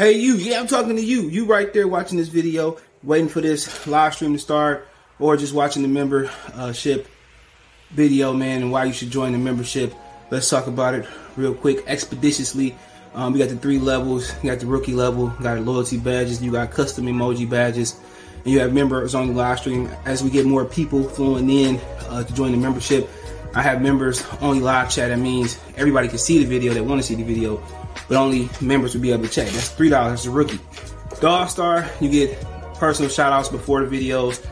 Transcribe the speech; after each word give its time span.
Hey, 0.00 0.12
you. 0.12 0.36
Yeah, 0.36 0.60
I'm 0.60 0.66
talking 0.66 0.96
to 0.96 1.02
you. 1.02 1.28
You 1.28 1.44
right 1.44 1.70
there 1.74 1.86
watching 1.86 2.16
this 2.16 2.28
video, 2.28 2.78
waiting 3.02 3.28
for 3.28 3.42
this 3.42 3.86
live 3.86 4.14
stream 4.14 4.32
to 4.32 4.38
start, 4.38 4.88
or 5.18 5.36
just 5.36 5.52
watching 5.52 5.82
the 5.82 5.88
membership 5.88 7.06
video, 7.90 8.32
man, 8.32 8.62
and 8.62 8.72
why 8.72 8.84
you 8.84 8.94
should 8.94 9.10
join 9.10 9.32
the 9.32 9.38
membership. 9.38 9.92
Let's 10.30 10.48
talk 10.48 10.68
about 10.68 10.94
it 10.94 11.06
real 11.36 11.52
quick, 11.52 11.84
expeditiously. 11.86 12.74
Um, 13.12 13.34
we 13.34 13.40
got 13.40 13.50
the 13.50 13.56
three 13.56 13.78
levels. 13.78 14.32
You 14.42 14.48
got 14.48 14.60
the 14.60 14.66
rookie 14.66 14.94
level, 14.94 15.34
got 15.42 15.60
loyalty 15.60 15.98
badges, 15.98 16.42
you 16.42 16.50
got 16.50 16.70
custom 16.70 17.04
emoji 17.04 17.46
badges, 17.46 18.00
and 18.36 18.46
you 18.46 18.60
have 18.60 18.72
members 18.72 19.14
on 19.14 19.26
the 19.26 19.34
live 19.34 19.58
stream. 19.58 19.90
As 20.06 20.24
we 20.24 20.30
get 20.30 20.46
more 20.46 20.64
people 20.64 21.04
flowing 21.10 21.50
in 21.50 21.78
uh, 22.08 22.24
to 22.24 22.32
join 22.32 22.52
the 22.52 22.56
membership, 22.56 23.06
I 23.54 23.60
have 23.60 23.82
members 23.82 24.24
only 24.40 24.60
live 24.60 24.90
chat. 24.90 25.10
That 25.10 25.18
means 25.18 25.58
everybody 25.76 26.08
can 26.08 26.16
see 26.16 26.38
the 26.38 26.46
video 26.46 26.72
that 26.72 26.82
want 26.82 27.02
to 27.02 27.06
see 27.06 27.16
the 27.16 27.22
video, 27.22 27.62
but 28.08 28.16
only 28.16 28.48
members 28.60 28.94
will 28.94 29.02
be 29.02 29.12
able 29.12 29.24
to 29.24 29.28
chat. 29.30 29.46
That's 29.48 29.70
three 29.70 29.88
dollars 29.88 30.26
a 30.26 30.30
rookie. 30.30 30.58
Dog 31.20 31.48
Star, 31.48 31.88
you 32.00 32.10
get 32.10 32.40
personal 32.74 33.10
shout 33.10 33.32
outs 33.32 33.48
before 33.48 33.84
the 33.84 33.96
videos, 33.96 34.44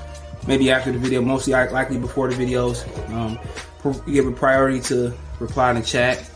maybe 0.47 0.71
after 0.71 0.93
the 0.93 0.99
video, 0.99 1.23
mostly 1.23 1.53
likely 1.53 1.99
before 1.99 2.29
the 2.33 2.35
videos. 2.35 2.85
Um, 3.11 3.39
you 4.07 4.13
give 4.13 4.27
a 4.27 4.33
priority 4.33 4.81
to 4.83 5.15
reply 5.41 5.71
in 5.71 5.77
the 5.77 5.83
chat. 5.83 6.31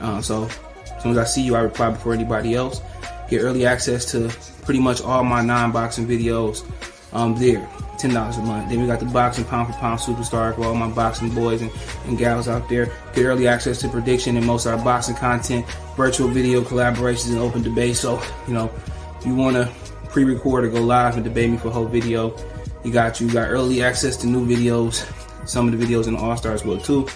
Uh, 0.00 0.20
so 0.20 0.44
as 0.84 1.02
soon 1.02 1.12
as 1.12 1.18
I 1.18 1.24
see 1.24 1.42
you, 1.42 1.56
I 1.56 1.60
reply 1.60 1.90
before 1.90 2.12
anybody 2.12 2.54
else. 2.54 2.80
Get 3.28 3.42
early 3.42 3.64
access 3.64 4.04
to 4.12 4.28
pretty 4.64 4.80
much 4.80 5.00
all 5.00 5.24
my 5.24 5.40
non-boxing 5.40 6.06
videos 6.06 6.64
um, 7.12 7.36
there. 7.38 7.66
$10 8.02 8.38
a 8.38 8.42
month. 8.42 8.68
Then 8.68 8.80
we 8.80 8.86
got 8.86 9.00
the 9.00 9.06
boxing 9.06 9.44
pound 9.44 9.72
for 9.72 9.80
pound 9.80 10.00
superstar 10.00 10.54
for 10.54 10.64
all 10.64 10.74
my 10.74 10.90
boxing 10.90 11.30
boys 11.34 11.62
and, 11.62 11.70
and 12.06 12.18
gals 12.18 12.48
out 12.48 12.68
there. 12.68 12.86
Get 13.14 13.24
early 13.24 13.46
access 13.46 13.80
to 13.80 13.88
prediction 13.88 14.36
and 14.36 14.46
most 14.46 14.66
of 14.66 14.78
our 14.78 14.84
boxing 14.84 15.16
content, 15.16 15.66
virtual 15.96 16.28
video 16.28 16.62
collaborations, 16.62 17.30
and 17.30 17.38
open 17.38 17.62
debate. 17.62 17.96
So, 17.96 18.22
you 18.46 18.54
know, 18.54 18.70
if 19.18 19.26
you 19.26 19.34
want 19.34 19.56
to 19.56 19.70
pre 20.08 20.24
record 20.24 20.64
or 20.64 20.70
go 20.70 20.80
live 20.80 21.14
and 21.14 21.24
debate 21.24 21.50
me 21.50 21.56
for 21.56 21.68
a 21.68 21.70
whole 21.70 21.86
video, 21.86 22.36
you 22.84 22.92
got 22.92 23.20
you. 23.20 23.26
you 23.26 23.32
got 23.32 23.48
early 23.48 23.82
access 23.82 24.16
to 24.18 24.26
new 24.26 24.46
videos. 24.46 25.06
Some 25.48 25.68
of 25.68 25.78
the 25.78 25.84
videos 25.84 26.06
in 26.06 26.14
the 26.14 26.20
All 26.20 26.36
Stars 26.36 26.64
will 26.64 26.78
too. 26.78 27.06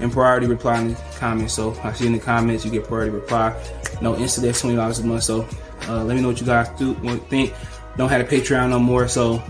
And 0.00 0.10
priority 0.10 0.46
reply 0.46 0.80
in 0.80 0.88
the 0.94 1.00
comments. 1.18 1.54
So 1.54 1.78
I 1.84 1.92
see 1.92 2.06
in 2.06 2.14
the 2.14 2.18
comments 2.18 2.64
you 2.64 2.70
get 2.70 2.84
priority 2.84 3.10
reply. 3.10 3.54
No 4.00 4.16
instant 4.16 4.46
that's 4.46 4.60
twenty 4.60 4.76
dollars 4.76 4.98
a 4.98 5.04
month. 5.04 5.24
So 5.24 5.46
uh, 5.88 6.04
let 6.04 6.14
me 6.16 6.22
know 6.22 6.28
what 6.28 6.40
you 6.40 6.46
guys 6.46 6.68
do 6.78 6.94
think. 7.28 7.52
Don't 7.96 8.08
have 8.08 8.20
a 8.20 8.24
Patreon 8.24 8.70
no 8.70 8.78
more. 8.78 9.08
So 9.08 9.42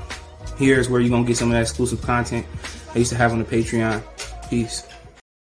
here's 0.60 0.90
where 0.90 1.00
you're 1.00 1.10
gonna 1.10 1.24
get 1.24 1.38
some 1.38 1.48
of 1.48 1.54
that 1.54 1.62
exclusive 1.62 2.02
content 2.02 2.44
I 2.94 2.98
used 2.98 3.10
to 3.10 3.16
have 3.16 3.32
on 3.32 3.38
the 3.38 3.48
Patreon. 3.48 4.04
Peace. 4.50 4.86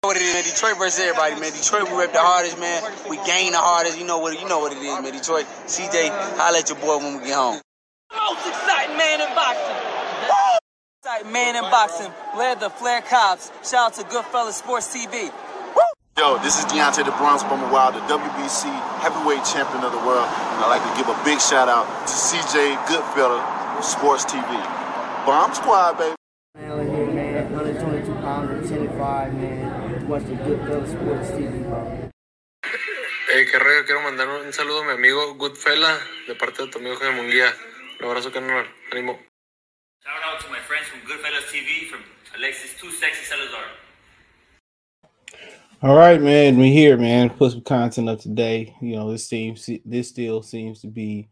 What 0.03 0.17
it 0.17 0.23
is, 0.23 0.35
man. 0.35 0.45
Detroit 0.45 0.79
versus 0.79 0.99
everybody, 0.99 1.41
man. 1.41 1.53
Detroit, 1.55 1.87
we 1.89 1.97
rep 1.97 2.13
the 2.13 2.19
hardest, 2.19 2.59
man. 2.59 2.83
We 3.09 3.17
gain 3.23 3.53
the 3.53 3.63
hardest. 3.63 3.99
You 3.99 4.05
know 4.05 4.19
what? 4.19 4.35
You 4.41 4.49
know 4.49 4.59
what 4.59 4.73
it 4.73 4.83
is, 4.83 5.01
man. 5.01 5.13
Detroit, 5.15 5.47
CJ, 5.71 6.11
holla 6.37 6.59
at 6.59 6.69
your 6.69 6.79
boy 6.79 6.99
when 6.99 7.23
we 7.23 7.31
get 7.31 7.39
home. 7.39 7.63
Most 8.11 8.47
exciting 8.47 8.99
man 8.99 9.23
in 9.23 9.31
boxing. 9.35 9.79
Woo! 10.27 10.59
Exciting 11.03 11.33
man 11.33 11.55
in 11.55 11.63
boxing. 11.71 12.11
Led 12.37 12.59
the 12.59 12.71
Flair 12.71 13.01
Cops. 13.03 13.51
Shout 13.63 13.93
out 13.93 13.95
to 13.95 14.03
Goodfellas 14.11 14.59
Sports 14.59 14.91
TV. 14.91 15.31
Yo, 16.19 16.39
this 16.39 16.59
is 16.59 16.65
Deontay 16.67 17.05
the 17.05 17.15
Bronx 17.21 17.45
Bomber 17.45 17.71
Wilder, 17.71 18.01
the 18.01 18.17
WBC 18.17 18.73
heavyweight 19.05 19.45
champion 19.45 19.85
of 19.85 19.93
the 19.93 20.03
world. 20.03 20.27
And 20.27 20.65
I'd 20.65 20.73
like 20.73 20.83
to 20.83 20.95
give 20.97 21.07
a 21.07 21.19
big 21.23 21.39
shout 21.39 21.69
out 21.69 21.85
to 22.09 22.15
CJ 22.15 22.75
Goodfellas 22.89 23.85
Sports 23.85 24.25
TV. 24.25 24.86
Bomb 25.27 25.53
Squad, 25.53 25.99
baby. 25.99 26.15
Man, 26.55 26.89
here, 26.89 27.07
man. 27.11 27.53
122 27.53 28.15
pounds, 28.23 28.71
10 28.71 28.79
and 28.79 28.91
5, 28.97 29.35
man. 29.35 30.09
Watch 30.09 30.23
the 30.23 30.35
Goodfellas 30.35 30.89
Sports 30.89 31.31
TV, 31.33 31.65
bro. 31.65 32.11
Hey, 32.63 33.45
qué 33.51 33.59
rollo, 33.59 33.85
quiero 33.85 34.03
mandar 34.03 34.29
un 34.29 34.53
saludo 34.53 34.83
a 34.83 34.85
mi 34.85 34.93
amigo 34.93 35.35
Goodfella 35.35 35.99
de 36.29 36.37
parte 36.37 36.63
de 36.63 36.71
tu 36.71 36.79
amigo 36.79 36.95
Jaime 36.95 37.17
Munguía. 37.17 37.51
Un 37.99 38.07
abrazo, 38.07 38.31
carnal. 38.31 38.67
Ánimo. 38.93 39.19
Shout 40.05 40.15
out 40.33 40.41
to 40.43 40.49
my 40.49 40.61
friends 40.61 40.87
from 40.87 41.01
Goodfellas 41.01 41.51
TV, 41.51 41.89
from 41.89 42.05
Alexis 42.37 42.81
Too 42.81 42.93
Sexy 42.93 43.25
Salazar. 43.25 43.65
All 45.83 45.97
right, 45.97 46.23
man. 46.23 46.57
We 46.57 46.71
here, 46.71 46.97
man. 46.97 47.31
Put 47.31 47.51
some 47.51 47.63
content 47.63 48.09
up 48.09 48.21
today. 48.21 48.77
You 48.81 48.95
know, 48.95 49.11
this 49.11 49.27
seems 49.27 49.69
this 49.85 50.09
still 50.09 50.45
seems 50.45 50.83
to 50.83 50.87
be 50.87 51.29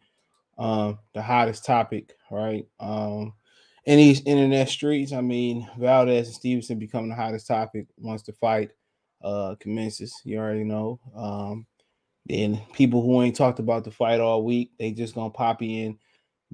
um 0.59 0.99
the 1.13 1.23
hottest 1.23 1.65
topic, 1.65 2.17
right? 2.29 2.67
Um 2.81 3.35
in 3.87 3.99
these 3.99 4.23
internet 4.23 4.69
streets. 4.69 5.13
I 5.13 5.21
mean, 5.21 5.69
Valdez 5.79 6.27
and 6.27 6.37
Stevenson 6.37 6.79
becoming 6.79 7.11
the 7.11 7.17
hottest 7.17 7.47
topic 7.47 7.87
once 7.99 8.23
the 8.23 8.33
fight 8.33 8.71
uh 9.23 9.55
commences. 9.61 10.21
You 10.25 10.39
already 10.39 10.65
know. 10.65 11.01
Um 11.15 11.67
then 12.27 12.61
people 12.73 13.03
who 13.03 13.23
ain't 13.23 13.37
talked 13.37 13.59
about 13.59 13.85
the 13.85 13.91
fight 13.91 14.21
all 14.21 14.45
week, 14.45 14.73
they 14.79 14.93
just 14.93 15.15
gonna 15.15 15.31
pop 15.31 15.63
in, 15.63 15.99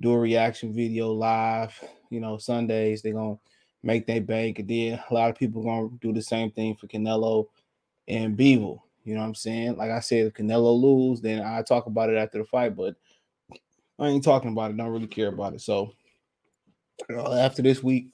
do 0.01 0.13
a 0.13 0.19
reaction 0.19 0.75
video 0.75 1.13
live. 1.13 1.79
You 2.11 2.21
know, 2.21 2.39
Sundays 2.39 3.03
they 3.03 3.13
gonna 3.13 3.39
make 3.83 4.07
their 4.07 4.21
bank, 4.21 4.59
and 4.59 4.69
then 4.69 5.01
a 5.11 5.15
lot 5.15 5.31
of 5.31 5.37
people 5.37 5.63
gonna 5.63 5.89
do 6.01 6.13
the 6.13 6.23
same 6.23 6.51
thing 6.51 6.75
for 6.75 6.87
Canelo 6.87 7.47
and 8.09 8.37
Bivol. 8.37 8.81
You 9.05 9.15
know 9.15 9.21
what 9.21 9.27
I'm 9.29 9.35
saying? 9.35 9.77
Like 9.77 9.91
I 9.91 10.01
said, 10.01 10.27
if 10.27 10.35
Canelo 10.35 10.79
lose, 10.79 11.21
then 11.21 11.43
I 11.43 11.63
talk 11.63 11.87
about 11.87 12.11
it 12.11 12.17
after 12.17 12.39
the 12.39 12.45
fight, 12.45 12.77
but 12.77 12.97
I 13.99 14.09
ain't 14.09 14.25
talking 14.25 14.51
about 14.51 14.71
it. 14.71 14.77
Don't 14.77 14.91
really 14.91 15.07
care 15.07 15.29
about 15.29 15.55
it. 15.55 15.61
So 15.61 15.93
after 17.09 17.63
this 17.63 17.83
week, 17.83 18.09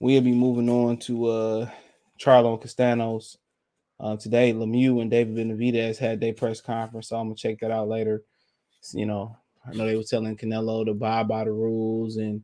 we'll 0.00 0.20
be 0.20 0.32
moving 0.32 0.68
on 0.68 0.96
to 0.98 1.26
uh 1.26 1.70
Charlo 2.18 2.62
Castanos. 2.62 3.36
Uh, 4.00 4.16
today, 4.16 4.52
Lemieux 4.52 5.00
and 5.00 5.10
David 5.10 5.36
Benavidez 5.36 5.98
had 5.98 6.20
their 6.20 6.34
press 6.34 6.60
conference, 6.60 7.08
so 7.08 7.16
I'm 7.16 7.26
gonna 7.26 7.36
check 7.36 7.60
that 7.60 7.70
out 7.70 7.88
later. 7.88 8.22
You 8.92 9.06
know, 9.06 9.36
I 9.66 9.74
know 9.74 9.86
they 9.86 9.96
were 9.96 10.02
telling 10.02 10.36
Canelo 10.36 10.84
to 10.84 10.90
abide 10.90 11.28
by 11.28 11.44
the 11.44 11.52
rules 11.52 12.16
and 12.16 12.42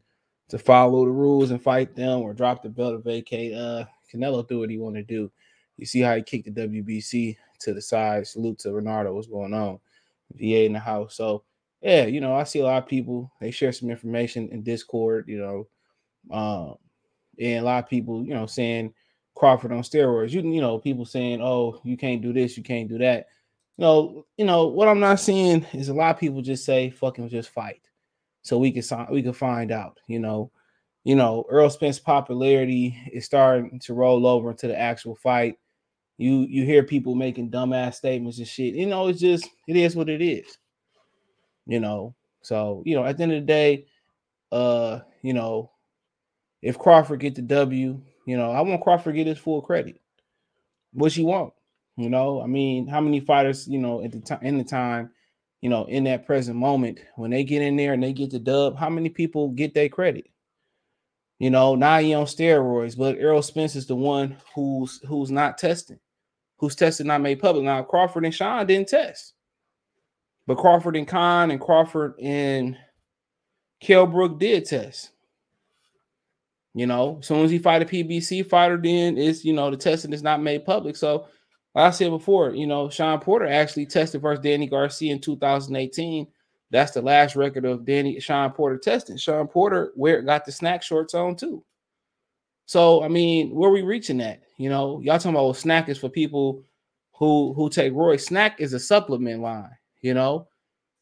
to 0.48 0.58
follow 0.58 1.04
the 1.04 1.10
rules 1.10 1.50
and 1.50 1.62
fight 1.62 1.94
them 1.94 2.20
or 2.20 2.34
drop 2.34 2.62
the 2.62 2.68
belt 2.68 2.94
or 2.94 2.98
vacate. 2.98 3.54
Uh, 3.54 3.84
Canelo 4.12 4.46
do 4.46 4.60
what 4.60 4.70
he 4.70 4.78
want 4.78 4.96
to 4.96 5.02
do. 5.02 5.30
You 5.76 5.86
see 5.86 6.00
how 6.00 6.16
he 6.16 6.22
kicked 6.22 6.52
the 6.52 6.68
WBC 6.68 7.36
to 7.60 7.74
the 7.74 7.82
side. 7.82 8.26
Salute 8.26 8.58
to 8.60 8.68
Renardo. 8.68 9.14
What's 9.14 9.26
going 9.26 9.54
on? 9.54 9.78
VA 10.34 10.64
in 10.64 10.72
the 10.72 10.78
house. 10.78 11.16
So 11.16 11.44
yeah, 11.82 12.06
you 12.06 12.20
know, 12.20 12.34
I 12.34 12.44
see 12.44 12.60
a 12.60 12.64
lot 12.64 12.82
of 12.82 12.88
people. 12.88 13.30
They 13.40 13.50
share 13.50 13.72
some 13.72 13.90
information 13.90 14.48
in 14.50 14.62
Discord. 14.62 15.26
You 15.28 15.38
know, 16.30 16.36
um, 16.36 16.74
and 17.38 17.60
a 17.60 17.66
lot 17.66 17.82
of 17.82 17.90
people, 17.90 18.24
you 18.24 18.34
know, 18.34 18.46
saying 18.46 18.92
Crawford 19.34 19.72
on 19.72 19.82
steroids. 19.82 20.30
You 20.30 20.42
you 20.42 20.60
know, 20.60 20.78
people 20.78 21.04
saying, 21.04 21.40
"Oh, 21.42 21.80
you 21.84 21.96
can't 21.96 22.22
do 22.22 22.32
this, 22.32 22.56
you 22.56 22.62
can't 22.62 22.88
do 22.88 22.98
that." 22.98 23.26
You 23.78 23.82
know, 23.82 24.26
you 24.36 24.44
know 24.44 24.66
what 24.66 24.88
I'm 24.88 25.00
not 25.00 25.20
seeing 25.20 25.64
is 25.72 25.88
a 25.88 25.94
lot 25.94 26.14
of 26.14 26.20
people 26.20 26.42
just 26.42 26.64
say, 26.64 26.90
"Fucking 26.90 27.28
just 27.28 27.50
fight," 27.50 27.80
so 28.42 28.58
we 28.58 28.72
can 28.72 28.82
sign, 28.82 29.08
we 29.10 29.22
can 29.22 29.32
find 29.32 29.72
out. 29.72 29.98
You 30.06 30.18
know, 30.20 30.50
you 31.04 31.16
know, 31.16 31.46
Errol 31.50 31.70
Spence's 31.70 32.00
popularity 32.00 32.96
is 33.12 33.24
starting 33.24 33.80
to 33.80 33.94
roll 33.94 34.26
over 34.26 34.50
into 34.50 34.66
the 34.68 34.78
actual 34.78 35.16
fight 35.16 35.56
you 36.20 36.46
you 36.50 36.66
hear 36.66 36.82
people 36.82 37.14
making 37.14 37.50
dumbass 37.50 37.94
statements 37.94 38.38
and 38.38 38.46
shit. 38.46 38.74
You 38.74 38.86
know, 38.86 39.08
it's 39.08 39.20
just 39.20 39.48
it 39.66 39.74
is 39.74 39.96
what 39.96 40.10
it 40.10 40.20
is. 40.20 40.58
You 41.70 41.78
know, 41.78 42.16
so 42.42 42.82
you 42.84 42.96
know, 42.96 43.04
at 43.04 43.16
the 43.16 43.22
end 43.22 43.32
of 43.32 43.42
the 43.42 43.46
day, 43.46 43.86
uh, 44.50 44.98
you 45.22 45.32
know, 45.32 45.70
if 46.62 46.76
Crawford 46.76 47.20
get 47.20 47.36
the 47.36 47.42
W, 47.42 48.02
you 48.26 48.36
know, 48.36 48.50
I 48.50 48.60
want 48.62 48.82
Crawford 48.82 49.14
get 49.14 49.28
his 49.28 49.38
full 49.38 49.62
credit. 49.62 50.00
What 50.92 51.16
you 51.16 51.26
want, 51.26 51.52
you 51.96 52.10
know? 52.10 52.42
I 52.42 52.46
mean, 52.46 52.88
how 52.88 53.00
many 53.00 53.20
fighters, 53.20 53.68
you 53.68 53.78
know, 53.78 54.02
at 54.02 54.10
the 54.10 54.18
time 54.18 54.40
in 54.42 54.58
the 54.58 54.64
time, 54.64 55.10
you 55.60 55.70
know, 55.70 55.84
in 55.84 56.02
that 56.04 56.26
present 56.26 56.56
moment, 56.56 56.98
when 57.14 57.30
they 57.30 57.44
get 57.44 57.62
in 57.62 57.76
there 57.76 57.92
and 57.92 58.02
they 58.02 58.12
get 58.12 58.30
the 58.30 58.40
dub, 58.40 58.76
how 58.76 58.90
many 58.90 59.08
people 59.08 59.50
get 59.50 59.72
their 59.72 59.88
credit? 59.88 60.26
You 61.38 61.50
know, 61.50 61.76
now 61.76 62.00
he 62.00 62.14
on 62.14 62.26
steroids, 62.26 62.98
but 62.98 63.16
Errol 63.16 63.42
Spence 63.42 63.76
is 63.76 63.86
the 63.86 63.94
one 63.94 64.36
who's 64.56 65.00
who's 65.06 65.30
not 65.30 65.56
testing 65.56 66.00
who's 66.60 66.74
tested 66.74 67.06
not 67.06 67.22
made 67.22 67.40
public. 67.40 67.64
Now 67.64 67.82
Crawford 67.82 68.24
and 68.24 68.34
Sean 68.34 68.66
didn't 68.66 68.88
test, 68.88 69.34
but 70.50 70.58
Crawford 70.58 70.96
and 70.96 71.06
Khan 71.06 71.52
and 71.52 71.60
Crawford 71.60 72.14
and 72.20 72.76
Kell 73.78 74.04
Brook 74.04 74.40
did 74.40 74.64
test. 74.64 75.12
You 76.74 76.88
know, 76.88 77.18
as 77.20 77.28
soon 77.28 77.44
as 77.44 77.52
he 77.52 77.60
fight 77.60 77.82
a 77.82 77.84
PBC 77.84 78.44
fighter, 78.48 78.76
then 78.76 79.16
it's 79.16 79.44
you 79.44 79.52
know 79.52 79.70
the 79.70 79.76
testing 79.76 80.12
is 80.12 80.24
not 80.24 80.42
made 80.42 80.64
public. 80.64 80.96
So, 80.96 81.28
like 81.76 81.84
I 81.84 81.90
said 81.90 82.10
before, 82.10 82.50
you 82.52 82.66
know, 82.66 82.90
Shawn 82.90 83.20
Porter 83.20 83.46
actually 83.46 83.86
tested 83.86 84.22
versus 84.22 84.42
Danny 84.42 84.66
Garcia 84.66 85.12
in 85.12 85.20
2018. 85.20 86.26
That's 86.72 86.90
the 86.90 87.02
last 87.02 87.36
record 87.36 87.64
of 87.64 87.84
Danny 87.84 88.18
Shawn 88.18 88.50
Porter 88.50 88.76
testing. 88.76 89.18
Shawn 89.18 89.46
Porter 89.46 89.92
where 89.94 90.20
got 90.20 90.44
the 90.44 90.50
SNAC 90.50 90.82
shorts 90.82 91.14
on 91.14 91.36
too. 91.36 91.62
So 92.66 93.04
I 93.04 93.08
mean, 93.08 93.54
where 93.54 93.70
we 93.70 93.82
reaching 93.82 94.20
at? 94.20 94.42
You 94.56 94.68
know, 94.68 94.98
y'all 94.98 95.18
talking 95.18 95.30
about 95.30 95.44
well, 95.44 95.54
SNAC 95.54 95.88
is 95.88 95.98
for 95.98 96.08
people 96.08 96.64
who 97.12 97.52
who 97.52 97.70
take 97.70 97.92
Roy. 97.92 98.16
SNAC 98.16 98.54
is 98.58 98.72
a 98.72 98.80
supplement 98.80 99.42
line. 99.42 99.76
You 100.02 100.14
know, 100.14 100.48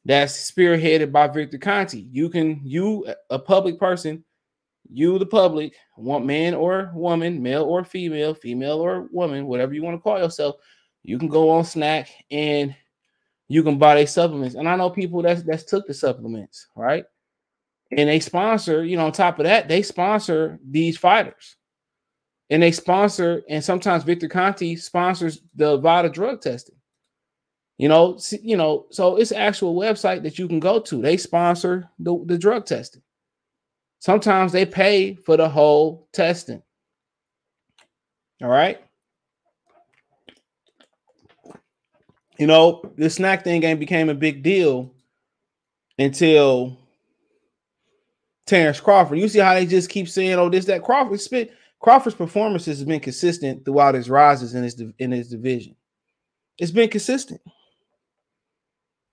that's 0.05 0.51
spearheaded 0.51 1.13
by 1.13 1.29
Victor 1.29 1.59
Conte. 1.59 1.99
You 1.99 2.29
can 2.29 2.61
you 2.65 3.07
a 3.31 3.39
public 3.39 3.79
person, 3.79 4.25
you 4.91 5.19
the 5.19 5.27
public, 5.27 5.75
want 5.97 6.25
man 6.25 6.55
or 6.55 6.91
woman, 6.95 7.43
male 7.43 7.65
or 7.65 7.85
female, 7.85 8.35
female 8.35 8.79
or 8.79 9.09
woman, 9.13 9.47
whatever 9.47 9.75
you 9.75 9.83
want 9.83 9.97
to 9.97 10.01
call 10.01 10.19
yourself. 10.19 10.57
You 11.05 11.19
can 11.19 11.29
go 11.29 11.51
on 11.51 11.65
SNAC 11.65 12.09
and 12.31 12.75
you 13.49 13.63
can 13.63 13.79
buy 13.79 13.95
their 13.95 14.07
supplements. 14.07 14.57
And 14.57 14.69
I 14.69 14.77
know 14.77 14.91
people 14.91 15.23
that's 15.23 15.43
that's 15.43 15.65
took 15.65 15.87
the 15.87 15.95
supplements, 15.95 16.69
right? 16.75 17.05
And 17.91 18.09
they 18.09 18.21
sponsor, 18.21 18.85
you 18.85 18.97
know, 18.97 19.07
on 19.07 19.13
top 19.13 19.39
of 19.39 19.45
that, 19.45 19.69
they 19.69 19.83
sponsor 19.83 20.59
these 20.69 20.99
fighters. 20.99 21.57
And 22.51 22.63
they 22.63 22.73
sponsor, 22.73 23.43
and 23.49 23.63
sometimes 23.63 24.05
Victor 24.05 24.29
Conte 24.29 24.75
sponsors 24.77 25.41
the 25.55 25.79
VADA 25.79 26.11
drug 26.11 26.41
testing. 26.41 26.78
You 27.79 27.89
know, 27.89 28.19
you 28.43 28.57
know, 28.57 28.87
so 28.91 29.17
it's 29.17 29.31
actual 29.31 29.77
website 29.77 30.25
that 30.25 30.39
you 30.39 30.49
can 30.49 30.59
go 30.59 30.81
to. 30.81 31.01
They 31.01 31.17
sponsor 31.17 31.89
the, 32.01 32.21
the 32.27 32.37
drug 32.37 32.67
testing. 32.67 33.03
Sometimes 34.01 34.53
they 34.53 34.67
pay 34.67 35.15
for 35.15 35.37
the 35.37 35.49
whole 35.49 36.09
testing. 36.13 36.61
All 38.43 38.49
right. 38.49 38.81
You 42.39 42.47
know, 42.47 42.83
the 42.97 43.07
SNAC 43.07 43.43
thing 43.43 43.65
ain't 43.65 43.81
became 43.81 44.09
a 44.09 44.15
big 44.15 44.43
deal 44.43 44.93
until 45.99 46.79
Terrence 48.47 48.81
Crawford. 48.81 49.19
You 49.19 49.29
see 49.29 49.41
how 49.41 49.55
they 49.55 49.67
just 49.67 49.91
keep 49.91 50.09
saying, 50.09 50.35
"Oh, 50.35 50.49
this 50.49 50.65
that 50.67 50.85
Crawford 50.85 51.21
spit." 51.21 51.53
Crawford's 51.81 52.17
performances 52.17 52.79
has 52.79 52.85
been 52.85 53.01
consistent 53.01 53.65
throughout 53.65 53.95
his 53.95 54.09
rises 54.11 54.55
in 54.55 54.63
his 54.63 54.81
in 54.99 55.11
his 55.11 55.29
division. 55.29 55.75
It's 56.59 56.71
been 56.71 56.89
consistent. 56.89 57.41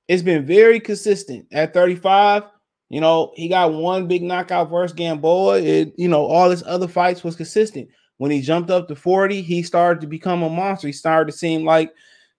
It's 0.07 0.23
been 0.23 0.45
very 0.45 0.79
consistent 0.79 1.47
at 1.51 1.73
35. 1.73 2.43
You 2.89 3.01
know, 3.01 3.31
he 3.35 3.47
got 3.47 3.73
one 3.73 4.07
big 4.07 4.21
knockout 4.21 4.69
versus 4.69 4.95
Gamboa. 4.95 5.59
It, 5.59 5.93
you 5.97 6.07
know, 6.07 6.25
all 6.25 6.49
his 6.49 6.63
other 6.63 6.87
fights 6.87 7.23
was 7.23 7.35
consistent. 7.35 7.89
When 8.17 8.31
he 8.31 8.41
jumped 8.41 8.69
up 8.69 8.87
to 8.87 8.95
40, 8.95 9.41
he 9.41 9.63
started 9.63 10.01
to 10.01 10.07
become 10.07 10.43
a 10.43 10.49
monster. 10.49 10.87
He 10.87 10.93
started 10.93 11.31
to 11.31 11.37
seem 11.37 11.65
like, 11.65 11.91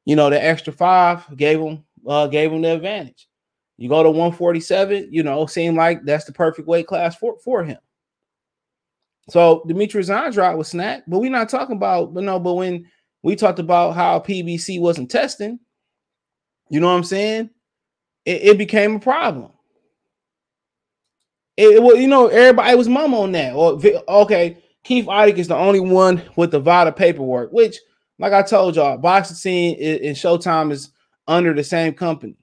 you 0.05 0.17
know, 0.17 0.31
the 0.31 0.43
extra 0.43 0.73
five 0.73 1.25
gave 1.37 1.61
him 1.61 1.85
uh 2.07 2.29
gave 2.29 2.53
him 2.53 2.63
the 2.63 2.75
advantage. 2.75 3.29
You 3.77 3.89
go 3.89 4.03
to 4.03 4.11
147, 4.11 5.09
you 5.11 5.23
know, 5.23 5.45
seemed 5.47 5.77
like 5.77 6.05
that's 6.05 6.25
the 6.25 6.33
perfect 6.33 6.67
weight 6.67 6.87
class 6.87 7.17
for, 7.17 7.37
for 7.45 7.62
him. 7.62 7.79
So 9.29 9.65
Demetrius 9.67 10.09
Andrade 10.09 10.57
was 10.57 10.69
snapped, 10.69 11.11
but 11.11 11.19
we're 11.19 11.31
not 11.31 11.49
talking 11.49 11.77
about, 11.77 12.15
but 12.15 12.23
no, 12.23 12.39
but 12.39 12.55
when 12.55 12.87
we 13.23 13.35
talked 13.37 13.59
about 13.59 13.95
how 13.95 14.21
PBC 14.21 14.81
wasn't 14.81 15.11
testing, 15.11 15.59
you 16.71 16.81
know 16.81 16.87
what 16.87 16.97
I'm 16.97 17.05
saying? 17.05 17.51
It, 18.26 18.43
it 18.43 18.58
became 18.58 18.96
a 18.96 19.00
problem. 19.00 19.52
It, 21.56 21.76
it 21.76 21.82
was, 21.82 21.99
you 21.99 22.08
know, 22.08 22.26
everybody 22.26 22.75
was 22.75 22.88
mum 22.88 23.14
on 23.14 23.32
that. 23.32 23.55
Or 23.55 23.81
okay, 24.08 24.58
Keith 24.84 25.06
Idec 25.06 25.38
is 25.38 25.49
the 25.49 25.56
only 25.56 25.81
one 25.81 26.20
with 26.37 26.50
the 26.50 26.61
VADA 26.61 26.93
paperwork, 26.93 27.52
which, 27.52 27.78
like 28.19 28.32
I 28.32 28.43
told 28.43 28.76
y'all, 28.76 28.99
boxing 28.99 29.37
scene 29.37 29.76
and 29.81 30.17
Showtime 30.17 30.73
is 30.73 30.90
under 31.26 31.55
the 31.55 31.64
same 31.64 31.94
company. 31.94 32.37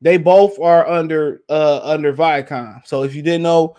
They 0.00 0.16
both 0.16 0.58
are 0.58 0.86
under 0.88 1.42
uh 1.48 1.80
under 1.84 2.12
Viacom. 2.12 2.86
So 2.86 3.04
if 3.04 3.14
you 3.14 3.22
didn't 3.22 3.42
know, 3.42 3.76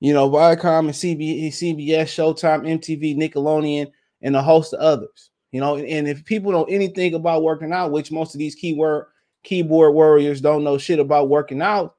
you 0.00 0.14
know 0.14 0.30
Viacom 0.30 0.80
and 0.80 0.90
CB, 0.90 1.48
CBS, 1.48 2.04
Showtime, 2.04 2.66
MTV, 2.66 3.16
Nickelodeon, 3.16 3.90
and 4.22 4.36
a 4.36 4.42
host 4.42 4.72
of 4.72 4.80
others. 4.80 5.30
You 5.52 5.60
know, 5.60 5.76
and 5.76 6.08
if 6.08 6.24
people 6.24 6.52
know 6.52 6.64
anything 6.64 7.14
about 7.14 7.42
working 7.42 7.72
out, 7.72 7.92
which 7.92 8.10
most 8.10 8.34
of 8.34 8.38
these 8.38 8.54
keyword 8.54 9.06
keyboard 9.46 9.94
warriors 9.94 10.40
don't 10.40 10.64
know 10.64 10.76
shit 10.76 10.98
about 10.98 11.28
working 11.28 11.62
out, 11.62 11.94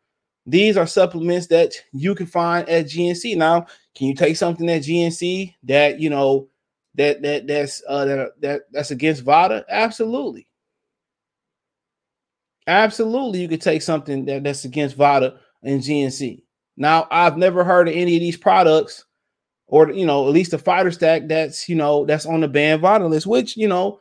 these 0.46 0.78
are 0.78 0.86
supplements 0.86 1.48
that 1.48 1.74
you 1.94 2.14
can 2.14 2.26
find 2.26 2.68
at 2.70 2.86
GNC. 2.86 3.36
Now, 3.38 3.66
can 3.96 4.08
you 4.08 4.16
take 4.16 4.38
something 4.38 4.70
at 4.70 4.84
GNC 4.84 5.56
that 5.64 6.00
you 6.00 6.10
know 6.10 6.50
that 6.96 7.22
that 7.22 7.48
that's 7.48 7.82
uh 7.88 8.06
that, 8.06 8.42
that 8.42 8.62
that's 8.72 8.92
against 8.92 9.24
VADA? 9.24 9.66
Absolutely. 9.70 10.48
Absolutely, 12.68 13.42
you 13.42 13.48
could 13.48 13.62
take 13.62 13.82
something 13.82 14.26
that, 14.26 14.44
that's 14.44 14.66
against 14.66 14.98
VADA 14.98 15.40
and 15.64 15.82
GNC. 15.82 16.44
Now, 16.76 17.08
I've 17.10 17.38
never 17.38 17.64
heard 17.64 17.88
of 17.88 17.96
any 17.96 18.16
of 18.16 18.22
these 18.22 18.38
products, 18.38 19.06
or 19.68 19.90
you 19.92 20.06
know, 20.06 20.28
at 20.28 20.34
least 20.34 20.52
the 20.52 20.58
fighter 20.58 20.92
stack 20.92 21.28
that's 21.28 21.70
you 21.70 21.76
know 21.76 22.06
that's 22.06 22.26
on 22.26 22.42
the 22.42 22.48
banned 22.48 22.82
VADA 22.82 23.08
list, 23.08 23.26
which 23.26 23.56
you 23.56 23.68
know, 23.68 24.00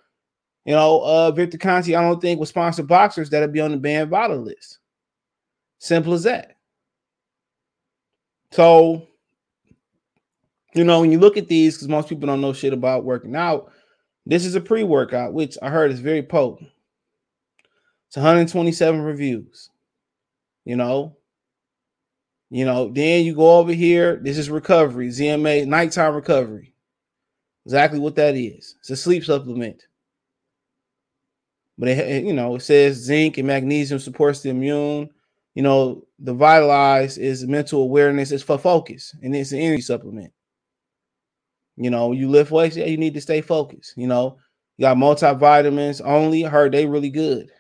you 0.67 0.73
know, 0.73 1.01
uh 1.01 1.31
Victor 1.31 1.59
Conte, 1.59 1.95
I 1.95 2.03
don't 2.03 2.21
think 2.21 2.41
was 2.41 2.49
sponsor 2.49 2.83
boxers 2.83 3.31
that'll 3.31 3.49
be 3.49 3.61
on 3.61 3.71
the 3.71 3.77
banned 3.77 4.11
VADA 4.11 4.35
list. 4.35 4.79
Simple 5.79 6.13
as 6.13 6.25
that. 6.25 6.57
So, 8.51 9.07
you 10.75 10.83
know, 10.85 11.01
when 11.01 11.13
you 11.13 11.21
look 11.21 11.37
at 11.37 11.47
these, 11.47 11.77
because 11.77 11.89
most 11.89 12.09
people 12.09 12.27
don't 12.27 12.41
know 12.41 12.53
shit 12.53 12.73
about 12.73 13.05
working 13.05 13.37
out, 13.37 13.71
this 14.27 14.45
is 14.45 14.57
a 14.57 14.61
pre-workout, 14.61 15.33
which 15.33 15.57
I 15.63 15.71
heard 15.71 15.93
is 15.93 16.01
very 16.01 16.23
potent. 16.23 16.71
It's 18.09 18.17
127 18.17 19.01
reviews. 19.01 19.71
You 20.65 20.75
know, 20.75 21.17
you 22.51 22.65
know, 22.65 22.89
then 22.89 23.25
you 23.25 23.37
go 23.37 23.59
over 23.59 23.73
here. 23.73 24.17
This 24.17 24.37
is 24.37 24.51
recovery, 24.51 25.09
ZMA, 25.09 25.67
nighttime 25.67 26.15
recovery. 26.15 26.75
Exactly 27.67 28.01
what 28.01 28.17
that 28.17 28.35
is. 28.35 28.75
It's 28.81 28.91
a 28.91 28.97
sleep 28.97 29.25
supplement. 29.25 29.87
But 31.79 31.89
it, 31.91 32.25
you 32.25 32.33
know, 32.33 32.57
it 32.57 32.63
says 32.63 32.97
zinc 32.97 33.39
and 33.39 33.47
magnesium 33.47 34.01
supports 34.01 34.41
the 34.43 34.51
immune. 34.51 35.11
You 35.55 35.63
know, 35.63 36.05
the 36.19 36.35
vitalize 36.35 37.19
is 37.19 37.47
mental 37.47 37.83
awareness, 37.83 38.33
it's 38.33 38.43
for 38.45 38.59
focus, 38.59 39.15
and 39.23 39.35
it's 39.37 39.53
an 39.53 39.61
energy 39.61 39.83
supplement. 39.83 40.33
You 41.77 41.91
know, 41.91 42.13
you 42.13 42.31
lift 42.31 42.53
weights, 42.53 42.77
yeah, 42.77 42.87
you 42.87 42.99
need 42.99 43.15
to 43.15 43.23
stay 43.23 43.43
focused. 43.43 43.95
You 43.97 44.09
know, 44.09 44.39
you 44.79 44.85
got 44.85 44.99
multivitamins 44.99 46.03
only. 46.05 46.43
Heard 46.43 46.73
they 46.73 46.87
really 46.87 47.11
good. 47.11 47.51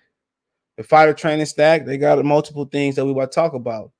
The 0.78 0.84
fighter 0.84 1.14
training 1.14 1.46
stack, 1.46 1.86
they 1.86 1.98
got 1.98 2.24
multiple 2.24 2.66
things 2.66 2.96
that 2.96 3.06
we 3.06 3.12
want 3.12 3.32
to 3.32 3.36
talk 3.36 3.54
about. 3.54 3.92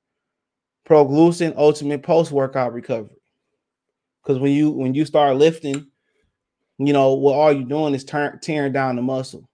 Proglucin 0.88 1.54
ultimate 1.56 2.02
post 2.02 2.32
workout 2.32 2.72
recovery. 2.74 3.10
Because 4.22 4.40
when 4.40 4.52
you 4.52 4.70
when 4.70 4.94
you 4.94 5.04
start 5.06 5.36
lifting, 5.36 5.86
you 6.78 6.92
know 6.92 7.14
what 7.14 7.34
all 7.34 7.52
you're 7.52 7.64
doing 7.64 7.94
is 7.94 8.04
tear, 8.04 8.38
tearing 8.42 8.72
down 8.72 8.96
the 8.96 9.02
muscle. 9.02 9.48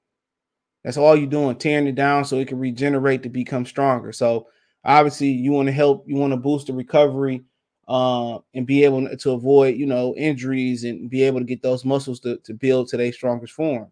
That's 0.85 0.97
all 0.97 1.17
you're 1.17 1.29
doing, 1.29 1.57
tearing 1.57 1.87
it 1.87 1.95
down 1.95 2.25
so 2.25 2.39
it 2.39 2.49
can 2.49 2.59
regenerate 2.59 3.23
to 3.23 3.29
become 3.29 3.65
stronger. 3.67 4.13
So 4.13 4.49
obviously, 4.85 5.29
you 5.29 5.53
want 5.53 5.67
to 5.69 5.73
help, 5.73 6.05
you 6.09 6.17
want 6.17 6.33
to 6.33 6.37
boost 6.37 6.67
the 6.67 6.73
recovery 6.73 7.43
uh, 7.89 8.39
and 8.55 8.67
be 8.67 8.85
able 8.85 9.09
to 9.17 9.31
avoid, 9.33 9.77
you 9.77 9.87
know, 9.87 10.15
injuries 10.17 10.85
and 10.85 11.09
be 11.09 11.23
able 11.23 11.39
to 11.41 11.47
get 11.47 11.63
those 11.63 11.85
muscles 11.85 12.21
to, 12.21 12.39
to 12.39 12.55
build 12.55 12.89
to 12.89 12.97
their 12.97 13.13
strongest 13.13 13.55
form 13.55 13.91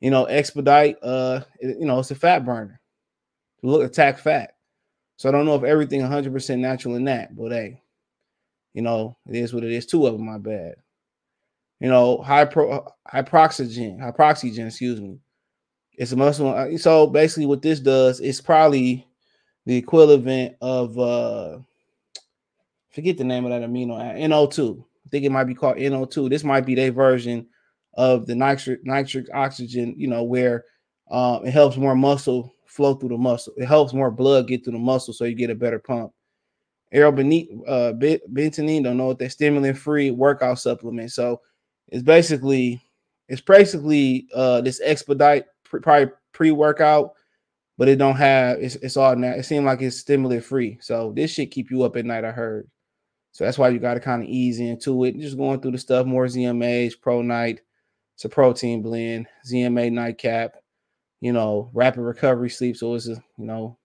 you 0.00 0.10
know, 0.10 0.24
expedite, 0.26 0.96
uh, 1.02 1.40
you 1.60 1.86
know, 1.86 1.98
it's 2.00 2.10
a 2.10 2.14
fat 2.14 2.44
burner 2.44 2.80
look 3.62 3.82
attack 3.82 4.18
fat. 4.18 4.56
So 5.16 5.28
I 5.28 5.32
don't 5.32 5.46
know 5.46 5.56
if 5.56 5.64
everything 5.64 6.00
100% 6.02 6.60
natural 6.60 6.96
in 6.96 7.04
that, 7.04 7.36
but 7.36 7.52
hey, 7.52 7.82
you 8.74 8.82
know, 8.82 9.16
it 9.28 9.36
is 9.36 9.54
what 9.54 9.64
it 9.64 9.72
is. 9.72 9.86
Two 9.86 10.06
of 10.06 10.14
them, 10.14 10.26
my 10.26 10.38
bad. 10.38 10.76
You 11.80 11.88
know, 11.88 12.18
hypro 12.18 12.90
hyproxygen, 13.12 13.98
hyproxygen, 14.00 14.66
excuse 14.66 15.00
me. 15.00 15.18
It's 15.96 16.12
a 16.12 16.16
muscle. 16.16 16.78
So 16.78 17.06
basically, 17.06 17.46
what 17.46 17.62
this 17.62 17.80
does 17.80 18.20
is 18.20 18.40
probably 18.40 19.06
the 19.66 19.76
equivalent 19.76 20.56
of 20.60 20.98
uh 20.98 21.58
forget 22.90 23.16
the 23.16 23.24
name 23.24 23.44
of 23.44 23.50
that 23.50 23.68
amino 23.68 23.98
NO2. 23.98 24.78
I 24.80 25.08
think 25.10 25.24
it 25.24 25.32
might 25.32 25.44
be 25.44 25.54
called 25.54 25.76
NO2. 25.76 26.30
This 26.30 26.44
might 26.44 26.66
be 26.66 26.74
their 26.74 26.92
version 26.92 27.46
of 27.94 28.26
the 28.26 28.34
nitric 28.34 28.84
nitric 28.84 29.26
oxygen, 29.32 29.94
you 29.96 30.08
know, 30.08 30.24
where 30.24 30.64
uh, 31.10 31.40
it 31.44 31.50
helps 31.50 31.76
more 31.76 31.94
muscle 31.94 32.54
flow 32.66 32.94
through 32.94 33.10
the 33.10 33.18
muscle. 33.18 33.52
It 33.56 33.66
helps 33.66 33.92
more 33.92 34.10
blood 34.10 34.48
get 34.48 34.64
through 34.64 34.72
the 34.72 34.78
muscle, 34.78 35.14
so 35.14 35.24
you 35.24 35.34
get 35.34 35.50
a 35.50 35.54
better 35.54 35.78
pump. 35.78 36.12
Aerobenine, 36.92 37.60
uh, 37.68 37.92
bentonine, 38.28 38.82
don't 38.82 38.96
know 38.96 39.06
what 39.06 39.18
that 39.18 39.32
stimulant 39.32 39.76
free 39.76 40.10
workout 40.10 40.58
supplement. 40.58 41.12
So 41.12 41.40
it's 41.88 42.02
basically 42.02 42.80
it's 43.28 43.40
basically 43.40 44.26
uh 44.34 44.60
this 44.60 44.80
expedite 44.84 45.44
probably 45.82 46.12
pre 46.32 46.50
workout, 46.50 47.14
but 47.78 47.88
it 47.88 47.96
don't 47.96 48.16
have 48.16 48.58
it's 48.58 48.76
it's 48.76 48.96
all 48.96 49.16
now. 49.16 49.32
It 49.32 49.44
seemed 49.44 49.66
like 49.66 49.82
it's 49.82 49.96
stimulant 49.96 50.44
free. 50.44 50.78
So 50.80 51.12
this 51.14 51.30
should 51.30 51.50
keep 51.50 51.70
you 51.70 51.82
up 51.82 51.96
at 51.96 52.04
night. 52.04 52.24
I 52.24 52.30
heard. 52.30 52.68
So 53.32 53.44
that's 53.44 53.58
why 53.58 53.70
you 53.70 53.80
got 53.80 53.94
to 53.94 54.00
kind 54.00 54.22
of 54.22 54.28
ease 54.28 54.60
into 54.60 55.04
it. 55.04 55.18
Just 55.18 55.36
going 55.36 55.60
through 55.60 55.72
the 55.72 55.78
stuff 55.78 56.06
more 56.06 56.26
ZMAs, 56.26 57.00
Pro 57.00 57.20
Night, 57.20 57.62
it's 58.14 58.24
a 58.24 58.28
protein 58.28 58.80
blend, 58.80 59.26
ZMA 59.44 59.90
nightcap, 59.90 60.54
you 61.20 61.32
know, 61.32 61.68
rapid 61.74 62.02
recovery 62.02 62.48
sleep. 62.48 62.76
So 62.76 62.94
it's 62.94 63.08
a, 63.08 63.22
you 63.36 63.44
know, 63.44 63.76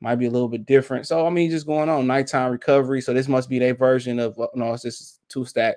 might 0.00 0.16
be 0.16 0.26
a 0.26 0.30
little 0.30 0.48
bit 0.48 0.66
different. 0.66 1.06
So 1.06 1.26
I 1.26 1.30
mean, 1.30 1.50
just 1.50 1.66
going 1.66 1.88
on 1.88 2.06
nighttime 2.06 2.52
recovery. 2.52 3.00
So 3.00 3.14
this 3.14 3.28
must 3.28 3.48
be 3.48 3.58
their 3.58 3.74
version 3.74 4.18
of 4.18 4.38
no, 4.54 4.74
it's 4.74 4.82
just 4.82 5.20
two 5.28 5.46
stack. 5.46 5.76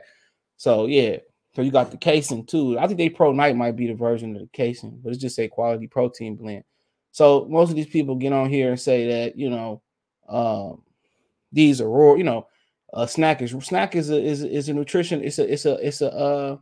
So 0.58 0.88
yeah, 0.88 1.18
so 1.56 1.62
you 1.62 1.72
got 1.72 1.92
the 1.92 1.98
casein 1.98 2.46
too. 2.46 2.78
I 2.78 2.88
think 2.88 2.98
they 2.98 3.10
pro 3.10 3.32
night 3.32 3.56
might 3.56 3.76
be 3.76 3.88
the 3.88 3.94
version 3.94 4.36
of 4.36 4.42
the 4.42 4.48
casein, 4.48 5.00
but 5.04 5.12
it's 5.12 5.22
just 5.22 5.40
a 5.40 5.48
quality 5.48 5.88
protein 5.88 6.36
blend. 6.36 6.64
So 7.12 7.48
most 7.50 7.70
of 7.70 7.76
these 7.76 7.88
people 7.88 8.16
get 8.16 8.34
on 8.34 8.50
here 8.50 8.70
and 8.70 8.80
say 8.80 9.08
that 9.08 9.38
you 9.38 9.50
know 9.50 9.82
um, 10.28 10.84
these 11.52 11.82
are 11.82 11.90
raw. 11.90 12.16
You 12.16 12.24
know, 12.24 12.48
a 12.94 13.06
SNAC 13.06 13.42
is 13.42 13.54
SNAC 13.54 13.96
is 13.96 14.10
a 14.10 14.22
is 14.22 14.44
is 14.44 14.70
a 14.70 14.74
nutrition. 14.74 15.24
It's 15.24 15.40
a 15.40 15.52
it's 15.52 15.66
a 15.66 15.74
it's 15.86 16.02
a 16.02 16.14
uh 16.14 16.58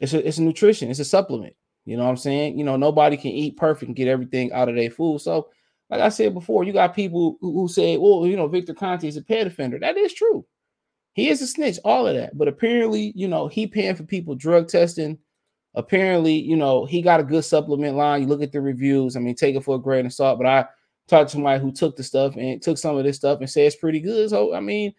it's 0.00 0.12
a 0.12 0.26
it's 0.26 0.38
a 0.38 0.42
nutrition, 0.42 0.90
it's 0.90 1.00
a 1.00 1.04
supplement. 1.04 1.54
You 1.84 1.96
know 1.96 2.04
what 2.04 2.10
I'm 2.10 2.16
saying? 2.16 2.58
You 2.58 2.64
know, 2.64 2.76
nobody 2.76 3.16
can 3.16 3.30
eat 3.30 3.56
perfect 3.56 3.88
and 3.88 3.96
get 3.96 4.08
everything 4.08 4.52
out 4.52 4.68
of 4.68 4.76
their 4.76 4.90
food. 4.90 5.20
So, 5.20 5.48
like 5.88 6.00
I 6.00 6.10
said 6.10 6.34
before, 6.34 6.64
you 6.64 6.72
got 6.72 6.94
people 6.94 7.38
who, 7.40 7.52
who 7.52 7.68
say, 7.68 7.96
well, 7.96 8.26
you 8.26 8.36
know, 8.36 8.46
Victor 8.46 8.74
Conte 8.74 9.08
is 9.08 9.16
a 9.16 9.22
pet 9.22 9.46
offender. 9.46 9.78
That 9.78 9.96
is 9.96 10.12
true. 10.12 10.44
He 11.18 11.30
is 11.30 11.42
a 11.42 11.48
snitch, 11.48 11.80
all 11.84 12.06
of 12.06 12.14
that. 12.14 12.38
But 12.38 12.46
apparently, 12.46 13.12
you 13.16 13.26
know, 13.26 13.48
he 13.48 13.66
paying 13.66 13.96
for 13.96 14.04
people 14.04 14.36
drug 14.36 14.68
testing. 14.68 15.18
Apparently, 15.74 16.34
you 16.34 16.54
know, 16.54 16.84
he 16.84 17.02
got 17.02 17.18
a 17.18 17.24
good 17.24 17.44
supplement 17.44 17.96
line. 17.96 18.22
You 18.22 18.28
look 18.28 18.40
at 18.40 18.52
the 18.52 18.60
reviews. 18.60 19.16
I 19.16 19.18
mean, 19.18 19.34
take 19.34 19.56
it 19.56 19.64
for 19.64 19.74
a 19.74 19.80
grain 19.80 20.06
of 20.06 20.12
salt. 20.12 20.38
But 20.38 20.46
I 20.46 20.66
talked 21.08 21.30
to 21.30 21.32
somebody 21.32 21.60
who 21.60 21.72
took 21.72 21.96
the 21.96 22.04
stuff 22.04 22.36
and 22.36 22.62
took 22.62 22.78
some 22.78 22.96
of 22.96 23.02
this 23.02 23.16
stuff 23.16 23.40
and 23.40 23.50
said 23.50 23.66
it's 23.66 23.74
pretty 23.74 23.98
good. 23.98 24.30
So, 24.30 24.54
I 24.54 24.60
mean, 24.60 24.94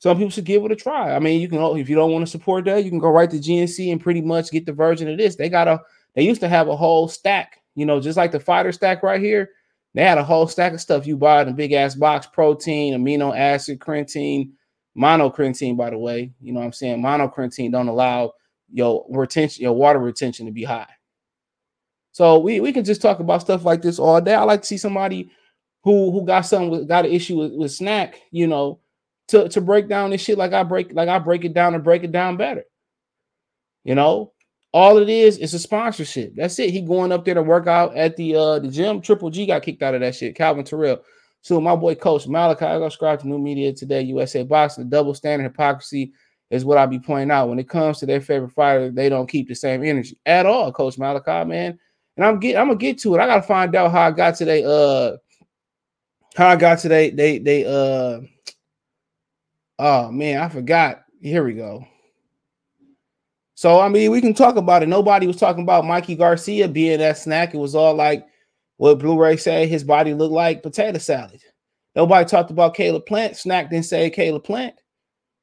some 0.00 0.16
people 0.16 0.30
should 0.30 0.44
give 0.44 0.64
it 0.64 0.72
a 0.72 0.76
try. 0.76 1.14
I 1.14 1.20
mean, 1.20 1.40
you 1.40 1.48
can 1.48 1.58
oh, 1.58 1.76
if 1.76 1.88
you 1.88 1.94
don't 1.94 2.10
want 2.10 2.26
to 2.26 2.30
support 2.32 2.64
that, 2.64 2.82
you 2.82 2.90
can 2.90 2.98
go 2.98 3.08
right 3.08 3.30
to 3.30 3.36
GNC 3.36 3.92
and 3.92 4.00
pretty 4.00 4.22
much 4.22 4.50
get 4.50 4.66
the 4.66 4.72
version 4.72 5.08
of 5.08 5.18
this. 5.18 5.36
They 5.36 5.48
got 5.48 5.68
a 5.68 5.80
they 6.16 6.22
used 6.22 6.40
to 6.40 6.48
have 6.48 6.66
a 6.66 6.76
whole 6.76 7.06
stack, 7.06 7.62
you 7.76 7.86
know, 7.86 8.00
just 8.00 8.16
like 8.16 8.32
the 8.32 8.40
fighter 8.40 8.72
stack 8.72 9.04
right 9.04 9.20
here. 9.20 9.50
They 9.94 10.02
had 10.02 10.18
a 10.18 10.24
whole 10.24 10.48
stack 10.48 10.72
of 10.72 10.80
stuff 10.80 11.06
you 11.06 11.16
buy 11.16 11.42
in 11.42 11.48
a 11.48 11.52
big 11.52 11.70
ass 11.70 11.94
box, 11.94 12.26
protein, 12.26 12.94
amino 12.94 13.38
acid, 13.38 13.78
creatine, 13.78 14.50
monocreatine, 14.98 15.76
by 15.76 15.90
the 15.90 15.98
way. 15.98 16.32
You 16.40 16.52
know 16.52 16.60
what 16.60 16.66
I'm 16.66 16.72
saying? 16.72 17.00
Monocreatine 17.02 17.72
don't 17.72 17.88
allow 17.88 18.32
your 18.72 19.06
retention, 19.08 19.62
your 19.62 19.74
water 19.74 19.98
retention 19.98 20.46
to 20.46 20.52
be 20.52 20.64
high. 20.64 20.88
So 22.12 22.38
we, 22.38 22.60
we 22.60 22.72
can 22.72 22.84
just 22.84 23.00
talk 23.00 23.20
about 23.20 23.42
stuff 23.42 23.64
like 23.64 23.80
this 23.80 23.98
all 23.98 24.20
day. 24.20 24.34
I 24.34 24.42
like 24.42 24.62
to 24.62 24.66
see 24.66 24.78
somebody 24.78 25.30
who 25.84 26.10
who 26.10 26.26
got 26.26 26.42
something 26.42 26.86
got 26.86 27.06
an 27.06 27.12
issue 27.12 27.36
with, 27.36 27.52
with 27.52 27.70
SNAC, 27.70 28.14
you 28.30 28.46
know, 28.46 28.80
to, 29.28 29.48
to 29.48 29.60
break 29.60 29.88
down 29.88 30.10
this 30.10 30.20
shit 30.20 30.36
like 30.38 30.52
I 30.52 30.62
break 30.64 30.92
like 30.92 31.08
I 31.08 31.18
break 31.18 31.44
it 31.44 31.54
down 31.54 31.74
and 31.74 31.84
break 31.84 32.02
it 32.02 32.12
down 32.12 32.36
better. 32.36 32.64
You 33.84 33.94
know, 33.94 34.32
all 34.72 34.98
it 34.98 35.08
is 35.08 35.38
is 35.38 35.54
a 35.54 35.58
sponsorship. 35.58 36.34
That's 36.34 36.58
it. 36.58 36.70
He 36.70 36.82
going 36.82 37.12
up 37.12 37.24
there 37.24 37.34
to 37.34 37.42
work 37.42 37.66
out 37.66 37.96
at 37.96 38.16
the 38.16 38.34
uh 38.34 38.58
the 38.58 38.68
gym. 38.68 39.00
Triple 39.00 39.30
G 39.30 39.46
got 39.46 39.62
kicked 39.62 39.82
out 39.82 39.94
of 39.94 40.00
that 40.00 40.14
shit. 40.14 40.34
Calvin 40.34 40.64
Terrell. 40.64 41.02
So 41.42 41.60
my 41.60 41.76
boy 41.76 41.94
Coach 41.94 42.26
Malachi, 42.26 42.64
I 42.64 42.78
subscribe 42.78 43.20
to 43.20 43.28
New 43.28 43.38
Media 43.38 43.72
Today, 43.72 44.02
USA 44.02 44.42
Boxing. 44.42 44.84
The 44.84 44.90
double 44.90 45.14
standard 45.14 45.44
hypocrisy 45.44 46.12
is 46.50 46.64
what 46.64 46.78
I 46.78 46.86
be 46.86 46.98
pointing 46.98 47.30
out. 47.30 47.48
When 47.48 47.58
it 47.58 47.68
comes 47.68 47.98
to 47.98 48.06
their 48.06 48.20
favorite 48.20 48.52
fighter, 48.52 48.90
they 48.90 49.08
don't 49.08 49.28
keep 49.28 49.48
the 49.48 49.54
same 49.54 49.84
energy 49.84 50.18
at 50.26 50.46
all, 50.46 50.72
Coach 50.72 50.98
Malachi, 50.98 51.48
man. 51.48 51.78
And 52.16 52.26
I'm 52.26 52.40
get 52.40 52.56
I'm 52.56 52.66
gonna 52.66 52.78
get 52.78 52.98
to 53.00 53.14
it. 53.14 53.20
I 53.20 53.26
gotta 53.26 53.42
find 53.42 53.74
out 53.76 53.92
how 53.92 54.02
I 54.02 54.10
got 54.10 54.34
today. 54.34 54.64
Uh 54.64 55.16
how 56.36 56.48
I 56.48 56.56
got 56.56 56.78
today. 56.78 57.10
They 57.10 57.38
they 57.38 57.64
uh 57.64 58.20
oh 59.78 60.10
man, 60.10 60.40
I 60.40 60.48
forgot. 60.48 61.04
Here 61.20 61.44
we 61.44 61.54
go. 61.54 61.86
So 63.54 63.80
I 63.80 63.88
mean, 63.88 64.10
we 64.10 64.20
can 64.20 64.34
talk 64.34 64.56
about 64.56 64.82
it. 64.82 64.88
Nobody 64.88 65.26
was 65.26 65.36
talking 65.36 65.62
about 65.62 65.84
Mikey 65.84 66.16
Garcia 66.16 66.68
being 66.68 66.98
that 66.98 67.16
SNAC. 67.16 67.54
It 67.54 67.58
was 67.58 67.74
all 67.74 67.94
like 67.94 68.26
what 68.78 68.98
Blu-ray 68.98 69.36
said 69.36 69.68
his 69.68 69.84
body 69.84 70.14
looked 70.14 70.32
like 70.32 70.62
potato 70.62 70.98
salad. 70.98 71.42
Nobody 71.94 72.24
talked 72.24 72.50
about 72.50 72.74
Caleb 72.74 73.06
Plant. 73.06 73.34
SNAC 73.34 73.70
didn't 73.70 73.84
say 73.84 74.08
Caleb 74.08 74.44
Plant. 74.44 74.74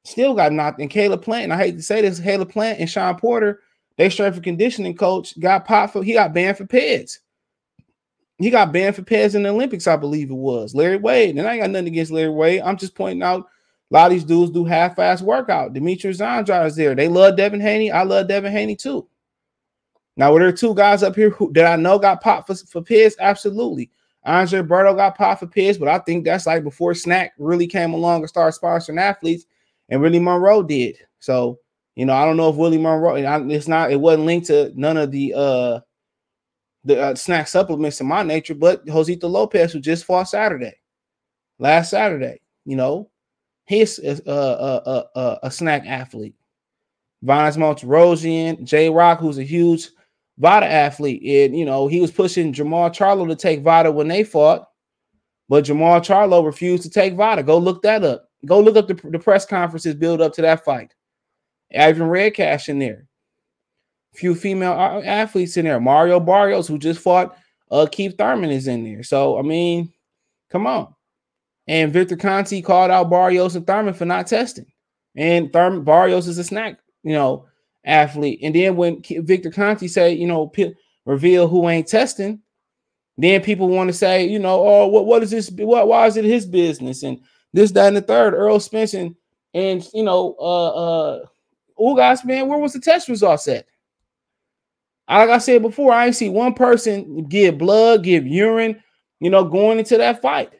Still 0.04 0.34
got 0.34 0.52
knocked. 0.52 0.80
And 0.80 0.90
Caleb 0.90 1.22
Plant, 1.22 1.44
and 1.44 1.52
I 1.52 1.58
hate 1.58 1.76
to 1.76 1.82
say 1.82 2.00
this, 2.00 2.18
Caleb 2.18 2.50
Plant 2.50 2.80
and 2.80 2.88
Shawn 2.88 3.16
Porter, 3.16 3.60
they 3.98 4.08
strength 4.08 4.36
and 4.36 4.44
conditioning 4.44 4.96
coach, 4.96 5.38
got 5.38 5.64
popped 5.66 5.92
for 5.92 6.02
he 6.02 6.14
got 6.14 6.32
banned 6.32 6.56
for 6.56 6.64
PEDs. 6.64 7.18
He 8.38 8.50
got 8.50 8.72
banned 8.72 8.96
for 8.96 9.02
PEDs 9.02 9.34
in 9.34 9.42
the 9.42 9.50
Olympics, 9.50 9.86
I 9.86 9.96
believe 9.96 10.30
it 10.30 10.34
was. 10.34 10.74
Larry 10.74 10.96
Wade. 10.96 11.36
And 11.36 11.46
I 11.46 11.52
ain't 11.54 11.62
got 11.62 11.70
nothing 11.70 11.88
against 11.88 12.12
Larry 12.12 12.30
Wade. 12.30 12.62
I'm 12.62 12.76
just 12.76 12.94
pointing 12.94 13.22
out 13.22 13.46
a 13.90 13.94
lot 13.94 14.06
of 14.06 14.12
these 14.12 14.24
dudes 14.24 14.50
do 14.50 14.64
half-ass 14.64 15.22
workout. 15.22 15.72
Demetrius 15.72 16.20
Andrade 16.20 16.66
is 16.66 16.76
there. 16.76 16.94
They 16.94 17.08
love 17.08 17.36
Devin 17.36 17.60
Haney. 17.60 17.90
I 17.92 18.02
love 18.02 18.28
Devin 18.28 18.52
Haney 18.52 18.76
too. 18.76 19.06
Now, 20.16 20.32
were 20.32 20.40
there 20.40 20.52
two 20.52 20.74
guys 20.74 21.02
up 21.02 21.14
here 21.14 21.30
who 21.30 21.52
that 21.52 21.66
I 21.66 21.76
know 21.76 21.98
got 21.98 22.22
popped 22.22 22.46
for, 22.46 22.54
for 22.54 22.82
PEDs? 22.82 23.14
Absolutely. 23.18 23.90
Andre 24.24 24.60
Berto 24.60 24.96
got 24.96 25.16
popped 25.16 25.40
for 25.40 25.46
piss, 25.46 25.78
but 25.78 25.88
I 25.88 25.98
think 26.00 26.24
that's 26.24 26.46
like 26.46 26.64
before 26.64 26.92
SNAC 26.92 27.30
really 27.38 27.66
came 27.66 27.92
along 27.92 28.20
and 28.20 28.28
started 28.28 28.58
sponsoring 28.58 29.00
athletes, 29.00 29.44
and 29.88 30.00
Willie 30.00 30.18
Monroe 30.18 30.64
did. 30.64 30.96
So, 31.20 31.60
you 31.94 32.06
know, 32.06 32.14
I 32.14 32.24
don't 32.24 32.36
know 32.36 32.48
if 32.48 32.56
Willie 32.56 32.78
Monroe, 32.78 33.14
it's 33.14 33.68
not, 33.68 33.92
it 33.92 34.00
wasn't 34.00 34.26
linked 34.26 34.48
to 34.48 34.72
none 34.74 34.96
of 34.96 35.10
the 35.12 35.32
uh 35.36 35.80
the 36.84 37.00
uh, 37.00 37.14
SNAC 37.14 37.48
supplements 37.48 38.00
in 38.00 38.06
my 38.06 38.22
nature, 38.22 38.54
but 38.54 38.86
Josesito 38.86 39.24
Lopez, 39.24 39.72
who 39.72 39.80
just 39.80 40.04
fought 40.04 40.28
Saturday, 40.28 40.74
last 41.58 41.90
Saturday, 41.90 42.40
you 42.64 42.76
know, 42.76 43.10
He's 43.66 43.98
a, 43.98 44.20
a, 44.26 45.16
a, 45.16 45.38
a 45.42 45.48
SNAC 45.48 45.86
athlete. 45.86 46.34
Vanes 47.24 47.56
Martirosyan, 47.56 48.62
J 48.62 48.88
Rock, 48.88 49.18
who's 49.18 49.38
a 49.38 49.42
huge 49.42 49.90
VADA 50.38 50.66
athlete. 50.66 51.22
And, 51.24 51.58
you 51.58 51.64
know, 51.64 51.86
he 51.86 52.00
was 52.00 52.10
pushing 52.10 52.52
Jermall 52.52 52.90
Charlo 52.90 53.26
to 53.28 53.36
take 53.36 53.62
VADA 53.62 53.92
when 53.92 54.08
they 54.08 54.24
fought, 54.24 54.68
but 55.48 55.64
Jermall 55.64 56.00
Charlo 56.00 56.44
refused 56.44 56.82
to 56.82 56.90
take 56.90 57.14
VADA. 57.14 57.42
Go 57.42 57.58
look 57.58 57.82
that 57.82 58.04
up. 58.04 58.28
Go 58.44 58.60
look 58.60 58.76
up 58.76 58.88
the, 58.88 58.94
the 59.10 59.18
press 59.18 59.46
conferences 59.46 59.94
build 59.94 60.20
up 60.20 60.32
to 60.34 60.42
that 60.42 60.64
fight. 60.64 60.94
Even 61.70 61.82
Ivan 61.82 62.08
Redkach 62.08 62.68
in 62.68 62.78
there. 62.78 63.06
A 64.14 64.18
few 64.18 64.34
female 64.34 65.02
athletes 65.04 65.56
in 65.56 65.64
there. 65.64 65.80
Mario 65.80 66.20
Barrios, 66.20 66.68
who 66.68 66.78
just 66.78 67.00
fought 67.00 67.36
uh, 67.70 67.86
Keith 67.90 68.16
Thurman, 68.16 68.50
is 68.50 68.68
in 68.68 68.84
there. 68.84 69.02
So, 69.02 69.38
I 69.38 69.42
mean, 69.42 69.92
come 70.50 70.66
on. 70.66 70.94
And 71.66 71.92
Victor 71.92 72.16
Conte 72.16 72.60
called 72.62 72.90
out 72.90 73.10
Barrios 73.10 73.56
and 73.56 73.66
Thurman 73.66 73.94
for 73.94 74.04
not 74.04 74.26
testing. 74.26 74.66
And 75.16 75.52
Thurman 75.52 75.82
Barrios 75.82 76.28
is 76.28 76.38
a 76.38 76.42
SNAC, 76.42 76.76
you 77.02 77.12
know, 77.12 77.46
athlete. 77.86 78.40
And 78.42 78.54
then 78.54 78.76
when 78.76 79.02
Victor 79.02 79.50
Conte 79.50 79.86
say, 79.86 80.12
you 80.12 80.26
know, 80.26 80.48
p- 80.48 80.74
reveal 81.04 81.48
who 81.48 81.68
ain't 81.68 81.86
testing, 81.86 82.40
then 83.16 83.40
people 83.40 83.68
want 83.68 83.88
to 83.88 83.94
say, 83.94 84.26
you 84.26 84.38
know, 84.38 84.66
oh, 84.66 84.86
what 84.88 85.06
what 85.06 85.22
is 85.22 85.30
this? 85.30 85.50
What 85.50 85.88
why 85.88 86.06
is 86.06 86.16
it 86.16 86.24
his 86.24 86.44
business? 86.44 87.02
And 87.02 87.20
this, 87.52 87.70
that, 87.72 87.88
and 87.88 87.96
the 87.96 88.02
third. 88.02 88.34
Errol 88.34 88.60
Spence 88.60 88.92
and, 88.92 89.14
and 89.54 89.88
you 89.94 90.02
know, 90.02 90.36
uh 90.38 90.68
uh 90.68 91.24
Ugas, 91.78 92.24
man, 92.24 92.48
where 92.48 92.58
was 92.58 92.72
the 92.72 92.80
test 92.80 93.08
results 93.08 93.48
at? 93.48 93.66
Like 95.08 95.30
I 95.30 95.38
said 95.38 95.62
before, 95.62 95.92
I 95.92 96.06
ain't 96.06 96.16
see 96.16 96.28
one 96.28 96.54
person 96.54 97.24
give 97.24 97.58
blood, 97.58 98.02
give 98.02 98.26
urine, 98.26 98.82
you 99.20 99.30
know, 99.30 99.44
going 99.44 99.78
into 99.78 99.96
that 99.98 100.20
fight. 100.20 100.52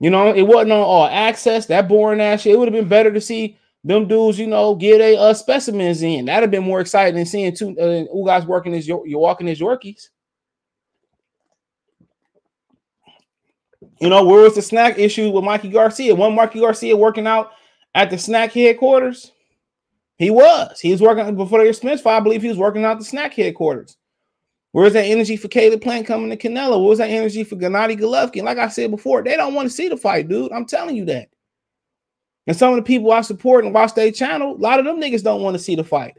You 0.00 0.10
know, 0.10 0.34
it 0.34 0.42
wasn't 0.42 0.72
on 0.72 0.80
all 0.80 1.06
access, 1.06 1.66
that 1.66 1.86
boring 1.86 2.20
ass 2.20 2.42
shit. 2.42 2.54
It 2.54 2.58
would 2.58 2.66
have 2.66 2.74
been 2.74 2.88
better 2.88 3.12
to 3.12 3.20
see 3.20 3.56
them 3.84 4.06
dudes, 4.06 4.38
you 4.38 4.46
know, 4.46 4.74
get 4.74 5.00
a 5.00 5.16
uh, 5.16 5.34
specimens 5.34 6.02
in. 6.02 6.26
That'd 6.26 6.42
have 6.42 6.50
been 6.50 6.62
more 6.62 6.80
exciting 6.80 7.16
than 7.16 7.26
seeing 7.26 7.54
two 7.54 7.78
uh, 7.78 8.24
guys 8.24 8.46
working 8.46 8.74
as 8.74 8.86
you're 8.86 9.02
walking 9.18 9.48
as 9.48 9.58
Yorkies. 9.58 10.08
You 14.00 14.08
know, 14.08 14.24
where 14.24 14.42
was 14.42 14.54
the 14.54 14.60
SNAC 14.60 14.98
issue 14.98 15.30
with 15.30 15.44
Mikey 15.44 15.68
Garcia? 15.68 16.14
One 16.14 16.34
Mikey 16.34 16.60
Garcia 16.60 16.96
working 16.96 17.26
out 17.26 17.52
at 17.94 18.10
the 18.10 18.16
SNAC 18.16 18.52
headquarters? 18.52 19.32
He 20.16 20.30
was. 20.30 20.80
He 20.80 20.92
was 20.92 21.00
working 21.00 21.34
before 21.36 21.64
the 21.64 21.72
Smith 21.72 22.00
fight. 22.00 22.16
I 22.16 22.20
believe 22.20 22.42
he 22.42 22.48
was 22.48 22.58
working 22.58 22.84
out 22.84 22.98
the 22.98 23.04
SNAC 23.04 23.32
headquarters. 23.34 23.96
Where's 24.72 24.94
that 24.94 25.04
energy 25.04 25.36
for 25.36 25.48
Caleb 25.48 25.82
Plant 25.82 26.06
coming 26.06 26.30
to 26.30 26.36
Canelo? 26.36 26.84
Where's 26.84 26.98
that 26.98 27.10
energy 27.10 27.44
for 27.44 27.56
Gennady 27.56 27.98
Golovkin? 27.98 28.42
Like 28.42 28.58
I 28.58 28.68
said 28.68 28.90
before, 28.90 29.22
they 29.22 29.36
don't 29.36 29.54
want 29.54 29.68
to 29.68 29.74
see 29.74 29.88
the 29.88 29.96
fight, 29.96 30.28
dude. 30.28 30.52
I'm 30.52 30.64
telling 30.64 30.96
you 30.96 31.04
that. 31.06 31.28
And 32.46 32.56
some 32.56 32.70
of 32.70 32.76
the 32.76 32.82
people 32.82 33.12
I 33.12 33.20
support 33.20 33.64
and 33.64 33.72
watch 33.72 33.94
their 33.94 34.10
channel, 34.10 34.56
a 34.56 34.58
lot 34.58 34.78
of 34.78 34.84
them 34.84 35.00
niggas 35.00 35.22
don't 35.22 35.42
want 35.42 35.54
to 35.54 35.62
see 35.62 35.76
the 35.76 35.84
fight. 35.84 36.14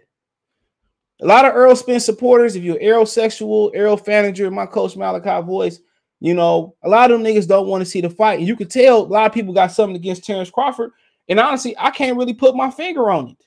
A 1.22 1.25
lot 1.25 1.46
of 1.46 1.53
Errol 1.53 1.75
Spence 1.75 2.06
supporters, 2.06 2.56
if 2.56 2.63
you're 2.63 2.80
Errolexual, 2.80 3.72
Errol 3.74 3.98
Fanager, 3.98 4.50
my 4.50 4.65
coach 4.65 4.96
Malachi 4.96 5.46
voice, 5.46 5.80
you 6.20 6.34
know, 6.34 6.75
a 6.84 6.89
lot 6.89 7.12
of 7.12 7.20
them 7.20 7.27
niggas 7.27 7.48
don't 7.48 7.68
want 7.68 7.82
to 7.82 7.89
see 7.89 8.01
the 8.01 8.10
fight. 8.10 8.39
And 8.39 8.48
you 8.48 8.56
could 8.56 8.70
tell 8.70 9.01
a 9.01 9.03
lot 9.03 9.25
of 9.25 9.34
people 9.34 9.53
got 9.53 9.72
something 9.72 9.96
against 9.96 10.24
Terrence 10.24 10.50
Crawford. 10.50 10.92
And 11.30 11.39
honestly, 11.39 11.75
I 11.77 11.92
can't 11.92 12.18
really 12.18 12.34
put 12.34 12.56
my 12.56 12.72
finger 12.72 13.12
on 13.12 13.30
it. 13.30 13.46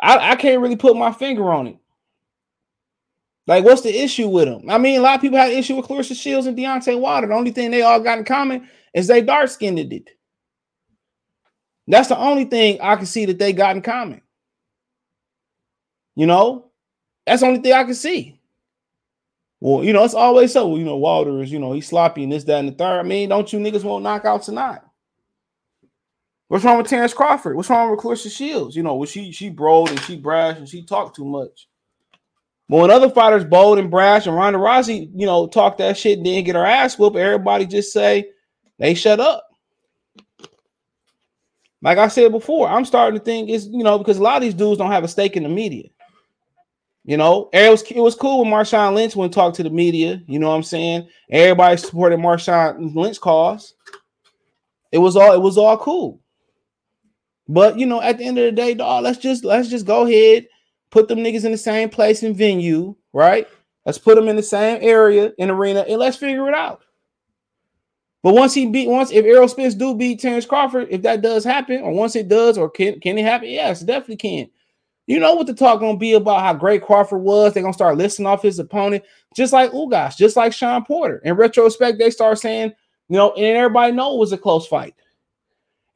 I, 0.00 0.32
I 0.32 0.36
can't 0.36 0.60
really 0.60 0.76
put 0.76 0.96
my 0.96 1.12
finger 1.12 1.52
on 1.52 1.66
it. 1.68 1.76
Like, 3.46 3.64
what's 3.64 3.82
the 3.82 3.96
issue 3.96 4.28
with 4.28 4.46
them? 4.46 4.70
I 4.70 4.78
mean, 4.78 4.98
a 4.98 5.02
lot 5.02 5.16
of 5.16 5.20
people 5.20 5.38
had 5.38 5.50
an 5.50 5.58
issue 5.58 5.76
with 5.76 5.86
Claressa 5.86 6.20
Shields 6.20 6.46
and 6.46 6.56
Deontay 6.56 6.98
Wilder. 6.98 7.26
The 7.26 7.34
only 7.34 7.50
thing 7.50 7.70
they 7.70 7.82
all 7.82 8.00
got 8.00 8.18
in 8.18 8.24
common 8.24 8.68
is 8.94 9.08
they 9.08 9.20
dark 9.20 9.50
skinned 9.50 9.78
it. 9.80 10.10
That's 11.86 12.08
the 12.08 12.18
only 12.18 12.44
thing 12.44 12.80
I 12.80 12.96
can 12.96 13.06
see 13.06 13.26
that 13.26 13.38
they 13.38 13.52
got 13.52 13.76
in 13.76 13.82
common. 13.82 14.22
You 16.14 16.26
know, 16.26 16.70
that's 17.26 17.40
the 17.40 17.48
only 17.48 17.60
thing 17.60 17.72
I 17.72 17.84
can 17.84 17.94
see. 17.94 18.38
Well, 19.60 19.84
you 19.84 19.92
know, 19.92 20.04
it's 20.04 20.14
always 20.14 20.52
so. 20.52 20.76
You 20.76 20.84
know, 20.84 20.96
Wilder 20.96 21.42
is, 21.42 21.52
you 21.52 21.58
know, 21.58 21.72
he's 21.72 21.86
sloppy 21.86 22.24
and 22.24 22.32
this, 22.32 22.44
that, 22.44 22.58
and 22.58 22.68
the 22.68 22.72
third. 22.72 23.00
I 23.00 23.02
mean, 23.02 23.28
don't 23.28 23.52
you 23.52 23.58
niggas 23.58 23.84
want 23.84 24.04
knockouts 24.04 24.46
tonight? 24.46 24.80
What's 26.48 26.64
wrong 26.64 26.78
with 26.78 26.88
Terrence 26.88 27.14
Crawford? 27.14 27.56
What's 27.56 27.70
wrong 27.70 27.90
with 27.90 28.00
Claressa 28.00 28.30
Shields? 28.30 28.76
You 28.76 28.82
know, 28.82 28.96
was 28.96 29.10
she 29.10 29.32
she 29.32 29.50
broed 29.50 29.88
and 29.88 30.00
she 30.00 30.16
brash 30.16 30.58
and 30.58 30.68
she 30.68 30.84
talked 30.84 31.16
too 31.16 31.24
much. 31.24 31.68
But 32.68 32.78
when 32.78 32.90
other 32.90 33.08
fighters 33.08 33.44
bold 33.44 33.78
and 33.78 33.90
brash 33.90 34.26
and 34.26 34.36
Ronda 34.36 34.58
Rousey, 34.58 35.10
you 35.14 35.26
know, 35.26 35.46
talk 35.46 35.78
that 35.78 35.96
shit 35.96 36.18
and 36.18 36.26
then 36.26 36.44
get 36.44 36.54
her 36.54 36.66
ass 36.66 36.98
whooped, 36.98 37.16
everybody 37.16 37.66
just 37.66 37.92
say 37.92 38.28
they 38.78 38.94
shut 38.94 39.20
up. 39.20 39.46
Like 41.82 41.98
I 41.98 42.08
said 42.08 42.30
before, 42.30 42.68
I'm 42.68 42.84
starting 42.84 43.18
to 43.18 43.24
think 43.24 43.50
it's 43.50 43.66
you 43.66 43.82
know 43.82 43.98
because 43.98 44.18
a 44.18 44.22
lot 44.22 44.36
of 44.36 44.42
these 44.42 44.54
dudes 44.54 44.78
don't 44.78 44.92
have 44.92 45.04
a 45.04 45.08
stake 45.08 45.36
in 45.36 45.42
the 45.42 45.48
media. 45.48 45.88
You 47.04 47.16
know, 47.16 47.50
it 47.52 47.68
was 47.68 47.82
it 47.82 48.00
was 48.00 48.14
cool 48.14 48.44
when 48.44 48.52
Marshawn 48.52 48.94
Lynch 48.94 49.16
went 49.16 49.34
talk 49.34 49.54
to 49.54 49.64
the 49.64 49.70
media. 49.70 50.22
You 50.28 50.38
know 50.38 50.50
what 50.50 50.56
I'm 50.56 50.62
saying? 50.62 51.08
Everybody 51.30 51.76
supported 51.76 52.20
Marshawn 52.20 52.94
Lynch 52.94 53.20
cause. 53.20 53.74
It 54.92 54.98
was 54.98 55.16
all 55.16 55.32
it 55.32 55.40
was 55.40 55.58
all 55.58 55.76
cool. 55.76 56.20
But 57.48 57.76
you 57.76 57.86
know, 57.86 58.00
at 58.00 58.18
the 58.18 58.24
end 58.24 58.38
of 58.38 58.44
the 58.44 58.52
day, 58.52 58.74
dog, 58.74 59.02
let's 59.02 59.18
just 59.18 59.44
let's 59.44 59.68
just 59.68 59.84
go 59.84 60.06
ahead, 60.06 60.46
put 60.90 61.08
them 61.08 61.18
niggas 61.18 61.44
in 61.44 61.50
the 61.50 61.58
same 61.58 61.88
place 61.88 62.22
and 62.22 62.36
venue, 62.36 62.94
right? 63.12 63.48
Let's 63.84 63.98
put 63.98 64.14
them 64.14 64.28
in 64.28 64.36
the 64.36 64.42
same 64.42 64.78
area 64.80 65.32
in 65.38 65.50
arena 65.50 65.80
and 65.80 65.98
let's 65.98 66.16
figure 66.16 66.46
it 66.48 66.54
out. 66.54 66.82
But 68.22 68.34
once 68.34 68.54
he 68.54 68.66
beat, 68.66 68.88
once 68.88 69.10
if 69.10 69.24
Errol 69.24 69.48
Spence 69.48 69.74
do 69.74 69.94
beat 69.96 70.20
Terrence 70.20 70.46
Crawford, 70.46 70.88
if 70.90 71.02
that 71.02 71.22
does 71.22 71.44
happen, 71.44 71.82
or 71.82 71.92
once 71.92 72.14
it 72.14 72.28
does, 72.28 72.56
or 72.56 72.70
can 72.70 73.00
can 73.00 73.18
it 73.18 73.24
happen? 73.24 73.48
Yes, 73.48 73.80
definitely 73.80 74.16
can. 74.16 74.48
You 75.06 75.18
know 75.18 75.34
what 75.34 75.48
the 75.48 75.54
talk 75.54 75.80
gonna 75.80 75.98
be 75.98 76.12
about 76.12 76.42
how 76.42 76.54
great 76.54 76.82
Crawford 76.82 77.22
was. 77.22 77.52
They're 77.52 77.62
gonna 77.62 77.72
start 77.72 77.98
listing 77.98 78.26
off 78.26 78.42
his 78.42 78.60
opponent, 78.60 79.02
just 79.34 79.52
like 79.52 79.72
Ugas, 79.72 80.16
just 80.16 80.36
like 80.36 80.52
Shawn 80.52 80.84
Porter. 80.84 81.20
In 81.24 81.34
retrospect, 81.34 81.98
they 81.98 82.10
start 82.10 82.38
saying, 82.38 82.72
you 83.08 83.16
know, 83.16 83.32
and 83.32 83.56
everybody 83.56 83.92
know 83.92 84.14
it 84.14 84.18
was 84.18 84.32
a 84.32 84.38
close 84.38 84.66
fight. 84.68 84.94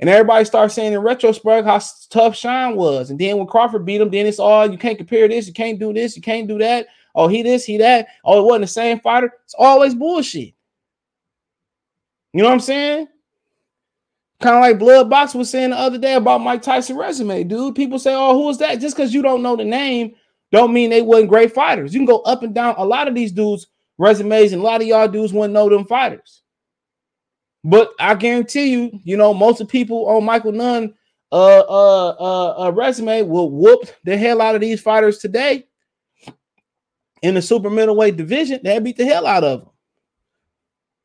And 0.00 0.11
everybody 0.11 0.45
starts 0.45 0.75
saying 0.75 0.92
in 0.92 0.99
retrospect 1.00 1.66
how 1.66 1.80
tough 2.11 2.37
Shawn 2.37 2.76
was. 2.76 3.11
And 3.11 3.18
then 3.18 3.38
when 3.38 3.47
Crawford 3.47 3.87
beat 3.87 4.00
him, 4.00 4.11
then 4.11 4.26
it's 4.26 4.40
all 4.40 4.71
you 4.71 4.76
can't 4.76 4.99
compare 4.99 5.28
this, 5.28 5.47
you 5.47 5.54
can't 5.54 5.78
do 5.78 5.92
this, 5.92 6.16
you 6.16 6.23
can't 6.23 6.49
do 6.49 6.59
that. 6.59 6.88
Oh, 7.14 7.28
he 7.28 7.42
this, 7.42 7.64
he 7.64 7.78
that. 7.78 8.09
Oh, 8.25 8.40
it 8.40 8.45
wasn't 8.45 8.62
the 8.62 8.66
same 8.66 9.00
fighter. 9.00 9.33
It's 9.45 9.54
always 9.56 9.95
bullshit. 9.95 10.55
You 12.36 12.42
know 12.42 12.48
what 12.48 12.54
I'm 12.56 12.60
saying? 12.60 13.08
Kind 14.42 14.56
of 14.56 14.60
like 14.60 14.78
Blood 14.78 15.08
Box 15.08 15.34
was 15.34 15.48
saying 15.48 15.70
the 15.70 15.76
other 15.78 15.96
day 15.96 16.16
about 16.16 16.42
Mike 16.42 16.60
Tyson 16.60 16.94
resume, 16.94 17.44
dude. 17.44 17.74
People 17.74 17.98
say, 17.98 18.12
"Oh, 18.14 18.34
who 18.34 18.50
is 18.50 18.58
that?" 18.58 18.78
Just 18.78 18.94
because 18.94 19.14
you 19.14 19.22
don't 19.22 19.42
know 19.42 19.56
the 19.56 19.64
name, 19.64 20.14
don't 20.52 20.74
mean 20.74 20.90
they 20.90 21.00
wasn't 21.00 21.30
great 21.30 21.54
fighters. 21.54 21.94
You 21.94 22.00
can 22.00 22.06
go 22.06 22.18
up 22.20 22.42
and 22.42 22.54
down 22.54 22.74
a 22.76 22.84
lot 22.84 23.08
of 23.08 23.14
these 23.14 23.32
dudes' 23.32 23.68
resumes, 23.96 24.52
and 24.52 24.60
a 24.60 24.64
lot 24.66 24.82
of 24.82 24.86
y'all 24.86 25.08
dudes 25.08 25.32
wouldn't 25.32 25.54
know 25.54 25.70
them 25.70 25.86
fighters. 25.86 26.42
But 27.64 27.92
I 27.98 28.14
guarantee 28.14 28.66
you, 28.70 29.00
you 29.02 29.16
know, 29.16 29.32
most 29.32 29.62
of 29.62 29.68
the 29.68 29.72
people 29.72 30.06
on 30.06 30.22
Michael 30.22 30.52
Nunn 30.52 30.92
uh, 31.32 31.60
uh, 31.60 32.08
uh, 32.20 32.66
uh, 32.66 32.70
resume 32.72 33.22
will 33.22 33.50
whoop 33.50 33.88
the 34.04 34.18
hell 34.18 34.42
out 34.42 34.54
of 34.54 34.60
these 34.60 34.82
fighters 34.82 35.16
today 35.20 35.66
in 37.22 37.32
the 37.32 37.40
super 37.40 37.70
middleweight 37.70 38.18
division. 38.18 38.60
They 38.62 38.78
beat 38.78 38.98
the 38.98 39.06
hell 39.06 39.26
out 39.26 39.42
of 39.42 39.60
them. 39.60 39.70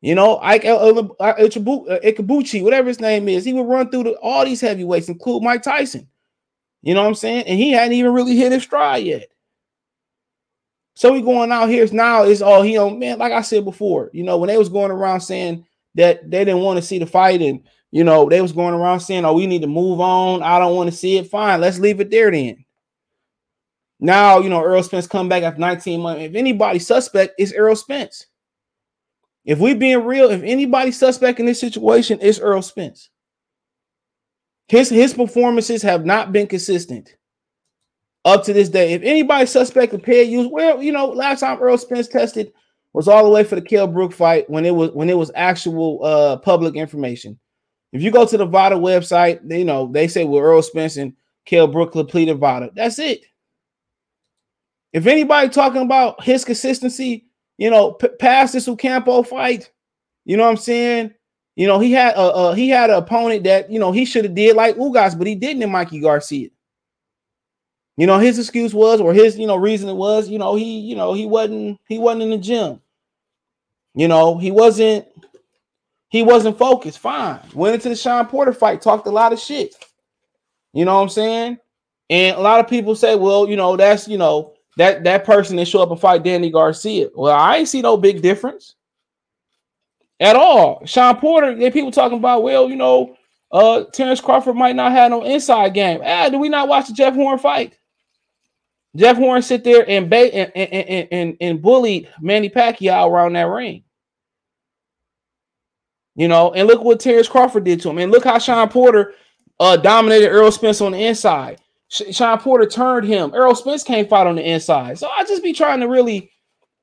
You 0.02 0.16
know, 0.16 0.40
Ike 0.40 0.64
Ibeabuchi, 0.64 2.62
uh, 2.62 2.64
whatever 2.64 2.88
his 2.88 3.00
name 3.00 3.30
is, 3.30 3.46
he 3.46 3.54
would 3.54 3.68
run 3.68 3.92
through 3.92 4.04
the, 4.04 4.14
all 4.16 4.44
these 4.44 4.62
heavyweights, 4.62 5.10
include 5.10 5.44
Mike 5.44 5.62
Tyson. 5.62 6.08
You 6.82 6.96
know 6.96 7.04
what 7.04 7.10
I'm 7.10 7.16
saying? 7.16 7.46
And 7.46 7.60
he 7.60 7.72
hadn't 7.72 7.94
even 7.94 8.12
really 8.12 8.36
hit 8.36 8.52
his 8.52 8.64
stride 8.64 9.06
yet. 9.06 9.28
So 10.96 11.14
we 11.14 11.22
going 11.22 11.52
out 11.52 11.70
here 11.70 11.88
now 11.92 12.24
is 12.24 12.42
all 12.42 12.64
he 12.64 12.78
on 12.78 12.98
man. 13.00 13.20
Like 13.20 13.32
I 13.32 13.42
said 13.42 13.64
before, 13.64 14.10
you 14.14 14.24
know, 14.24 14.38
when 14.38 14.48
they 14.48 14.58
was 14.58 14.70
going 14.70 14.92
around 14.92 15.22
saying 15.22 15.66
that 15.96 16.30
they 16.30 16.44
didn't 16.46 16.62
want 16.62 16.78
to 16.78 16.86
see 16.86 16.98
the 17.00 17.06
fight, 17.06 17.42
and 17.42 17.62
you 17.92 18.04
know, 18.04 18.28
they 18.28 18.42
was 18.42 18.52
going 18.52 18.74
around 18.74 19.02
saying, 19.02 19.24
Oh, 19.24 19.34
we 19.34 19.48
need 19.48 19.62
to 19.62 19.68
move 19.68 20.00
on. 20.00 20.42
I 20.42 20.60
don't 20.60 20.76
want 20.76 20.90
to 20.90 20.96
see 20.96 21.18
it. 21.18 21.30
Fine, 21.30 21.62
let's 21.62 21.80
leave 21.80 22.00
it 22.00 22.10
there 22.10 22.32
then. 22.32 22.66
Now, 24.00 24.40
you 24.40 24.50
know, 24.50 24.60
Errol 24.60 24.82
Spence 24.82 25.06
come 25.06 25.30
back 25.30 25.44
after 25.44 25.60
19 25.60 26.02
months. 26.02 26.24
If 26.24 26.34
anybody 26.34 26.80
suspect, 26.80 27.36
it's 27.38 27.52
Errol 27.52 27.76
Spence. 27.76 28.26
If 29.44 29.60
we 29.60 29.74
being 29.74 30.06
real, 30.06 30.30
if 30.30 30.44
anybody 30.44 30.92
suspect 30.92 31.40
in 31.40 31.46
this 31.46 31.60
situation, 31.60 32.20
it's 32.22 32.40
Errol 32.40 32.62
Spence. 32.62 33.10
His 34.68 34.90
his 34.90 35.14
performances 35.14 35.82
have 35.82 36.06
not 36.06 36.32
been 36.32 36.48
consistent 36.48 37.16
up 38.24 38.44
to 38.44 38.54
this 38.54 38.70
day. 38.70 38.94
If 38.94 39.02
anybody 39.02 39.46
suspect 39.46 39.94
of 39.94 40.04
paid 40.04 40.30
use, 40.30 40.48
well, 40.50 40.82
you 40.82 40.92
know, 40.92 41.08
last 41.08 41.42
time 41.42 41.58
Errol 41.60 41.78
Spence 41.78 42.08
tested 42.08 42.54
was 42.94 43.08
all 43.08 43.24
the 43.24 43.30
way 43.30 43.44
for 43.44 43.56
the 43.56 43.62
Kell 43.62 43.88
Brook 43.88 44.14
fight 44.14 44.50
when 44.50 44.66
it 44.66 44.76
was 44.76 44.92
when 44.92 45.10
it 45.10 45.18
was 45.18 45.32
actual 45.36 46.04
uh 46.04 46.38
public 46.38 46.76
information. 46.76 47.40
If 47.92 48.02
you 48.02 48.12
go 48.12 48.26
to 48.26 48.38
the 48.38 48.46
VADA 48.46 48.76
website, 48.76 49.40
they, 49.44 49.60
you 49.60 49.66
know 49.66 49.92
they 49.92 50.08
say 50.08 50.24
well 50.24 50.42
Errol 50.42 50.62
Spence 50.62 50.98
and 50.98 51.14
Kell 51.46 51.68
Brook 51.68 51.92
completed 51.92 52.40
VADA. 52.40 52.72
That's 52.76 53.00
it. 53.00 53.26
If 54.94 55.08
anybody 55.08 55.50
talking 55.50 55.82
about 55.82 56.24
his 56.24 56.46
consistency 56.46 57.26
you 57.58 57.70
know, 57.70 57.92
p- 57.92 58.08
past 58.20 58.54
this 58.54 58.68
Ocampo 58.68 59.24
fight, 59.24 59.72
you 60.26 60.38
know 60.38 60.44
what 60.44 60.52
I'm 60.52 60.58
saying? 60.58 61.14
You 61.56 61.68
know, 61.68 61.80
he 61.80 61.92
had 61.92 62.16
a, 62.16 62.34
a 62.34 62.56
he 62.56 62.70
had 62.70 62.90
an 62.90 62.98
opponent 62.98 63.44
that 63.44 63.70
you 63.72 63.80
know 63.80 63.92
he 63.92 64.06
should 64.06 64.24
have 64.24 64.36
did 64.36 64.56
like 64.56 64.78
Ugas, 64.78 65.18
but 65.18 65.28
he 65.28 65.36
didn't 65.36 65.64
in 65.64 65.72
Mikey 65.72 66.00
Garcia. 66.00 66.50
You 67.98 68.08
know, 68.08 68.20
his 68.20 68.40
excuse 68.40 68.74
was, 68.74 69.02
or 69.02 69.14
his 69.14 69.38
you 69.38 69.48
know 69.48 69.58
reason 69.58 69.96
was, 69.96 70.30
you 70.30 70.40
know, 70.40 70.56
he 70.56 70.80
you 70.80 70.96
know 70.96 71.14
he 71.14 71.26
wasn't 71.26 71.80
he 71.88 71.98
wasn't 71.98 72.24
in 72.24 72.30
the 72.32 72.38
gym. 72.38 72.82
You 73.94 74.08
know, 74.08 74.38
he 74.38 74.52
wasn't 74.52 75.06
he 76.10 76.24
wasn't 76.24 76.58
focused. 76.58 77.00
Fine, 77.00 77.40
went 77.54 77.76
into 77.76 77.90
the 77.90 77.96
Shawn 77.96 78.28
Porter 78.28 78.54
fight, 78.54 78.82
talked 78.82 79.08
a 79.08 79.12
lot 79.12 79.34
of 79.34 79.40
shit. 79.40 79.76
You 80.74 80.86
know 80.86 80.96
what 80.96 81.02
I'm 81.02 81.10
saying? 81.10 81.58
And 82.10 82.38
a 82.38 82.42
lot 82.42 82.60
of 82.60 82.70
people 82.70 82.96
say, 82.96 83.16
well, 83.16 83.48
you 83.48 83.58
know, 83.58 83.76
that's 83.76 84.08
you 84.08 84.18
know 84.18 84.51
that 84.78 85.04
that 85.04 85.26
person 85.26 85.56
that 85.58 85.68
show 85.68 85.82
up 85.82 85.92
and 85.92 86.00
fight 86.00 86.24
Danny 86.24 86.50
Garcia. 86.50 87.10
Well, 87.14 87.36
I 87.36 87.58
ain't 87.58 87.68
see 87.68 87.82
no 87.82 87.98
big 87.98 88.22
difference 88.22 88.76
at 90.20 90.36
all. 90.36 90.86
Shawn 90.86 91.18
Porter, 91.18 91.56
there 91.56 91.72
people 91.72 91.92
talking 91.92 92.18
about, 92.18 92.44
well, 92.44 92.70
you 92.70 92.76
know, 92.76 93.16
uh 93.52 93.84
Terrence 93.86 94.22
Crawford 94.22 94.56
might 94.56 94.76
not 94.76 94.94
have 94.94 95.12
no 95.12 95.24
inside 95.24 95.74
game. 95.74 96.02
Ah, 96.04 96.30
do 96.30 96.38
we 96.38 96.48
not 96.50 96.68
watch 96.68 96.88
the 96.88 96.94
Jeff 96.94 97.16
Horn 97.16 97.38
fight? 97.38 97.78
Jeff 98.96 99.18
Horn 99.18 99.42
sit 99.42 99.64
there 99.64 99.90
and 99.90 100.10
bait 100.10 100.32
and, 100.32 100.52
and, 100.56 101.08
and, 101.12 101.38
and 101.40 101.62
bullied 101.62 102.10
Manny 102.20 102.50
Pacquiao 102.50 103.10
around 103.10 103.34
that 103.34 103.48
ring. 103.48 103.84
You 106.16 106.28
know, 106.28 106.54
and 106.54 106.68
look 106.68 106.84
what 106.84 107.00
Terrence 107.00 107.30
Crawford 107.30 107.64
did 107.64 107.82
to 107.82 107.90
him. 107.90 107.98
And 107.98 108.12
look 108.12 108.26
how 108.26 108.38
Shawn 108.38 108.70
Porter 108.70 109.14
uh 109.60 109.78
dominated 109.78 110.28
Errol 110.28 110.52
Spence 110.52 110.82
on 110.82 110.94
the 110.94 111.06
inside. 111.06 111.60
Shawn 111.92 112.40
Porter 112.40 112.66
turned 112.66 113.06
him. 113.06 113.34
Errol 113.34 113.54
Spence 113.54 113.84
can't 113.84 114.10
fight 114.10 114.26
on 114.26 114.38
the 114.38 114.50
inside. 114.50 114.98
So 114.98 115.10
I 115.10 115.26
just 115.26 115.44
be 115.44 115.52
trying 115.52 115.82
to 115.82 115.88
really 115.88 116.32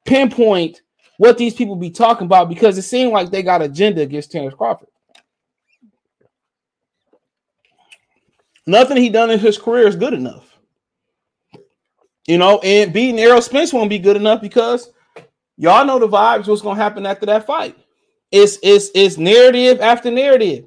pinpoint 0.05 0.83
what 1.16 1.38
these 1.38 1.55
people 1.55 1.77
be 1.77 1.90
talking 1.90 2.27
about 2.27 2.51
because 2.51 2.77
it 2.77 2.83
seemed 2.83 3.12
like 3.12 3.31
they 3.31 3.42
got 3.42 3.62
agenda 3.62 4.03
against 4.03 4.31
Terrence 4.31 4.55
Crawford. 4.55 4.88
Nothing 8.66 8.99
he 8.99 9.09
done 9.09 9.31
in 9.31 9.38
his 9.38 9.57
career 9.57 9.88
is 9.88 9.97
good 9.97 10.12
enough. 10.12 10.59
You 12.27 12.37
know, 12.37 12.59
and 12.59 12.92
beating 12.92 13.18
Errol 13.18 13.40
Spence 13.40 13.73
won't 13.73 13.88
be 13.88 13.99
good 13.99 14.16
enough 14.16 14.42
because 14.42 14.90
y'all 15.57 15.87
know 15.87 15.99
the 15.99 16.07
vibes 16.07 16.47
what's 16.47 16.61
gonna 16.61 16.81
happen 16.81 17.07
after 17.07 17.25
that 17.25 17.47
fight. 17.47 17.75
It's 18.31 18.59
it's 18.62 18.90
it's 18.94 19.16
narrative 19.16 19.81
after 19.81 20.11
narrative. 20.11 20.66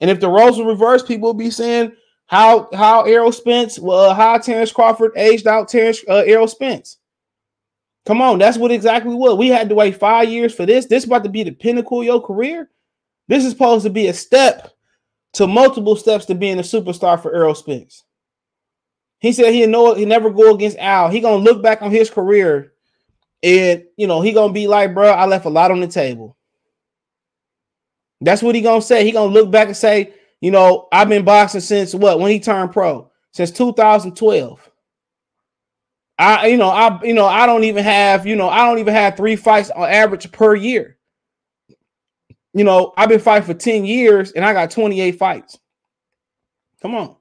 And 0.00 0.08
if 0.08 0.20
the 0.20 0.28
roles 0.28 0.56
were 0.56 0.66
reversed, 0.66 1.08
people 1.08 1.30
will 1.30 1.34
be 1.34 1.50
saying 1.50 1.92
how 2.32 2.66
how 2.72 3.02
Errol 3.02 3.30
Spence, 3.30 3.78
uh, 3.78 4.14
how 4.14 4.38
Terrence 4.38 4.72
Crawford 4.72 5.12
aged 5.16 5.46
out 5.46 5.68
Terrence 5.68 6.02
uh, 6.08 6.22
Errol 6.24 6.48
Spence. 6.48 6.96
Come 8.06 8.22
on, 8.22 8.38
that's 8.38 8.56
what 8.56 8.72
exactly 8.72 9.14
what 9.14 9.36
we 9.36 9.48
had 9.48 9.68
to 9.68 9.74
wait 9.74 9.96
five 9.98 10.30
years 10.30 10.54
for 10.54 10.64
this. 10.64 10.86
This 10.86 11.04
about 11.04 11.24
to 11.24 11.28
be 11.28 11.42
the 11.42 11.52
pinnacle 11.52 12.00
of 12.00 12.06
your 12.06 12.22
career. 12.22 12.70
This 13.28 13.44
is 13.44 13.52
supposed 13.52 13.84
to 13.84 13.90
be 13.90 14.06
a 14.06 14.14
step 14.14 14.72
to 15.34 15.46
multiple 15.46 15.94
steps 15.94 16.24
to 16.26 16.34
being 16.34 16.58
a 16.58 16.62
superstar 16.62 17.20
for 17.20 17.34
Errol 17.34 17.54
Spence. 17.54 18.02
He 19.20 19.32
said 19.32 19.52
he 19.52 19.66
know 19.66 19.94
he 19.94 20.06
never 20.06 20.30
go 20.30 20.54
against 20.54 20.78
Al. 20.78 21.10
He 21.10 21.20
gonna 21.20 21.36
look 21.36 21.62
back 21.62 21.82
on 21.82 21.90
his 21.90 22.08
career, 22.08 22.72
and 23.42 23.84
you 23.98 24.06
know 24.06 24.22
he 24.22 24.32
gonna 24.32 24.54
be 24.54 24.66
like, 24.66 24.94
bro, 24.94 25.10
I 25.10 25.26
left 25.26 25.44
a 25.44 25.50
lot 25.50 25.70
on 25.70 25.80
the 25.80 25.86
table. 25.86 26.38
That's 28.22 28.42
what 28.42 28.54
he 28.54 28.62
gonna 28.62 28.80
say. 28.80 29.04
He 29.04 29.12
gonna 29.12 29.34
look 29.34 29.50
back 29.50 29.66
and 29.68 29.76
say, 29.76 30.14
you 30.42 30.50
know, 30.50 30.88
I've 30.90 31.08
been 31.08 31.24
boxing 31.24 31.60
since 31.60 31.94
what 31.94 32.18
when 32.18 32.32
he 32.32 32.40
turned 32.40 32.72
pro 32.72 33.08
since 33.30 33.52
2012. 33.52 34.70
I 36.18 36.48
you 36.48 36.56
know 36.56 36.68
I 36.68 37.00
you 37.04 37.14
know 37.14 37.26
I 37.26 37.46
don't 37.46 37.62
even 37.64 37.84
have 37.84 38.26
you 38.26 38.34
know 38.34 38.48
I 38.48 38.66
don't 38.66 38.80
even 38.80 38.92
have 38.92 39.16
three 39.16 39.36
fights 39.36 39.70
on 39.70 39.88
average 39.88 40.30
per 40.32 40.56
year. 40.56 40.98
You 42.52 42.64
know 42.64 42.92
I've 42.96 43.08
been 43.08 43.20
fighting 43.20 43.46
for 43.46 43.54
10 43.54 43.84
years 43.84 44.32
and 44.32 44.44
I 44.44 44.52
got 44.52 44.72
28 44.72 45.12
fights. 45.12 45.60
Come 46.82 46.96
on. 46.96 47.16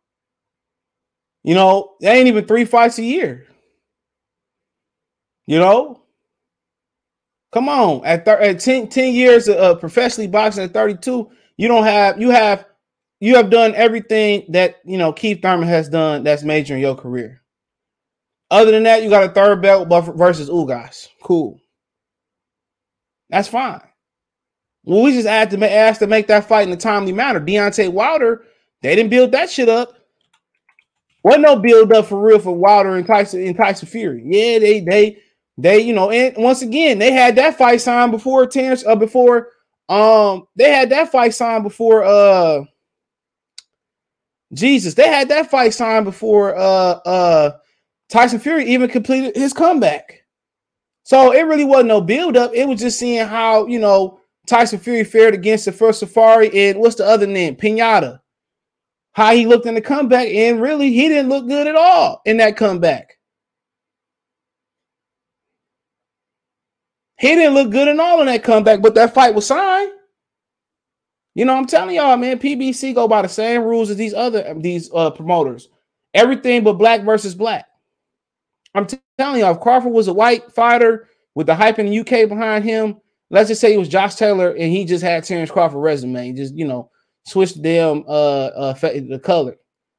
You 1.44 1.54
know, 1.54 1.94
that 2.02 2.16
ain't 2.16 2.28
even 2.28 2.46
three 2.46 2.66
fights 2.66 2.98
a 2.98 3.04
year. 3.04 3.48
You 5.46 5.60
know, 5.60 6.02
come 7.52 7.70
on. 7.70 8.04
At, 8.04 8.28
at 8.28 8.60
10, 8.60 8.90
10 8.90 9.14
years 9.14 9.48
of 9.48 9.80
professionally 9.80 10.28
boxing 10.28 10.64
at 10.64 10.74
32, 10.74 11.30
you 11.58 11.68
don't 11.68 11.84
have 11.84 12.20
you 12.20 12.32
have 12.32 12.66
you 13.22 13.36
have 13.36 13.52
done 13.52 13.74
everything 13.76 14.46
that 14.50 14.82
you 14.84 14.98
know 14.98 15.14
Keith 15.14 15.42
Thurman 15.42 15.70
has 15.70 15.88
done 15.88 16.24
that's 16.24 16.44
major 16.44 16.74
in 16.76 16.82
your 16.82 16.96
career. 16.96 17.42
Other 18.50 18.72
than 18.72 18.84
that, 18.84 19.04
you 19.04 19.10
got 19.10 19.30
a 19.30 19.30
third 19.30 19.62
belt 19.62 19.88
versus 19.88 20.50
Ugas. 20.50 21.08
Cool. 21.24 21.62
That's 23.30 23.48
fine. 23.48 23.80
Well, 24.84 25.04
we 25.04 25.14
just 25.14 25.28
had 25.28 25.52
to 25.52 25.72
ask 25.72 26.00
to 26.00 26.08
make 26.08 26.28
that 26.28 26.50
fight 26.50 26.68
in 26.68 26.74
a 26.74 26.78
timely 26.78 27.14
manner. 27.14 27.40
Deontay 27.40 27.94
Wilder, 27.94 28.44
they 28.82 28.96
didn't 28.96 29.12
build 29.12 29.32
that 29.32 29.50
shit 29.50 29.70
up. 29.70 29.94
Wasn't 31.24 31.44
no 31.44 31.56
build 31.56 31.94
up 31.94 32.08
for 32.08 32.20
real 32.20 32.40
for 32.40 32.56
Wilder 32.56 32.96
and 32.96 33.06
Tyson 33.06 33.46
and 33.46 33.56
Tyson 33.56 33.88
Fury. 33.88 34.24
Yeah, 34.26 34.58
they 34.58 34.80
they 34.80 35.18
they 35.60 35.80
you 35.80 35.94
know, 35.94 36.10
and 36.10 36.36
once 36.38 36.64
again 36.64 36.98
they 36.98 37.12
had 37.12 37.36
that 37.36 37.58
fight 37.60 37.80
signed 37.82 38.12
before 38.12 38.48
Terrence 38.48 38.84
uh 38.84 38.96
before 38.96 39.50
um 39.88 40.48
they 40.56 40.72
had 40.72 40.90
that 40.90 41.12
fight 41.12 41.36
signed 41.36 41.64
before 41.64 42.04
uh 42.04 42.64
Jesus 44.54 44.94
they 44.94 45.08
had 45.08 45.30
that 45.30 45.50
fight 45.50 45.74
signed 45.74 46.06
before 46.06 46.56
uh 46.58 47.00
uh 47.06 47.52
Tyson 48.10 48.40
Fury 48.40 48.66
even 48.66 48.90
completed 48.90 49.36
his 49.36 49.54
comeback. 49.54 50.26
So 51.04 51.32
it 51.32 51.44
really 51.44 51.64
wasn't 51.64 51.88
no 51.88 52.02
build 52.02 52.36
up. 52.36 52.52
It 52.54 52.68
was 52.68 52.82
just 52.82 53.00
seeing 53.00 53.26
how 53.26 53.66
you 53.68 53.80
know 53.80 54.20
Tyson 54.48 54.80
Fury 54.80 55.04
fared 55.04 55.34
against 55.34 55.66
the 55.66 55.72
first 55.72 56.04
Seferi 56.04 56.54
and 56.54 56.80
what's 56.80 56.96
the 56.96 57.06
other 57.06 57.28
name? 57.28 57.56
Pianeta. 57.56 58.20
How 59.14 59.34
he 59.34 59.46
looked 59.46 59.66
in 59.66 59.76
the 59.76 59.82
comeback, 59.82 60.28
and 60.28 60.62
really 60.62 60.92
he 60.92 61.10
didn't 61.10 61.30
look 61.30 61.48
good 61.48 61.68
at 61.68 61.76
all 61.76 62.22
in 62.26 62.38
that 62.38 62.56
comeback. 62.56 63.18
He 67.20 67.36
didn't 67.36 67.54
look 67.54 67.72
good 67.72 67.88
at 67.88 68.00
all 68.00 68.22
in 68.22 68.28
that 68.28 68.44
comeback, 68.44 68.82
but 68.82 68.96
that 68.96 69.14
fight 69.14 69.36
was 69.36 69.46
signed. 69.46 69.92
You 71.36 71.46
know, 71.46 71.56
I'm 71.56 71.66
telling 71.66 71.96
y'all, 71.96 72.18
man, 72.18 72.40
PBC 72.40 72.94
go 72.94 73.08
by 73.08 73.22
the 73.22 73.30
same 73.30 73.64
rules 73.64 73.90
as 73.90 73.98
these 73.98 74.14
other 74.14 74.54
these 74.58 74.90
uh 74.94 75.12
promoters. 75.12 75.70
Everything 76.14 76.64
but 76.64 76.74
black 76.74 77.04
versus 77.04 77.36
black. 77.36 77.66
I'm 78.76 78.86
t- 78.86 79.00
telling 79.18 79.40
y'all, 79.40 79.54
if 79.54 79.62
Crawford 79.62 79.92
was 79.94 80.08
a 80.08 80.14
white 80.14 80.52
fighter 80.52 81.08
with 81.36 81.48
the 81.48 81.56
hype 81.56 81.80
in 81.80 81.86
the 81.86 82.00
UK 82.00 82.28
behind 82.28 82.64
him, 82.66 83.00
let's 83.30 83.48
just 83.48 83.62
say 83.62 83.74
it 83.74 83.78
was 83.78 83.88
Josh 83.88 84.16
Taylor 84.16 84.52
and 84.52 84.72
he 84.72 84.84
just 84.84 85.04
had 85.04 85.24
Terrence 85.24 85.52
Crawford 85.52 85.82
resume, 85.82 86.34
just 86.34 86.54
you 86.56 86.68
know, 86.68 86.90
switched 87.26 87.62
them 87.62 88.04
uh 88.08 88.48
uh 88.48 88.74
the 88.74 89.20
color. 89.24 89.56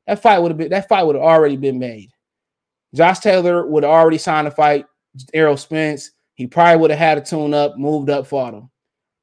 That 0.06 0.20
fight 0.20 0.38
would 0.40 0.50
have 0.50 0.58
been 0.58 0.70
that 0.70 0.88
fight 0.88 1.04
would 1.04 1.16
have 1.16 1.24
already 1.24 1.56
been 1.56 1.78
made. 1.78 2.10
Josh 2.94 3.20
Taylor 3.20 3.66
would 3.66 3.84
have 3.84 3.92
already 3.92 4.18
signed 4.18 4.48
a 4.48 4.50
fight. 4.50 4.84
Errol 5.32 5.56
Spence, 5.56 6.10
he 6.34 6.46
probably 6.46 6.80
would 6.80 6.90
have 6.90 6.98
had 6.98 7.18
a 7.18 7.20
tune 7.22 7.54
up, 7.54 7.78
moved 7.78 8.10
up, 8.10 8.26
fought 8.26 8.54
him. 8.54 8.70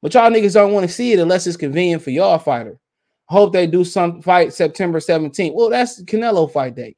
But 0.02 0.14
y'all 0.14 0.30
niggas 0.30 0.54
don't 0.54 0.72
want 0.72 0.86
to 0.86 0.92
see 0.92 1.12
it 1.12 1.18
unless 1.18 1.46
it's 1.46 1.56
convenient 1.56 2.02
for 2.02 2.10
y'all 2.10 2.38
fighter. 2.38 2.78
Hope 3.26 3.52
they 3.52 3.66
do 3.66 3.84
some 3.84 4.22
fight 4.22 4.52
September 4.52 4.98
17th. 4.98 5.54
Well, 5.54 5.70
that's 5.70 6.02
Canelo 6.02 6.50
fight 6.50 6.74
date. 6.74 6.96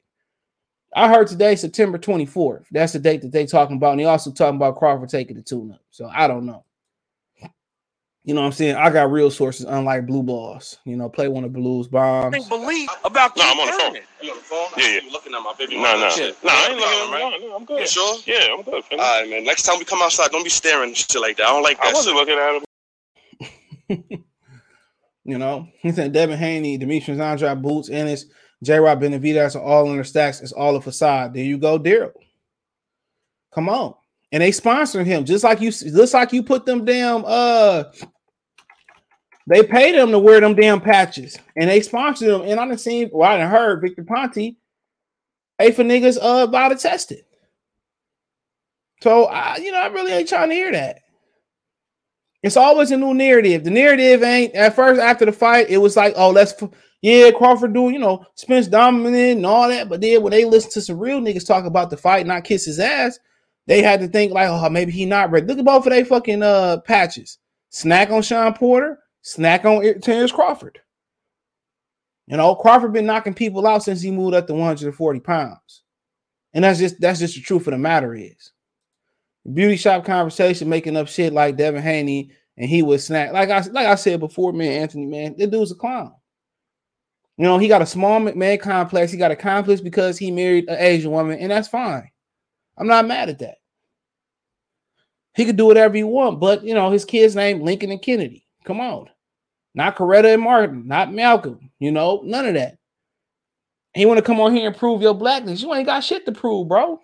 I 0.95 1.07
heard 1.09 1.27
today 1.27 1.55
September 1.55 1.97
24th. 1.97 2.65
That's 2.71 2.93
the 2.93 2.99
date 2.99 3.21
that 3.21 3.31
they 3.31 3.45
talking 3.45 3.77
about. 3.77 3.91
And 3.91 3.99
they 3.99 4.05
also 4.05 4.31
talking 4.31 4.55
about 4.55 4.77
Crawford 4.77 5.09
taking 5.09 5.35
the 5.35 5.41
tune 5.41 5.71
up. 5.71 5.81
So 5.91 6.07
I 6.07 6.27
don't 6.27 6.45
know. 6.45 6.63
You 8.25 8.33
know 8.33 8.39
what 8.39 8.47
I'm 8.47 8.53
saying? 8.53 8.77
I 8.77 8.89
got 8.89 9.11
real 9.11 9.29
sources, 9.29 9.65
unlike 9.65 10.05
blue 10.07 10.23
balls. 10.23 10.77
You 10.85 10.95
know, 10.95 11.09
play 11.09 11.27
one 11.27 11.43
of 11.43 11.51
blues 11.51 11.89
bombs. 11.89 12.47
believe 12.47 12.87
about 13.03 13.35
No, 13.35 13.43
I'm 13.45 13.59
on 13.59 13.67
the 13.67 13.73
phone. 13.73 13.95
You 14.21 14.31
on 14.31 14.37
the 14.37 14.43
phone? 14.43 14.67
Yeah, 14.77 14.87
yeah. 14.87 14.99
You 15.01 15.11
looking 15.11 15.33
at 15.35 15.41
my 15.41 15.53
baby? 15.59 15.75
No, 15.75 15.83
no, 15.83 15.99
no. 15.99 16.05
I 16.05 16.07
ain't 16.07 16.19
No, 16.41 16.85
looking 16.85 17.11
right? 17.11 17.33
at 17.35 17.41
no, 17.41 17.55
I'm 17.57 17.65
good. 17.65 17.79
You 17.81 17.87
sure? 17.87 18.17
Yeah, 18.25 18.55
I'm 18.57 18.61
good. 18.63 18.81
All 18.93 18.97
right, 18.97 19.29
man. 19.29 19.43
Next 19.43 19.63
time 19.63 19.77
we 19.77 19.83
come 19.83 20.01
outside, 20.01 20.31
don't 20.31 20.43
be 20.43 20.49
staring 20.49 20.89
and 20.89 20.97
shit 20.97 21.19
like 21.19 21.35
that. 21.37 21.47
I 21.47 21.49
don't 21.49 21.63
like 21.63 21.77
that. 21.79 21.87
I 21.87 21.89
that. 21.89 21.95
wasn't 21.95 22.15
shit. 22.15 22.27
looking 22.27 22.39
at 22.41 22.55
him. 22.55 22.63
You 25.25 25.37
know, 25.37 25.69
he 25.79 25.91
said 25.91 26.11
Devin 26.11 26.37
Haney, 26.37 26.77
Demetrius 26.77 27.19
Andrade, 27.19 27.61
Boots, 27.61 27.89
Ennis, 27.89 28.25
J. 28.61 28.79
Rob 28.79 29.01
Benavidez 29.01 29.55
are 29.55 29.61
all 29.61 29.89
in 29.89 29.95
their 29.95 30.03
stacks. 30.03 30.41
It's 30.41 30.51
all 30.51 30.75
a 30.75 30.81
facade. 30.81 31.33
There 31.33 31.43
you 31.43 31.57
go, 31.57 31.79
Daryl. 31.79 32.11
Come 33.53 33.69
on. 33.69 33.93
And 34.31 34.41
they 34.41 34.51
sponsored 34.51 35.05
him 35.05 35.25
just 35.25 35.43
like 35.43 35.61
you 35.61 35.71
just 35.71 36.13
like 36.13 36.33
you 36.33 36.41
put 36.41 36.65
them 36.65 36.85
damn 36.85 37.23
uh 37.23 37.83
they 39.45 39.61
paid 39.61 39.93
him 39.93 40.09
to 40.09 40.17
wear 40.17 40.39
them 40.39 40.55
damn 40.55 40.81
patches 40.81 41.37
and 41.55 41.69
they 41.69 41.81
sponsored 41.81 42.29
him. 42.29 42.41
And 42.41 42.59
I 42.59 42.65
didn't 42.65 42.79
see 42.79 43.07
well, 43.11 43.31
I 43.31 43.37
done 43.37 43.51
heard 43.51 43.81
Victor 43.81 44.03
Conte 44.03 44.55
pay 45.59 45.71
for 45.71 45.83
niggas 45.83 46.17
uh 46.17 46.45
about 46.45 46.69
to 46.69 46.77
test 46.77 47.11
it. 47.11 47.27
So 49.01 49.25
I 49.25 49.57
you 49.57 49.71
know 49.71 49.79
I 49.79 49.87
really 49.87 50.13
ain't 50.13 50.29
trying 50.29 50.49
to 50.49 50.55
hear 50.55 50.71
that. 50.71 51.02
It's 52.43 52.57
always 52.57 52.91
a 52.91 52.97
new 52.97 53.13
narrative. 53.13 53.63
The 53.63 53.71
narrative 53.71 54.21
ain't 54.21 54.53
at 54.53 54.75
first 54.75 54.99
after 54.99 55.25
the 55.25 55.31
fight, 55.31 55.69
it 55.69 55.77
was 55.77 55.95
like, 55.95 56.13
oh, 56.17 56.29
let's 56.29 56.53
yeah, 57.01 57.31
Crawford 57.31 57.73
do, 57.73 57.89
you 57.89 57.99
know, 57.99 58.25
Spence 58.35 58.67
dominant 58.67 59.37
and 59.37 59.45
all 59.45 59.67
that. 59.69 59.89
But 59.89 60.01
then 60.01 60.21
when 60.21 60.31
they 60.31 60.45
listen 60.45 60.71
to 60.71 60.81
some 60.81 60.99
real 60.99 61.19
niggas 61.19 61.47
talk 61.47 61.65
about 61.65 61.89
the 61.89 61.97
fight, 61.97 62.25
not 62.25 62.43
kiss 62.43 62.65
his 62.65 62.79
ass, 62.79 63.19
they 63.67 63.81
had 63.81 64.01
to 64.01 64.07
think 64.07 64.33
like, 64.33 64.49
oh, 64.49 64.69
maybe 64.69 64.91
he 64.91 65.05
not 65.05 65.31
ready. 65.31 65.45
Look 65.45 65.59
at 65.59 65.65
both 65.65 65.85
of 65.85 65.91
they 65.91 66.03
fucking 66.03 66.43
uh 66.43 66.79
patches. 66.81 67.39
SNAC 67.71 68.11
on 68.11 68.21
Shawn 68.21 68.53
Porter, 68.53 68.99
SNAC 69.23 69.65
on 69.65 69.85
Er- 69.85 69.99
Terrence 69.99 70.31
Crawford. 70.31 70.79
You 72.27 72.37
know, 72.37 72.55
Crawford 72.55 72.93
been 72.93 73.05
knocking 73.05 73.33
people 73.33 73.65
out 73.67 73.83
since 73.83 74.01
he 74.01 74.11
moved 74.11 74.35
up 74.35 74.47
to 74.47 74.53
140 74.53 75.19
pounds. 75.21 75.83
And 76.53 76.63
that's 76.63 76.79
just 76.79 76.99
that's 76.99 77.19
just 77.19 77.35
the 77.35 77.41
truth 77.41 77.67
of 77.67 77.71
the 77.71 77.77
matter 77.77 78.13
is 78.13 78.51
beauty 79.51 79.75
shop 79.75 80.05
conversation, 80.05 80.69
making 80.69 80.95
up 80.95 81.07
shit 81.07 81.33
like 81.33 81.57
Devin 81.57 81.81
Haney, 81.81 82.31
and 82.57 82.69
he 82.69 82.81
would 82.81 83.01
snack. 83.01 83.33
Like 83.33 83.49
I 83.49 83.59
like 83.71 83.87
I 83.87 83.95
said 83.95 84.19
before, 84.19 84.53
man, 84.53 84.81
Anthony, 84.81 85.05
man, 85.05 85.35
that 85.37 85.51
dude's 85.51 85.71
a 85.71 85.75
clown. 85.75 86.13
You 87.37 87.45
know, 87.45 87.57
he 87.57 87.67
got 87.67 87.81
a 87.81 87.85
small 87.87 88.19
man 88.19 88.57
complex. 88.59 89.11
He 89.11 89.17
got 89.17 89.31
a 89.31 89.35
complex 89.35 89.81
because 89.81 90.17
he 90.17 90.29
married 90.29 90.69
an 90.69 90.77
Asian 90.79 91.11
woman, 91.11 91.39
and 91.39 91.51
that's 91.51 91.67
fine. 91.67 92.09
I'm 92.77 92.87
not 92.87 93.07
mad 93.07 93.29
at 93.29 93.39
that. 93.39 93.57
He 95.35 95.45
could 95.45 95.57
do 95.57 95.65
whatever 95.65 95.95
he 95.95 96.03
want, 96.03 96.39
but 96.39 96.63
you 96.63 96.75
know, 96.75 96.91
his 96.91 97.05
kids 97.05 97.35
name 97.35 97.61
Lincoln 97.61 97.91
and 97.91 98.01
Kennedy. 98.01 98.45
Come 98.65 98.79
on, 98.79 99.09
not 99.73 99.95
Coretta 99.97 100.33
and 100.33 100.43
Martin, 100.43 100.87
not 100.87 101.11
Malcolm. 101.11 101.71
You 101.79 101.91
know, 101.91 102.21
none 102.23 102.45
of 102.45 102.53
that. 102.53 102.77
He 103.95 104.05
want 104.05 104.17
to 104.19 104.23
come 104.23 104.39
on 104.39 104.55
here 104.55 104.67
and 104.67 104.75
prove 104.75 105.01
your 105.01 105.13
blackness. 105.13 105.61
You 105.61 105.73
ain't 105.73 105.85
got 105.85 106.03
shit 106.03 106.25
to 106.25 106.31
prove, 106.31 106.67
bro. 106.67 106.99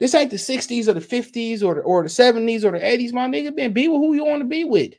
This 0.00 0.14
ain't 0.14 0.30
the 0.30 0.36
60s 0.36 0.88
or 0.88 0.94
the 0.94 1.00
50s 1.00 1.62
or 1.62 1.74
the, 1.74 1.80
or 1.82 2.02
the 2.02 2.08
70s 2.08 2.64
or 2.64 2.72
the 2.72 2.80
80s, 2.80 3.12
my 3.12 3.28
nigga. 3.28 3.54
Man, 3.54 3.72
be 3.72 3.86
with 3.86 4.00
who 4.00 4.14
you 4.14 4.24
want 4.24 4.40
to 4.40 4.48
be 4.48 4.64
with. 4.64 4.94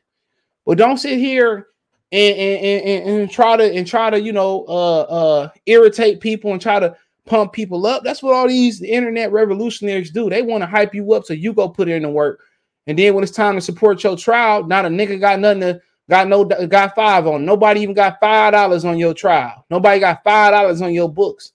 But 0.64 0.78
don't 0.78 0.98
sit 0.98 1.18
here 1.18 1.66
and, 2.12 2.36
and, 2.36 2.84
and, 2.84 3.20
and 3.20 3.30
try 3.30 3.56
to 3.56 3.64
and 3.64 3.84
try 3.86 4.10
to, 4.10 4.20
you 4.20 4.32
know, 4.32 4.64
uh 4.68 5.00
uh 5.00 5.48
irritate 5.66 6.20
people 6.20 6.52
and 6.52 6.62
try 6.62 6.78
to 6.78 6.96
pump 7.26 7.52
people 7.52 7.84
up. 7.84 8.04
That's 8.04 8.22
what 8.22 8.34
all 8.34 8.46
these 8.46 8.80
internet 8.80 9.32
revolutionaries 9.32 10.12
do. 10.12 10.30
They 10.30 10.42
want 10.42 10.62
to 10.62 10.66
hype 10.66 10.94
you 10.94 11.12
up 11.14 11.24
so 11.24 11.34
you 11.34 11.52
go 11.52 11.68
put 11.68 11.88
in 11.88 12.02
the 12.02 12.08
work. 12.08 12.40
And 12.86 12.96
then 12.96 13.14
when 13.14 13.24
it's 13.24 13.32
time 13.32 13.56
to 13.56 13.60
support 13.60 14.04
your 14.04 14.16
trial, 14.16 14.64
not 14.64 14.84
a 14.84 14.88
nigga 14.88 15.18
got 15.18 15.40
nothing 15.40 15.60
to 15.62 15.80
got 16.08 16.28
no 16.28 16.44
got 16.44 16.94
five 16.94 17.26
on. 17.26 17.44
Nobody 17.44 17.80
even 17.80 17.94
got 17.94 18.20
five 18.20 18.52
dollars 18.52 18.84
on 18.84 18.98
your 18.98 19.14
trial. 19.14 19.64
Nobody 19.68 19.98
got 19.98 20.22
five 20.22 20.52
dollars 20.52 20.80
on 20.80 20.94
your 20.94 21.08
books. 21.10 21.52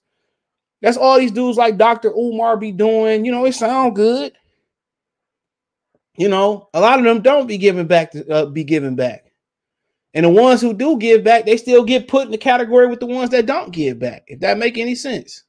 That's 0.80 0.96
all 0.96 1.18
these 1.18 1.32
dudes 1.32 1.58
like 1.58 1.76
Dr. 1.76 2.10
Umar 2.10 2.56
be 2.56 2.72
doing. 2.72 3.24
You 3.24 3.32
know, 3.32 3.44
it 3.44 3.54
sound 3.54 3.96
good. 3.96 4.32
You 6.16 6.28
know, 6.28 6.68
a 6.74 6.80
lot 6.80 6.98
of 6.98 7.04
them 7.04 7.22
don't 7.22 7.46
be 7.46 7.58
giving 7.58 7.86
back 7.86 8.12
to 8.12 8.28
uh, 8.28 8.46
be 8.46 8.64
giving 8.64 8.96
back. 8.96 9.24
And 10.14 10.24
the 10.24 10.30
ones 10.30 10.60
who 10.60 10.74
do 10.74 10.98
give 10.98 11.22
back, 11.22 11.44
they 11.44 11.56
still 11.56 11.84
get 11.84 12.08
put 12.08 12.24
in 12.24 12.30
the 12.30 12.38
category 12.38 12.86
with 12.86 13.00
the 13.00 13.06
ones 13.06 13.30
that 13.30 13.46
don't 13.46 13.72
give 13.72 13.98
back. 13.98 14.24
If 14.26 14.40
that 14.40 14.58
make 14.58 14.78
any 14.78 14.94
sense. 14.94 15.44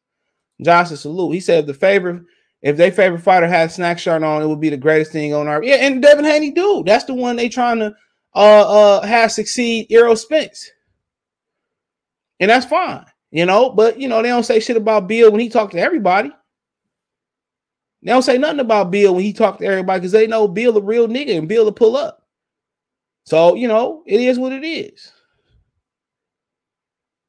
Johnson 0.62 0.98
salute. 0.98 1.34
He 1.34 1.39
said 1.39 1.65
the 1.65 1.74
favorite, 1.74 2.24
if 2.62 2.78
they 2.78 2.92
favorite 2.92 3.22
fighter 3.22 3.48
had 3.48 3.70
SNAC 3.70 3.98
shirt 3.98 4.24
on, 4.24 4.42
it 4.42 4.48
would 4.48 4.60
be 4.60 4.70
the 4.70 4.78
greatest 4.78 5.12
thing 5.12 5.34
on 5.34 5.48
our 5.48 5.63
yeah. 5.63 5.76
And 5.76 6.02
Devin 6.02 6.26
Haney 6.26 6.52
dude, 6.52 6.86
That's 6.86 7.06
the 7.06 7.13
one 7.13 7.36
they 7.36 7.50
trying 7.50 7.80
to 7.80 7.96
uh 8.36 9.00
uh 9.00 9.02
have 9.06 9.32
succeed 9.32 9.88
Errol 9.89 10.15
Spence. 10.15 10.70
And 12.39 12.50
that's 12.52 12.65
fine, 12.65 13.06
you 13.32 13.46
know. 13.46 13.70
But 13.70 14.00
you 14.00 14.08
know, 14.08 14.22
they 14.22 14.30
don't 14.30 14.44
say 14.44 14.60
shit 14.60 14.78
about 14.78 15.08
Bill 15.08 15.32
when 15.32 15.42
he 15.42 15.50
talked 15.50 15.74
to 15.74 15.80
everybody. 15.80 16.32
They 18.02 18.12
don't 18.12 18.22
say 18.22 18.38
nothing 18.38 18.62
about 18.62 18.92
Bill 18.92 19.13
when 19.15 19.24
he 19.24 19.34
talked 19.34 19.60
to 19.60 19.65
everybody 19.65 20.00
because 20.00 20.13
they 20.13 20.28
know 20.28 20.48
Bill 20.48 20.78
a 20.78 20.82
real 20.82 21.08
nigga 21.08 21.38
and 21.38 21.48
Bill 21.50 21.65
to 21.65 21.72
pull 21.72 21.98
up. 21.98 22.26
So 23.26 23.56
you 23.56 23.68
know, 23.68 24.04
it 24.06 24.22
is 24.22 24.39
what 24.39 24.54
it 24.54 24.65
is. 24.65 25.12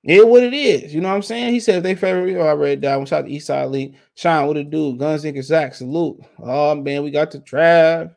It 0.02 0.26
what 0.26 0.42
it 0.42 0.54
is. 0.54 0.94
You 0.94 1.02
know 1.02 1.10
what 1.10 1.16
I'm 1.16 1.22
saying? 1.22 1.52
He 1.52 1.60
said 1.60 1.76
if 1.76 1.82
they 1.82 1.94
favorite, 1.94 2.36
oh, 2.36 2.46
I 2.46 2.54
read 2.54 2.80
down. 2.80 3.04
Shout 3.04 3.24
out 3.24 3.26
to 3.26 3.32
Eastside 3.32 3.70
League. 3.70 3.96
Sean, 4.14 4.46
what 4.46 4.56
it 4.56 4.70
do? 4.70 4.96
Guns 4.96 5.24
Inc. 5.24 5.42
Zach, 5.42 5.74
salute. 5.74 6.20
Oh 6.38 6.74
man, 6.74 7.02
we 7.02 7.10
got 7.10 7.30
the 7.30 7.38
draft. 7.38 8.14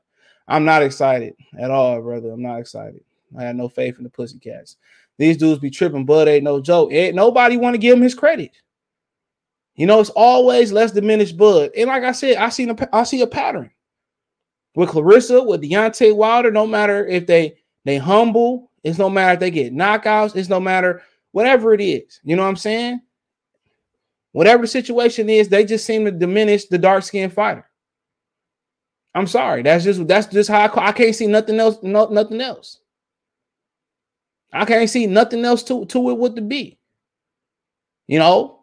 I'm 0.48 0.66
not 0.66 0.84
excited 0.84 1.36
at 1.58 1.72
all, 1.72 2.02
brother. 2.02 2.32
I'm 2.32 2.42
not 2.42 2.60
excited. 2.60 3.02
I 3.38 3.44
had 3.44 3.56
no 3.56 3.68
faith 3.68 3.98
in 3.98 4.04
the 4.04 4.10
Pussycats. 4.10 4.78
These 5.18 5.38
dudes 5.38 5.60
be 5.60 5.70
tripping, 5.70 6.06
Bud 6.06 6.28
ain't 6.28 6.44
no 6.44 6.60
joke. 6.60 6.92
Ain't 6.92 7.16
nobody 7.16 7.58
want 7.58 7.76
to 7.76 7.78
give 7.78 7.96
him 7.96 8.02
his 8.02 8.16
credit. 8.16 8.52
You 9.76 9.88
know, 9.88 10.00
it's 10.00 10.10
always 10.12 10.72
less 10.72 10.92
diminished 10.92 11.38
Bud. 11.38 11.72
And 11.76 11.88
like 11.88 12.04
I 12.04 12.12
said, 12.12 12.38
I 12.38 12.50
see 12.50 12.70
a, 12.70 12.90
I 12.92 13.04
see 13.04 13.22
a 13.22 13.28
pattern 13.28 13.72
with 14.76 14.90
Claressa, 14.90 15.46
with 15.46 15.62
Deontay 15.62 16.16
Wilder. 16.16 16.52
No 16.52 16.68
matter 16.68 17.06
if 17.08 17.26
they 17.26 17.56
they 17.86 17.98
humble, 17.98 18.72
it's 18.84 19.00
no 19.00 19.10
matter 19.10 19.34
if 19.34 19.40
they 19.40 19.52
get 19.52 19.74
knockouts. 19.74 20.36
It's 20.36 20.50
no 20.50 20.60
matter 20.60 21.02
whatever 21.32 21.74
it 21.74 21.82
is. 21.82 22.20
You 22.24 22.36
know 22.36 22.44
what 22.44 22.50
I'm 22.50 22.56
saying? 22.56 23.02
Whatever 24.32 24.64
the 24.64 24.68
situation 24.68 25.30
is, 25.30 25.48
they 25.48 25.64
just 25.64 25.86
seem 25.86 26.06
to 26.06 26.12
diminish 26.12 26.66
the 26.66 26.78
dark 26.78 27.04
skinned 27.04 27.34
fighter. 27.34 27.70
I'm 29.16 29.28
sorry. 29.28 29.62
That's 29.62 29.84
just 29.84 30.08
that's 30.08 30.28
just 30.28 30.50
how 30.50 30.68
I, 30.68 30.88
I 30.88 30.92
can't 30.92 31.16
see 31.16 31.28
nothing 31.28 31.60
else. 31.60 31.78
No, 31.84 32.06
nothing 32.08 32.42
else. 32.42 32.80
I 34.54 34.66
can't 34.66 34.90
see 34.90 35.08
nothing 35.08 35.44
else 35.44 35.64
to, 35.64 35.86
to 35.86 36.10
it 36.12 36.18
with 36.18 36.36
the 36.36 36.42
be. 36.42 36.80
You 38.08 38.20
know, 38.20 38.60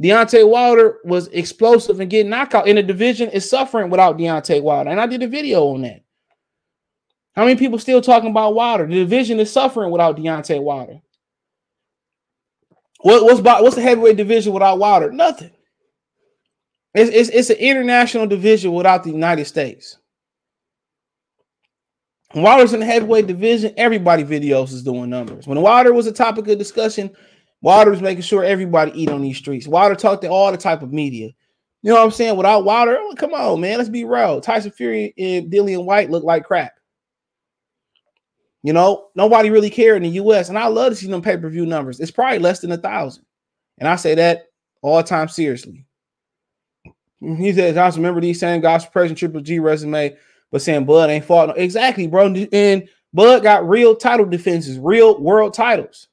Deontay 0.00 0.48
Wilder 0.48 0.98
was 1.04 1.28
explosive 1.28 2.00
and 2.00 2.10
getting 2.10 2.30
knockout, 2.30 2.68
and 2.68 2.78
the 2.78 2.82
division 2.82 3.28
is 3.30 3.48
suffering 3.48 3.90
without 3.90 4.18
Deontay 4.18 4.62
Wilder. 4.62 4.90
And 4.90 5.00
I 5.00 5.06
did 5.06 5.22
a 5.22 5.28
video 5.28 5.66
on 5.68 5.82
that. 5.82 6.04
How 7.34 7.44
many 7.44 7.58
people 7.58 7.78
still 7.78 8.00
talking 8.00 8.30
about 8.30 8.54
Wilder? 8.54 8.86
The 8.86 8.94
division 8.94 9.40
is 9.40 9.52
suffering 9.52 9.90
without 9.90 10.16
Deontay 10.16 10.62
Wilder. 10.62 11.00
What, 13.00 13.24
what's 13.24 13.40
what's 13.40 13.76
the 13.76 13.82
heavyweight 13.82 14.16
division 14.16 14.52
without 14.52 14.78
Wilder? 14.78 15.10
Nothing. 15.10 15.52
It's, 16.94 17.10
it's, 17.10 17.28
it's 17.30 17.50
an 17.50 17.56
international 17.56 18.26
division 18.26 18.72
without 18.72 19.04
the 19.04 19.10
United 19.10 19.46
States. 19.46 19.96
Wilder's 22.34 22.72
in 22.72 22.80
the 22.80 22.86
heavyweight 22.86 23.26
division, 23.26 23.74
everybody 23.76 24.22
videos 24.22 24.72
is 24.72 24.82
doing 24.82 25.10
numbers. 25.10 25.46
When 25.46 25.60
Wilder 25.60 25.92
was 25.92 26.06
a 26.06 26.12
topic 26.12 26.46
of 26.48 26.58
discussion, 26.58 27.10
Wilder 27.60 27.90
was 27.90 28.00
making 28.00 28.22
sure 28.22 28.44
everybody 28.44 28.92
eat 28.94 29.10
on 29.10 29.20
these 29.20 29.36
streets. 29.36 29.66
Wilder 29.66 29.96
talked 29.96 30.22
to 30.22 30.28
all 30.28 30.50
the 30.52 30.58
type 30.58 30.82
of 30.82 30.92
media. 30.92 31.30
You 31.82 31.90
know 31.90 31.96
what 31.96 32.04
I'm 32.04 32.10
saying? 32.10 32.36
Without 32.36 32.64
Wilder, 32.64 32.98
come 33.16 33.34
on, 33.34 33.60
man, 33.60 33.78
let's 33.78 33.90
be 33.90 34.04
real. 34.04 34.40
Tyson 34.40 34.70
Fury 34.70 35.12
and 35.18 35.50
Dillian 35.50 35.84
Whyte 35.84 36.10
look 36.10 36.24
like 36.24 36.44
crap. 36.44 36.72
You 38.62 38.74
know, 38.74 39.08
nobody 39.14 39.50
really 39.50 39.70
cared 39.70 39.96
in 39.96 40.10
the 40.10 40.20
US. 40.22 40.50
And 40.50 40.58
I 40.58 40.66
love 40.66 40.92
to 40.92 40.96
see 40.96 41.06
them 41.06 41.22
pay-per-view 41.22 41.66
numbers. 41.66 41.98
It's 41.98 42.10
probably 42.10 42.38
less 42.38 42.60
than 42.60 42.72
a 42.72 42.76
thousand. 42.76 43.24
And 43.78 43.88
I 43.88 43.96
say 43.96 44.14
that 44.14 44.48
all 44.82 44.98
the 44.98 45.02
time 45.02 45.28
seriously. 45.28 45.86
He 47.20 47.52
says, 47.52 47.76
I 47.76 47.88
remember 47.88 48.20
these 48.20 48.40
same 48.40 48.60
guys 48.60 48.86
present 48.86 49.18
Triple 49.18 49.40
G 49.40 49.58
resume, 49.58 50.16
but 50.50 50.62
saying 50.62 50.84
Bud 50.84 51.10
ain't 51.10 51.24
fought. 51.24 51.48
No. 51.48 51.54
Exactly, 51.54 52.06
bro. 52.06 52.34
And 52.52 52.88
Bud 53.12 53.42
got 53.42 53.68
real 53.68 53.94
title 53.94 54.26
defenses, 54.26 54.78
real 54.78 55.20
world 55.20 55.54
titles. 55.54 56.08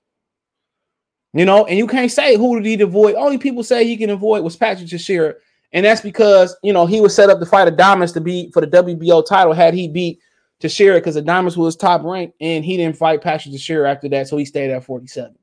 You 1.34 1.46
know, 1.46 1.66
and 1.66 1.78
you 1.78 1.88
can't 1.88 2.12
say 2.12 2.36
who 2.36 2.60
did 2.60 2.80
he 2.80 2.84
avoid. 2.84 3.16
Only 3.16 3.38
people 3.38 3.64
say 3.64 3.86
he 3.86 3.98
can 3.98 4.10
avoid 4.10 4.44
was 4.44 4.56
Patrick 4.56 4.90
Teixeira. 4.90 5.36
And 5.74 5.86
that's 5.86 6.02
because, 6.02 6.56
you 6.64 6.72
know, 6.72 6.86
he 6.86 7.02
was 7.02 7.14
set 7.14 7.30
up 7.30 7.40
to 7.40 7.46
fight 7.46 7.68
Adames 7.68 8.14
to 8.14 8.22
beat 8.22 8.54
for 8.54 8.66
the 8.66 8.68
WBO 8.68 9.26
title 9.26 9.54
had 9.54 9.74
he 9.74 9.88
beat 9.88 10.20
Teixeira 10.60 10.96
because 10.96 11.18
Adames 11.18 11.58
was 11.58 11.76
top 11.76 12.04
ranked 12.04 12.36
and 12.40 12.64
he 12.64 12.78
didn't 12.78 12.98
fight 12.98 13.22
Patrick 13.22 13.54
Teixeira 13.54 13.92
after 13.92 14.08
that. 14.10 14.28
So 14.28 14.38
he 14.38 14.46
stayed 14.46 14.72
at 14.72 14.84
47. 14.84 15.36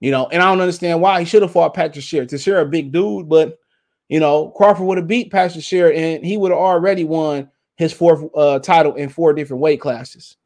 You 0.00 0.10
know, 0.10 0.26
and 0.28 0.42
I 0.42 0.46
don't 0.46 0.60
understand 0.60 1.00
why 1.00 1.20
he 1.20 1.26
should 1.26 1.42
have 1.42 1.52
fought 1.52 1.74
Patrick 1.74 1.94
Teixeira. 1.94 2.26
Teixeira, 2.26 2.62
a 2.62 2.66
big 2.66 2.90
dude, 2.90 3.28
but 3.28 3.58
you 4.08 4.20
know, 4.20 4.50
Crawford 4.50 4.86
would 4.86 4.98
have 4.98 5.06
beat 5.06 5.30
Patrick 5.30 5.54
Teixeira 5.54 5.94
and 5.94 6.24
he 6.24 6.36
would 6.36 6.50
have 6.50 6.60
already 6.60 7.04
won 7.04 7.50
his 7.76 7.92
fourth 7.92 8.24
uh, 8.34 8.58
title 8.58 8.94
in 8.94 9.08
four 9.08 9.32
different 9.32 9.60
weight 9.60 9.80
classes. 9.80 10.36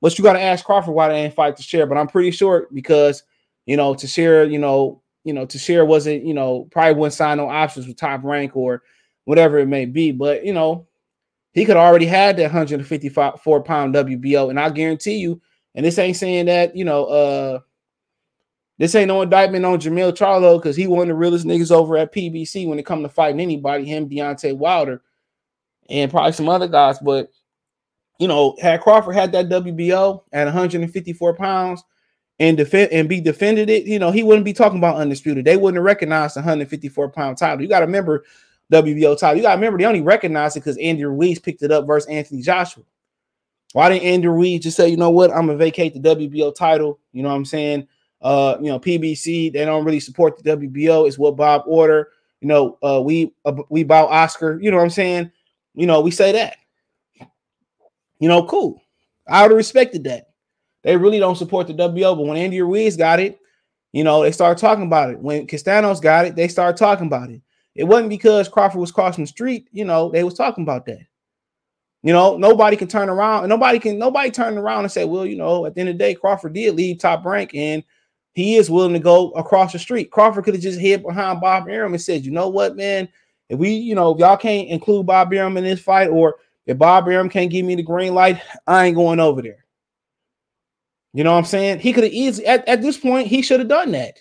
But 0.00 0.18
you 0.18 0.24
got 0.24 0.34
to 0.34 0.40
ask 0.40 0.64
Crawford 0.64 0.94
why 0.94 1.08
they 1.08 1.24
ain't 1.24 1.34
fight 1.34 1.56
Teixeira. 1.56 1.86
But 1.86 1.98
I'm 1.98 2.08
pretty 2.08 2.30
sure 2.30 2.68
because 2.72 3.22
you 3.66 3.76
know 3.76 3.94
Teixeira, 3.94 4.46
you 4.46 4.58
know, 4.58 5.02
you 5.24 5.32
know 5.32 5.46
Teixeira 5.46 5.84
wasn't, 5.84 6.24
you 6.24 6.34
know, 6.34 6.68
probably 6.70 6.94
wouldn't 6.94 7.14
sign 7.14 7.36
no 7.36 7.48
options 7.48 7.86
with 7.86 7.96
top 7.96 8.24
rank 8.24 8.56
or 8.56 8.82
whatever 9.24 9.58
it 9.58 9.66
may 9.66 9.84
be. 9.84 10.10
But 10.12 10.44
you 10.44 10.52
know, 10.52 10.86
he 11.52 11.64
could 11.64 11.76
already 11.76 12.06
had 12.06 12.36
that 12.36 12.44
154 12.44 13.62
pound 13.62 13.94
WBO, 13.94 14.50
and 14.50 14.58
I 14.58 14.70
guarantee 14.70 15.16
you. 15.16 15.40
And 15.74 15.86
this 15.86 15.98
ain't 15.98 16.16
saying 16.16 16.46
that 16.46 16.74
you 16.74 16.84
know, 16.84 17.04
uh, 17.04 17.60
this 18.78 18.94
ain't 18.94 19.08
no 19.08 19.20
indictment 19.22 19.66
on 19.66 19.78
Jermell 19.78 20.16
Charlo 20.16 20.58
because 20.58 20.74
he 20.74 20.86
one 20.86 21.02
of 21.02 21.08
the 21.08 21.14
realest 21.14 21.46
niggas 21.46 21.70
over 21.70 21.98
at 21.98 22.14
PBC 22.14 22.66
when 22.66 22.78
it 22.78 22.86
come 22.86 23.02
to 23.02 23.08
fighting 23.08 23.40
anybody. 23.40 23.84
Him, 23.84 24.08
Deontay 24.08 24.56
Wilder, 24.56 25.02
and 25.90 26.10
probably 26.10 26.32
some 26.32 26.48
other 26.48 26.68
guys. 26.68 26.98
But 26.98 27.30
you 28.18 28.28
know, 28.28 28.56
had 28.60 28.82
Crawford 28.82 29.14
had 29.14 29.32
that 29.32 29.48
WBO 29.48 30.22
at 30.32 30.44
154 30.44 31.34
pounds 31.36 31.82
and 32.38 32.56
defend 32.56 32.92
and 32.92 33.08
be 33.08 33.20
defended 33.20 33.70
it, 33.70 33.86
you 33.86 33.98
know, 33.98 34.10
he 34.10 34.22
wouldn't 34.22 34.44
be 34.44 34.52
talking 34.52 34.78
about 34.78 34.96
undisputed. 34.96 35.44
They 35.44 35.56
wouldn't 35.56 35.76
have 35.76 35.84
recognized 35.84 36.36
the 36.36 36.40
154 36.40 37.10
pound 37.10 37.38
title. 37.38 37.62
You 37.62 37.68
got 37.68 37.80
to 37.80 37.86
remember 37.86 38.24
WBO 38.72 39.18
title. 39.18 39.36
You 39.36 39.42
got 39.42 39.50
to 39.50 39.56
remember 39.56 39.78
they 39.78 39.86
only 39.86 40.02
recognized 40.02 40.56
it 40.56 40.60
because 40.60 40.76
Andy 40.78 41.04
Ruiz 41.04 41.38
picked 41.38 41.62
it 41.62 41.72
up 41.72 41.86
versus 41.86 42.08
Anthony 42.08 42.42
Joshua. 42.42 42.84
Why 43.72 43.88
didn't 43.88 44.04
Andy 44.04 44.28
Ruiz 44.28 44.60
just 44.60 44.76
say, 44.76 44.88
you 44.88 44.96
know 44.96 45.10
what, 45.10 45.30
I'm 45.30 45.46
gonna 45.46 45.56
vacate 45.56 45.94
the 45.94 46.00
WBO 46.00 46.54
title? 46.54 46.98
You 47.12 47.22
know 47.22 47.28
what 47.28 47.36
I'm 47.36 47.44
saying? 47.44 47.86
Uh, 48.20 48.56
you 48.60 48.66
know, 48.66 48.80
PBC, 48.80 49.52
they 49.52 49.64
don't 49.64 49.84
really 49.84 50.00
support 50.00 50.42
the 50.42 50.56
WBO. 50.56 51.06
It's 51.06 51.18
what 51.18 51.36
Bob 51.36 51.62
order. 51.66 52.08
You 52.40 52.48
know, 52.48 52.78
uh, 52.82 53.00
we 53.00 53.32
uh, 53.44 53.54
we 53.68 53.84
bow 53.84 54.06
Oscar. 54.06 54.58
You 54.60 54.70
know 54.70 54.76
what 54.78 54.82
I'm 54.82 54.90
saying? 54.90 55.30
You 55.74 55.86
know, 55.86 56.00
we 56.00 56.10
say 56.10 56.32
that. 56.32 56.56
You 58.18 58.28
know, 58.28 58.44
cool. 58.44 58.82
I 59.28 59.42
would 59.42 59.52
have 59.52 59.56
respected 59.56 60.04
that. 60.04 60.28
They 60.82 60.96
really 60.96 61.18
don't 61.18 61.36
support 61.36 61.66
the 61.66 61.74
WBO, 61.74 62.16
but 62.16 62.26
when 62.26 62.36
Andy 62.36 62.60
Ruiz 62.60 62.96
got 62.96 63.20
it, 63.20 63.38
you 63.92 64.04
know, 64.04 64.22
they 64.22 64.32
started 64.32 64.60
talking 64.60 64.84
about 64.84 65.10
it. 65.10 65.18
When 65.18 65.46
Castanos 65.46 66.00
got 66.00 66.26
it, 66.26 66.36
they 66.36 66.48
started 66.48 66.78
talking 66.78 67.06
about 67.06 67.30
it. 67.30 67.40
It 67.74 67.84
wasn't 67.84 68.10
because 68.10 68.48
Crawford 68.48 68.80
was 68.80 68.92
crossing 68.92 69.24
the 69.24 69.28
street, 69.28 69.68
you 69.72 69.84
know, 69.84 70.10
they 70.10 70.24
was 70.24 70.34
talking 70.34 70.64
about 70.64 70.86
that. 70.86 71.00
You 72.02 72.12
know, 72.14 72.36
nobody 72.36 72.76
can 72.76 72.88
turn 72.88 73.10
around 73.10 73.44
and 73.44 73.50
nobody 73.50 73.78
can 73.78 73.98
nobody 73.98 74.30
turn 74.30 74.56
around 74.56 74.84
and 74.84 74.92
say, 74.92 75.04
well, 75.04 75.26
you 75.26 75.36
know, 75.36 75.66
at 75.66 75.74
the 75.74 75.80
end 75.80 75.90
of 75.90 75.94
the 75.96 75.98
day, 75.98 76.14
Crawford 76.14 76.54
did 76.54 76.74
leave 76.74 76.98
top 76.98 77.24
rank 77.26 77.50
and 77.54 77.84
he 78.32 78.56
is 78.56 78.70
willing 78.70 78.94
to 78.94 78.98
go 78.98 79.30
across 79.32 79.72
the 79.72 79.78
street. 79.78 80.10
Crawford 80.10 80.44
could 80.44 80.54
have 80.54 80.62
just 80.62 80.80
hid 80.80 81.02
behind 81.02 81.40
Bob 81.40 81.68
Arum 81.68 81.92
and 81.92 82.00
said, 82.00 82.24
you 82.24 82.30
know 82.30 82.48
what, 82.48 82.74
man, 82.74 83.08
if 83.50 83.58
we, 83.58 83.70
you 83.70 83.96
know, 83.96 84.12
if 84.12 84.18
y'all 84.20 84.36
can't 84.36 84.68
include 84.68 85.06
Bob 85.06 85.34
Arum 85.34 85.56
in 85.56 85.64
this 85.64 85.80
fight, 85.80 86.08
or 86.08 86.36
if 86.66 86.78
Bob 86.78 87.08
Arum 87.08 87.28
can't 87.28 87.50
give 87.50 87.66
me 87.66 87.74
the 87.74 87.82
green 87.82 88.14
light, 88.14 88.40
I 88.66 88.86
ain't 88.86 88.96
going 88.96 89.18
over 89.18 89.42
there. 89.42 89.64
You 91.12 91.24
know 91.24 91.32
what 91.32 91.38
I'm 91.38 91.44
saying? 91.44 91.80
He 91.80 91.92
could 91.92 92.04
have 92.04 92.12
easily 92.12 92.46
at, 92.46 92.66
at 92.68 92.80
this 92.80 92.96
point, 92.96 93.26
he 93.26 93.42
should 93.42 93.58
have 93.58 93.68
done 93.68 93.90
that. 93.90 94.18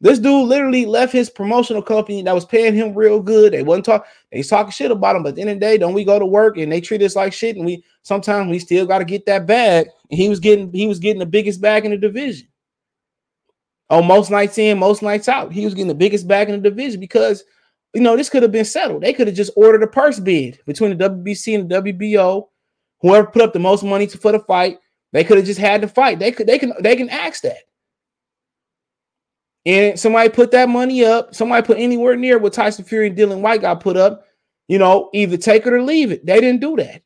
This 0.00 0.18
dude 0.18 0.48
literally 0.48 0.84
left 0.84 1.12
his 1.12 1.30
promotional 1.30 1.80
company 1.80 2.22
that 2.22 2.34
was 2.34 2.44
paying 2.44 2.74
him 2.74 2.92
real 2.92 3.20
good. 3.22 3.52
They 3.52 3.62
wasn't 3.62 3.86
talk, 3.86 4.06
they 4.32 4.38
was 4.38 4.48
talking 4.48 4.72
shit 4.72 4.90
about 4.90 5.14
him, 5.14 5.22
but 5.22 5.30
at 5.30 5.34
the 5.36 5.42
end 5.42 5.50
of 5.50 5.56
the 5.56 5.60
day, 5.60 5.78
don't 5.78 5.94
we 5.94 6.04
go 6.04 6.18
to 6.18 6.26
work 6.26 6.58
and 6.58 6.70
they 6.70 6.80
treat 6.80 7.02
us 7.02 7.14
like 7.14 7.32
shit, 7.32 7.56
and 7.56 7.64
we 7.64 7.84
sometimes 8.02 8.50
we 8.50 8.58
still 8.58 8.84
got 8.84 8.98
to 8.98 9.04
get 9.04 9.24
that 9.26 9.46
bag. 9.46 9.86
And 10.10 10.18
he 10.18 10.28
was 10.28 10.40
getting 10.40 10.72
he 10.72 10.88
was 10.88 10.98
getting 10.98 11.20
the 11.20 11.24
biggest 11.24 11.60
bag 11.60 11.84
in 11.84 11.92
the 11.92 11.96
division. 11.96 12.48
On 13.90 14.04
most 14.04 14.32
nights 14.32 14.58
in, 14.58 14.76
most 14.76 15.02
nights 15.02 15.28
out, 15.28 15.52
he 15.52 15.64
was 15.64 15.72
getting 15.72 15.86
the 15.86 15.94
biggest 15.94 16.26
bag 16.26 16.48
in 16.48 16.60
the 16.60 16.68
division 16.68 16.98
because 16.98 17.44
you 17.96 18.02
know 18.02 18.14
this 18.14 18.28
could 18.28 18.42
have 18.42 18.52
been 18.52 18.66
settled. 18.66 19.02
They 19.02 19.14
could 19.14 19.26
have 19.26 19.34
just 19.34 19.52
ordered 19.56 19.82
a 19.82 19.86
purse 19.86 20.20
bid 20.20 20.60
between 20.66 20.96
the 20.96 21.08
WBC 21.08 21.58
and 21.58 21.66
the 21.66 21.82
WBO. 21.82 22.46
Whoever 23.00 23.26
put 23.26 23.40
up 23.40 23.54
the 23.54 23.58
most 23.58 23.82
money 23.82 24.06
to, 24.06 24.18
for 24.18 24.32
the 24.32 24.38
fight, 24.40 24.78
they 25.12 25.24
could 25.24 25.38
have 25.38 25.46
just 25.46 25.58
had 25.58 25.80
the 25.80 25.88
fight. 25.88 26.18
They 26.18 26.30
could 26.30 26.46
they 26.46 26.58
can 26.58 26.74
they 26.80 26.94
can 26.94 27.08
ask 27.08 27.42
that. 27.42 27.60
And 29.64 29.98
somebody 29.98 30.28
put 30.28 30.50
that 30.50 30.68
money 30.68 31.06
up, 31.06 31.34
somebody 31.34 31.66
put 31.66 31.78
anywhere 31.78 32.16
near 32.16 32.38
what 32.38 32.52
Tyson 32.52 32.84
Fury 32.84 33.06
and 33.06 33.16
Dillian 33.16 33.40
Whyte 33.40 33.62
got 33.62 33.80
put 33.80 33.96
up, 33.96 34.26
you 34.68 34.78
know, 34.78 35.08
either 35.14 35.38
take 35.38 35.66
it 35.66 35.72
or 35.72 35.80
leave 35.80 36.12
it. 36.12 36.26
They 36.26 36.38
didn't 36.38 36.60
do 36.60 36.76
that. 36.76 37.00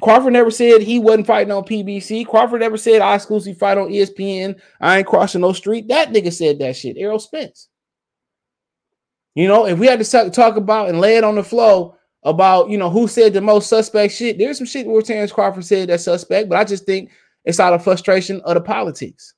Crawford 0.00 0.32
never 0.32 0.50
said 0.50 0.80
he 0.80 0.98
wasn't 0.98 1.26
fighting 1.26 1.52
on 1.52 1.64
PBC. 1.64 2.26
Crawford 2.26 2.60
never 2.60 2.78
said 2.78 3.02
I 3.02 3.16
exclusively 3.16 3.58
fight 3.58 3.76
on 3.76 3.90
ESPN. 3.90 4.58
I 4.80 4.98
ain't 4.98 5.06
crossing 5.06 5.42
no 5.42 5.52
street. 5.52 5.88
That 5.88 6.14
nigga 6.14 6.32
said 6.32 6.58
that 6.60 6.76
shit. 6.76 6.96
Errol 6.96 7.18
Spence. 7.18 7.68
You 9.38 9.46
know, 9.46 9.66
if 9.66 9.78
we 9.78 9.86
had 9.86 10.02
to 10.02 10.30
talk 10.30 10.56
about 10.56 10.88
and 10.88 11.00
lay 11.00 11.16
it 11.16 11.22
on 11.22 11.36
the 11.36 11.44
flow 11.44 11.94
about, 12.24 12.70
you 12.70 12.76
know, 12.76 12.90
who 12.90 13.06
said 13.06 13.32
the 13.32 13.40
most 13.40 13.68
suspect 13.68 14.12
shit, 14.12 14.36
there's 14.36 14.58
some 14.58 14.66
shit 14.66 14.84
where 14.84 15.00
Terence 15.00 15.30
Crawford 15.30 15.64
said 15.64 15.88
that's 15.88 16.02
suspect, 16.02 16.48
but 16.48 16.58
I 16.58 16.64
just 16.64 16.86
think 16.86 17.12
it's 17.44 17.60
out 17.60 17.72
of 17.72 17.84
frustration 17.84 18.40
of 18.40 18.54
the 18.54 18.60
politics. 18.60 19.34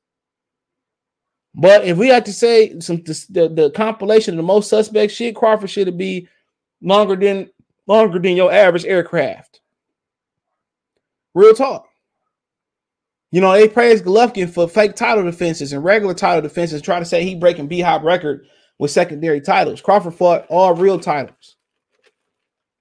But 1.54 1.84
if 1.84 1.98
we 1.98 2.08
had 2.08 2.24
to 2.24 2.32
say 2.32 2.80
some 2.80 3.02
the, 3.04 3.52
the, 3.54 3.72
compilation 3.76 4.32
of 4.32 4.36
the 4.38 4.42
most 4.42 4.70
suspect 4.70 5.12
shit, 5.12 5.36
Crawford 5.36 5.68
should 5.68 5.98
be 5.98 6.28
longer 6.80 7.14
than 7.14 7.50
longer 7.86 8.18
than 8.18 8.36
your 8.36 8.50
average 8.50 8.86
aircraft. 8.86 9.60
Real 11.34 11.52
talk. 11.52 11.86
You 13.32 13.42
know, 13.42 13.52
they 13.52 13.68
praise 13.68 14.00
Golovkin 14.00 14.48
for 14.48 14.66
fake 14.66 14.96
title 14.96 15.24
defenses 15.24 15.74
and 15.74 15.84
regular 15.84 16.14
title 16.14 16.40
defenses, 16.40 16.80
try 16.80 17.00
to 17.00 17.04
say 17.04 17.22
he 17.22 17.34
breaking 17.34 17.68
B 17.68 17.80
Hop 17.80 18.02
record 18.02 18.46
with 18.80 18.90
secondary 18.90 19.42
titles. 19.42 19.82
Crawford 19.82 20.14
fought 20.14 20.46
all 20.48 20.74
real 20.74 20.98
titles. 20.98 21.56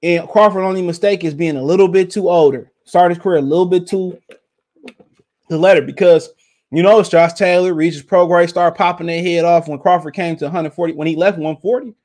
And 0.02 0.28
Crawford 0.30 0.64
only 0.64 0.82
mistake 0.82 1.26
is 1.26 1.34
being 1.34 1.58
a 1.58 1.62
little 1.62 1.90
bit 1.90 2.10
too 2.10 2.30
older. 2.30 2.72
Started 2.86 3.16
his 3.16 3.22
career 3.22 3.40
a 3.40 3.42
little 3.42 3.66
bit 3.66 3.86
too 3.86 4.18
the 5.50 5.58
letter 5.58 5.82
because 5.82 6.30
you 6.72 6.84
know, 6.84 7.00
it's 7.00 7.10
Josh 7.10 7.34
Taylor, 7.34 7.74
Regis 7.74 8.04
Prograis 8.04 8.50
started 8.50 8.78
popping 8.78 9.08
their 9.08 9.22
head 9.24 9.44
off 9.44 9.68
when 9.68 9.80
Crawford 9.80 10.14
came 10.14 10.36
to 10.38 10.46
140, 10.46 10.94
when 10.94 11.08
he 11.08 11.16
left 11.16 11.38
140. 11.38 11.96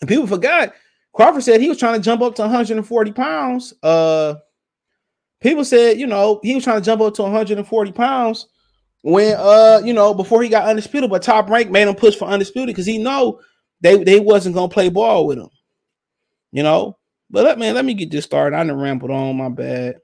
And 0.00 0.08
people 0.08 0.26
forgot 0.26 0.74
Crawford 1.14 1.42
said 1.42 1.60
he 1.60 1.68
was 1.68 1.78
trying 1.78 1.98
to 1.98 2.04
jump 2.04 2.22
up 2.22 2.36
to 2.36 2.42
140 2.42 3.12
pounds. 3.12 3.74
Uh 3.82 4.36
people 5.40 5.64
said, 5.64 5.98
you 5.98 6.06
know, 6.06 6.38
he 6.44 6.54
was 6.54 6.62
trying 6.62 6.80
to 6.80 6.84
jump 6.84 7.00
up 7.00 7.14
to 7.14 7.22
140 7.22 7.92
pounds 7.92 8.46
when 9.04 9.36
uh, 9.36 9.82
you 9.84 9.92
know, 9.92 10.14
before 10.14 10.42
he 10.42 10.48
got 10.48 10.66
undisputed, 10.66 11.10
but 11.10 11.22
top 11.22 11.50
rank 11.50 11.70
made 11.70 11.86
him 11.86 11.94
push 11.94 12.16
for 12.16 12.26
undisputed 12.26 12.68
because 12.68 12.86
he 12.86 12.96
know 12.96 13.38
they 13.82 14.02
they 14.02 14.18
wasn't 14.18 14.54
gonna 14.54 14.70
play 14.70 14.88
ball 14.88 15.26
with 15.26 15.36
him, 15.36 15.50
you 16.52 16.62
know. 16.62 16.96
But 17.28 17.44
let 17.44 17.58
man, 17.58 17.74
let 17.74 17.84
me 17.84 17.92
get 17.92 18.10
this 18.10 18.24
started. 18.24 18.56
I 18.56 18.64
didn't 18.64 18.80
rambled 18.80 19.10
on, 19.10 19.36
my 19.36 19.50
bad. 19.50 19.96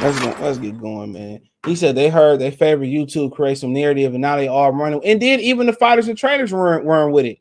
Let's 0.02 0.20
go, 0.20 0.44
let's 0.44 0.58
get 0.58 0.82
going, 0.82 1.14
man. 1.14 1.42
He 1.70 1.76
said 1.76 1.96
they 1.96 2.10
heard 2.10 2.40
their 2.40 2.52
favorite 2.52 2.88
YouTube 2.88 3.32
create 3.32 3.60
some 3.60 3.74
narrative, 3.74 4.14
and 4.14 4.22
now 4.22 4.36
they 4.36 4.48
all 4.48 4.72
running. 4.72 5.02
And 5.06 5.22
then 5.22 5.40
even 5.40 5.68
the 5.68 5.74
fighters 5.74 6.08
and 6.08 6.18
trainers 6.18 6.52
weren't 6.52 6.84
weren't 6.84 7.14
with 7.14 7.28
it. 7.28 7.38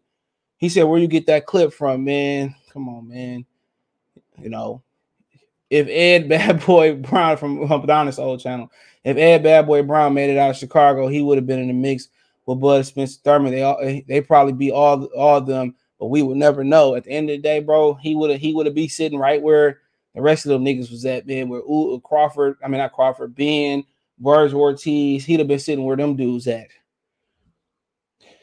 He 0.58 0.68
said, 0.68 0.82
"Where 0.82 0.98
you 0.98 1.08
get 1.08 1.26
that 1.26 1.46
clip 1.46 1.72
from, 1.72 2.04
man? 2.04 2.54
Come 2.70 2.90
on, 2.90 3.08
man. 3.08 3.46
You 4.38 4.50
know, 4.50 4.82
if 5.70 5.88
Ed 5.88 6.28
Bad 6.28 6.64
Boy 6.66 6.94
Brown 6.94 7.38
from 7.38 7.72
Adonis 7.72 8.18
old 8.18 8.40
channel, 8.40 8.70
if 9.02 9.16
Ed 9.16 9.42
Bad 9.42 9.66
Boy 9.66 9.82
Brown 9.82 10.12
made 10.12 10.28
it 10.28 10.36
out 10.36 10.50
of 10.50 10.56
Chicago, 10.56 11.08
he 11.08 11.22
would 11.22 11.38
have 11.38 11.46
been 11.46 11.60
in 11.60 11.68
the 11.68 11.72
mix 11.72 12.08
with 12.44 12.60
Bud 12.60 12.84
Spencer 12.84 13.18
Thurman. 13.24 13.52
They 13.52 13.62
all 13.62 13.78
eh, 13.80 14.02
they 14.06 14.20
probably 14.20 14.52
be 14.52 14.70
all 14.70 15.04
all 15.16 15.38
of 15.38 15.46
them, 15.46 15.74
but 15.98 16.08
we 16.08 16.20
would 16.20 16.36
never 16.36 16.64
know. 16.64 16.96
At 16.96 17.04
the 17.04 17.12
end 17.12 17.30
of 17.30 17.38
the 17.38 17.42
day, 17.42 17.60
bro, 17.60 17.94
he 17.94 18.14
would 18.14 18.28
have 18.28 18.40
he 18.40 18.52
would 18.52 18.66
have 18.66 18.74
be 18.74 18.88
sitting 18.88 19.18
right 19.18 19.40
where 19.40 19.80
the 20.14 20.20
rest 20.20 20.44
of 20.44 20.50
them 20.50 20.66
niggas 20.66 20.90
was 20.90 21.06
at, 21.06 21.26
man. 21.26 21.48
Where 21.48 21.62
Crawford, 22.00 22.58
I 22.62 22.68
mean 22.68 22.78
not 22.78 22.92
Crawford, 22.92 23.34
Ben, 23.34 23.84
Burrs 24.18 24.54
Ortiz, 24.54 25.24
he'd 25.24 25.40
have 25.40 25.48
been 25.48 25.58
sitting 25.58 25.84
where 25.84 25.96
them 25.96 26.16
dudes 26.16 26.46
at. 26.46 26.68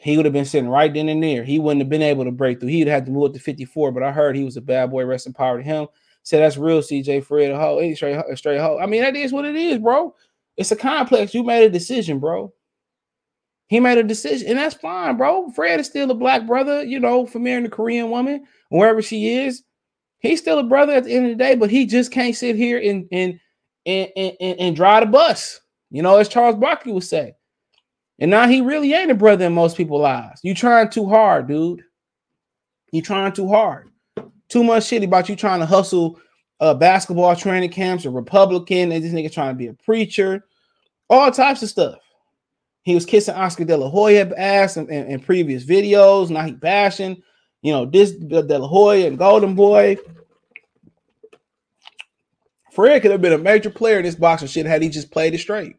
He 0.00 0.16
would 0.16 0.24
have 0.24 0.32
been 0.32 0.44
sitting 0.44 0.68
right 0.68 0.92
then 0.92 1.08
and 1.08 1.22
there. 1.22 1.42
He 1.42 1.58
wouldn't 1.58 1.80
have 1.80 1.88
been 1.88 2.02
able 2.02 2.24
to 2.24 2.30
break 2.30 2.60
through. 2.60 2.68
He'd 2.68 2.86
have 2.86 2.94
had 2.94 3.06
to 3.06 3.12
move 3.12 3.30
up 3.30 3.34
to 3.34 3.40
54, 3.40 3.90
but 3.92 4.02
I 4.02 4.12
heard 4.12 4.36
he 4.36 4.44
was 4.44 4.56
a 4.56 4.60
bad 4.60 4.90
boy. 4.90 5.04
Rest 5.04 5.26
in 5.26 5.32
power 5.32 5.58
to 5.58 5.64
him. 5.64 5.88
Said 6.22 6.40
that's 6.40 6.56
real, 6.56 6.80
CJ 6.80 7.24
Fred. 7.24 7.50
A 7.50 7.58
hoe, 7.58 7.94
straight, 7.94 8.14
a 8.14 8.36
straight 8.36 8.60
hoe. 8.60 8.78
I 8.78 8.86
mean, 8.86 9.02
that 9.02 9.16
is 9.16 9.32
what 9.32 9.44
it 9.44 9.56
is, 9.56 9.78
bro. 9.78 10.14
It's 10.56 10.72
a 10.72 10.76
complex. 10.76 11.34
You 11.34 11.42
made 11.42 11.64
a 11.64 11.70
decision, 11.70 12.18
bro. 12.18 12.52
He 13.68 13.80
made 13.80 13.98
a 13.98 14.02
decision, 14.04 14.48
and 14.48 14.58
that's 14.58 14.76
fine, 14.76 15.16
bro. 15.16 15.50
Fred 15.50 15.80
is 15.80 15.86
still 15.86 16.10
a 16.10 16.14
black 16.14 16.46
brother, 16.46 16.84
you 16.84 17.00
know, 17.00 17.26
for 17.26 17.40
marrying 17.40 17.66
a 17.66 17.70
Korean 17.70 18.10
woman, 18.10 18.46
wherever 18.68 19.02
she 19.02 19.34
is. 19.34 19.64
He's 20.18 20.40
still 20.40 20.58
a 20.58 20.64
brother 20.64 20.92
at 20.92 21.04
the 21.04 21.12
end 21.12 21.26
of 21.26 21.30
the 21.32 21.44
day, 21.44 21.56
but 21.56 21.70
he 21.70 21.84
just 21.84 22.12
can't 22.12 22.34
sit 22.34 22.56
here 22.56 22.78
and 22.78 23.08
and 23.10 23.40
and 23.84 24.08
and, 24.16 24.36
and, 24.40 24.60
and 24.60 24.76
drive 24.76 25.02
the 25.02 25.10
bus. 25.10 25.60
You 25.90 26.02
know, 26.02 26.16
as 26.16 26.28
Charles 26.28 26.56
Barkley 26.56 26.92
would 26.92 27.04
say. 27.04 27.34
And 28.18 28.30
now 28.30 28.48
he 28.48 28.60
really 28.60 28.92
ain't 28.94 29.10
a 29.10 29.14
brother 29.14 29.44
in 29.44 29.52
most 29.52 29.76
people's 29.76 30.02
lives. 30.02 30.40
You 30.42 30.54
trying 30.54 30.88
too 30.88 31.06
hard, 31.06 31.48
dude. 31.48 31.82
You 32.92 33.02
trying 33.02 33.32
too 33.32 33.48
hard. 33.48 33.90
Too 34.48 34.64
much 34.64 34.86
shit 34.86 35.04
about 35.04 35.28
you 35.28 35.36
trying 35.36 35.60
to 35.60 35.66
hustle 35.66 36.18
uh, 36.60 36.74
basketball 36.74 37.36
training 37.36 37.70
camps, 37.70 38.04
a 38.04 38.10
Republican, 38.10 38.92
and 38.92 39.04
this 39.04 39.12
nigga 39.12 39.32
trying 39.32 39.54
to 39.54 39.58
be 39.58 39.66
a 39.66 39.74
preacher, 39.74 40.46
all 41.10 41.30
types 41.30 41.62
of 41.62 41.68
stuff. 41.68 41.98
He 42.82 42.94
was 42.94 43.04
kissing 43.04 43.34
Oscar 43.34 43.64
De 43.64 43.76
La 43.76 43.90
Hoya 43.90 44.32
ass 44.36 44.76
in, 44.76 44.88
in, 44.90 45.06
in 45.08 45.20
previous 45.20 45.64
videos. 45.64 46.30
Now 46.30 46.44
he 46.44 46.52
bashing, 46.52 47.20
you 47.62 47.72
know, 47.72 47.84
this 47.84 48.12
De 48.12 48.58
La 48.58 48.66
Hoya 48.66 49.08
and 49.08 49.18
Golden 49.18 49.54
Boy. 49.54 49.96
Fred 52.76 53.00
could 53.00 53.10
have 53.10 53.22
been 53.22 53.32
a 53.32 53.38
major 53.38 53.70
player 53.70 53.96
in 53.96 54.04
this 54.04 54.16
boxing 54.16 54.48
shit 54.48 54.66
had 54.66 54.82
he 54.82 54.90
just 54.90 55.10
played 55.10 55.32
it 55.32 55.38
straight. 55.38 55.76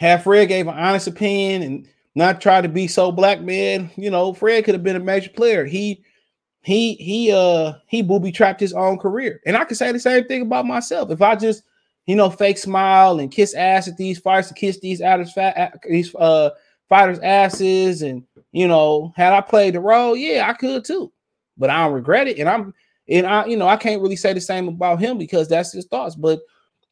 Had 0.00 0.24
Fred 0.24 0.48
gave 0.48 0.66
an 0.66 0.76
honest 0.76 1.06
opinion 1.06 1.62
and 1.62 1.88
not 2.16 2.40
try 2.40 2.60
to 2.60 2.68
be 2.68 2.88
so 2.88 3.12
black 3.12 3.40
man, 3.40 3.88
you 3.96 4.10
know, 4.10 4.34
Fred 4.34 4.64
could 4.64 4.74
have 4.74 4.82
been 4.82 4.96
a 4.96 5.00
major 5.00 5.30
player. 5.30 5.64
He 5.64 6.02
he 6.62 6.94
he 6.94 7.30
uh 7.30 7.74
he 7.86 8.02
booby 8.02 8.32
trapped 8.32 8.58
his 8.58 8.72
own 8.72 8.98
career. 8.98 9.40
And 9.46 9.56
I 9.56 9.64
can 9.64 9.76
say 9.76 9.92
the 9.92 10.00
same 10.00 10.24
thing 10.24 10.42
about 10.42 10.66
myself. 10.66 11.12
If 11.12 11.22
I 11.22 11.36
just 11.36 11.62
you 12.06 12.16
know 12.16 12.28
fake 12.28 12.58
smile 12.58 13.20
and 13.20 13.30
kiss 13.30 13.54
ass 13.54 13.86
at 13.86 13.96
these 13.96 14.18
fights 14.18 14.48
and 14.48 14.56
kiss 14.56 14.80
these 14.80 15.00
adders 15.00 15.32
fat 15.32 15.78
these 15.88 16.12
uh 16.16 16.50
fighters 16.88 17.20
asses 17.20 18.02
and 18.02 18.24
you 18.50 18.66
know 18.66 19.12
had 19.14 19.32
I 19.32 19.40
played 19.40 19.74
the 19.74 19.80
role, 19.80 20.16
yeah, 20.16 20.48
I 20.50 20.54
could 20.54 20.84
too. 20.84 21.12
But 21.56 21.70
I 21.70 21.84
don't 21.84 21.94
regret 21.94 22.26
it. 22.26 22.38
And 22.40 22.48
I'm 22.48 22.74
and 23.08 23.26
I 23.26 23.46
you 23.46 23.56
know 23.56 23.68
I 23.68 23.76
can't 23.76 24.02
really 24.02 24.16
say 24.16 24.32
the 24.32 24.40
same 24.40 24.68
about 24.68 25.00
him 25.00 25.18
because 25.18 25.48
that's 25.48 25.72
his 25.72 25.86
thoughts. 25.86 26.14
But 26.14 26.40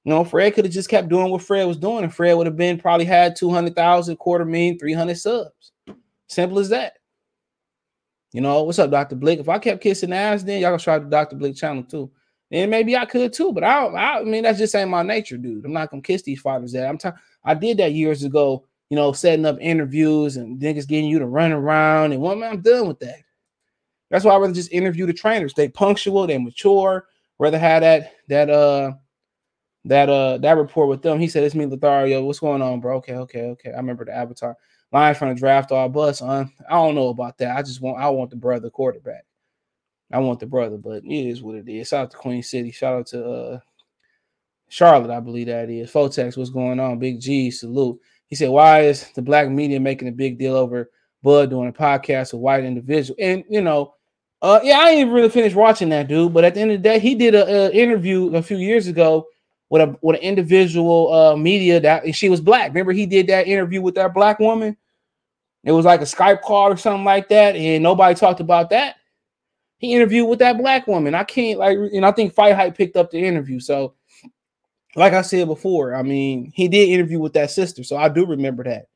you 0.04 0.10
know, 0.10 0.24
Fred 0.24 0.54
could 0.54 0.64
have 0.64 0.72
just 0.72 0.88
kept 0.88 1.08
doing 1.08 1.30
what 1.30 1.42
Fred 1.42 1.66
was 1.66 1.76
doing, 1.76 2.04
and 2.04 2.14
Fred 2.14 2.34
would 2.34 2.46
have 2.46 2.56
been 2.56 2.78
probably 2.78 3.04
had 3.04 3.36
200,000, 3.36 4.16
quarter 4.16 4.46
million, 4.46 4.78
300 4.78 5.18
subs. 5.18 5.72
Simple 6.26 6.58
as 6.58 6.70
that. 6.70 6.94
You 8.32 8.40
know, 8.40 8.62
what's 8.62 8.78
up, 8.78 8.90
Dr. 8.90 9.16
Blick? 9.16 9.40
If 9.40 9.48
I 9.48 9.58
kept 9.58 9.82
kissing 9.82 10.12
ass, 10.12 10.42
then 10.42 10.60
y'all 10.60 10.70
gonna 10.70 10.78
try 10.78 10.98
the 10.98 11.06
Dr. 11.06 11.36
Blick 11.36 11.56
channel 11.56 11.82
too. 11.82 12.10
And 12.52 12.70
maybe 12.70 12.96
I 12.96 13.04
could 13.04 13.32
too, 13.32 13.52
but 13.52 13.62
I, 13.62 13.84
I, 13.86 14.20
I 14.20 14.24
mean, 14.24 14.42
that's 14.42 14.58
just 14.58 14.74
ain't 14.74 14.90
my 14.90 15.02
nature, 15.02 15.36
dude. 15.36 15.64
I'm 15.64 15.72
not 15.72 15.90
gonna 15.90 16.02
kiss 16.02 16.22
these 16.22 16.40
fathers 16.40 16.72
That 16.72 16.88
I'm 16.88 16.98
t- 16.98 17.10
I 17.44 17.54
did 17.54 17.78
that 17.78 17.92
years 17.92 18.24
ago, 18.24 18.64
you 18.88 18.96
know, 18.96 19.12
setting 19.12 19.46
up 19.46 19.58
interviews 19.60 20.36
and 20.36 20.60
niggas 20.60 20.88
getting 20.88 21.08
you 21.08 21.18
to 21.18 21.26
run 21.26 21.52
around. 21.52 22.12
And 22.12 22.22
one 22.22 22.40
man, 22.40 22.52
I'm 22.52 22.60
done 22.60 22.88
with 22.88 23.00
that. 23.00 23.20
That's 24.10 24.24
why 24.24 24.34
I 24.34 24.38
rather 24.38 24.52
just 24.52 24.72
interview 24.72 25.06
the 25.06 25.12
trainers. 25.12 25.54
They 25.54 25.68
punctual, 25.68 26.26
they 26.26 26.38
mature. 26.38 27.06
Rather 27.38 27.58
have 27.58 27.82
that 27.82 28.12
that 28.28 28.50
uh 28.50 28.92
that 29.84 30.08
uh 30.08 30.38
that 30.38 30.56
report 30.56 30.88
with 30.88 31.02
them. 31.02 31.18
He 31.18 31.28
said, 31.28 31.44
It's 31.44 31.54
me, 31.54 31.66
Lothario. 31.66 32.24
What's 32.24 32.40
going 32.40 32.62
on, 32.62 32.80
bro? 32.80 32.96
Okay, 32.98 33.14
okay, 33.14 33.42
okay. 33.42 33.72
I 33.72 33.76
remember 33.76 34.04
the 34.04 34.14
avatar. 34.14 34.56
Lions 34.92 35.18
trying 35.18 35.34
to 35.34 35.38
draft 35.38 35.70
all 35.70 35.88
bus 35.88 36.20
on. 36.20 36.52
I 36.68 36.74
don't 36.74 36.96
know 36.96 37.08
about 37.08 37.38
that. 37.38 37.56
I 37.56 37.62
just 37.62 37.80
want 37.80 37.98
I 37.98 38.08
want 38.10 38.30
the 38.30 38.36
brother 38.36 38.70
quarterback. 38.70 39.24
I 40.12 40.18
want 40.18 40.40
the 40.40 40.46
brother, 40.46 40.76
but 40.76 41.04
it 41.04 41.28
is 41.28 41.42
what 41.42 41.54
it 41.54 41.68
is. 41.68 41.88
Shout 41.88 42.04
out 42.04 42.10
to 42.10 42.16
Queen 42.16 42.42
City. 42.42 42.72
Shout 42.72 42.98
out 42.98 43.06
to 43.08 43.24
uh 43.24 43.60
Charlotte, 44.68 45.10
I 45.10 45.20
believe 45.20 45.48
that 45.48 45.68
is. 45.70 45.90
Fotex, 45.90 46.36
what's 46.36 46.50
going 46.50 46.78
on? 46.78 46.98
Big 46.98 47.20
G, 47.20 47.50
salute. 47.50 47.98
He 48.26 48.36
said, 48.36 48.50
Why 48.50 48.82
is 48.82 49.10
the 49.12 49.22
black 49.22 49.48
media 49.48 49.80
making 49.80 50.08
a 50.08 50.12
big 50.12 50.38
deal 50.38 50.56
over 50.56 50.90
Bud 51.22 51.50
doing 51.50 51.68
a 51.68 51.72
podcast 51.72 52.32
with 52.32 52.42
white 52.42 52.64
individual? 52.64 53.16
And 53.20 53.44
you 53.48 53.60
know, 53.60 53.94
uh, 54.42 54.60
yeah, 54.62 54.78
I 54.78 54.90
ain't 54.90 55.12
really 55.12 55.28
finished 55.28 55.54
watching 55.54 55.90
that 55.90 56.08
dude, 56.08 56.32
but 56.32 56.44
at 56.44 56.54
the 56.54 56.60
end 56.60 56.70
of 56.70 56.82
the 56.82 56.88
day, 56.88 56.98
he 56.98 57.14
did 57.14 57.34
a, 57.34 57.46
a 57.46 57.70
interview 57.72 58.34
a 58.34 58.42
few 58.42 58.56
years 58.56 58.86
ago 58.86 59.26
with 59.68 59.82
a 59.82 59.96
with 60.00 60.16
an 60.16 60.22
individual 60.22 61.12
uh 61.12 61.36
media 61.36 61.78
that 61.80 62.14
she 62.14 62.28
was 62.28 62.40
black. 62.40 62.68
Remember, 62.68 62.92
he 62.92 63.06
did 63.06 63.26
that 63.28 63.46
interview 63.46 63.82
with 63.82 63.94
that 63.96 64.14
black 64.14 64.38
woman. 64.38 64.76
It 65.62 65.72
was 65.72 65.84
like 65.84 66.00
a 66.00 66.04
Skype 66.04 66.40
call 66.40 66.72
or 66.72 66.76
something 66.76 67.04
like 67.04 67.28
that, 67.28 67.54
and 67.54 67.82
nobody 67.82 68.14
talked 68.14 68.40
about 68.40 68.70
that. 68.70 68.96
He 69.78 69.94
interviewed 69.94 70.28
with 70.28 70.38
that 70.38 70.58
black 70.58 70.86
woman. 70.86 71.14
I 71.14 71.24
can't 71.24 71.58
like, 71.58 71.76
and 71.76 72.04
I 72.04 72.12
think 72.12 72.32
Fight 72.32 72.54
Hype 72.54 72.76
picked 72.76 72.96
up 72.96 73.10
the 73.10 73.18
interview. 73.18 73.60
So, 73.60 73.94
like 74.96 75.12
I 75.12 75.22
said 75.22 75.48
before, 75.48 75.94
I 75.94 76.02
mean, 76.02 76.50
he 76.54 76.66
did 76.66 76.88
interview 76.88 77.20
with 77.20 77.34
that 77.34 77.50
sister, 77.50 77.84
so 77.84 77.96
I 77.96 78.08
do 78.08 78.24
remember 78.24 78.64
that. 78.64 78.86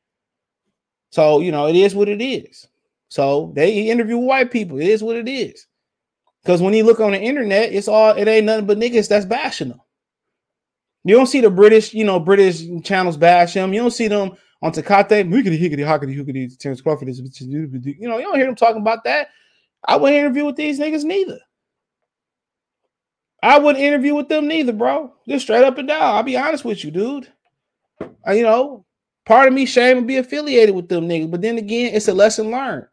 So 1.10 1.40
you 1.40 1.52
know, 1.52 1.68
it 1.68 1.76
is 1.76 1.94
what 1.94 2.08
it 2.08 2.22
is. 2.22 2.66
So 3.14 3.52
they 3.54 3.88
interview 3.90 4.18
white 4.18 4.50
people. 4.50 4.80
It 4.80 4.88
is 4.88 5.00
what 5.00 5.14
it 5.14 5.28
is. 5.28 5.68
Because 6.42 6.60
when 6.60 6.74
you 6.74 6.82
look 6.82 6.98
on 6.98 7.12
the 7.12 7.20
internet, 7.20 7.72
it's 7.72 7.86
all 7.86 8.10
it 8.10 8.26
ain't 8.26 8.46
nothing 8.46 8.66
but 8.66 8.76
niggas 8.76 9.08
that's 9.08 9.24
bashing 9.24 9.68
them. 9.68 9.80
You 11.04 11.14
don't 11.14 11.28
see 11.28 11.40
the 11.40 11.48
British, 11.48 11.94
you 11.94 12.02
know, 12.02 12.18
British 12.18 12.64
channels 12.82 13.16
bash 13.16 13.54
them. 13.54 13.72
You 13.72 13.82
don't 13.82 13.92
see 13.92 14.08
them 14.08 14.32
on 14.62 14.72
Takate, 14.72 16.58
Terence 16.58 16.80
Crawford 16.80 17.08
is 17.08 17.20
you 17.40 18.08
know, 18.08 18.18
you 18.18 18.24
don't 18.24 18.34
hear 18.34 18.46
them 18.46 18.56
talking 18.56 18.80
about 18.80 19.04
that. 19.04 19.28
I 19.84 19.96
wouldn't 19.96 20.18
interview 20.18 20.46
with 20.46 20.56
these 20.56 20.80
niggas 20.80 21.04
neither. 21.04 21.38
I 23.44 23.60
wouldn't 23.60 23.84
interview 23.84 24.16
with 24.16 24.28
them 24.28 24.48
neither, 24.48 24.72
bro. 24.72 25.14
Just 25.28 25.44
straight 25.44 25.62
up 25.62 25.78
and 25.78 25.86
down. 25.86 26.16
I'll 26.16 26.24
be 26.24 26.36
honest 26.36 26.64
with 26.64 26.84
you, 26.84 26.90
dude. 26.90 27.32
I, 28.26 28.32
you 28.32 28.42
know, 28.42 28.84
part 29.24 29.46
of 29.46 29.54
me 29.54 29.66
shame 29.66 30.00
to 30.00 30.02
be 30.02 30.16
affiliated 30.16 30.74
with 30.74 30.88
them 30.88 31.08
niggas, 31.08 31.30
but 31.30 31.42
then 31.42 31.58
again, 31.58 31.94
it's 31.94 32.08
a 32.08 32.12
lesson 32.12 32.50
learned. 32.50 32.88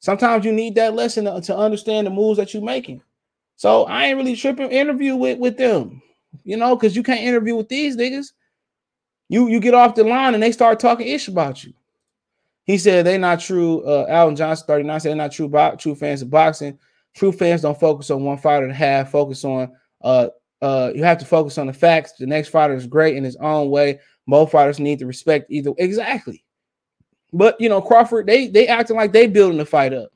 Sometimes 0.00 0.44
you 0.44 0.52
need 0.52 0.74
that 0.74 0.94
lesson 0.94 1.24
to, 1.24 1.40
to 1.42 1.56
understand 1.56 2.06
the 2.06 2.10
moves 2.10 2.38
that 2.38 2.52
you're 2.52 2.62
making. 2.62 3.02
So 3.56 3.84
I 3.84 4.06
ain't 4.06 4.16
really 4.16 4.36
tripping 4.36 4.70
interview 4.70 5.14
with 5.14 5.38
with 5.38 5.56
them 5.56 6.02
you 6.44 6.56
know, 6.56 6.76
because 6.76 6.96
you 6.96 7.02
can't 7.02 7.20
interview 7.20 7.56
with 7.56 7.68
these 7.68 7.96
niggas. 7.96 8.32
You 9.28 9.48
you 9.48 9.60
get 9.60 9.74
off 9.74 9.94
the 9.94 10.04
line 10.04 10.34
and 10.34 10.42
they 10.42 10.52
start 10.52 10.80
talking 10.80 11.06
ish 11.06 11.28
about 11.28 11.62
you. 11.64 11.72
He 12.64 12.78
said 12.78 13.06
they 13.06 13.18
not 13.18 13.40
true. 13.40 13.82
Uh, 13.82 14.34
Johnson 14.34 14.66
39 14.66 15.00
said 15.00 15.08
they're 15.10 15.16
not 15.16 15.32
true 15.32 15.48
bo- 15.48 15.76
true 15.76 15.94
fans 15.94 16.22
of 16.22 16.30
boxing. 16.30 16.78
True 17.14 17.32
fans 17.32 17.62
don't 17.62 17.78
focus 17.78 18.10
on 18.10 18.24
one 18.24 18.38
fighter 18.38 18.64
and 18.64 18.74
half. 18.74 19.10
Focus 19.10 19.44
on 19.44 19.72
uh 20.02 20.28
uh 20.62 20.90
you 20.94 21.04
have 21.04 21.18
to 21.18 21.24
focus 21.24 21.58
on 21.58 21.66
the 21.66 21.72
facts. 21.72 22.12
The 22.18 22.26
next 22.26 22.48
fighter 22.48 22.74
is 22.74 22.86
great 22.86 23.16
in 23.16 23.24
his 23.24 23.36
own 23.36 23.70
way. 23.70 24.00
Both 24.26 24.52
fighters 24.52 24.80
need 24.80 24.98
to 25.00 25.06
respect 25.06 25.46
either 25.50 25.72
exactly. 25.78 26.44
But 27.32 27.60
you 27.60 27.68
know, 27.68 27.80
Crawford, 27.80 28.26
they 28.26 28.48
they 28.48 28.66
acting 28.66 28.96
like 28.96 29.12
they 29.12 29.26
building 29.26 29.58
the 29.58 29.66
fight 29.66 29.92
up. 29.92 30.10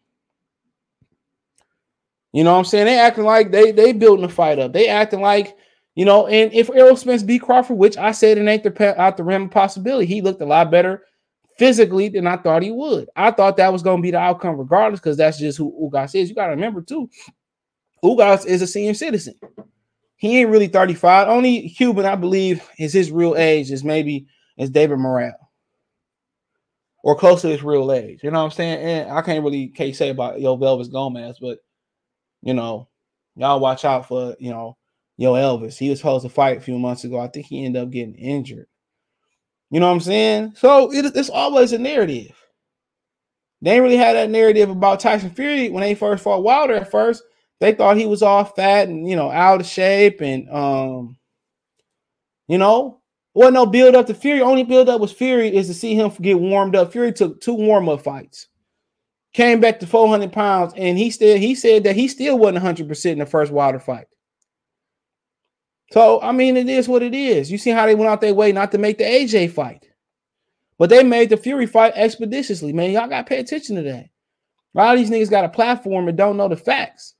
You 2.32 2.42
know 2.42 2.52
what 2.52 2.58
I'm 2.58 2.64
saying? 2.64 2.86
They 2.86 2.98
acting 2.98 3.24
like 3.24 3.52
they 3.52 3.70
they 3.70 3.92
building 3.92 4.26
the 4.26 4.32
fight 4.32 4.58
up. 4.58 4.72
They 4.72 4.88
acting 4.88 5.20
like 5.20 5.56
you 5.94 6.04
know, 6.04 6.26
and 6.26 6.52
if 6.52 6.68
Errol 6.70 6.96
Spence 6.96 7.22
beat 7.22 7.42
Crawford, 7.42 7.78
which 7.78 7.96
I 7.96 8.10
said 8.10 8.36
it 8.36 8.48
ain't 8.48 8.64
the 8.64 9.00
out 9.00 9.16
the 9.16 9.22
realm 9.22 9.44
of 9.44 9.50
possibility, 9.52 10.06
he 10.06 10.20
looked 10.20 10.40
a 10.40 10.46
lot 10.46 10.70
better 10.70 11.04
physically 11.56 12.08
than 12.08 12.26
I 12.26 12.36
thought 12.36 12.62
he 12.62 12.72
would. 12.72 13.08
I 13.14 13.30
thought 13.30 13.56
that 13.58 13.72
was 13.72 13.84
going 13.84 13.98
to 13.98 14.02
be 14.02 14.10
the 14.10 14.18
outcome 14.18 14.58
regardless, 14.58 14.98
because 14.98 15.16
that's 15.16 15.38
just 15.38 15.56
who 15.56 15.72
Ugas 15.80 16.16
is. 16.16 16.28
You 16.28 16.34
got 16.34 16.46
to 16.46 16.52
remember 16.52 16.82
too, 16.82 17.08
Ugas 18.02 18.44
is 18.46 18.62
a 18.62 18.66
senior 18.66 18.94
citizen. 18.94 19.34
He 20.16 20.40
ain't 20.40 20.50
really 20.50 20.68
35. 20.68 21.28
Only 21.28 21.68
Cuban, 21.68 22.06
I 22.06 22.16
believe, 22.16 22.68
is 22.78 22.92
his 22.92 23.12
real 23.12 23.36
age 23.36 23.70
is 23.70 23.84
maybe 23.84 24.26
is 24.56 24.70
David 24.70 24.98
Morrell. 24.98 25.43
Or 27.04 27.14
close 27.14 27.42
to 27.42 27.48
his 27.48 27.62
real 27.62 27.92
age. 27.92 28.20
You 28.22 28.30
know 28.30 28.38
what 28.38 28.46
I'm 28.46 28.50
saying? 28.50 28.78
And 28.78 29.12
I 29.12 29.20
can't 29.20 29.44
really 29.44 29.68
can't 29.68 29.94
say 29.94 30.08
about 30.08 30.38
Yoelvis 30.38 30.90
Gomez, 30.90 31.36
but 31.38 31.58
you 32.40 32.54
know, 32.54 32.88
y'all 33.36 33.60
watch 33.60 33.84
out 33.84 34.08
for 34.08 34.34
you 34.40 34.50
know 34.50 34.78
Yoelvis. 35.20 35.76
He 35.76 35.90
was 35.90 35.98
supposed 35.98 36.24
to 36.24 36.30
fight 36.30 36.56
a 36.56 36.62
few 36.62 36.78
months 36.78 37.04
ago. 37.04 37.20
I 37.20 37.28
think 37.28 37.44
he 37.44 37.62
ended 37.62 37.82
up 37.82 37.90
getting 37.90 38.14
injured. 38.14 38.68
You 39.70 39.80
know 39.80 39.88
what 39.88 39.94
I'm 39.96 40.00
saying? 40.00 40.54
So 40.56 40.90
it, 40.94 41.14
it's 41.14 41.28
always 41.28 41.72
a 41.72 41.78
narrative. 41.78 42.34
They 43.60 43.72
ain't 43.72 43.82
really 43.82 43.98
had 43.98 44.16
that 44.16 44.30
narrative 44.30 44.70
about 44.70 45.00
Tyson 45.00 45.28
Fury 45.28 45.68
when 45.68 45.82
they 45.82 45.94
first 45.94 46.24
fought 46.24 46.42
Wilder. 46.42 46.74
At 46.74 46.90
first, 46.90 47.22
they 47.60 47.74
thought 47.74 47.98
he 47.98 48.06
was 48.06 48.22
all 48.22 48.44
fat 48.44 48.88
and 48.88 49.06
you 49.06 49.16
know 49.16 49.30
out 49.30 49.60
of 49.60 49.66
shape, 49.66 50.22
and 50.22 50.48
um, 50.48 51.18
you 52.48 52.56
know, 52.56 53.02
wasn't 53.34 53.54
no 53.54 53.66
build 53.66 53.94
up 53.94 54.06
to 54.06 54.14
Fury. 54.14 54.40
Only 54.40 54.62
build 54.62 54.88
up 54.88 55.00
was 55.00 55.12
Fury 55.12 55.54
is 55.54 55.66
to 55.66 55.74
see 55.74 55.94
him 55.94 56.10
get 56.20 56.38
warmed 56.38 56.76
up. 56.76 56.92
Fury 56.92 57.12
took 57.12 57.40
two 57.40 57.54
warm 57.54 57.88
up 57.88 58.02
fights, 58.02 58.48
came 59.32 59.60
back 59.60 59.80
to 59.80 59.86
400 59.86 60.32
pounds, 60.32 60.72
and 60.76 60.96
he 60.96 61.10
still 61.10 61.36
he 61.36 61.54
said 61.54 61.84
that 61.84 61.96
he 61.96 62.08
still 62.08 62.38
wasn't 62.38 62.56
100 62.56 62.88
percent 62.88 63.14
in 63.14 63.18
the 63.18 63.26
first 63.26 63.52
Wilder 63.52 63.80
fight. 63.80 64.06
So 65.92 66.20
I 66.22 66.32
mean, 66.32 66.56
it 66.56 66.68
is 66.68 66.88
what 66.88 67.02
it 67.02 67.14
is. 67.14 67.50
You 67.50 67.58
see 67.58 67.70
how 67.70 67.86
they 67.86 67.94
went 67.94 68.08
out 68.08 68.20
their 68.20 68.34
way 68.34 68.52
not 68.52 68.72
to 68.72 68.78
make 68.78 68.98
the 68.98 69.04
AJ 69.04 69.50
fight. 69.50 69.88
But 70.78 70.90
they 70.90 71.04
made 71.04 71.30
the 71.30 71.36
Fury 71.36 71.66
fight 71.66 71.92
expeditiously, 71.94 72.72
man. 72.72 72.90
Y'all 72.90 73.08
got 73.08 73.18
to 73.18 73.28
pay 73.28 73.38
attention 73.38 73.76
to 73.76 73.82
that. 73.82 74.06
A 74.74 74.78
lot 74.78 74.94
of 74.94 74.98
these 74.98 75.10
niggas 75.10 75.30
got 75.30 75.44
a 75.44 75.48
platform 75.48 76.08
and 76.08 76.18
don't 76.18 76.36
know 76.36 76.48
the 76.48 76.56
facts. 76.56 77.14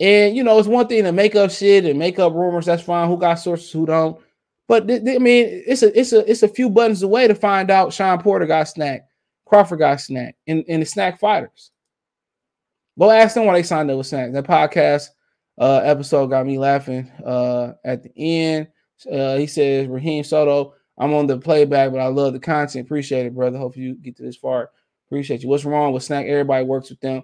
And 0.00 0.36
you 0.36 0.42
know, 0.42 0.58
it's 0.58 0.68
one 0.68 0.86
thing 0.86 1.04
to 1.04 1.12
make 1.12 1.34
up 1.34 1.50
shit 1.50 1.84
and 1.84 1.98
make 1.98 2.18
up 2.18 2.34
rumors. 2.34 2.66
That's 2.66 2.82
fine. 2.82 3.08
Who 3.08 3.16
got 3.16 3.36
sources? 3.36 3.70
Who 3.70 3.86
don't? 3.86 4.20
But 4.68 4.88
th- 4.88 5.04
th- 5.04 5.16
I 5.16 5.18
mean, 5.18 5.46
it's 5.66 5.82
a 5.82 5.98
it's 5.98 6.12
a 6.12 6.30
it's 6.30 6.42
a 6.42 6.48
few 6.48 6.70
buttons 6.70 7.02
away 7.02 7.28
to 7.28 7.34
find 7.34 7.70
out 7.70 7.92
Shawn 7.92 8.20
Porter 8.22 8.46
got 8.46 8.66
snacked, 8.66 9.04
Crawford 9.44 9.80
got 9.80 9.98
snacked, 9.98 10.34
in, 10.46 10.62
in 10.62 10.80
the 10.80 10.86
SNAC 10.86 11.18
fighters. 11.18 11.70
Go 12.98 13.10
ask 13.10 13.34
them 13.34 13.46
why 13.46 13.54
they 13.54 13.62
signed 13.62 13.90
up 13.90 13.98
with 13.98 14.06
SNAC. 14.06 14.32
That 14.32 14.44
podcast 14.44 15.08
uh 15.58 15.80
episode 15.84 16.28
got 16.28 16.46
me 16.46 16.58
laughing. 16.58 17.10
Uh 17.24 17.72
at 17.84 18.02
the 18.02 18.12
end, 18.16 18.68
uh, 19.10 19.36
he 19.36 19.46
says 19.46 19.88
Raheem 19.88 20.24
Soto 20.24 20.74
I'm 20.98 21.14
on 21.14 21.26
the 21.26 21.38
playback, 21.38 21.90
but 21.90 22.00
I 22.00 22.06
love 22.06 22.32
the 22.32 22.38
content. 22.38 22.86
Appreciate 22.86 23.26
it, 23.26 23.34
brother. 23.34 23.58
Hope 23.58 23.76
you 23.76 23.94
get 23.94 24.16
to 24.16 24.22
this 24.22 24.36
far. 24.36 24.70
Appreciate 25.08 25.42
you. 25.42 25.48
What's 25.48 25.64
wrong 25.64 25.92
with 25.92 26.02
SNAC? 26.02 26.28
Everybody 26.28 26.64
works 26.64 26.90
with 26.90 27.00
them. 27.00 27.22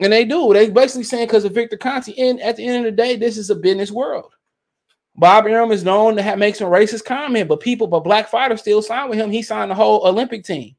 And 0.00 0.12
they 0.12 0.24
do. 0.24 0.52
They 0.52 0.70
basically 0.70 1.04
saying 1.04 1.26
because 1.26 1.44
of 1.44 1.54
Victor 1.54 1.76
Conte. 1.76 2.12
And 2.18 2.40
at 2.40 2.56
the 2.56 2.66
end 2.66 2.78
of 2.78 2.84
the 2.84 2.96
day, 2.96 3.16
this 3.16 3.36
is 3.36 3.50
a 3.50 3.54
business 3.54 3.90
world. 3.90 4.34
Bob 5.16 5.46
Arum 5.46 5.72
is 5.72 5.84
known 5.84 6.16
to 6.16 6.22
have 6.22 6.38
make 6.38 6.56
some 6.56 6.70
racist 6.70 7.04
comment, 7.04 7.48
but 7.48 7.60
people, 7.60 7.86
but 7.86 8.00
black 8.00 8.28
fighters 8.28 8.60
still 8.60 8.80
sign 8.80 9.08
with 9.10 9.18
him. 9.18 9.30
He 9.30 9.42
signed 9.42 9.70
the 9.70 9.74
whole 9.74 10.06
Olympic 10.06 10.44
team. 10.44 10.76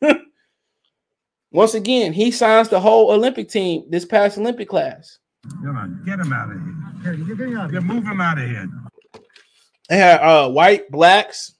Once 1.52 1.74
again, 1.74 2.12
he 2.12 2.30
signs 2.30 2.68
the 2.68 2.78
whole 2.78 3.10
Olympic 3.10 3.48
team 3.48 3.84
this 3.88 4.04
past 4.04 4.38
Olympic 4.38 4.68
class. 4.68 5.18
Come 5.64 5.76
on, 5.76 6.02
get 6.04 6.20
him 6.20 6.32
out 6.32 6.50
of 6.52 6.58
here. 7.02 7.16
Get, 7.16 7.38
get, 7.38 7.56
out 7.56 7.64
of 7.66 7.72
get, 7.72 7.82
move 7.82 8.04
him 8.04 8.20
out 8.20 8.38
of 8.38 8.48
here. 8.48 8.68
They 9.88 9.96
had 9.96 10.20
uh, 10.20 10.50
white, 10.50 10.90
blacks, 10.90 11.54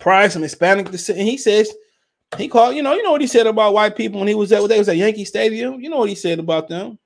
Pride, 0.00 0.32
some 0.32 0.42
Hispanic 0.42 0.90
descent. 0.90 1.18
And 1.18 1.28
he 1.28 1.36
says 1.36 1.72
he 2.36 2.48
called, 2.48 2.74
you 2.74 2.82
know, 2.82 2.94
you 2.94 3.02
know 3.02 3.12
what 3.12 3.20
he 3.20 3.26
said 3.26 3.46
about 3.46 3.74
white 3.74 3.96
people 3.96 4.20
when 4.20 4.28
he 4.28 4.34
was 4.34 4.52
at 4.52 4.66
they 4.68 4.78
was 4.78 4.88
at 4.88 4.96
Yankee 4.96 5.24
Stadium. 5.24 5.80
You 5.80 5.90
know 5.90 5.98
what 5.98 6.08
he 6.08 6.14
said 6.14 6.38
about 6.38 6.68
them. 6.68 6.98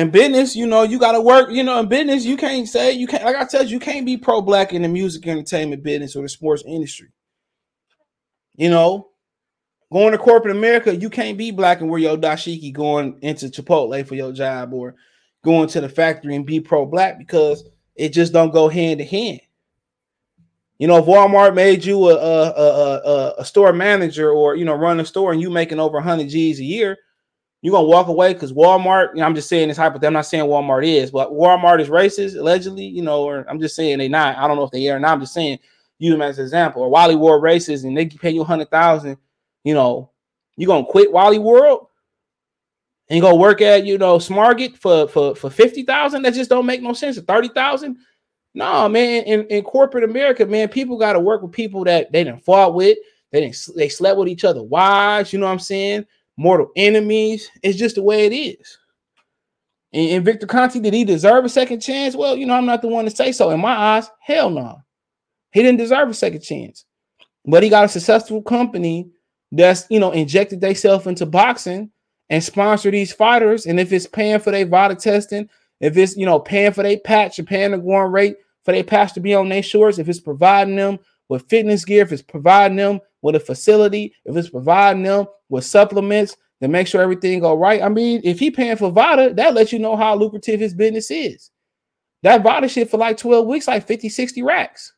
In 0.00 0.10
business, 0.10 0.56
you 0.56 0.66
know, 0.66 0.82
you 0.82 0.98
gotta 0.98 1.20
work, 1.20 1.50
you 1.50 1.62
know, 1.62 1.78
in 1.78 1.86
business, 1.86 2.24
you 2.24 2.38
can't 2.38 2.66
say 2.66 2.92
you 2.92 3.06
can't 3.06 3.22
like 3.22 3.36
I 3.36 3.44
tell 3.44 3.64
you, 3.64 3.72
you 3.72 3.78
can't 3.78 4.06
be 4.06 4.16
pro-black 4.16 4.72
in 4.72 4.80
the 4.80 4.88
music 4.88 5.26
entertainment 5.26 5.82
business 5.82 6.16
or 6.16 6.22
the 6.22 6.28
sports 6.30 6.62
industry. 6.66 7.08
You 8.54 8.70
know, 8.70 9.10
going 9.92 10.12
to 10.12 10.18
corporate 10.18 10.56
America, 10.56 10.96
you 10.96 11.10
can't 11.10 11.36
be 11.36 11.50
black 11.50 11.82
and 11.82 11.90
wear 11.90 12.00
your 12.00 12.16
dashiki 12.16 12.72
going 12.72 13.18
into 13.20 13.48
Chipotle 13.48 14.06
for 14.06 14.14
your 14.14 14.32
job 14.32 14.72
or 14.72 14.94
going 15.44 15.68
to 15.68 15.82
the 15.82 15.88
factory 15.90 16.34
and 16.34 16.46
be 16.46 16.60
pro-black 16.60 17.18
because 17.18 17.68
it 17.94 18.14
just 18.14 18.32
don't 18.32 18.54
go 18.54 18.70
hand 18.70 19.00
to 19.00 19.04
hand. 19.04 19.40
You 20.78 20.86
know, 20.86 20.96
if 20.96 21.04
Walmart 21.04 21.54
made 21.54 21.84
you 21.84 22.08
a 22.08 22.14
a, 22.14 22.50
a, 22.56 23.34
a 23.36 23.44
store 23.44 23.74
manager 23.74 24.30
or 24.30 24.56
you 24.56 24.64
know 24.64 24.76
run 24.76 24.98
a 24.98 25.04
store 25.04 25.32
and 25.32 25.42
you 25.42 25.50
making 25.50 25.78
over 25.78 25.98
100 25.98 26.26
G's 26.26 26.58
a 26.58 26.64
year, 26.64 26.96
you're 27.62 27.72
gonna 27.72 27.86
walk 27.86 28.08
away 28.08 28.32
because 28.32 28.52
Walmart. 28.52 29.10
You 29.14 29.20
know, 29.20 29.26
I'm 29.26 29.34
just 29.34 29.48
saying 29.48 29.68
this 29.68 29.76
hypothetical. 29.76 30.08
I'm 30.08 30.12
not 30.14 30.26
saying 30.26 30.44
Walmart 30.44 30.86
is, 30.86 31.10
but 31.10 31.32
Walmart 31.32 31.80
is 31.80 31.88
racist 31.88 32.38
allegedly. 32.38 32.84
You 32.84 33.02
know, 33.02 33.22
or 33.22 33.44
I'm 33.48 33.60
just 33.60 33.76
saying 33.76 33.98
they 33.98 34.08
not. 34.08 34.38
I 34.38 34.46
don't 34.48 34.56
know 34.56 34.64
if 34.64 34.70
they 34.70 34.88
are 34.88 34.96
or 34.96 35.00
not. 35.00 35.12
I'm 35.12 35.20
just 35.20 35.34
saying 35.34 35.58
use 35.98 36.12
them 36.12 36.22
as 36.22 36.38
an 36.38 36.44
example. 36.44 36.82
Or 36.82 36.88
Wally 36.88 37.16
World 37.16 37.42
racist 37.42 37.84
and 37.84 37.96
they 37.96 38.06
pay 38.06 38.30
you 38.30 38.42
a 38.42 38.44
hundred 38.44 38.70
thousand. 38.70 39.18
You 39.64 39.74
know, 39.74 40.10
you 40.56 40.66
gonna 40.66 40.86
quit 40.86 41.12
Wally 41.12 41.38
World 41.38 41.88
and 43.10 43.20
go 43.20 43.36
work 43.36 43.60
at 43.60 43.84
you 43.84 43.98
know 43.98 44.16
Smarget 44.16 44.76
for 44.76 45.06
for 45.08 45.34
for 45.34 45.50
fifty 45.50 45.82
thousand? 45.82 46.22
That 46.22 46.34
just 46.34 46.50
don't 46.50 46.66
make 46.66 46.82
no 46.82 46.94
sense. 46.94 47.18
Thirty 47.18 47.48
thousand 47.48 47.98
no, 48.54 48.88
man, 48.88 49.22
in, 49.24 49.46
in 49.46 49.62
corporate 49.62 50.04
America, 50.04 50.44
man, 50.44 50.68
people 50.68 50.98
got 50.98 51.12
to 51.12 51.20
work 51.20 51.42
with 51.42 51.52
people 51.52 51.84
that 51.84 52.10
they 52.10 52.24
didn't 52.24 52.44
fought 52.44 52.74
with. 52.74 52.98
They 53.30 53.40
didn't 53.40 53.56
they 53.76 53.88
slept 53.88 54.18
with 54.18 54.28
each 54.28 54.44
other 54.44 54.62
wives, 54.62 55.32
you 55.32 55.38
know 55.38 55.46
what 55.46 55.52
I'm 55.52 55.60
saying? 55.60 56.04
Mortal 56.40 56.70
enemies. 56.74 57.50
It's 57.62 57.78
just 57.78 57.96
the 57.96 58.02
way 58.02 58.24
it 58.24 58.32
is. 58.32 58.78
And, 59.92 60.10
and 60.10 60.24
Victor 60.24 60.46
Conte, 60.46 60.80
did 60.80 60.94
he 60.94 61.04
deserve 61.04 61.44
a 61.44 61.50
second 61.50 61.80
chance? 61.80 62.16
Well, 62.16 62.34
you 62.34 62.46
know, 62.46 62.54
I'm 62.54 62.64
not 62.64 62.80
the 62.80 62.88
one 62.88 63.04
to 63.04 63.10
say 63.10 63.30
so. 63.30 63.50
In 63.50 63.60
my 63.60 63.76
eyes, 63.76 64.10
hell 64.20 64.48
no. 64.48 64.78
He 65.52 65.62
didn't 65.62 65.76
deserve 65.76 66.08
a 66.08 66.14
second 66.14 66.40
chance. 66.40 66.86
But 67.44 67.62
he 67.62 67.68
got 67.68 67.84
a 67.84 67.88
successful 67.88 68.40
company 68.40 69.10
that's 69.52 69.84
you 69.90 70.00
know 70.00 70.12
injected 70.12 70.62
themselves 70.62 71.06
into 71.06 71.26
boxing 71.26 71.90
and 72.30 72.42
sponsor 72.42 72.90
these 72.90 73.12
fighters. 73.12 73.66
And 73.66 73.78
if 73.78 73.92
it's 73.92 74.06
paying 74.06 74.40
for 74.40 74.50
their 74.50 74.64
VADA 74.64 74.94
testing, 74.94 75.46
if 75.80 75.94
it's 75.98 76.16
you 76.16 76.24
know 76.24 76.40
paying 76.40 76.72
for 76.72 76.82
their 76.82 77.00
patch 77.00 77.38
or 77.38 77.42
paying 77.42 77.72
the 77.72 77.78
going 77.78 78.12
rate 78.12 78.36
for 78.64 78.72
their 78.72 78.84
patch 78.84 79.12
to 79.12 79.20
be 79.20 79.34
on 79.34 79.50
their 79.50 79.62
shorts, 79.62 79.98
if 79.98 80.08
it's 80.08 80.20
providing 80.20 80.76
them 80.76 81.00
with 81.28 81.48
fitness 81.50 81.84
gear, 81.84 82.02
if 82.02 82.12
it's 82.12 82.22
providing 82.22 82.78
them 82.78 83.00
with 83.22 83.34
a 83.34 83.40
facility, 83.40 84.14
if 84.24 84.36
it's 84.36 84.50
providing 84.50 85.02
them 85.02 85.26
with 85.48 85.64
supplements 85.64 86.36
to 86.62 86.68
make 86.68 86.86
sure 86.86 87.00
everything 87.00 87.40
go 87.40 87.54
right. 87.54 87.82
I 87.82 87.88
mean, 87.88 88.20
if 88.24 88.38
he 88.38 88.50
paying 88.50 88.76
for 88.76 88.90
VADA, 88.90 89.34
that 89.34 89.54
lets 89.54 89.72
you 89.72 89.78
know 89.78 89.96
how 89.96 90.14
lucrative 90.14 90.60
his 90.60 90.74
business 90.74 91.10
is. 91.10 91.50
That 92.22 92.42
VADA 92.42 92.68
shit 92.68 92.90
for 92.90 92.98
like 92.98 93.16
12 93.16 93.46
weeks, 93.46 93.68
like 93.68 93.86
50, 93.86 94.08
60 94.08 94.42
racks. 94.42 94.92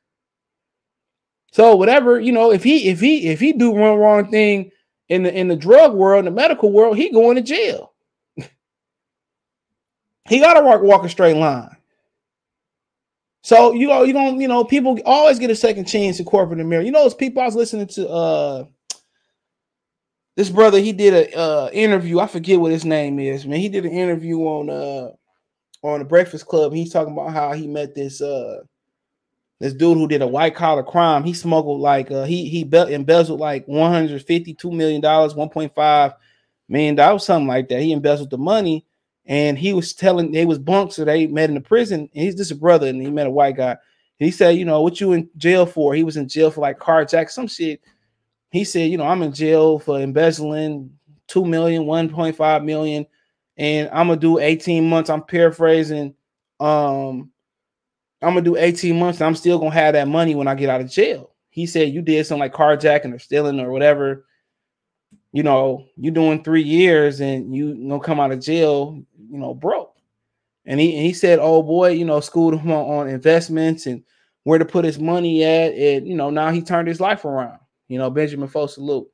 So 1.53 1.77
whatever, 1.77 2.19
you 2.19 2.33
know, 2.33 2.51
if 2.51 2.65
he 2.65 2.89
if 2.89 2.99
he 2.99 3.29
if 3.29 3.39
he 3.39 3.53
do 3.53 3.71
one 3.71 3.99
wrong 3.99 4.31
thing 4.31 4.71
in 5.09 5.23
the 5.23 5.33
in 5.39 5.49
the 5.49 5.57
drug 5.57 5.93
world, 5.93 6.21
in 6.21 6.25
the 6.25 6.31
medical 6.31 6.73
world, 6.73 6.97
he 6.97 7.11
going 7.11 7.37
to 7.37 7.43
jail. 7.43 7.93
He 10.29 10.39
got 10.39 10.55
to 10.55 10.61
walk, 10.65 10.83
walk 10.83 11.05
a 11.05 11.09
straight 11.09 11.37
line. 11.37 11.77
So 13.43 13.73
you 13.73 13.89
know, 13.89 14.05
you 14.05 14.13
don't, 14.13 14.41
you 14.41 14.49
know, 14.49 14.65
people 14.65 14.99
always 15.05 15.39
get 15.39 15.51
a 15.51 15.57
second 15.57 15.87
chance 15.87 16.19
in 16.19 16.25
corporate 16.25 16.61
America. 16.61 16.87
You 16.87 16.93
know, 16.93 17.03
those 17.03 17.15
people 17.15 17.43
I 17.43 17.47
was 17.47 17.57
listening 17.57 17.89
to 17.89 18.09
uh 18.09 18.65
this 20.37 20.49
brother, 20.49 20.79
he 20.79 20.93
did 20.93 21.13
a 21.13 21.39
uh 21.39 21.71
interview. 21.73 22.21
I 22.21 22.29
forget 22.29 22.61
what 22.61 22.73
his 22.73 22.85
name 22.85 23.19
is, 23.19 23.45
man. 23.47 23.59
He 23.59 23.69
did 23.69 23.85
an 23.85 23.93
interview 23.93 24.39
on 24.41 24.71
uh 24.71 25.11
on 25.83 25.99
the 25.99 26.05
Breakfast 26.05 26.47
Club. 26.47 26.73
He's 26.73 26.93
talking 26.93 27.13
about 27.13 27.33
how 27.33 27.53
he 27.53 27.67
met 27.67 27.95
this 27.95 28.23
uh 28.23 28.61
this 29.59 29.75
dude 29.75 29.97
who 29.97 30.09
did 30.09 30.23
a 30.23 30.27
white 30.27 30.55
collar 30.55 30.85
crime. 30.85 31.25
He 31.25 31.35
smuggled 31.35 31.81
like 31.81 32.13
uh 32.13 32.25
he 32.25 32.49
he 32.49 32.63
be- 32.63 32.95
embezzled 32.95 33.41
like 33.41 33.67
152 33.67 34.71
million 34.71 35.01
dollars, 35.01 35.35
1.5 35.35 36.15
million 36.69 36.95
dollars, 36.95 37.25
something 37.25 37.49
like 37.49 37.69
that. 37.71 37.83
He 37.83 37.93
embezzled 37.93 38.31
the 38.31 38.39
money 38.39 38.87
and 39.27 39.59
he 39.59 39.73
was 39.73 39.93
telling 39.93 40.33
they 40.33 40.47
was 40.47 40.59
bunks 40.59 40.97
so 40.97 41.05
they 41.05 41.27
met 41.27 41.49
in 41.49 41.55
the 41.55 41.61
prison. 41.61 42.09
And 42.15 42.25
he's 42.25 42.35
just 42.35 42.51
a 42.51 42.57
brother, 42.57 42.89
and 42.89 43.01
he 43.01 43.11
met 43.11 43.27
a 43.27 43.31
white 43.31 43.57
guy. 43.57 43.77
He 44.19 44.31
said, 44.31 44.57
you 44.57 44.65
know, 44.65 44.81
what 44.83 45.01
you 45.01 45.13
in 45.13 45.29
jail 45.37 45.67
for? 45.67 45.95
He 45.95 46.05
was 46.05 46.17
in 46.17 46.29
jail 46.29 46.51
for 46.51 46.61
like 46.61 46.79
carjack, 46.79 47.31
some 47.31 47.49
shit. 47.49 47.81
He 48.51 48.65
said, 48.65 48.91
you 48.91 48.97
know, 48.97 49.07
I'm 49.07 49.23
in 49.23 49.33
jail 49.33 49.79
for 49.79 49.99
embezzling 49.99 50.91
2 51.29 51.45
million, 51.45 51.85
1.5 51.85 52.65
million, 52.65 53.07
and 53.57 53.89
I'm 53.91 54.09
gonna 54.09 54.21
do 54.21 54.39
18 54.39 54.89
months. 54.89 55.11
I'm 55.11 55.23
paraphrasing. 55.23 56.15
Um, 56.61 57.31
I'm 58.21 58.35
gonna 58.35 58.43
do 58.43 58.57
18 58.57 58.99
months, 58.99 59.21
and 59.21 59.27
I'm 59.27 59.35
still 59.35 59.59
gonna 59.59 59.71
have 59.71 59.95
that 59.95 60.09
money 60.09 60.35
when 60.35 60.49
I 60.49 60.55
get 60.55 60.69
out 60.69 60.81
of 60.81 60.91
jail. 60.91 61.31
He 61.51 61.67
said, 61.67 61.93
You 61.93 62.03
did 62.03 62.27
something 62.27 62.41
like 62.41 62.55
carjacking 62.55 63.15
or 63.15 63.19
stealing 63.19 63.61
or 63.61 63.71
whatever 63.71 64.25
you 65.33 65.43
know, 65.43 65.87
you 65.97 66.11
doing 66.11 66.45
three 66.45 66.63
years 66.63 67.21
and 67.21 67.55
you, 67.57 67.75
gonna 67.89 68.01
come 68.01 68.21
out 68.21 68.33
of 68.33 68.41
jail, 68.41 69.03
you 69.33 69.39
know, 69.39 69.55
broke. 69.55 69.97
And 70.65 70.79
he 70.79 70.95
and 70.95 71.05
he 71.05 71.13
said, 71.13 71.41
"Oh 71.41 71.63
boy, 71.63 71.91
you 71.91 72.05
know, 72.05 72.21
schooled 72.21 72.61
him 72.61 72.71
on, 72.71 73.01
on 73.01 73.09
investments 73.09 73.87
and 73.87 74.05
where 74.45 74.59
to 74.59 74.65
put 74.65 74.85
his 74.85 74.99
money 74.99 75.43
at." 75.43 75.73
And 75.73 76.07
you 76.07 76.15
know, 76.15 76.31
now 76.31 76.53
he 76.53 76.63
turned 76.63 76.87
his 76.87 77.01
life 77.01 77.25
around. 77.25 77.59
You 77.89 77.99
know, 77.99 78.11
Benjamin 78.11 78.49
Fosalute. 78.49 79.07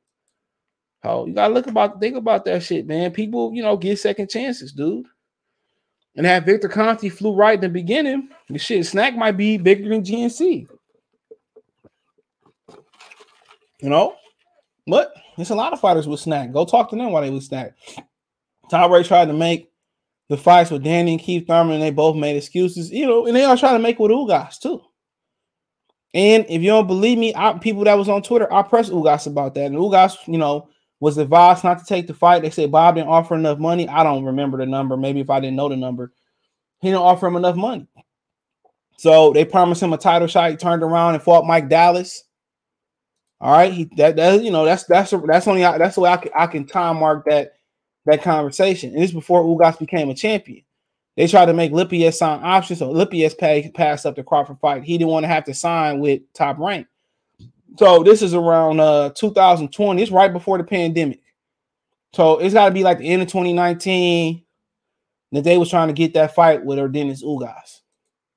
Oh, 1.03 1.25
you 1.25 1.33
gotta 1.33 1.53
look 1.53 1.67
about 1.67 1.99
think 1.99 2.17
about 2.17 2.45
that 2.45 2.61
shit, 2.61 2.85
man. 2.85 3.11
People, 3.11 3.51
you 3.53 3.63
know, 3.63 3.77
get 3.77 3.97
second 3.97 4.29
chances, 4.29 4.73
dude. 4.73 5.05
And 6.15 6.25
that 6.25 6.45
Victor 6.45 6.67
Conte 6.67 7.07
flew 7.09 7.33
right 7.33 7.55
in 7.55 7.61
the 7.61 7.69
beginning. 7.69 8.29
The 8.49 8.59
shit 8.59 8.81
SNAC 8.81 9.15
might 9.15 9.37
be 9.37 9.57
bigger 9.57 9.87
than 9.87 10.03
GNC. 10.03 10.67
You 13.81 13.89
know, 13.89 14.15
but 14.85 15.13
there's 15.37 15.51
a 15.51 15.55
lot 15.55 15.71
of 15.71 15.79
fighters 15.79 16.07
with 16.07 16.19
SNAC. 16.19 16.51
Go 16.51 16.65
talk 16.65 16.89
to 16.89 16.97
them 16.97 17.11
while 17.11 17.23
they 17.23 17.29
with 17.29 17.49
SNAC. 17.49 17.73
Ray 18.71 19.03
tried 19.03 19.27
to 19.27 19.33
make 19.33 19.68
the 20.29 20.37
fights 20.37 20.71
with 20.71 20.83
Danny 20.83 21.13
and 21.13 21.21
Keith 21.21 21.47
Thurman, 21.47 21.73
and 21.73 21.83
they 21.83 21.91
both 21.91 22.15
made 22.15 22.37
excuses, 22.37 22.91
you 22.91 23.05
know, 23.05 23.25
and 23.25 23.35
they 23.35 23.43
all 23.43 23.57
trying 23.57 23.75
to 23.75 23.79
make 23.79 23.99
with 23.99 24.11
Ugas 24.11 24.59
too. 24.59 24.81
And 26.13 26.45
if 26.49 26.61
you 26.61 26.69
don't 26.69 26.87
believe 26.87 27.17
me, 27.17 27.33
I, 27.35 27.53
people 27.53 27.83
that 27.83 27.97
was 27.97 28.09
on 28.09 28.21
Twitter, 28.21 28.51
I 28.51 28.61
pressed 28.61 28.91
Ugas 28.91 29.27
about 29.27 29.55
that. 29.55 29.65
And 29.65 29.75
Ugas, 29.75 30.15
you 30.27 30.37
know, 30.37 30.69
was 30.99 31.17
advised 31.17 31.63
not 31.63 31.79
to 31.79 31.85
take 31.85 32.07
the 32.07 32.13
fight. 32.13 32.41
They 32.41 32.49
said 32.49 32.71
Bob 32.71 32.95
didn't 32.95 33.09
offer 33.09 33.35
enough 33.35 33.59
money. 33.59 33.87
I 33.87 34.03
don't 34.03 34.23
remember 34.23 34.57
the 34.57 34.65
number. 34.65 34.97
Maybe 34.97 35.19
if 35.19 35.29
I 35.29 35.39
didn't 35.39 35.55
know 35.55 35.69
the 35.69 35.77
number, 35.77 36.11
he 36.81 36.89
didn't 36.89 37.01
offer 37.01 37.27
him 37.27 37.35
enough 37.35 37.55
money. 37.55 37.87
So 38.97 39.31
they 39.31 39.45
promised 39.45 39.81
him 39.81 39.93
a 39.93 39.97
title 39.97 40.27
shot. 40.27 40.51
He 40.51 40.57
turned 40.57 40.83
around 40.83 41.13
and 41.13 41.23
fought 41.23 41.45
Mike 41.45 41.69
Dallas. 41.69 42.23
All 43.41 43.53
right, 43.53 43.71
he 43.71 43.89
that, 43.95 44.17
that 44.17 44.43
you 44.43 44.51
know 44.51 44.65
that's 44.65 44.83
that's 44.83 45.13
that's 45.25 45.47
only 45.47 45.61
that's 45.61 45.95
the 45.95 46.01
way 46.01 46.09
I 46.09 46.17
can, 46.17 46.31
I 46.37 46.47
can 46.47 46.65
time 46.65 46.97
mark 46.99 47.23
that 47.27 47.53
that 48.09 48.23
conversation. 48.23 48.93
And 48.93 49.01
this 49.01 49.11
before 49.11 49.43
Ugas 49.43 49.79
became 49.79 50.09
a 50.09 50.15
champion. 50.15 50.63
They 51.15 51.27
tried 51.27 51.47
to 51.47 51.53
make 51.53 51.71
Lippius 51.71 52.13
sign 52.13 52.39
options, 52.43 52.79
so 52.79 52.93
Lippius 52.93 53.37
pay, 53.37 53.69
passed 53.71 54.05
up 54.05 54.15
the 54.15 54.23
Crawford 54.23 54.59
fight. 54.59 54.83
He 54.83 54.97
didn't 54.97 55.11
want 55.11 55.25
to 55.25 55.27
have 55.27 55.43
to 55.45 55.53
sign 55.53 55.99
with 55.99 56.21
Top 56.33 56.57
Rank. 56.59 56.87
So 57.77 58.03
this 58.03 58.21
is 58.21 58.33
around 58.33 58.79
uh 58.79 59.09
2020. 59.11 60.01
It's 60.01 60.11
right 60.11 60.31
before 60.31 60.57
the 60.57 60.63
pandemic. 60.63 61.21
So 62.13 62.39
it's 62.39 62.53
got 62.53 62.69
to 62.69 62.73
be 62.73 62.83
like 62.83 62.97
the 62.97 63.09
end 63.09 63.21
of 63.21 63.27
2019 63.27 64.43
that 65.31 65.43
they 65.43 65.57
was 65.57 65.69
trying 65.69 65.87
to 65.87 65.93
get 65.93 66.13
that 66.13 66.33
fight 66.33 66.63
with 66.63 66.91
Dennis 66.91 67.23
Ugas 67.23 67.81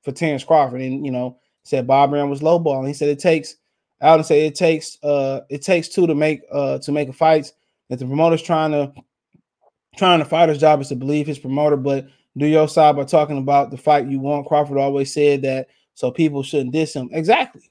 for 0.03 0.13
Terence 0.13 0.45
Crawford. 0.45 0.83
And 0.83 1.05
you 1.05 1.13
know, 1.13 1.39
said 1.65 1.87
Bob 1.87 2.11
Brown 2.11 2.31
was 2.31 2.41
lowballing. 2.41 2.89
He 2.89 2.95
said 2.95 3.09
it 3.09 3.19
takes 3.19 3.57
Alden 4.01 4.25
say 4.25 4.47
it 4.47 4.55
takes 4.55 4.99
uh 5.03 5.41
it 5.49 5.63
takes 5.63 5.89
two 5.89 6.07
to 6.07 6.15
make 6.15 6.43
uh 6.51 6.79
to 6.81 6.93
make 6.93 7.09
a 7.09 7.13
fight. 7.13 7.53
That 7.89 7.99
the 7.99 8.07
promoter's 8.07 8.43
trying 8.43 8.73
to 8.73 8.93
trying 9.97 10.19
to 10.19 10.25
fighter's 10.25 10.59
job 10.59 10.81
is 10.81 10.89
to 10.89 10.97
believe 10.97 11.27
his 11.27 11.39
promoter, 11.39 11.77
but 11.77 12.09
do 12.37 12.47
your 12.47 12.69
side 12.69 12.97
by 12.97 13.05
talking 13.05 13.39
about 13.39 13.71
the 13.71 13.77
fight 13.77 14.07
you 14.07 14.19
want. 14.19 14.47
Crawford 14.47 14.79
always 14.79 15.13
said 15.13 15.43
that, 15.43 15.69
so 15.95 16.11
people 16.11 16.43
shouldn't 16.43 16.73
diss 16.73 16.95
him. 16.95 17.11
Exactly. 17.13 17.71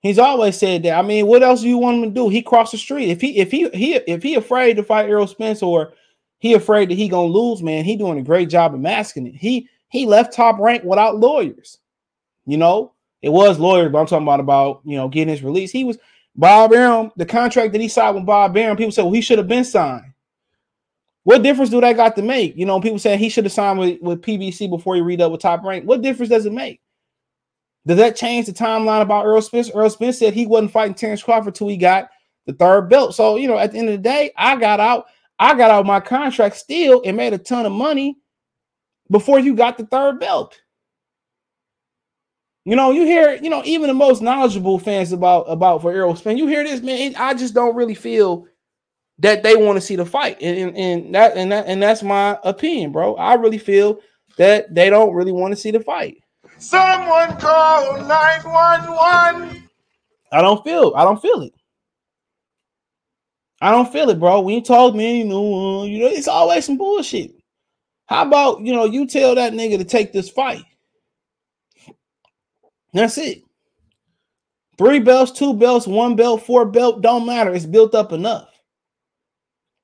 He's 0.00 0.18
always 0.18 0.58
said 0.58 0.82
that. 0.82 0.98
I 0.98 1.02
mean, 1.02 1.26
what 1.26 1.42
else 1.42 1.62
do 1.62 1.68
you 1.68 1.78
want 1.78 1.98
him 1.98 2.10
to 2.10 2.14
do? 2.14 2.28
He 2.28 2.42
crossed 2.42 2.72
the 2.72 2.78
street. 2.78 3.10
If 3.10 3.20
he 3.20 3.38
if 3.38 3.50
he 3.50 3.68
he 3.70 3.94
if 3.94 4.22
he 4.22 4.34
afraid 4.34 4.76
to 4.76 4.82
fight 4.82 5.08
Errol 5.08 5.28
Spence 5.28 5.62
or 5.62 5.92
he 6.38 6.54
afraid 6.54 6.90
that 6.90 6.96
he 6.96 7.08
gonna 7.08 7.28
lose, 7.28 7.62
man, 7.62 7.84
he 7.84 7.96
doing 7.96 8.18
a 8.18 8.22
great 8.22 8.48
job 8.48 8.74
of 8.74 8.80
masking 8.80 9.28
it. 9.28 9.36
He 9.36 9.68
he 9.90 10.06
left 10.06 10.32
top 10.32 10.58
rank 10.58 10.82
without 10.82 11.18
lawyers. 11.18 11.78
You 12.46 12.56
know, 12.56 12.92
it 13.20 13.28
was 13.28 13.60
lawyers, 13.60 13.92
but 13.92 14.00
I'm 14.00 14.06
talking 14.06 14.26
about 14.26 14.40
about 14.40 14.80
you 14.84 14.96
know 14.96 15.08
getting 15.08 15.28
his 15.28 15.44
release. 15.44 15.70
He 15.70 15.84
was 15.84 15.98
Bob 16.34 16.72
Arum, 16.72 17.12
the 17.16 17.26
contract 17.26 17.72
that 17.72 17.80
he 17.80 17.88
signed 17.88 18.16
with 18.16 18.26
Bob 18.26 18.56
Arum. 18.56 18.76
People 18.76 18.92
said, 18.92 19.02
well, 19.02 19.12
he 19.12 19.20
should 19.20 19.38
have 19.38 19.48
been 19.48 19.64
signed. 19.64 20.11
What 21.24 21.42
difference 21.42 21.70
do 21.70 21.80
that 21.80 21.96
got 21.96 22.16
to 22.16 22.22
make? 22.22 22.56
You 22.56 22.66
know, 22.66 22.80
people 22.80 22.98
saying 22.98 23.18
he 23.18 23.28
should 23.28 23.44
have 23.44 23.52
signed 23.52 23.78
with, 23.78 24.00
with 24.00 24.22
PBC 24.22 24.68
before 24.68 24.96
he 24.96 25.00
read 25.00 25.20
up 25.20 25.30
with 25.30 25.40
top 25.40 25.62
rank. 25.62 25.84
What 25.84 26.02
difference 26.02 26.30
does 26.30 26.46
it 26.46 26.52
make? 26.52 26.80
Does 27.86 27.98
that 27.98 28.16
change 28.16 28.46
the 28.46 28.52
timeline 28.52 29.02
about 29.02 29.24
Errol 29.24 29.42
Spence? 29.42 29.70
Errol 29.70 29.90
Spence 29.90 30.18
said 30.18 30.34
he 30.34 30.46
wasn't 30.46 30.72
fighting 30.72 30.94
Terence 30.94 31.22
Crawford 31.22 31.54
till 31.54 31.68
he 31.68 31.76
got 31.76 32.10
the 32.46 32.52
third 32.52 32.88
belt. 32.88 33.14
So, 33.14 33.36
you 33.36 33.48
know, 33.48 33.58
at 33.58 33.72
the 33.72 33.78
end 33.78 33.88
of 33.88 33.92
the 33.92 34.02
day, 34.02 34.32
I 34.36 34.56
got 34.56 34.80
out, 34.80 35.06
I 35.38 35.54
got 35.54 35.70
out 35.70 35.86
my 35.86 36.00
contract 36.00 36.56
still 36.56 37.02
and 37.04 37.16
made 37.16 37.32
a 37.32 37.38
ton 37.38 37.66
of 37.66 37.72
money 37.72 38.16
before 39.10 39.38
you 39.38 39.54
got 39.54 39.78
the 39.78 39.86
third 39.86 40.20
belt. 40.20 40.60
You 42.64 42.76
know, 42.76 42.92
you 42.92 43.04
hear, 43.04 43.34
you 43.42 43.50
know, 43.50 43.62
even 43.64 43.88
the 43.88 43.94
most 43.94 44.22
knowledgeable 44.22 44.78
fans 44.78 45.10
about 45.10 45.42
about 45.42 45.82
for 45.82 45.92
Errol 45.92 46.14
Spence, 46.14 46.38
you 46.38 46.46
hear 46.46 46.62
this, 46.62 46.80
man. 46.80 47.14
I 47.16 47.34
just 47.34 47.54
don't 47.54 47.74
really 47.74 47.94
feel 47.94 48.46
that 49.22 49.44
they 49.44 49.54
want 49.54 49.76
to 49.76 49.80
see 49.80 49.94
the 49.94 50.04
fight, 50.04 50.36
and, 50.42 50.76
and, 50.76 51.14
that 51.14 51.36
and 51.36 51.52
that 51.52 51.66
and 51.66 51.80
that's 51.80 52.02
my 52.02 52.36
opinion, 52.42 52.90
bro. 52.90 53.14
I 53.14 53.34
really 53.34 53.58
feel 53.58 54.00
that 54.36 54.74
they 54.74 54.90
don't 54.90 55.14
really 55.14 55.30
want 55.30 55.52
to 55.52 55.60
see 55.60 55.70
the 55.70 55.80
fight. 55.80 56.18
Someone 56.58 57.36
call 57.38 57.98
911. 57.98 59.68
I 60.32 60.42
don't 60.42 60.62
feel. 60.64 60.92
I 60.96 61.04
don't 61.04 61.22
feel 61.22 61.42
it. 61.42 61.54
I 63.60 63.70
don't 63.70 63.92
feel 63.92 64.10
it, 64.10 64.18
bro. 64.18 64.40
When 64.40 64.56
you 64.56 64.60
talk, 64.60 64.92
me, 64.94 65.18
you 65.18 65.24
know, 65.24 65.82
uh, 65.82 65.84
you 65.84 66.00
know, 66.00 66.06
it's 66.06 66.26
always 66.26 66.64
some 66.64 66.76
bullshit. 66.76 67.32
How 68.06 68.26
about 68.26 68.60
you 68.62 68.72
know, 68.72 68.86
you 68.86 69.06
tell 69.06 69.36
that 69.36 69.52
nigga 69.52 69.78
to 69.78 69.84
take 69.84 70.12
this 70.12 70.28
fight? 70.28 70.64
That's 72.92 73.18
it. 73.18 73.42
Three 74.78 74.98
belts, 74.98 75.30
two 75.30 75.54
belts, 75.54 75.86
one 75.86 76.16
belt, 76.16 76.42
four 76.42 76.64
belt, 76.64 77.02
don't 77.02 77.24
matter. 77.24 77.54
It's 77.54 77.66
built 77.66 77.94
up 77.94 78.10
enough. 78.10 78.51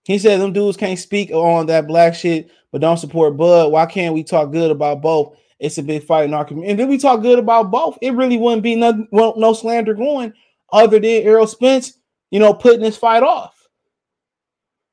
He 0.08 0.18
said 0.18 0.40
them 0.40 0.54
dudes 0.54 0.78
can't 0.78 0.98
speak 0.98 1.30
on 1.32 1.66
that 1.66 1.86
black 1.86 2.14
shit, 2.14 2.50
but 2.72 2.80
don't 2.80 2.96
support 2.96 3.36
Bud. 3.36 3.70
Why 3.70 3.84
can't 3.84 4.14
we 4.14 4.24
talk 4.24 4.50
good 4.50 4.70
about 4.70 5.02
both? 5.02 5.36
It's 5.60 5.76
a 5.76 5.82
big 5.82 6.02
fight 6.02 6.24
in 6.24 6.32
our 6.32 6.46
community. 6.46 6.70
And 6.70 6.80
then 6.80 6.88
we 6.88 6.96
talk 6.96 7.20
good 7.20 7.38
about 7.38 7.70
both. 7.70 7.98
It 8.00 8.14
really 8.14 8.38
wouldn't 8.38 8.62
be 8.62 8.74
no, 8.74 9.06
well, 9.12 9.34
no 9.36 9.52
slander 9.52 9.92
going 9.92 10.32
other 10.72 10.98
than 10.98 11.04
Errol 11.04 11.46
Spence, 11.46 11.98
you 12.30 12.40
know, 12.40 12.54
putting 12.54 12.80
this 12.80 12.96
fight 12.96 13.22
off. 13.22 13.54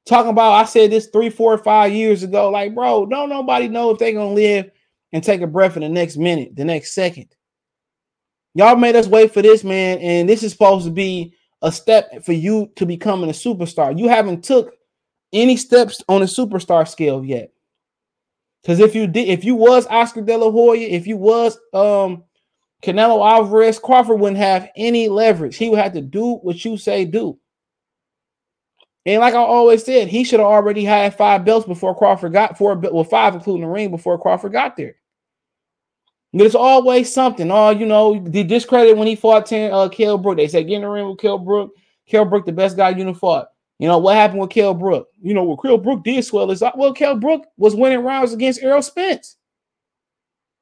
Talking 0.06 0.32
about, 0.32 0.52
I 0.52 0.66
said 0.66 0.92
this 0.92 1.08
three, 1.08 1.30
four, 1.30 1.58
five 1.60 1.94
years 1.94 2.22
ago. 2.22 2.50
Like, 2.50 2.76
bro, 2.76 3.06
don't 3.06 3.30
nobody 3.30 3.70
know 3.70 3.92
if 3.92 4.00
they're 4.00 4.12
gonna 4.12 4.34
live 4.34 4.70
and 5.14 5.24
take 5.24 5.40
a 5.40 5.48
breath 5.48 5.78
in 5.78 5.84
the 5.84 5.88
next 5.88 6.18
minute, 6.18 6.58
the 6.58 6.66
next 6.66 6.94
second. 6.94 7.34
Y'all 8.54 8.76
made 8.76 8.98
us 8.98 9.08
wait 9.08 9.34
for 9.34 9.42
this, 9.42 9.64
man, 9.64 9.98
and 10.00 10.28
this 10.28 10.44
is 10.44 10.52
supposed 10.52 10.86
to 10.86 10.92
be 10.92 11.34
a 11.62 11.72
step 11.72 12.26
for 12.26 12.34
you 12.34 12.70
to 12.76 12.86
becoming 12.86 13.30
a 13.30 13.34
superstar. 13.34 13.98
You 13.98 14.10
haven't 14.10 14.44
took 14.44 14.75
any 15.36 15.58
steps 15.58 16.02
on 16.10 16.22
a 16.22 16.26
superstar 16.26 16.88
scale 16.88 17.24
yet. 17.24 17.52
Because 18.62 18.80
if 18.80 18.96
you 18.96 19.06
did, 19.06 19.28
if 19.28 19.44
you 19.44 19.54
was 19.54 19.86
Oscar 19.88 20.22
De 20.22 20.36
La 20.36 20.50
Hoya, 20.50 20.88
if 20.88 21.06
you 21.06 21.18
was 21.18 21.60
um 21.74 22.24
Canelo 22.82 23.24
Alvarez, 23.24 23.78
Crawford 23.80 24.20
wouldn't 24.20 24.38
have 24.38 24.70
any 24.76 25.10
leverage. 25.10 25.56
He 25.56 25.70
would 25.70 25.80
have 25.80 25.94
to 25.94 26.02
do 26.02 26.36
what 26.36 26.64
you 26.66 26.78
say 26.78 27.06
do. 27.06 27.38
And 29.06 29.22
like 29.22 29.36
I 29.36 29.38
always 29.38 29.84
said, 29.84 30.08
he 30.08 30.24
should 30.24 30.40
have 30.40 30.48
already 30.48 30.84
had 30.84 31.16
five 31.16 31.46
belts 31.46 31.68
before 31.68 31.96
Crawford 31.96 32.34
got 32.34 32.58
four, 32.58 32.76
well, 32.76 33.04
five 33.04 33.36
including 33.36 33.62
the 33.62 33.68
ring 33.68 33.92
before 33.92 34.18
Crawford 34.18 34.52
got 34.52 34.76
there. 34.76 34.96
There's 36.34 36.56
always 36.56 37.14
something. 37.14 37.50
Oh, 37.52 37.70
you 37.70 37.86
know, 37.86 38.20
the 38.20 38.44
discredit 38.44 38.98
when 38.98 39.08
he 39.08 39.16
fought 39.16 39.46
ten, 39.46 39.72
uh, 39.72 39.90
Kell 39.90 40.18
Brook. 40.18 40.38
They 40.38 40.48
said 40.48 40.68
get 40.68 40.76
in 40.76 40.82
the 40.82 40.90
ring 40.90 41.08
with 41.08 41.20
Kell 41.20 41.38
Brook. 41.38 41.72
Kell 42.08 42.26
Brook, 42.26 42.46
the 42.46 42.52
best 42.52 42.76
guy 42.76 42.90
you 42.90 43.14
fought. 43.14 43.48
You 43.80 43.88
know 43.88 43.98
what 43.98 44.16
happened 44.16 44.40
with 44.40 44.52
Kell 44.52 44.74
Brook? 44.74 45.10
You 45.22 45.34
know 45.34 45.44
what 45.44 45.62
Kell 45.62 45.78
Brook 45.78 46.04
did 46.04 46.24
swell 46.24 46.50
is 46.52 46.64
well, 46.76 46.94
Kell 46.94 47.16
Brook 47.16 47.46
was 47.58 47.76
winning 47.76 48.04
rounds 48.04 48.34
against 48.34 48.62
Errol 48.62 48.82
Spence. 48.82 49.36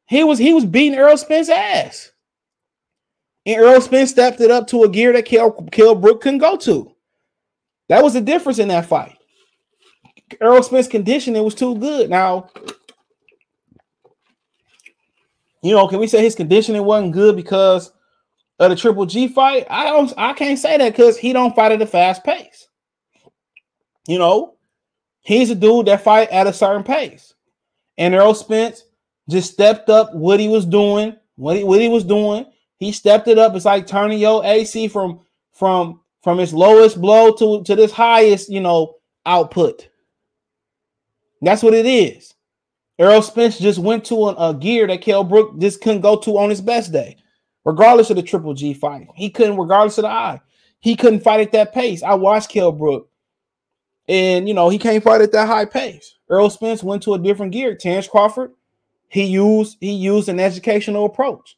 He 0.08 0.24
was 0.24 0.40
he 0.40 0.54
was 0.54 0.66
beating 0.66 0.98
Errol 0.98 1.18
Spence 1.18 1.50
ass. 1.50 2.12
And 3.46 3.58
Errol 3.58 3.82
Spence 3.82 4.10
stepped 4.10 4.42
it 4.42 4.52
up 4.52 4.68
to 4.68 4.84
a 4.84 4.90
gear 4.90 5.14
that 5.14 5.26
Kell, 5.26 5.52
Kell 5.72 5.96
Brook 5.96 6.22
couldn't 6.22 6.40
go 6.40 6.58
to. 6.58 6.96
That 7.90 8.04
was 8.04 8.14
the 8.14 8.22
difference 8.22 8.60
in 8.60 8.70
that 8.70 8.86
fight. 8.86 9.18
Errol 10.42 10.64
Spence 10.64 10.88
conditioning 10.88 11.44
was 11.44 11.54
too 11.54 11.76
good. 11.78 12.10
Now, 12.10 12.50
you 15.62 15.72
know, 15.72 15.88
can 15.88 16.00
we 16.00 16.08
say 16.08 16.22
his 16.22 16.36
conditioning 16.36 16.84
wasn't 16.84 17.14
good 17.14 17.36
because 17.36 17.92
of 18.60 18.70
the 18.70 18.76
Triple 18.76 19.06
G 19.06 19.28
fight? 19.28 19.68
I 19.70 19.86
don't 19.86 20.12
I 20.18 20.34
can't 20.34 20.58
say 20.58 20.78
that 20.78 20.94
because 20.94 21.18
he 21.18 21.32
don't 21.32 21.56
fight 21.56 21.72
at 21.72 21.82
a 21.82 21.86
fast 21.86 22.24
pace. 22.24 22.68
You 24.08 24.20
know, 24.20 24.56
he's 25.22 25.50
a 25.50 25.56
dude 25.56 25.86
that 25.88 26.04
fight 26.04 26.30
at 26.30 26.48
a 26.48 26.54
certain 26.54 26.84
pace. 26.84 27.34
And 27.98 28.14
Errol 28.14 28.34
Spence 28.34 28.84
just 29.30 29.54
stepped 29.54 29.90
up 29.90 30.14
what 30.14 30.40
he 30.40 30.48
was 30.48 30.66
doing, 30.66 31.16
what 31.36 31.58
he, 31.58 31.64
what 31.64 31.82
he 31.82 31.88
was 31.88 32.04
doing. 32.04 32.46
He 32.78 32.92
stepped 32.92 33.28
it 33.28 33.38
up. 33.38 33.56
It's 33.56 33.66
like 33.66 33.88
turning 33.88 34.20
your 34.20 34.44
AC 34.44 34.88
from 34.90 35.22
from 35.54 36.02
from 36.22 36.40
its 36.40 36.54
lowest 36.54 37.00
blow 37.00 37.32
to 37.34 37.64
to 37.64 37.76
this 37.76 37.92
highest, 37.92 38.50
you 38.50 38.60
know, 38.60 38.96
output. 39.26 39.90
That's 41.42 41.64
what 41.64 41.74
it 41.74 41.86
is. 41.86 42.34
Errol 43.00 43.22
Spence 43.22 43.58
just 43.58 43.80
went 43.80 44.06
to 44.06 44.30
a 44.30 44.54
gear 44.54 44.88
that 44.88 45.02
Kell 45.02 45.24
Brook 45.24 45.60
just 45.60 45.82
couldn't 45.82 46.02
go 46.02 46.18
to 46.18 46.38
on 46.38 46.50
his 46.50 46.62
best 46.62 46.92
day, 46.92 47.18
regardless 47.66 48.10
of 48.10 48.18
the 48.18 48.24
Triple 48.24 48.54
G 48.54 48.74
fight. 48.74 49.08
He 49.16 49.30
couldn't, 49.30 49.58
regardless 49.58 49.98
of 49.98 50.04
the 50.04 50.10
eye. 50.10 50.42
He 50.80 50.96
couldn't 50.96 51.22
fight 51.22 51.40
at 51.40 51.52
that 51.54 51.74
pace. 51.74 52.04
I 52.04 52.14
watched 52.14 52.50
Kell 52.50 52.72
Brook 52.72 53.10
and 54.08 54.48
you 54.48 54.54
know, 54.54 54.70
he 54.70 54.78
can't 54.78 55.04
fight 55.04 55.22
at 55.22 55.32
that 55.32 55.48
high 55.48 55.66
pace. 55.66 56.16
Errol 56.30 56.50
Spence 56.50 56.84
went 56.84 57.04
to 57.04 57.14
a 57.14 57.20
different 57.20 57.52
gear. 57.52 57.76
Terence 57.76 58.08
Crawford, 58.08 58.52
he 59.08 59.24
used 59.24 59.78
he 59.80 59.94
used 59.94 60.30
an 60.30 60.40
educational 60.40 61.06
approach. 61.06 61.58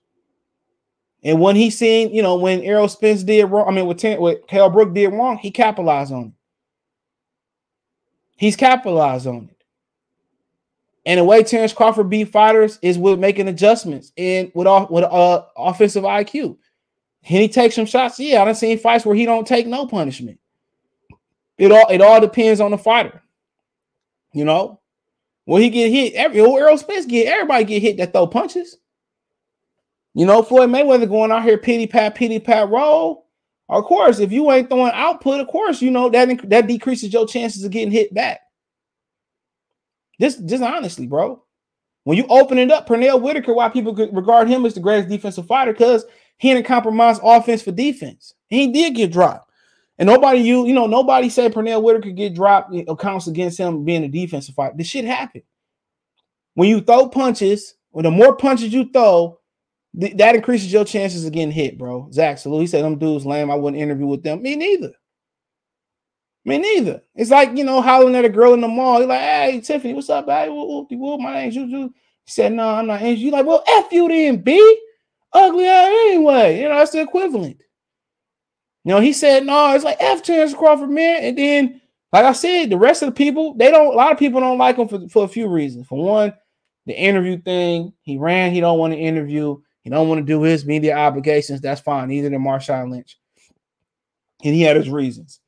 And 1.24 1.42
when 1.42 1.56
he 1.56 1.72
seen, 1.72 2.14
you 2.14 2.22
know, 2.22 2.36
when 2.36 2.62
Errol 2.62 2.88
Spence 2.88 3.24
did 3.24 3.46
wrong, 3.46 3.68
I 3.68 3.72
mean, 3.72 3.88
what, 3.88 3.98
Ten, 3.98 4.22
what 4.22 4.48
Kell 4.48 4.70
Brook 4.70 4.94
did 4.94 5.08
wrong, 5.08 5.38
he 5.38 5.50
capitalized 5.50 6.14
on 6.14 6.26
it. 6.26 6.34
He's 8.38 8.56
capitalized 8.56 9.26
on 9.26 9.50
it. 9.50 9.64
And 11.08 11.20
the 11.20 11.24
way 11.24 11.44
Terence 11.44 11.74
Crawford 11.74 12.10
beat 12.10 12.30
fighters 12.30 12.78
is 12.82 12.98
with 12.98 13.20
making 13.20 13.48
adjustments 13.48 14.12
and 14.18 14.52
with 14.54 14.68
with 14.90 15.04
uh, 15.04 15.46
offensive 15.56 16.04
IQ. 16.04 16.58
Can 17.24 17.42
he 17.42 17.48
takes 17.48 17.76
some 17.76 17.86
shots? 17.86 18.20
Yeah, 18.20 18.42
I 18.42 18.46
done 18.46 18.56
seen 18.56 18.78
fights 18.78 19.06
where 19.06 19.16
he 19.16 19.26
don't 19.26 19.48
take 19.48 19.66
no 19.66 19.88
punishment. 19.88 20.40
It 21.58 21.72
all 21.72 21.88
it 21.90 22.02
all 22.02 22.20
depends 22.20 22.60
on 22.60 22.72
the 22.72 22.78
fighter. 22.78 23.22
You 24.34 24.46
know, 24.46 24.82
when 25.46 25.62
he 25.62 25.70
get 25.70 25.92
hit, 25.92 26.14
every 26.14 26.42
Errol 26.42 26.78
Spence 26.78 27.06
get 27.06 27.28
everybody 27.28 27.64
get 27.64 27.82
hit 27.82 27.98
that 27.98 28.12
throw 28.12 28.28
punches. 28.28 28.78
You 30.14 30.26
know, 30.26 30.44
Floyd 30.44 30.70
Mayweather 30.70 31.10
going 31.10 31.32
out 31.32 31.44
here 31.44 31.58
pity 31.58 31.88
pat, 31.88 32.16
pity 32.16 32.40
pat 32.40 32.70
roll. 32.70 33.28
Of 33.68 33.84
course, 33.86 34.20
if 34.20 34.32
you 34.32 34.52
ain't 34.52 34.70
throwing 34.70 34.92
output, 34.94 35.42
of 35.42 35.48
course, 35.48 35.82
you 35.82 35.92
know 35.92 36.10
that 36.10 36.50
that 36.50 36.68
decreases 36.68 37.12
your 37.12 37.28
chances 37.28 37.64
of 37.64 37.72
getting 37.72 37.92
hit 37.92 38.14
back. 38.14 38.42
Just, 40.20 40.46
just 40.46 40.64
honestly, 40.64 41.08
bro. 41.08 41.44
When 42.04 42.18
you 42.18 42.26
open 42.28 42.60
it 42.60 42.72
up, 42.72 42.88
Pernell 42.88 43.22
Whitaker, 43.22 43.54
why 43.54 43.68
people 43.70 43.94
regard 43.94 44.48
him 44.48 44.66
as 44.66 44.76
the 44.76 44.80
greatest 44.80 45.10
defensive 45.10 45.48
fighter, 45.48 45.74
because 45.74 46.06
he 46.38 46.54
didn't 46.54 46.68
compromise 46.68 47.20
offense 47.24 47.64
for 47.64 47.72
defense. 47.72 48.36
He 48.48 48.72
did 48.72 48.96
get 48.96 49.12
dropped. 49.12 49.45
And 49.98 50.08
nobody, 50.08 50.40
you, 50.40 50.66
you 50.68 50.74
know, 50.74 50.88
nobody 50.88 51.30
said 51.30 51.54
Pernell 51.54 51.82
Whitaker 51.82 52.04
could 52.04 52.18
get 52.18 52.34
dropped 52.34 52.76
accounts 52.88 53.28
against 53.28 53.58
him 53.58 53.86
being 53.86 54.04
a 54.04 54.10
defensive 54.10 54.56
fighter. 54.56 54.76
This 54.76 54.88
shit 54.88 55.06
happened. 55.06 55.44
When 56.56 56.70
you 56.70 56.82
throw 56.82 57.08
punches, 57.08 57.76
when 57.92 58.04
the 58.04 58.12
more 58.12 58.36
punches 58.36 58.74
you 58.74 58.90
throw, 58.92 59.40
th- 60.00 60.18
that 60.18 60.36
increases 60.36 60.72
your 60.72 60.84
chances 60.84 61.26
of 61.26 61.32
getting 61.32 61.52
hit, 61.52 61.78
bro. 61.78 62.10
Zach 62.12 62.38
Salute, 62.38 62.62
he 62.62 62.68
said 62.68 62.84
them 62.84 62.98
dudes 62.98 63.26
lame. 63.26 63.50
I 63.50 63.56
wouldn't 63.56 63.82
interview 63.82 64.06
with 64.06 64.24
them. 64.24 64.42
Me 64.42 64.56
neither. 64.56 64.92
Me 66.44 66.58
neither. 66.58 67.02
It's 67.16 67.32
like, 67.32 67.58
you 67.58 67.64
know, 67.64 67.82
hollering 67.82 68.16
at 68.16 68.26
a 68.26 68.30
girl 68.30 68.54
in 68.54 68.62
the 68.62 68.68
mall. 68.68 69.00
You're 69.00 69.08
like, 69.08 69.20
hey, 69.20 69.62
Tiffany, 69.62 69.94
what's 69.94 70.10
up, 70.10 70.28
baby? 70.28 70.52
Whoop, 70.52 70.88
whoop. 70.92 71.20
My 71.22 71.34
name's 71.34 71.56
Juju. 71.56 71.90
He 71.90 72.32
said, 72.32 72.54
no, 72.54 72.70
I'm 72.70 72.88
not. 72.88 73.02
You 73.02 73.32
like, 73.32 73.46
well, 73.46 73.64
F 73.68 73.92
you 73.92 74.08
then, 74.08 74.38
B. 74.38 74.82
Ugly 75.34 75.66
anyway. 75.68 76.62
You 76.62 76.70
know, 76.70 76.76
that's 76.76 76.92
the 76.92 77.02
equivalent. 77.02 77.62
You 78.86 78.92
know, 78.92 79.02
he 79.02 79.14
said, 79.14 79.46
no, 79.46 79.74
it's 79.74 79.84
like 79.84 79.98
F 80.00 80.22
Terence 80.22 80.54
Crawford, 80.54 80.92
man. 80.92 81.24
And 81.24 81.38
then, 81.38 81.82
like 82.14 82.24
I 82.24 82.34
said, 82.34 82.70
the 82.70 82.78
rest 82.78 83.02
of 83.02 83.08
the 83.08 83.16
people, 83.16 83.56
they 83.56 83.72
don't, 83.72 83.88
a 83.88 83.98
lot 83.98 84.12
of 84.12 84.20
people 84.20 84.40
don't 84.40 84.60
like 84.60 84.78
him 84.78 84.88
for, 84.88 85.10
for 85.10 85.26
a 85.26 85.28
few 85.28 85.48
reasons. 85.48 85.88
For 85.88 86.02
one, 86.02 86.34
the 86.86 86.94
interview 86.94 87.42
thing, 87.42 87.94
he 88.04 88.18
ran, 88.18 88.52
he 88.52 88.62
don't 88.62 88.78
want 88.78 88.94
to 88.94 89.00
interview. 89.00 89.58
He 89.82 89.90
don't 89.90 90.08
want 90.08 90.20
to 90.20 90.26
do 90.26 90.42
his 90.44 90.66
media 90.66 90.96
obligations. 90.96 91.62
That's 91.62 91.82
fine. 91.82 92.12
Either 92.12 92.30
than 92.30 92.42
Marshawn 92.42 92.92
Lynch. 92.92 93.20
And 94.44 94.54
he 94.54 94.62
had 94.62 94.76
his 94.76 94.90
reasons. 94.90 95.40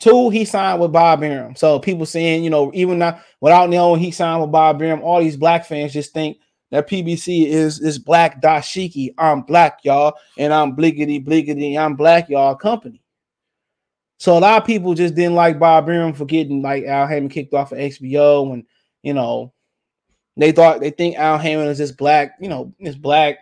Two, 0.00 0.30
he 0.30 0.44
signed 0.44 0.80
with 0.80 0.92
Bob 0.92 1.22
Arum. 1.22 1.54
So 1.54 1.78
people 1.78 2.06
saying, 2.06 2.42
you 2.42 2.50
know, 2.50 2.70
even 2.74 2.98
now 2.98 3.20
without 3.40 3.70
knowing 3.70 4.00
he 4.00 4.10
signed 4.10 4.40
with 4.40 4.50
Bob 4.50 4.80
Arum, 4.80 5.02
all 5.02 5.20
these 5.20 5.36
black 5.36 5.64
fans 5.64 5.92
just 5.92 6.12
think 6.12 6.38
that 6.70 6.88
PBC 6.88 7.46
is 7.46 7.80
is 7.80 7.98
black 7.98 8.40
dashiki. 8.40 9.14
I'm 9.18 9.42
black, 9.42 9.80
y'all, 9.84 10.14
and 10.38 10.52
I'm 10.52 10.76
bliggity 10.76 11.24
bliggity. 11.24 11.78
I'm 11.78 11.96
black, 11.96 12.28
y'all. 12.28 12.54
Company. 12.54 13.02
So 14.18 14.36
a 14.36 14.40
lot 14.40 14.60
of 14.60 14.66
people 14.66 14.94
just 14.94 15.14
didn't 15.14 15.34
like 15.34 15.58
Bob 15.58 15.88
Arum 15.88 16.12
for 16.12 16.26
getting 16.26 16.62
like 16.62 16.84
Al 16.84 17.06
Haymon 17.06 17.30
kicked 17.30 17.54
off 17.54 17.72
of 17.72 17.78
HBO, 17.78 18.52
and 18.52 18.64
you 19.02 19.14
know, 19.14 19.52
they 20.36 20.52
thought 20.52 20.80
they 20.80 20.90
think 20.90 21.16
Al 21.16 21.38
Haymon 21.38 21.68
is 21.68 21.78
this 21.78 21.92
black, 21.92 22.36
you 22.40 22.48
know, 22.48 22.72
this 22.78 22.96
black 22.96 23.38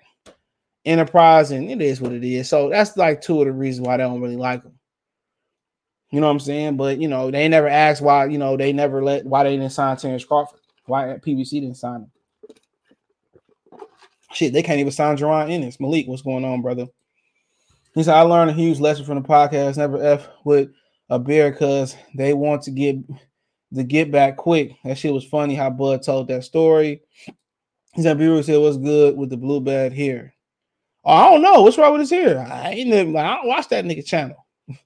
enterprise, 0.84 1.50
and 1.50 1.70
it 1.70 1.82
is 1.82 2.00
what 2.00 2.12
it 2.12 2.24
is. 2.24 2.48
So 2.48 2.70
that's 2.70 2.96
like 2.96 3.20
two 3.20 3.40
of 3.40 3.46
the 3.46 3.52
reasons 3.52 3.86
why 3.86 3.96
they 3.96 4.04
don't 4.04 4.20
really 4.20 4.36
like 4.36 4.62
him. 4.62 4.78
You 6.10 6.20
know 6.20 6.28
what 6.28 6.32
I'm 6.32 6.40
saying? 6.40 6.76
But 6.78 6.98
you 6.98 7.08
know, 7.08 7.30
they 7.30 7.48
never 7.48 7.68
asked 7.68 8.00
why, 8.00 8.26
you 8.26 8.38
know, 8.38 8.56
they 8.56 8.72
never 8.72 9.02
let 9.02 9.26
why 9.26 9.44
they 9.44 9.56
didn't 9.56 9.72
sign 9.72 9.96
Terence 9.96 10.24
Crawford. 10.24 10.60
Why 10.86 11.18
PBC 11.20 11.60
didn't 11.60 11.76
sign 11.76 12.02
him. 12.02 12.10
Shit, 14.32 14.52
they 14.52 14.62
can't 14.62 14.80
even 14.80 14.92
sign 14.92 15.16
Jaron 15.16 15.50
Ennis. 15.50 15.80
Malik, 15.80 16.06
what's 16.06 16.22
going 16.22 16.44
on, 16.44 16.62
brother? 16.62 16.86
He 17.94 18.02
said, 18.02 18.14
I 18.14 18.22
learned 18.22 18.50
a 18.50 18.54
huge 18.54 18.78
lesson 18.80 19.04
from 19.04 19.20
the 19.20 19.28
podcast. 19.28 19.76
Never 19.76 20.02
F 20.02 20.28
with 20.44 20.70
a 21.10 21.18
bear 21.18 21.50
because 21.50 21.96
they 22.14 22.34
want 22.34 22.62
to 22.62 22.70
get 22.70 22.96
the 23.72 23.84
get 23.84 24.10
back 24.10 24.36
quick. 24.36 24.72
That 24.84 24.98
shit 24.98 25.12
was 25.12 25.24
funny 25.24 25.54
how 25.54 25.70
Bud 25.70 26.02
told 26.02 26.28
that 26.28 26.44
story. 26.44 27.02
He 27.94 28.02
said, 28.02 28.18
Bureau 28.18 28.42
said, 28.42 28.60
What's 28.60 28.76
good 28.76 29.16
with 29.16 29.30
the 29.30 29.36
blue 29.36 29.60
bad 29.60 29.92
here? 29.92 30.34
Oh, 31.04 31.12
I 31.12 31.30
don't 31.30 31.42
know. 31.42 31.62
What's 31.62 31.78
wrong 31.78 31.92
with 31.92 32.02
his 32.02 32.10
hair? 32.10 32.38
I 32.38 32.70
ain't 32.70 32.90
never, 32.90 33.16
I 33.16 33.36
don't 33.36 33.48
watch 33.48 33.68
that 33.68 33.84
nigga 33.84 34.04
channel. 34.04 34.46
I 34.68 34.76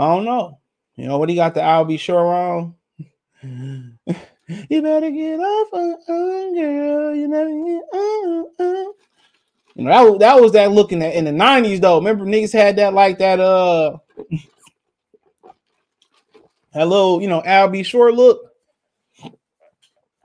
don't 0.00 0.24
know. 0.24 0.58
You 0.96 1.06
know 1.06 1.18
what 1.18 1.28
he 1.28 1.34
got 1.34 1.54
the 1.54 1.62
I'll 1.62 1.84
be 1.84 1.98
sure 1.98 2.34
on? 2.34 2.74
you 4.48 4.82
better 4.82 5.10
get 5.10 5.40
off 5.40 5.68
on, 5.72 5.96
on 6.08 6.58
uh, 6.58 6.60
girl. 6.60 7.14
You 7.14 7.28
never 7.28 7.48
get 7.48 7.82
on, 7.92 8.46
on. 8.58 8.94
You 9.74 9.84
know, 9.84 9.90
that 9.90 10.02
was 10.02 10.18
that 10.20 10.40
was 10.40 10.52
that 10.52 10.72
looking 10.72 11.02
at 11.02 11.14
in 11.14 11.24
the 11.24 11.32
90s 11.32 11.80
though. 11.80 11.98
Remember 11.98 12.24
niggas 12.24 12.52
had 12.52 12.76
that 12.76 12.94
like 12.94 13.18
that 13.18 13.40
uh 13.40 13.98
little, 16.74 17.20
you 17.20 17.28
know, 17.28 17.42
Al 17.44 17.68
B 17.68 17.82
short 17.82 18.14
look. 18.14 18.40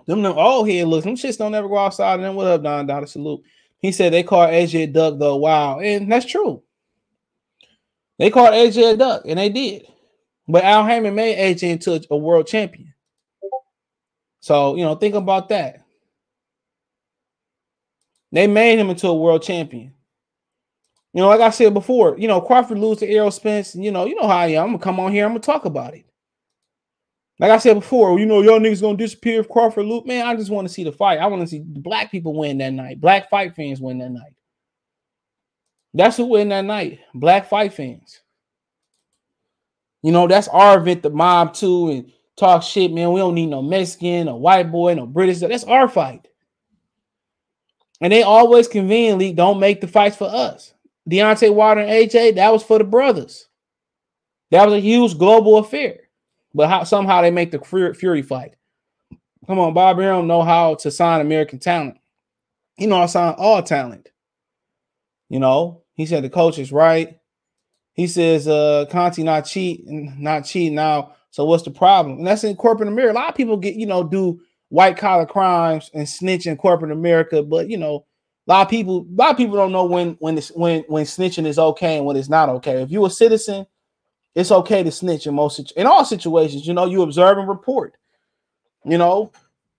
Them 0.06 0.22
them 0.22 0.38
all 0.38 0.64
head 0.66 0.88
looks. 0.88 1.06
Them 1.06 1.16
shits 1.16 1.38
don't 1.38 1.56
ever 1.56 1.68
go 1.68 1.78
outside. 1.78 2.16
And 2.16 2.24
then 2.24 2.36
what 2.36 2.48
up, 2.48 2.64
Don 2.64 2.88
Dada 2.88 3.08
salute. 3.08 3.42
He 3.80 3.92
said 3.92 4.14
they 4.14 4.24
call 4.24 4.48
AJ 4.48 4.94
Duck 4.94 5.18
though. 5.18 5.38
Wow, 5.38 5.80
and 5.80 6.12
that's 6.12 6.26
true. 6.26 6.64
They 8.22 8.30
called 8.30 8.54
AJ 8.54 9.00
duck, 9.00 9.24
and 9.26 9.40
they 9.40 9.50
did. 9.50 9.88
But 10.48 10.64
Al 10.64 10.86
Haymon 10.86 11.16
made 11.16 11.38
AJ 11.38 11.64
into 11.64 12.00
a 12.12 12.16
world 12.16 12.46
champion. 12.46 12.91
So, 14.42 14.76
you 14.76 14.84
know, 14.84 14.96
think 14.96 15.16
about 15.16 15.50
that. 15.50 15.86
They 18.32 18.48
made 18.48 18.80
him 18.80 18.90
into 18.90 19.08
a 19.08 19.16
world 19.16 19.44
champion. 19.44 19.94
You 21.14 21.22
know, 21.22 21.28
like 21.28 21.42
I 21.42 21.50
said 21.50 21.74
before, 21.74 22.18
you 22.18 22.28
know, 22.28 22.42
Crawford 22.42 22.80
lose 22.80 23.00
to 23.00 23.08
Errol 23.08 23.32
Spence, 23.32 23.76
and 23.76 23.84
you 23.84 23.92
know, 23.92 24.06
you 24.06 24.16
know 24.16 24.28
how 24.28 24.38
I 24.38 24.48
am. 24.48 24.64
I'm 24.64 24.68
gonna 24.70 24.80
come 24.80 25.00
on 25.00 25.12
here, 25.12 25.26
I'm 25.26 25.32
gonna 25.32 25.42
talk 25.42 25.66
about 25.66 25.94
it. 25.94 26.06
Like 27.38 27.52
I 27.52 27.58
said 27.58 27.74
before, 27.74 28.18
you 28.20 28.26
know, 28.26 28.42
y'all 28.42 28.60
niggas 28.60 28.82
gonna 28.82 28.98
disappear 28.98 29.42
if 29.42 29.50
Crawford 29.50 29.86
lose. 29.86 30.06
Man, 30.06 30.26
I 30.26 30.36
just 30.36 30.52
want 30.52 30.68
to 30.68 30.74
see 30.74 30.84
the 30.84 30.92
fight. 30.92 31.20
I 31.20 31.28
want 31.28 31.42
to 31.42 31.48
see 31.48 31.64
black 31.66 32.12
people 32.12 32.34
win 32.34 32.60
that 32.60 32.72
night. 32.72 33.02
Black 33.02 33.30
fight 33.30 33.56
fans 33.56 33.82
win 33.82 33.98
that 33.98 34.12
night. 34.12 34.34
That's 35.94 36.18
who 36.18 36.28
win 36.28 36.50
that 36.50 36.64
night. 36.64 37.00
Black 37.14 37.50
fight 37.50 37.74
fans. 37.74 38.22
You 40.02 40.12
know, 40.12 40.28
that's 40.28 40.48
our 40.48 40.80
event, 40.80 41.04
the 41.04 41.10
mob 41.10 41.54
too, 41.54 41.90
and 41.90 42.12
talk 42.38 42.64
shit, 42.64 42.92
man. 42.94 43.12
We 43.12 43.20
don't 43.20 43.36
need 43.36 43.48
no 43.48 43.62
Mexican, 43.62 44.26
no 44.26 44.36
white 44.36 44.72
boy, 44.72 44.94
no 44.96 45.06
British. 45.06 45.40
That's 45.40 45.64
our 45.64 45.88
fight. 45.88 46.28
And 48.00 48.12
they 48.12 48.24
always 48.24 48.68
conveniently 48.68 49.32
don't 49.32 49.60
make 49.60 49.80
the 49.82 49.88
fights 49.88 50.18
for 50.18 50.30
us. 50.30 50.74
Deontay 51.10 51.54
Wilder 51.54 51.82
and 51.82 51.90
AJ, 51.90 52.36
that 52.36 52.52
was 52.52 52.64
for 52.64 52.78
the 52.78 52.84
brothers. 52.84 53.48
That 54.50 54.66
was 54.66 54.74
a 54.74 54.80
huge 54.80 55.18
global 55.18 55.58
affair. 55.58 56.00
But 56.54 56.70
how 56.70 56.84
somehow 56.84 57.22
they 57.22 57.32
make 57.32 57.52
the 57.52 57.94
Fury 57.94 58.22
fight. 58.22 58.56
Come 59.48 59.60
on, 59.60 59.74
Bob 59.74 60.00
Arum 60.00 60.28
know 60.28 60.42
how 60.44 60.76
to 60.76 60.92
sign 60.92 61.22
American 61.22 61.60
talent. 61.60 61.98
You 62.78 62.88
know, 62.88 63.02
I 63.02 63.06
sign 63.06 63.36
all 63.38 63.64
talent. 63.64 64.10
You 65.30 65.40
know, 65.40 65.84
he 65.94 66.06
said 66.06 66.24
the 66.24 66.30
coach 66.30 66.60
is 66.60 66.72
right. 66.72 67.20
He 67.94 68.08
says 68.08 68.48
uh 68.48 68.86
Conte 68.90 69.24
not 69.24 69.46
cheat 69.46 69.84
not 69.88 70.46
cheat 70.46 70.74
now. 70.74 71.14
So 71.32 71.46
what's 71.46 71.64
the 71.64 71.72
problem? 71.72 72.20
And 72.20 72.28
that's 72.28 72.44
in 72.44 72.56
corporate 72.56 72.90
America. 72.90 73.14
A 73.14 73.20
lot 73.20 73.30
of 73.30 73.36
people 73.36 73.58
get, 73.58 73.76
you 73.76 73.86
know, 73.86 74.04
do 74.04 74.40
white 74.70 74.98
collar 74.98 75.26
crimes 75.26 75.90
and 75.94 76.08
snitch 76.08 76.46
in 76.46 76.58
corporate 76.58 76.92
America, 76.92 77.42
but 77.42 77.70
you 77.70 77.78
know, 77.78 78.06
a 78.48 78.52
lot 78.52 78.62
of 78.62 78.70
people, 78.70 79.06
a 79.10 79.16
lot 79.16 79.32
of 79.32 79.38
people 79.38 79.56
don't 79.56 79.72
know 79.72 79.86
when 79.86 80.16
when 80.20 80.38
it's 80.38 80.50
when 80.50 80.84
when 80.88 81.06
snitching 81.06 81.46
is 81.46 81.60
okay 81.60 81.98
and 81.98 82.06
when 82.06 82.18
it's 82.18 82.30
not 82.30 82.50
okay. 82.50 82.82
If 82.82 82.90
you're 82.90 83.08
a 83.08 83.10
citizen, 83.10 83.66
it's 84.36 84.52
okay 84.52 84.84
to 84.84 84.92
snitch 84.92 85.28
in 85.28 85.36
most 85.36 85.72
in 85.74 85.88
all 85.88 86.06
situations. 86.06 86.68
You 86.68 86.74
know, 86.74 86.86
you 86.86 87.02
observe 87.02 87.38
and 87.38 87.48
report. 87.48 87.96
You 88.86 88.98
know, 88.98 89.32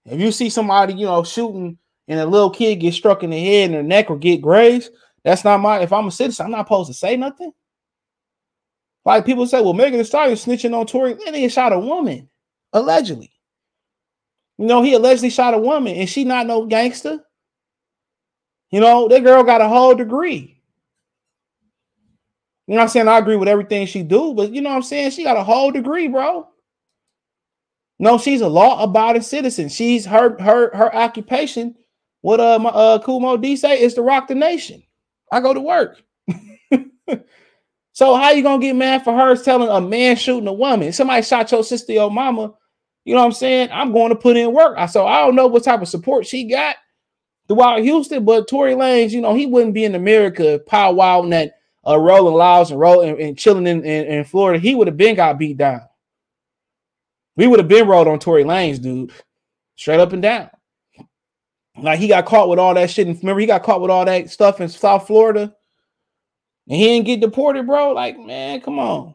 if 0.06 0.20
you 0.20 0.30
see 0.30 0.48
somebody, 0.48 0.94
you 0.94 1.06
know, 1.06 1.24
shooting 1.24 1.76
and 2.08 2.20
a 2.20 2.26
little 2.26 2.50
kid 2.50 2.76
get 2.76 2.94
struck 2.94 3.22
in 3.22 3.30
the 3.30 3.44
head 3.44 3.70
and 3.70 3.78
the 3.78 3.82
neck 3.82 4.10
or 4.10 4.16
get 4.16 4.40
grazed, 4.40 4.90
that's 5.24 5.44
not 5.44 5.60
my. 5.60 5.80
If 5.80 5.92
I'm 5.92 6.06
a 6.06 6.10
citizen, 6.10 6.46
I'm 6.46 6.52
not 6.52 6.66
supposed 6.66 6.88
to 6.88 6.94
say 6.94 7.16
nothing. 7.16 7.52
Like 9.04 9.26
people 9.26 9.46
say, 9.46 9.60
well, 9.60 9.72
Megan 9.72 9.98
Thee 9.98 10.04
Stallion 10.04 10.36
snitching 10.36 10.78
on 10.78 10.86
Tory. 10.86 11.16
And 11.26 11.34
he 11.34 11.48
shot 11.48 11.72
a 11.72 11.78
woman, 11.78 12.28
allegedly. 12.72 13.32
You 14.58 14.66
know, 14.66 14.82
he 14.82 14.94
allegedly 14.94 15.30
shot 15.30 15.54
a 15.54 15.58
woman, 15.58 15.96
and 15.96 16.08
she 16.08 16.24
not 16.24 16.46
no 16.46 16.66
gangster. 16.66 17.18
You 18.70 18.80
know, 18.80 19.08
that 19.08 19.24
girl 19.24 19.42
got 19.42 19.60
a 19.60 19.68
whole 19.68 19.94
degree. 19.94 20.60
You 22.66 22.74
know 22.74 22.76
what 22.76 22.82
I'm 22.84 22.88
saying? 22.88 23.08
I 23.08 23.18
agree 23.18 23.36
with 23.36 23.48
everything 23.48 23.86
she 23.86 24.02
do, 24.02 24.34
but 24.34 24.52
you 24.52 24.60
know 24.60 24.70
what 24.70 24.76
I'm 24.76 24.82
saying? 24.82 25.10
She 25.10 25.24
got 25.24 25.36
a 25.36 25.42
whole 25.42 25.72
degree, 25.72 26.08
bro. 26.08 26.48
No, 27.98 28.18
she's 28.18 28.40
a 28.40 28.48
law-abiding 28.48 29.22
citizen. 29.22 29.68
She's 29.68 30.06
her 30.06 30.40
her 30.40 30.74
her 30.74 30.94
occupation. 30.94 31.76
What 32.20 32.40
uh 32.40 32.58
my 32.58 32.70
uh 32.70 32.98
Kumo 32.98 33.36
D 33.36 33.56
say 33.56 33.80
is 33.80 33.94
to 33.94 34.02
rock 34.02 34.28
the 34.28 34.34
nation. 34.34 34.82
I 35.30 35.40
go 35.40 35.52
to 35.52 35.60
work. 35.60 36.02
so 37.92 38.16
how 38.16 38.30
you 38.30 38.42
gonna 38.42 38.62
get 38.62 38.76
mad 38.76 39.04
for 39.04 39.14
her 39.14 39.36
telling 39.36 39.68
a 39.68 39.80
man 39.80 40.16
shooting 40.16 40.48
a 40.48 40.52
woman? 40.52 40.92
Somebody 40.92 41.22
shot 41.22 41.50
your 41.52 41.64
sister, 41.64 41.92
your 41.92 42.10
mama. 42.10 42.54
You 43.04 43.14
know 43.14 43.20
what 43.20 43.26
I'm 43.26 43.32
saying? 43.32 43.70
I'm 43.72 43.92
going 43.92 44.10
to 44.10 44.16
put 44.16 44.36
in 44.36 44.52
work. 44.52 44.76
I 44.78 44.86
so 44.86 45.06
I 45.06 45.24
don't 45.24 45.34
know 45.34 45.48
what 45.48 45.64
type 45.64 45.82
of 45.82 45.88
support 45.88 46.26
she 46.26 46.44
got 46.44 46.76
throughout 47.48 47.80
Houston, 47.80 48.24
but 48.24 48.48
Tory 48.48 48.74
Lanez, 48.74 49.10
you 49.10 49.20
know, 49.20 49.34
he 49.34 49.46
wouldn't 49.46 49.74
be 49.74 49.84
in 49.84 49.94
America 49.94 50.60
powwowing 50.68 51.30
that 51.30 51.54
uh, 51.86 51.98
rolling 51.98 52.34
louds 52.34 52.70
and 52.70 52.78
rolling 52.78 53.10
and, 53.10 53.18
and 53.18 53.38
chilling 53.38 53.66
in, 53.66 53.84
in, 53.84 54.06
in 54.06 54.24
Florida, 54.24 54.58
he 54.58 54.74
would 54.74 54.86
have 54.86 54.96
been 54.96 55.16
got 55.16 55.38
beat 55.38 55.56
down. 55.56 55.82
We 57.36 57.46
would 57.46 57.58
have 57.58 57.68
been 57.68 57.88
rolled 57.88 58.08
on 58.08 58.18
Tory 58.18 58.44
Lanez, 58.44 58.80
dude, 58.80 59.12
straight 59.74 60.00
up 60.00 60.12
and 60.12 60.22
down. 60.22 60.50
Like 61.76 61.98
he 61.98 62.08
got 62.08 62.26
caught 62.26 62.48
with 62.48 62.58
all 62.58 62.74
that 62.74 62.90
shit. 62.90 63.06
And 63.06 63.18
remember, 63.18 63.40
he 63.40 63.46
got 63.46 63.62
caught 63.62 63.80
with 63.80 63.90
all 63.90 64.04
that 64.04 64.30
stuff 64.30 64.60
in 64.60 64.68
South 64.68 65.06
Florida, 65.06 65.54
and 66.68 66.78
he 66.78 66.84
didn't 66.84 67.06
get 67.06 67.20
deported, 67.20 67.66
bro. 67.66 67.92
Like, 67.92 68.18
man, 68.18 68.60
come 68.60 68.78
on. 68.78 69.14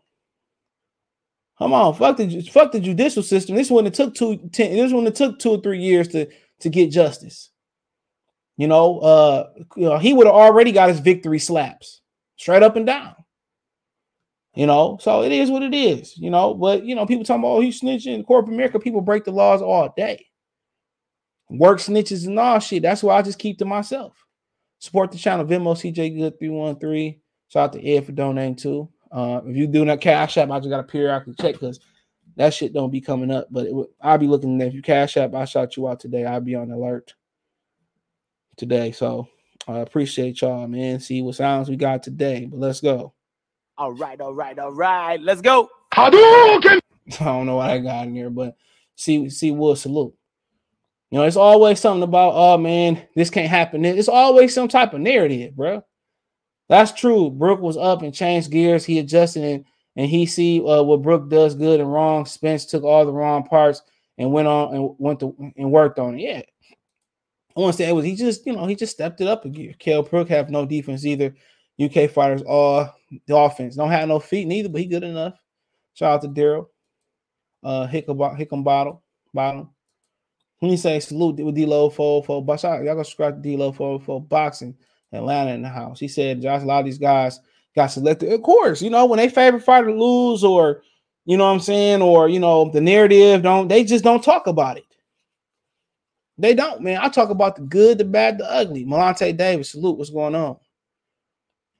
Come 1.57 1.73
on, 1.73 1.95
fuck 1.95 2.17
the 2.17 2.41
fuck 2.41 2.71
the 2.71 2.79
judicial 2.79 3.23
system. 3.23 3.55
This 3.55 3.71
one 3.71 3.87
it 3.87 3.95
took 3.95 4.13
two 4.13 4.37
ten. 4.51 4.75
This 4.75 4.93
one 4.93 5.07
it 5.07 5.15
took 5.15 5.39
two 5.39 5.51
or 5.51 5.61
three 5.61 5.81
years 5.81 6.07
to 6.09 6.27
to 6.59 6.69
get 6.69 6.91
justice. 6.91 7.49
You 8.57 8.67
know, 8.67 8.99
uh, 8.99 9.49
you 9.75 9.89
know, 9.89 9.97
he 9.97 10.13
would 10.13 10.27
have 10.27 10.35
already 10.35 10.71
got 10.71 10.89
his 10.89 10.99
victory 10.99 11.39
slaps 11.39 12.01
straight 12.37 12.63
up 12.63 12.75
and 12.75 12.85
down. 12.85 13.15
You 14.55 14.65
know, 14.65 14.97
so 15.01 15.23
it 15.23 15.31
is 15.31 15.49
what 15.49 15.63
it 15.63 15.73
is. 15.73 16.15
You 16.17 16.29
know, 16.29 16.53
but 16.53 16.85
you 16.85 16.93
know, 16.93 17.07
people 17.07 17.23
talking 17.23 17.41
about 17.41 17.53
oh 17.53 17.61
he's 17.61 17.81
snitching. 17.81 18.25
Corporate 18.25 18.53
America, 18.53 18.79
people 18.79 19.01
break 19.01 19.23
the 19.23 19.31
laws 19.31 19.63
all 19.63 19.91
day. 19.97 20.27
Work 21.49 21.79
snitches 21.79 22.27
and 22.27 22.37
all 22.37 22.59
shit. 22.59 22.83
That's 22.83 23.01
why 23.01 23.17
I 23.17 23.21
just 23.23 23.39
keep 23.39 23.57
to 23.59 23.65
myself. 23.65 24.13
Support 24.79 25.11
the 25.11 25.17
channel, 25.17 25.45
Venmo 25.45 25.75
CJ 25.75 26.17
Good 26.17 26.39
313. 26.39 27.19
Shout 27.49 27.69
out 27.69 27.73
to 27.73 27.85
Ed 27.85 28.05
for 28.05 28.11
donating 28.11 28.55
too. 28.55 28.89
Uh, 29.11 29.41
if 29.45 29.55
you 29.55 29.67
do 29.67 29.85
that 29.85 30.01
cash 30.01 30.37
app, 30.37 30.51
I 30.51 30.59
just 30.59 30.69
got 30.69 30.81
a 30.81 30.83
periodically 30.83 31.35
check 31.39 31.53
because 31.53 31.79
that 32.35 32.53
shit 32.53 32.73
don't 32.73 32.91
be 32.91 33.01
coming 33.01 33.31
up. 33.31 33.47
But 33.49 33.67
it, 33.67 33.75
I'll 34.01 34.17
be 34.17 34.27
looking 34.27 34.59
if 34.61 34.73
you 34.73 34.81
cash 34.81 35.17
app, 35.17 35.33
I 35.33 35.45
shout 35.45 35.77
you 35.77 35.87
out 35.87 35.99
today. 35.99 36.25
I'll 36.25 36.41
be 36.41 36.55
on 36.55 36.71
alert 36.71 37.13
today. 38.57 38.91
So 38.91 39.27
I 39.67 39.79
appreciate 39.79 40.41
y'all, 40.41 40.67
man. 40.67 40.99
See 40.99 41.21
what 41.21 41.35
sounds 41.35 41.69
we 41.69 41.75
got 41.75 42.03
today. 42.03 42.45
But 42.45 42.59
let's 42.59 42.81
go. 42.81 43.13
All 43.77 43.93
right, 43.93 44.19
all 44.19 44.33
right, 44.33 44.57
all 44.57 44.71
right. 44.71 45.21
Let's 45.21 45.41
go. 45.41 45.69
Hadouken! 45.93 46.79
I 47.21 47.25
don't 47.25 47.45
know 47.45 47.57
what 47.57 47.69
I 47.69 47.77
got 47.79 48.07
in 48.07 48.15
here, 48.15 48.29
but 48.29 48.55
see, 48.95 49.29
see, 49.29 49.51
Will 49.51 49.75
salute. 49.75 50.13
You 51.11 51.19
know, 51.19 51.25
it's 51.25 51.37
always 51.37 51.79
something 51.79 52.03
about, 52.03 52.33
oh 52.35 52.57
man, 52.57 53.01
this 53.15 53.29
can't 53.29 53.49
happen. 53.49 53.85
It's 53.85 54.09
always 54.09 54.53
some 54.53 54.67
type 54.67 54.93
of 54.93 54.99
narrative, 54.99 55.55
bro. 55.55 55.83
That's 56.69 56.91
true. 56.91 57.29
Brook 57.29 57.61
was 57.61 57.77
up 57.77 58.01
and 58.01 58.13
changed 58.13 58.51
gears. 58.51 58.85
He 58.85 58.99
adjusted 58.99 59.43
and, 59.43 59.65
and 59.95 60.09
he 60.09 60.25
see 60.25 60.59
uh, 60.59 60.83
what 60.83 61.01
Brook 61.01 61.29
does 61.29 61.55
good 61.55 61.79
and 61.79 61.91
wrong. 61.91 62.25
Spence 62.25 62.65
took 62.65 62.83
all 62.83 63.05
the 63.05 63.13
wrong 63.13 63.43
parts 63.43 63.81
and 64.17 64.31
went 64.31 64.47
on 64.47 64.75
and 64.75 64.95
went 64.97 65.19
to 65.21 65.35
and 65.55 65.71
worked 65.71 65.99
on 65.99 66.15
it. 66.15 66.21
Yeah. 66.21 66.41
I 67.55 67.59
want 67.59 67.73
to 67.73 67.77
say 67.77 67.89
it 67.89 67.93
was 67.93 68.05
he 68.05 68.15
just, 68.15 68.45
you 68.45 68.53
know, 68.53 68.65
he 68.67 68.75
just 68.75 68.93
stepped 68.93 69.21
it 69.21 69.27
up 69.27 69.45
a 69.45 69.49
gear. 69.49 69.73
Kell 69.79 70.03
Brook 70.03 70.29
have 70.29 70.49
no 70.49 70.65
defense 70.65 71.05
either. 71.05 71.33
UK 71.81 72.09
fighters 72.09 72.41
all 72.41 72.93
the 73.27 73.35
offense. 73.35 73.75
Don't 73.75 73.89
have 73.89 74.07
no 74.07 74.19
feet 74.19 74.47
neither, 74.47 74.69
but 74.69 74.81
he 74.81 74.87
good 74.87 75.03
enough. 75.03 75.33
Shout 75.93 76.13
out 76.13 76.21
to 76.21 76.27
Daryl. 76.27 76.67
Uh 77.63 77.87
Hickam, 77.87 78.17
Hickam 78.37 78.63
Bottle. 78.63 79.03
Bottom. 79.33 79.69
When 80.59 80.71
you 80.71 80.77
say 80.77 80.99
salute 80.99 81.37
with 81.43 81.55
D-Lo 81.55 81.89
for 81.89 82.23
for 82.23 82.43
but 82.43 82.61
y'all 82.63 82.83
go 82.83 83.03
subscribe 83.03 83.35
to 83.35 83.49
D-Lo 83.49 83.71
for 83.71 83.99
for 84.01 84.21
boxing. 84.21 84.75
Atlanta 85.13 85.51
in 85.51 85.61
the 85.61 85.69
house. 85.69 85.99
He 85.99 86.07
said, 86.07 86.41
Josh, 86.41 86.61
a 86.61 86.65
lot 86.65 86.79
of 86.79 86.85
these 86.85 86.97
guys 86.97 87.39
got 87.75 87.87
selected. 87.87 88.31
Of 88.31 88.41
course, 88.41 88.81
you 88.81 88.89
know, 88.89 89.05
when 89.05 89.17
they 89.17 89.29
favorite 89.29 89.63
fighter 89.63 89.91
lose 89.91 90.43
or 90.43 90.83
you 91.25 91.37
know 91.37 91.45
what 91.45 91.53
I'm 91.53 91.59
saying, 91.59 92.01
or 92.01 92.29
you 92.29 92.39
know, 92.39 92.69
the 92.71 92.81
narrative 92.81 93.43
don't 93.43 93.67
they 93.67 93.83
just 93.83 94.03
don't 94.03 94.23
talk 94.23 94.47
about 94.47 94.77
it. 94.77 94.85
They 96.37 96.53
don't, 96.53 96.81
man. 96.81 96.99
I 97.01 97.09
talk 97.09 97.29
about 97.29 97.55
the 97.55 97.63
good, 97.63 97.97
the 97.97 98.05
bad, 98.05 98.37
the 98.37 98.49
ugly. 98.49 98.85
Malante 98.85 99.35
Davis, 99.35 99.71
salute. 99.71 99.97
What's 99.97 100.09
going 100.09 100.35
on? 100.35 100.57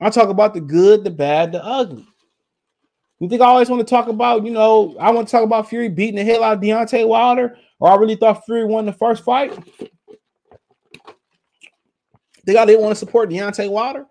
I 0.00 0.10
talk 0.10 0.28
about 0.28 0.54
the 0.54 0.60
good, 0.60 1.04
the 1.04 1.10
bad, 1.10 1.52
the 1.52 1.64
ugly. 1.64 2.06
You 3.20 3.28
think 3.28 3.42
I 3.42 3.46
always 3.46 3.68
want 3.68 3.80
to 3.80 3.90
talk 3.90 4.08
about, 4.08 4.44
you 4.44 4.52
know, 4.52 4.96
I 5.00 5.10
want 5.10 5.26
to 5.26 5.32
talk 5.32 5.42
about 5.42 5.68
Fury 5.68 5.88
beating 5.88 6.16
the 6.16 6.24
hell 6.24 6.44
out 6.44 6.58
of 6.58 6.62
Deontay 6.62 7.06
Wilder, 7.06 7.56
or 7.80 7.90
I 7.90 7.96
really 7.96 8.14
thought 8.14 8.44
Fury 8.44 8.64
won 8.64 8.86
the 8.86 8.92
first 8.92 9.24
fight? 9.24 9.58
Think 12.48 12.58
I 12.58 12.64
didn't 12.64 12.80
want 12.80 12.92
to 12.92 12.98
support 12.98 13.28
Deontay 13.28 13.68
Wilder? 13.68 14.06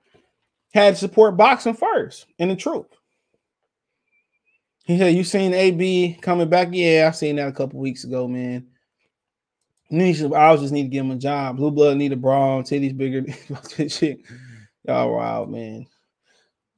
Had 0.72 0.94
to 0.94 1.00
support 1.00 1.38
boxing 1.38 1.74
first, 1.74 2.28
and 2.38 2.52
the 2.52 2.56
truth. 2.56 2.86
He 4.86 4.96
said, 4.96 5.16
"You 5.16 5.24
seen 5.24 5.56
AB 5.56 6.20
coming 6.22 6.48
back? 6.48 6.68
Yeah, 6.72 7.08
I 7.08 7.16
seen 7.16 7.38
that 7.38 7.48
a 7.48 7.52
couple 7.52 7.80
weeks 7.80 8.04
ago, 8.04 8.28
man. 8.28 8.68
I 9.92 10.12
just 10.12 10.72
need 10.72 10.84
to 10.84 10.90
give 10.90 11.04
him 11.04 11.10
a 11.10 11.16
job. 11.16 11.58
Blue 11.58 11.72
blood 11.72 11.98
need 11.98 12.14
a 12.14 12.16
bra, 12.16 12.62
titties 12.62 12.96
bigger. 12.96 13.26
shit. 13.90 14.20
Y'all 14.88 15.16
wild, 15.16 15.50
man. 15.50 15.88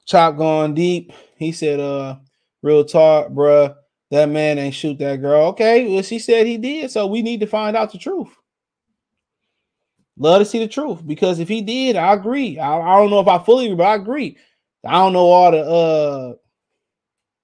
Chop 0.06 0.38
going 0.38 0.76
deep. 0.76 1.12
He 1.36 1.52
said, 1.52 1.82
uh, 1.82 2.20
real 2.64 2.86
talk, 2.86 3.32
bruh. 3.32 3.76
That 4.12 4.30
man 4.30 4.60
ain't 4.60 4.76
shoot 4.76 4.98
that 5.00 5.18
girl. 5.18 5.48
Okay, 5.48 5.94
well, 5.94 6.04
she 6.04 6.20
said 6.20 6.48
he 6.48 6.58
did, 6.58 6.90
so 6.90 7.06
we 7.06 7.22
need 7.22 7.42
to 7.42 7.48
find 7.48 7.76
out 7.76 7.92
the 7.92 7.98
truth. 7.98 8.34
Love 10.20 10.42
to 10.42 10.46
see 10.46 10.60
the 10.60 10.68
truth 10.68 11.06
because 11.08 11.40
if 11.40 11.48
he 11.48 11.62
did, 11.62 11.96
I 11.96 12.14
agree. 12.14 12.60
I, 12.60 12.78
I 12.78 12.98
don't 12.98 13.10
know 13.10 13.22
if 13.22 13.28
I 13.28 13.40
fully 13.40 13.66
agree, 13.66 13.78
but 13.78 13.88
I 13.88 13.96
agree. 13.96 14.38
I 14.86 14.92
don't 14.92 15.14
know 15.14 15.26
all 15.26 15.52
the 15.52 15.62
uh 15.64 16.34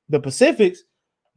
the 0.09 0.19
Pacifics, 0.19 0.83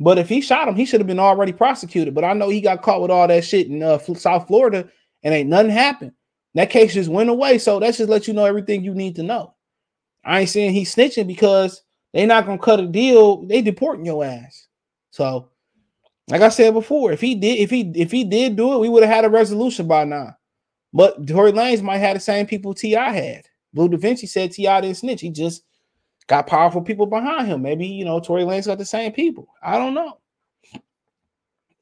but 0.00 0.18
if 0.18 0.28
he 0.28 0.40
shot 0.40 0.68
him, 0.68 0.74
he 0.74 0.84
should 0.84 1.00
have 1.00 1.06
been 1.06 1.20
already 1.20 1.52
prosecuted. 1.52 2.14
But 2.14 2.24
I 2.24 2.32
know 2.32 2.48
he 2.48 2.60
got 2.60 2.82
caught 2.82 3.00
with 3.00 3.10
all 3.10 3.26
that 3.26 3.44
shit 3.44 3.68
in 3.68 3.82
uh, 3.82 3.98
South 3.98 4.46
Florida, 4.48 4.88
and 5.22 5.32
ain't 5.32 5.48
nothing 5.48 5.70
happened. 5.70 6.12
That 6.54 6.70
case 6.70 6.94
just 6.94 7.08
went 7.08 7.30
away. 7.30 7.58
So 7.58 7.78
that's 7.78 7.98
just 7.98 8.10
let 8.10 8.26
you 8.26 8.34
know 8.34 8.44
everything 8.44 8.82
you 8.82 8.94
need 8.94 9.16
to 9.16 9.22
know. 9.22 9.54
I 10.24 10.40
ain't 10.40 10.50
saying 10.50 10.72
he's 10.72 10.94
snitching 10.94 11.26
because 11.26 11.82
they 12.12 12.26
not 12.26 12.46
gonna 12.46 12.58
cut 12.58 12.80
a 12.80 12.86
deal. 12.86 13.46
They 13.46 13.62
deporting 13.62 14.04
your 14.04 14.24
ass. 14.24 14.66
So, 15.10 15.50
like 16.28 16.42
I 16.42 16.48
said 16.48 16.74
before, 16.74 17.12
if 17.12 17.20
he 17.20 17.36
did, 17.36 17.58
if 17.58 17.70
he 17.70 17.92
if 17.94 18.10
he 18.10 18.24
did 18.24 18.56
do 18.56 18.74
it, 18.74 18.80
we 18.80 18.88
would 18.88 19.04
have 19.04 19.12
had 19.12 19.24
a 19.24 19.30
resolution 19.30 19.86
by 19.86 20.04
now. 20.04 20.37
But 20.92 21.26
Tory 21.26 21.52
Lanez 21.52 21.82
might 21.82 21.98
have 21.98 22.14
the 22.14 22.20
same 22.20 22.46
people 22.46 22.74
T.I. 22.74 23.12
had. 23.12 23.46
Blue 23.74 23.88
Da 23.88 23.98
Vinci 23.98 24.26
said 24.26 24.52
T.I. 24.52 24.80
didn't 24.80 24.96
snitch. 24.96 25.20
He 25.20 25.30
just 25.30 25.62
got 26.26 26.46
powerful 26.46 26.82
people 26.82 27.06
behind 27.06 27.46
him. 27.46 27.62
Maybe 27.62 27.86
you 27.86 28.04
know 28.04 28.20
Tory 28.20 28.42
Lanez 28.42 28.66
got 28.66 28.78
the 28.78 28.84
same 28.84 29.12
people. 29.12 29.48
I 29.62 29.78
don't 29.78 29.94
know. 29.94 30.18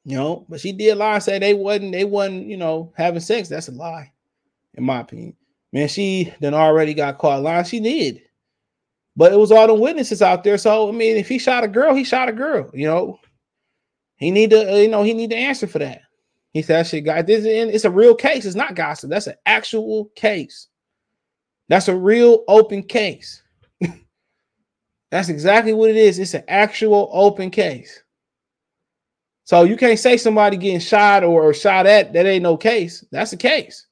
You 0.03 0.15
know, 0.15 0.45
but 0.47 0.61
she 0.61 0.71
did 0.71 0.97
lie 0.97 1.15
and 1.15 1.23
say 1.23 1.37
they 1.37 1.53
wasn't 1.53 1.91
they 1.91 2.05
wasn't 2.05 2.47
you 2.47 2.57
know 2.57 2.93
having 2.95 3.19
sex. 3.19 3.49
That's 3.49 3.67
a 3.67 3.71
lie 3.71 4.11
in 4.75 4.83
my 4.83 5.01
opinion. 5.01 5.35
Man, 5.73 5.89
she 5.89 6.33
then 6.39 6.53
already 6.53 6.93
got 6.93 7.17
caught 7.17 7.41
lying. 7.41 7.65
She 7.65 7.79
did. 7.79 8.21
But 9.17 9.33
it 9.33 9.37
was 9.37 9.51
all 9.51 9.67
the 9.67 9.73
witnesses 9.73 10.21
out 10.21 10.43
there. 10.43 10.57
So 10.57 10.87
I 10.87 10.91
mean, 10.91 11.17
if 11.17 11.27
he 11.27 11.39
shot 11.39 11.63
a 11.63 11.67
girl, 11.67 11.93
he 11.93 12.03
shot 12.03 12.29
a 12.29 12.33
girl. 12.33 12.69
You 12.73 12.87
know, 12.87 13.19
he 14.15 14.31
need 14.31 14.51
to, 14.51 14.73
uh, 14.73 14.77
you 14.77 14.87
know, 14.87 15.03
he 15.03 15.13
need 15.13 15.31
to 15.31 15.35
answer 15.35 15.67
for 15.67 15.79
that. 15.79 16.01
He 16.57 16.63
said, 16.63 16.87
"Shit, 16.87 17.05
guy, 17.05 17.21
this 17.21 17.45
is 17.45 17.75
it's 17.75 17.85
a 17.85 17.91
real 17.91 18.15
case. 18.15 18.43
It's 18.43 18.55
not 18.55 18.73
gossip. 18.73 19.11
That's 19.11 19.27
an 19.27 19.35
actual 19.45 20.05
case. 20.15 20.69
That's 21.69 21.87
a 21.87 21.95
real 21.95 22.43
open 22.47 22.81
case. 22.81 23.43
That's 25.11 25.29
exactly 25.29 25.73
what 25.73 25.91
it 25.91 25.97
is. 25.97 26.17
It's 26.17 26.33
an 26.33 26.45
actual 26.47 27.11
open 27.13 27.51
case. 27.51 28.01
So 29.43 29.65
you 29.65 29.77
can't 29.77 29.99
say 29.99 30.17
somebody 30.17 30.57
getting 30.57 30.79
shot 30.79 31.23
or, 31.23 31.43
or 31.43 31.53
shot 31.53 31.85
at 31.85 32.11
that 32.13 32.25
ain't 32.25 32.41
no 32.41 32.57
case. 32.57 33.05
That's 33.11 33.33
a 33.33 33.37
case. 33.37 33.85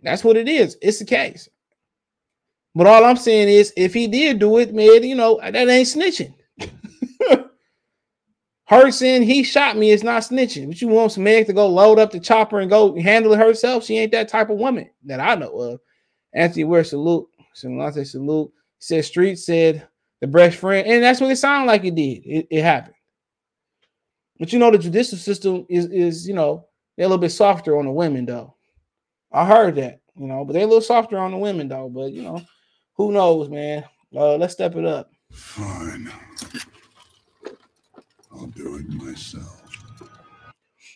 That's 0.00 0.24
what 0.24 0.38
it 0.38 0.48
is. 0.48 0.78
It's 0.80 1.00
the 1.00 1.04
case. 1.04 1.50
But 2.74 2.86
all 2.86 3.04
I'm 3.04 3.18
saying 3.18 3.48
is, 3.48 3.74
if 3.76 3.92
he 3.92 4.06
did 4.06 4.38
do 4.38 4.56
it, 4.56 4.72
man, 4.72 5.02
you 5.02 5.16
know 5.16 5.38
that 5.42 5.54
ain't 5.54 5.86
snitching. 5.86 6.32
Her 8.68 8.90
saying 8.90 9.22
he 9.22 9.42
shot 9.42 9.78
me 9.78 9.90
is 9.90 10.04
not 10.04 10.22
snitching. 10.22 10.68
But 10.68 10.80
you 10.80 10.88
want 10.88 11.12
some 11.12 11.24
Meg 11.24 11.46
to 11.46 11.54
go 11.54 11.66
load 11.66 11.98
up 11.98 12.10
the 12.10 12.20
chopper 12.20 12.60
and 12.60 12.70
go 12.70 12.98
handle 13.00 13.32
it 13.32 13.38
herself? 13.38 13.84
She 13.84 13.96
ain't 13.96 14.12
that 14.12 14.28
type 14.28 14.50
of 14.50 14.58
woman 14.58 14.90
that 15.04 15.20
I 15.20 15.34
know 15.34 15.58
of. 15.58 15.80
Anthony 16.34 16.64
Ware 16.64 16.84
salute. 16.84 17.26
Salute 17.54 18.06
salute. 18.06 18.52
Said 18.78 19.04
Street 19.04 19.36
said 19.36 19.88
the 20.20 20.26
best 20.26 20.58
friend, 20.58 20.86
and 20.86 21.02
that's 21.02 21.20
what 21.20 21.30
it 21.30 21.36
sounded 21.36 21.66
like 21.66 21.84
it 21.84 21.94
did. 21.94 22.22
It, 22.24 22.46
it 22.50 22.62
happened. 22.62 22.94
But 24.38 24.52
you 24.52 24.58
know, 24.58 24.70
the 24.70 24.78
judicial 24.78 25.18
system 25.18 25.66
is 25.68 25.86
is 25.86 26.28
you 26.28 26.34
know 26.34 26.66
they're 26.96 27.06
a 27.06 27.08
little 27.08 27.20
bit 27.20 27.30
softer 27.30 27.76
on 27.78 27.86
the 27.86 27.90
women 27.90 28.26
though. 28.26 28.54
I 29.32 29.46
heard 29.46 29.76
that, 29.76 30.00
you 30.16 30.26
know, 30.26 30.44
but 30.44 30.52
they're 30.52 30.62
a 30.62 30.66
little 30.66 30.80
softer 30.80 31.18
on 31.18 31.32
the 31.32 31.38
women 31.38 31.68
though. 31.68 31.88
But 31.88 32.12
you 32.12 32.22
know, 32.22 32.42
who 32.94 33.12
knows, 33.12 33.48
man? 33.48 33.84
Uh, 34.14 34.36
let's 34.36 34.52
step 34.52 34.76
it 34.76 34.84
up. 34.84 35.10
Fine. 35.32 36.12
I'll 38.38 38.46
do 38.46 38.76
it 38.76 38.88
myself. 38.88 39.62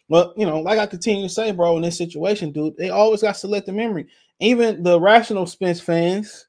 Well, 0.08 0.34
you 0.36 0.46
know, 0.46 0.60
like 0.60 0.78
I 0.78 0.86
continue 0.86 1.22
to 1.22 1.28
say, 1.28 1.52
bro, 1.52 1.76
in 1.76 1.82
this 1.82 1.98
situation, 1.98 2.52
dude, 2.52 2.76
they 2.76 2.90
always 2.90 3.22
got 3.22 3.36
selective 3.36 3.74
memory. 3.74 4.06
Even 4.40 4.82
the 4.82 5.00
rational 5.00 5.46
Spence 5.46 5.80
fans, 5.80 6.46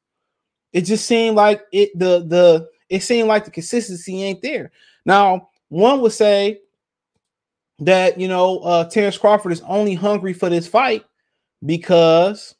it 0.71 0.81
just 0.81 1.05
seemed 1.05 1.35
like 1.35 1.61
it 1.71 1.97
the 1.97 2.25
the 2.27 2.69
it 2.89 3.01
seemed 3.01 3.27
like 3.27 3.45
the 3.45 3.51
consistency 3.51 4.23
ain't 4.23 4.41
there. 4.41 4.71
Now, 5.05 5.49
one 5.69 6.01
would 6.01 6.11
say 6.11 6.59
that 7.79 8.19
you 8.19 8.27
know 8.27 8.59
uh 8.59 8.85
Terence 8.89 9.17
Crawford 9.17 9.51
is 9.51 9.61
only 9.61 9.95
hungry 9.95 10.33
for 10.33 10.49
this 10.49 10.67
fight 10.67 11.05
because 11.65 12.55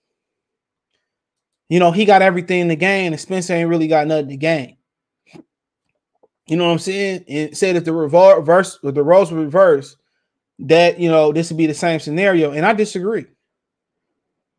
you 1.69 1.79
know, 1.79 1.91
he 1.91 2.05
got 2.05 2.21
everything 2.21 2.69
to 2.69 2.75
gain, 2.75 3.13
and 3.13 3.19
Spencer 3.19 3.53
ain't 3.53 3.67
really 3.67 3.88
got 3.88 4.05
nothing 4.05 4.29
to 4.29 4.38
gain. 4.38 4.77
You 6.47 6.57
know 6.57 6.65
what 6.65 6.73
I'm 6.73 6.79
saying? 6.79 7.25
And 7.27 7.57
said 7.57 7.75
if 7.75 7.85
the 7.85 7.93
reverse, 7.93 8.79
if 8.83 8.93
the 8.93 9.03
roles 9.03 9.31
were 9.31 9.39
reversed, 9.39 9.97
that 10.59 10.99
you 10.99 11.09
know 11.09 11.31
this 11.31 11.49
would 11.49 11.57
be 11.57 11.67
the 11.67 11.73
same 11.73 11.99
scenario, 11.99 12.51
and 12.51 12.65
I 12.65 12.73
disagree. 12.73 13.25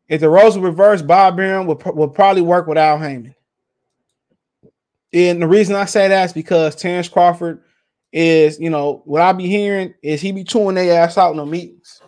If 0.07 0.21
the 0.21 0.29
roles 0.29 0.57
were 0.57 0.69
reversed, 0.69 1.07
Bob 1.07 1.39
Arum 1.39 1.67
would, 1.67 1.83
would 1.85 2.13
probably 2.13 2.41
work 2.41 2.67
with 2.67 2.77
Al 2.77 2.99
Haymon. 2.99 3.33
And 5.13 5.41
the 5.41 5.47
reason 5.47 5.75
I 5.75 5.85
say 5.85 6.07
that 6.07 6.25
is 6.25 6.33
because 6.33 6.75
Terence 6.75 7.07
Crawford 7.07 7.63
is, 8.11 8.59
you 8.59 8.69
know, 8.69 9.01
what 9.05 9.21
I 9.21 9.31
be 9.33 9.47
hearing 9.47 9.93
is 10.03 10.21
he 10.21 10.31
be 10.31 10.43
chewing 10.43 10.75
their 10.75 11.01
ass 11.01 11.17
out 11.17 11.31
in 11.31 11.37
the 11.37 11.45
meetings. 11.45 12.01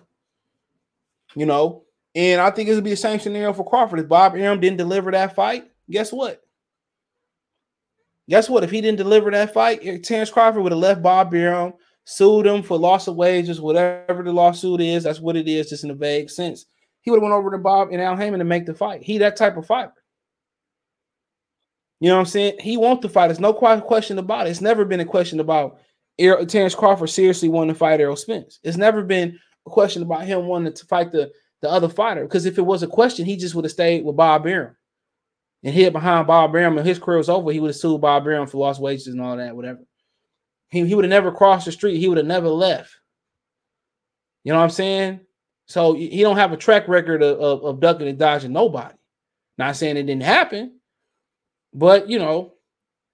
You 1.35 1.45
know, 1.45 1.83
and 2.15 2.41
I 2.41 2.49
think 2.51 2.69
it 2.69 2.75
would 2.75 2.83
be 2.83 2.91
the 2.91 2.95
same 2.95 3.19
scenario 3.19 3.53
for 3.53 3.67
Crawford. 3.67 3.99
If 3.99 4.07
Bob 4.07 4.35
Arum 4.35 4.59
didn't 4.59 4.77
deliver 4.77 5.11
that 5.11 5.35
fight, 5.35 5.69
guess 5.89 6.11
what? 6.11 6.41
Guess 8.29 8.49
what? 8.49 8.63
If 8.63 8.71
he 8.71 8.81
didn't 8.81 8.97
deliver 8.97 9.31
that 9.31 9.53
fight, 9.53 9.79
eh, 9.83 9.99
Terence 10.03 10.29
Crawford 10.29 10.61
would 10.61 10.71
have 10.71 10.79
left 10.79 11.01
Bob 11.01 11.33
Arum, 11.33 11.73
sued 12.05 12.45
him 12.45 12.61
for 12.61 12.77
loss 12.77 13.07
of 13.07 13.15
wages, 13.15 13.61
whatever 13.61 14.23
the 14.23 14.33
lawsuit 14.33 14.81
is. 14.81 15.03
That's 15.03 15.21
what 15.21 15.37
it 15.37 15.47
is, 15.47 15.69
just 15.69 15.83
in 15.83 15.91
a 15.91 15.95
vague 15.95 16.29
sense. 16.29 16.65
He 17.01 17.11
would 17.11 17.17
have 17.17 17.23
went 17.23 17.35
over 17.35 17.51
to 17.51 17.57
Bob 17.57 17.89
and 17.91 18.01
Al 18.01 18.17
Haymon 18.17 18.39
to 18.39 18.45
make 18.45 18.65
the 18.65 18.73
fight. 18.73 19.01
He 19.01 19.17
that 19.19 19.37
type 19.37 19.55
of 19.55 19.65
fighter. 19.65 19.93
You 21.99 22.09
know 22.09 22.15
what 22.15 22.21
I'm 22.21 22.25
saying? 22.27 22.59
He 22.59 22.77
wants 22.77 23.01
to 23.03 23.09
fight. 23.09 23.27
There's 23.27 23.39
no 23.39 23.53
question 23.53 24.19
about 24.19 24.45
it. 24.45 24.51
It's 24.51 24.61
never 24.61 24.85
been 24.85 24.99
a 24.99 25.05
question 25.05 25.39
about 25.39 25.79
Terence 26.19 26.75
Crawford 26.75 27.09
seriously 27.09 27.49
wanting 27.49 27.73
to 27.73 27.79
fight 27.79 28.01
Errol 28.01 28.15
Spence. 28.15 28.59
It's 28.63 28.77
never 28.77 29.03
been 29.03 29.39
a 29.65 29.69
question 29.69 30.03
about 30.03 30.25
him 30.25 30.45
wanting 30.45 30.73
to 30.73 30.85
fight 30.85 31.11
the, 31.11 31.31
the 31.61 31.69
other 31.69 31.89
fighter. 31.89 32.23
Because 32.23 32.45
if 32.45 32.57
it 32.57 32.65
was 32.65 32.83
a 32.83 32.87
question, 32.87 33.25
he 33.25 33.35
just 33.35 33.55
would 33.55 33.65
have 33.65 33.71
stayed 33.71 34.05
with 34.05 34.15
Bob 34.15 34.45
Arum 34.45 34.75
and 35.63 35.73
hid 35.73 35.93
behind 35.93 36.27
Bob 36.27 36.55
Arum 36.55 36.77
and 36.77 36.87
his 36.87 36.99
career 36.99 37.17
was 37.17 37.29
over. 37.29 37.51
He 37.51 37.59
would 37.59 37.69
have 37.69 37.75
sued 37.75 38.01
Bob 38.01 38.27
Arum 38.27 38.47
for 38.47 38.57
lost 38.57 38.79
wages 38.79 39.07
and 39.07 39.21
all 39.21 39.37
that, 39.37 39.55
whatever. 39.55 39.79
He, 40.69 40.85
he 40.85 40.95
would 40.95 41.05
have 41.05 41.09
never 41.09 41.31
crossed 41.31 41.65
the 41.65 41.71
street. 41.71 41.97
He 41.97 42.07
would 42.07 42.17
have 42.17 42.27
never 42.27 42.49
left. 42.49 42.95
You 44.43 44.53
know 44.53 44.59
what 44.59 44.65
I'm 44.65 44.69
saying? 44.69 45.21
So 45.65 45.93
he 45.93 46.21
don't 46.21 46.37
have 46.37 46.53
a 46.53 46.57
track 46.57 46.87
record 46.87 47.21
of, 47.21 47.39
of, 47.39 47.63
of 47.65 47.79
ducking 47.79 48.07
and 48.07 48.17
dodging 48.17 48.53
nobody. 48.53 48.95
Not 49.57 49.75
saying 49.75 49.97
it 49.97 50.03
didn't 50.03 50.23
happen, 50.23 50.79
but 51.73 52.09
you 52.09 52.19
know, 52.19 52.53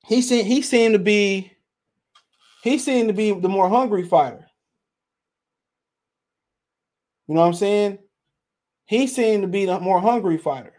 he 0.06 0.22
seemed 0.22 0.48
he 0.48 0.62
seemed 0.62 0.94
to 0.94 1.00
be 1.00 1.52
he 2.64 2.78
seemed 2.78 3.08
to 3.08 3.14
be 3.14 3.32
the 3.32 3.50
more 3.50 3.70
hungry 3.70 4.04
fighter. 4.04 4.46
You 7.28 7.36
know 7.36 7.42
what 7.42 7.48
I'm 7.48 7.54
saying? 7.54 8.00
He 8.86 9.08
seemed 9.08 9.44
to 9.44 9.48
be 9.48 9.66
the 9.66 9.80
more 9.80 10.02
hungry 10.02 10.38
fighter. 10.38 10.73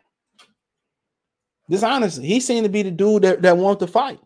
This 1.74 1.82
honestly, 1.82 2.24
he 2.24 2.38
seemed 2.38 2.64
to 2.64 2.70
be 2.70 2.82
the 2.82 2.92
dude 2.92 3.22
that, 3.22 3.42
that 3.42 3.56
wanted 3.56 3.80
to 3.80 3.86
fight. 3.88 4.20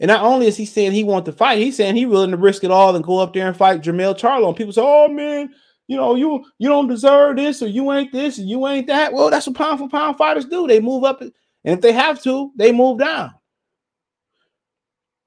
And 0.00 0.08
not 0.08 0.22
only 0.22 0.48
is 0.48 0.56
he 0.56 0.66
saying 0.66 0.90
he 0.90 1.04
wants 1.04 1.26
to 1.26 1.32
fight, 1.32 1.58
he's 1.58 1.76
saying 1.76 1.94
he's 1.94 2.08
willing 2.08 2.32
to 2.32 2.36
risk 2.36 2.64
it 2.64 2.72
all 2.72 2.96
and 2.96 3.04
go 3.04 3.18
up 3.18 3.32
there 3.32 3.46
and 3.46 3.56
fight 3.56 3.80
Jermell 3.80 4.18
Charlo. 4.18 4.48
And 4.48 4.56
people 4.56 4.72
say, 4.72 4.82
"Oh 4.84 5.06
man, 5.06 5.54
you 5.86 5.96
know 5.96 6.16
you 6.16 6.44
you 6.58 6.68
don't 6.68 6.88
deserve 6.88 7.36
this, 7.36 7.62
or 7.62 7.68
you 7.68 7.92
ain't 7.92 8.10
this, 8.10 8.40
or 8.40 8.42
you 8.42 8.66
ain't 8.66 8.88
that." 8.88 9.12
Well, 9.12 9.30
that's 9.30 9.46
what 9.46 9.56
pound 9.56 9.78
for 9.78 9.88
pound 9.88 10.18
fighters 10.18 10.46
do. 10.46 10.66
They 10.66 10.80
move 10.80 11.04
up, 11.04 11.20
and 11.20 11.32
if 11.64 11.80
they 11.80 11.92
have 11.92 12.20
to, 12.24 12.50
they 12.56 12.72
move 12.72 12.98
down. 12.98 13.32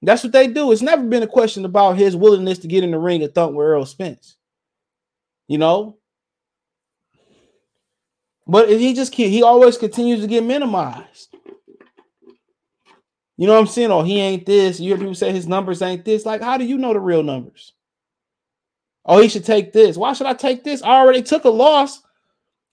That's 0.01 0.23
what 0.23 0.33
they 0.33 0.47
do. 0.47 0.73
It's 0.73 0.81
never 0.81 1.03
been 1.03 1.23
a 1.23 1.27
question 1.27 1.63
about 1.63 1.97
his 1.97 2.15
willingness 2.15 2.59
to 2.59 2.67
get 2.67 2.83
in 2.83 2.91
the 2.91 2.99
ring 2.99 3.23
and 3.23 3.33
thump 3.33 3.55
with 3.55 3.65
Errol 3.65 3.85
Spence. 3.85 4.35
You 5.47 5.59
know, 5.59 5.98
but 8.49 8.67
he 8.67 8.95
just 8.95 9.13
he 9.13 9.43
always 9.43 9.77
continues 9.77 10.21
to 10.21 10.27
get 10.27 10.43
minimized. 10.43 11.35
You 13.37 13.45
know 13.45 13.53
what 13.53 13.59
I'm 13.59 13.67
saying? 13.67 13.91
Oh, 13.91 14.01
he 14.01 14.19
ain't 14.19 14.45
this. 14.45 14.79
You 14.79 14.89
hear 14.89 14.97
people 14.97 15.13
say 15.13 15.31
his 15.31 15.47
numbers 15.47 15.81
ain't 15.83 16.03
this. 16.03 16.25
Like, 16.25 16.41
how 16.41 16.57
do 16.57 16.65
you 16.65 16.77
know 16.77 16.91
the 16.91 16.99
real 16.99 17.21
numbers? 17.21 17.73
Oh, 19.05 19.21
he 19.21 19.29
should 19.29 19.45
take 19.45 19.71
this. 19.71 19.97
Why 19.97 20.13
should 20.13 20.27
I 20.27 20.33
take 20.33 20.63
this? 20.63 20.81
I 20.81 20.99
already 20.99 21.21
took 21.21 21.45
a 21.45 21.49
loss 21.49 22.01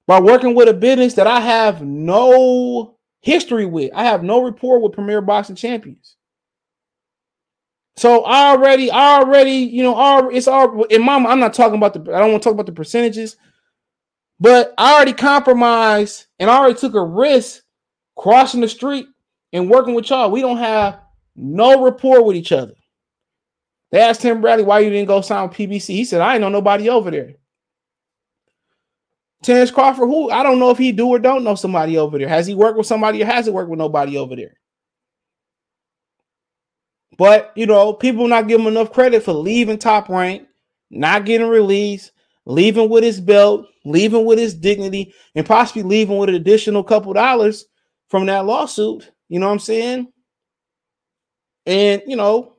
by 0.07 0.19
working 0.19 0.55
with 0.55 0.69
a 0.69 0.75
business 0.75 1.15
that 1.15 1.27
I 1.27 1.41
have 1.41 1.83
no 1.83 2.97
history 3.21 3.67
with. 3.67 3.93
I 3.95 4.05
have 4.05 4.23
no 4.23 4.43
rapport 4.43 4.81
with 4.81 4.93
Premier 4.93 5.21
Boxing 5.21 5.57
Champions. 5.57 6.17
So 7.99 8.25
I 8.25 8.49
already, 8.51 8.91
I 8.91 9.19
already, 9.19 9.53
you 9.53 9.83
know, 9.83 10.31
it's 10.31 10.49
all 10.49 10.85
in 10.85 11.03
my. 11.03 11.17
I'm 11.17 11.39
not 11.39 11.55
talking 11.55 11.77
about 11.77 11.93
the. 11.93 12.01
I 12.15 12.19
don't 12.19 12.31
want 12.31 12.43
to 12.43 12.47
talk 12.47 12.55
about 12.55 12.67
the 12.67 12.73
percentages, 12.73 13.37
but 14.39 14.75
I 14.77 14.95
already 14.95 15.13
compromised 15.13 16.27
and 16.39 16.51
I 16.51 16.59
already 16.59 16.79
took 16.79 16.95
a 16.95 17.05
risk 17.05 17.63
crossing 18.17 18.61
the 18.61 18.69
street 18.69 19.07
and 19.53 19.71
working 19.71 19.95
with 19.95 20.11
y'all. 20.11 20.31
We 20.31 20.41
don't 20.41 20.59
have 20.59 21.01
no 21.35 21.83
rapport 21.83 22.25
with 22.25 22.37
each 22.37 22.53
other. 22.53 22.75
They 23.93 24.01
asked 24.01 24.23
Tim 24.23 24.41
Bradley 24.41 24.65
why 24.65 24.81
you 24.81 24.91
didn't 24.91 25.09
go 25.09 25.21
sign 25.21 25.49
with 25.49 25.57
PBC. 25.57 25.89
He 25.89 26.05
said, 26.05 26.21
I 26.21 26.35
ain't 26.35 26.41
know 26.41 26.49
nobody 26.49 26.89
over 26.89 27.11
there. 27.11 27.35
Terence 29.43 29.71
Crawford, 29.71 30.09
who 30.09 30.31
I 30.31 30.43
don't 30.43 30.59
know 30.59 30.71
if 30.71 30.79
he 30.79 30.93
do 30.93 31.09
or 31.09 31.19
don't 31.19 31.45
know 31.45 31.55
somebody 31.55 31.97
over 31.99 32.19
there. 32.19 32.29
Has 32.29 32.47
he 32.47 32.55
worked 32.55 32.79
with 32.79 32.87
somebody 32.87 33.23
or 33.23 33.27
has 33.27 33.47
he 33.47 33.53
worked 33.53 33.71
with 33.71 33.79
nobody 33.79 34.17
over 34.17 34.35
there? 34.35 34.57
But 37.17 37.53
you 37.55 37.67
know, 37.67 37.93
people 37.93 38.27
not 38.29 38.49
giving 38.49 38.67
enough 38.67 38.93
credit 38.93 39.23
for 39.23 39.33
leaving 39.33 39.79
top 39.79 40.09
rank, 40.09 40.49
not 40.91 41.25
getting 41.25 41.49
released, 41.49 42.13
leaving 42.45 42.89
with 42.89 43.05
his 43.05 43.21
belt, 43.21 43.67
leaving 43.87 44.25
with 44.25 44.39
his 44.39 44.55
dignity, 44.55 45.15
and 45.35 45.47
possibly 45.47 45.83
leaving 45.83 46.19
with 46.19 46.29
an 46.29 46.35
additional 46.35 46.85
couple 46.85 47.13
dollars 47.13 47.65
from 48.09 48.27
that 48.27 48.47
lawsuit. 48.47 49.11
You 49.29 49.41
know 49.41 49.47
what 49.47 49.53
I'm 49.53 49.59
saying? 49.59 50.13
And 51.65 52.03
you 52.07 52.17
know, 52.17 52.57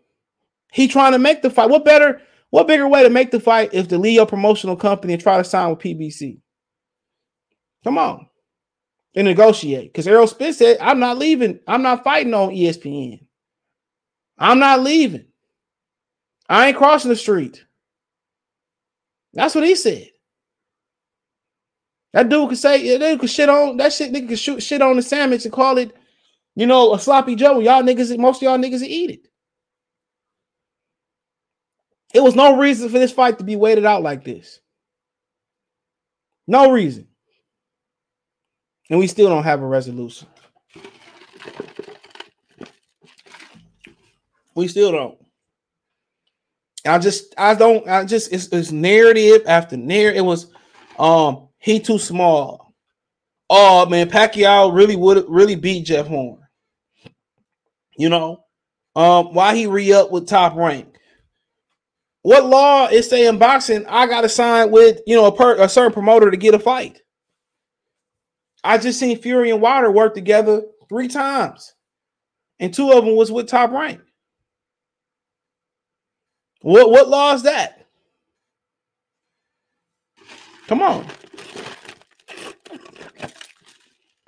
he 0.72 0.88
trying 0.88 1.14
to 1.14 1.20
make 1.20 1.42
the 1.42 1.50
fight. 1.50 1.70
What 1.70 1.86
better, 1.86 2.22
what 2.50 2.68
bigger 2.68 2.88
way 2.88 3.04
to 3.04 3.10
make 3.10 3.32
the 3.32 3.40
fight 3.40 3.74
if 3.74 3.88
to 3.90 3.98
leave 3.98 4.16
your 4.16 4.26
promotional 4.26 4.76
company 4.76 5.14
and 5.14 5.22
try 5.22 5.38
to 5.38 5.44
sign 5.44 5.70
with 5.70 5.80
PBC? 5.80 6.40
Come 7.84 7.98
on. 7.98 8.28
And 9.16 9.26
negotiate. 9.26 9.92
Because 9.92 10.08
Errol 10.08 10.28
Spence 10.28 10.58
said, 10.58 10.78
I'm 10.80 11.00
not 11.00 11.18
leaving. 11.18 11.60
I'm 11.68 11.82
not 11.82 12.04
fighting 12.04 12.34
on 12.34 12.50
ESPN. 12.50 13.22
I'm 14.38 14.60
not 14.60 14.82
leaving. 14.82 15.26
I 16.50 16.68
ain't 16.68 16.78
crossing 16.78 17.10
the 17.10 17.16
street. 17.16 17.64
That's 19.34 19.56
what 19.56 19.64
he 19.64 19.76
said. 19.76 20.10
That 22.18 22.30
dude 22.30 22.50
could 22.50 22.58
say, 22.58 22.84
yeah, 22.84 22.98
they 22.98 23.16
could 23.16 23.30
shit 23.30 23.48
on 23.48 23.78
that 23.78 23.94
shit, 23.94 24.12
nigga 24.12 24.30
could 24.30 24.40
shoot 24.40 24.64
shit 24.64 24.82
on 24.82 24.96
the 24.96 25.04
sandwich 25.04 25.46
and 25.46 25.54
call 25.54 25.78
it 25.78 25.96
you 26.56 26.66
know, 26.66 26.96
a 26.96 27.00
sloppy 27.00 27.36
Joe. 27.36 27.60
Y'all 27.60 27.84
niggas, 27.84 28.18
most 28.18 28.38
of 28.38 28.42
y'all 28.42 28.58
niggas 28.58 28.82
eat 28.82 29.12
it. 29.12 29.28
It 32.16 32.24
was 32.24 32.34
no 32.34 32.58
reason 32.58 32.90
for 32.90 32.98
this 32.98 33.12
fight 33.12 33.38
to 33.38 33.44
be 33.44 33.56
waited 33.56 33.86
out 33.86 34.02
like 34.02 34.24
this. 34.24 34.60
No 36.48 36.72
reason. 36.72 37.08
And 38.90 38.98
we 38.98 39.06
still 39.06 39.30
don't 39.30 39.44
have 39.44 39.62
a 39.62 39.68
resolution. 39.68 40.28
We 44.56 44.68
still 44.68 44.92
don't. 44.92 45.20
I 46.88 46.98
just, 46.98 47.36
I 47.38 47.54
don't, 47.54 47.88
I 47.88 48.04
just, 48.06 48.34
it's, 48.34 48.48
it's 48.48 48.72
narrative 48.72 49.44
after 49.46 49.78
narrative. 49.78 50.18
It 50.18 50.26
was, 50.26 50.48
um, 50.98 51.47
he 51.68 51.82
too 51.82 52.00
small. 52.00 52.74
Oh 53.50 53.86
man, 53.88 54.10
Pacquiao 54.10 54.74
really 54.74 54.96
would 54.96 55.26
really 55.28 55.56
beat 55.56 55.86
Jeff 55.86 56.08
Horn. 56.08 56.40
You 57.98 58.08
know, 58.08 58.46
um, 58.96 59.34
why 59.34 59.54
he 59.54 59.68
re 59.68 59.92
up 59.92 60.10
with 60.10 60.30
top 60.30 60.56
rank? 60.56 60.98
What 62.22 62.46
law 62.46 62.88
is 62.88 63.10
saying 63.10 63.38
boxing? 63.38 63.86
I 63.88 64.08
got 64.08 64.22
to 64.22 64.30
sign 64.30 64.72
with 64.72 65.02
you 65.06 65.18
know 65.18 65.26
a, 65.26 65.36
per, 65.36 65.62
a 65.62 65.68
certain 65.68 65.92
promoter 65.92 66.32
to 66.32 66.38
get 66.38 66.54
a 66.54 66.60
fight. 66.60 67.02
I 68.64 68.78
just 68.78 68.98
seen 68.98 69.18
Fury 69.18 69.52
and 69.52 69.62
Wilder 69.62 69.92
work 69.92 70.14
together 70.14 70.62
three 70.88 71.10
times, 71.10 71.74
and 72.62 72.74
two 72.74 72.94
of 72.94 73.04
them 73.04 73.18
was 73.18 73.30
with 73.30 73.50
top 73.50 73.72
rank. 73.72 74.00
What 76.62 76.92
what 76.92 77.10
law 77.10 77.34
is 77.34 77.44
that? 77.44 77.86
Come 80.68 80.82
on. 80.82 81.06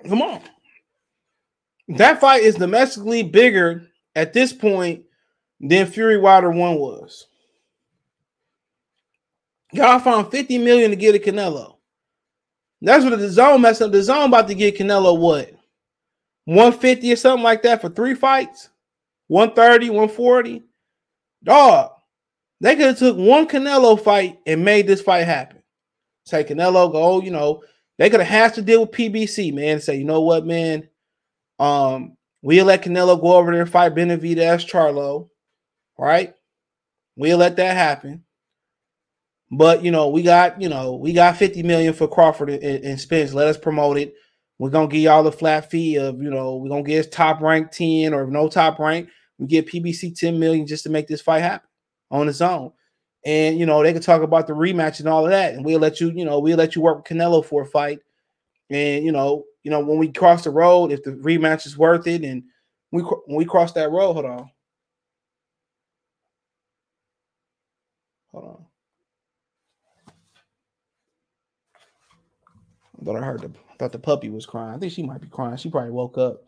Come 0.09 0.23
on. 0.23 0.41
That 1.89 2.19
fight 2.19 2.43
is 2.43 2.55
domestically 2.55 3.23
bigger 3.23 3.87
at 4.15 4.33
this 4.33 4.51
point 4.51 5.03
than 5.59 5.85
Fury 5.85 6.17
Wilder 6.17 6.51
one 6.51 6.75
was. 6.75 7.27
Y'all 9.71 9.99
found 9.99 10.31
50 10.31 10.57
million 10.57 10.89
to 10.89 10.95
get 10.95 11.15
a 11.15 11.19
Canelo. 11.19 11.75
That's 12.81 13.03
what 13.03 13.19
DAZN 13.19 13.61
messed 13.61 13.81
up. 13.81 13.91
DAZN 13.91 14.27
about 14.27 14.47
to 14.47 14.55
get 14.55 14.77
Canelo 14.77 15.17
what? 15.17 15.51
150 16.45 17.11
or 17.11 17.15
something 17.15 17.43
like 17.43 17.61
that 17.63 17.81
for 17.81 17.89
three 17.89 18.15
fights? 18.15 18.69
130, 19.27 19.89
140. 19.89 20.63
Dog, 21.43 21.91
they 22.59 22.75
could 22.75 22.87
have 22.87 22.99
took 22.99 23.17
one 23.17 23.47
Canelo 23.47 24.01
fight 24.01 24.39
and 24.47 24.65
made 24.65 24.87
this 24.87 25.01
fight 25.01 25.25
happen. 25.25 25.61
Say 26.25 26.43
Canelo 26.43 26.91
go, 26.91 27.21
you 27.21 27.31
know, 27.31 27.61
They 27.99 28.09
could 28.09 28.21
have 28.21 28.53
to 28.55 28.61
deal 28.61 28.81
with 28.81 28.91
PBC, 28.91 29.53
man, 29.53 29.81
say, 29.81 29.97
you 29.97 30.05
know 30.05 30.21
what, 30.21 30.45
man? 30.45 30.87
Um, 31.59 32.15
we'll 32.41 32.65
let 32.65 32.81
Canelo 32.81 33.19
go 33.19 33.33
over 33.35 33.51
there 33.51 33.61
and 33.61 33.69
fight 33.69 33.93
Benavidez 33.93 34.65
Charlo, 34.65 35.27
right? 35.97 36.33
We'll 37.17 37.37
let 37.37 37.57
that 37.57 37.75
happen. 37.75 38.23
But 39.51 39.83
you 39.83 39.91
know, 39.91 40.09
we 40.09 40.21
got 40.21 40.61
you 40.61 40.69
know 40.69 40.95
we 40.95 41.11
got 41.11 41.35
50 41.35 41.63
million 41.63 41.93
for 41.93 42.07
Crawford 42.07 42.49
and, 42.51 42.63
and 42.63 42.99
Spence. 42.99 43.33
Let 43.33 43.47
us 43.47 43.57
promote 43.57 43.97
it. 43.97 44.13
We're 44.59 44.69
gonna 44.69 44.87
give 44.87 45.01
y'all 45.01 45.23
the 45.23 45.31
flat 45.31 45.69
fee 45.69 45.97
of 45.97 46.21
you 46.21 46.29
know 46.29 46.55
we're 46.55 46.69
gonna 46.69 46.83
get 46.83 47.11
top 47.11 47.41
rank 47.41 47.71
10 47.71 48.13
or 48.13 48.27
no 48.27 48.47
top 48.47 48.79
rank. 48.79 49.09
We 49.39 49.47
get 49.47 49.67
PBC 49.67 50.17
10 50.17 50.39
million 50.39 50.67
just 50.67 50.83
to 50.83 50.89
make 50.89 51.07
this 51.07 51.21
fight 51.21 51.41
happen 51.41 51.67
on 52.11 52.29
its 52.29 52.41
own. 52.41 52.71
And 53.25 53.59
you 53.59 53.65
know, 53.65 53.83
they 53.83 53.93
could 53.93 54.03
talk 54.03 54.21
about 54.21 54.47
the 54.47 54.53
rematch 54.53 54.99
and 54.99 55.09
all 55.09 55.25
of 55.25 55.31
that, 55.31 55.53
and 55.53 55.65
we'll 55.65 55.79
let 55.79 55.99
you, 55.99 56.09
you 56.11 56.23
know, 56.23 56.39
we'll 56.39 56.57
let 56.57 56.75
you 56.75 56.81
work 56.81 56.97
with 56.97 57.05
Canelo 57.05 57.43
for 57.43 57.63
a 57.63 57.65
fight. 57.65 57.99
And 58.69 59.03
you 59.03 59.11
know, 59.11 59.43
you 59.63 59.71
know, 59.71 59.81
when 59.81 59.97
we 59.97 60.09
cross 60.09 60.43
the 60.43 60.51
road, 60.51 60.91
if 60.91 61.03
the 61.03 61.11
rematch 61.11 61.65
is 61.65 61.77
worth 61.77 62.07
it, 62.07 62.23
and 62.23 62.43
we 62.91 63.01
when 63.01 63.37
we 63.37 63.45
cross 63.45 63.73
that 63.73 63.91
road, 63.91 64.13
hold 64.13 64.25
on. 64.25 64.49
Hold 68.31 68.45
on. 68.45 68.65
I 73.01 73.05
thought 73.05 73.15
I 73.17 73.25
heard 73.25 73.41
the 73.41 73.51
I 73.71 73.75
thought 73.77 73.91
the 73.91 73.99
puppy 73.99 74.29
was 74.29 74.45
crying. 74.45 74.75
I 74.75 74.77
think 74.77 74.93
she 74.93 75.03
might 75.03 75.21
be 75.21 75.27
crying. 75.27 75.57
She 75.57 75.69
probably 75.69 75.91
woke 75.91 76.17
up. 76.17 76.43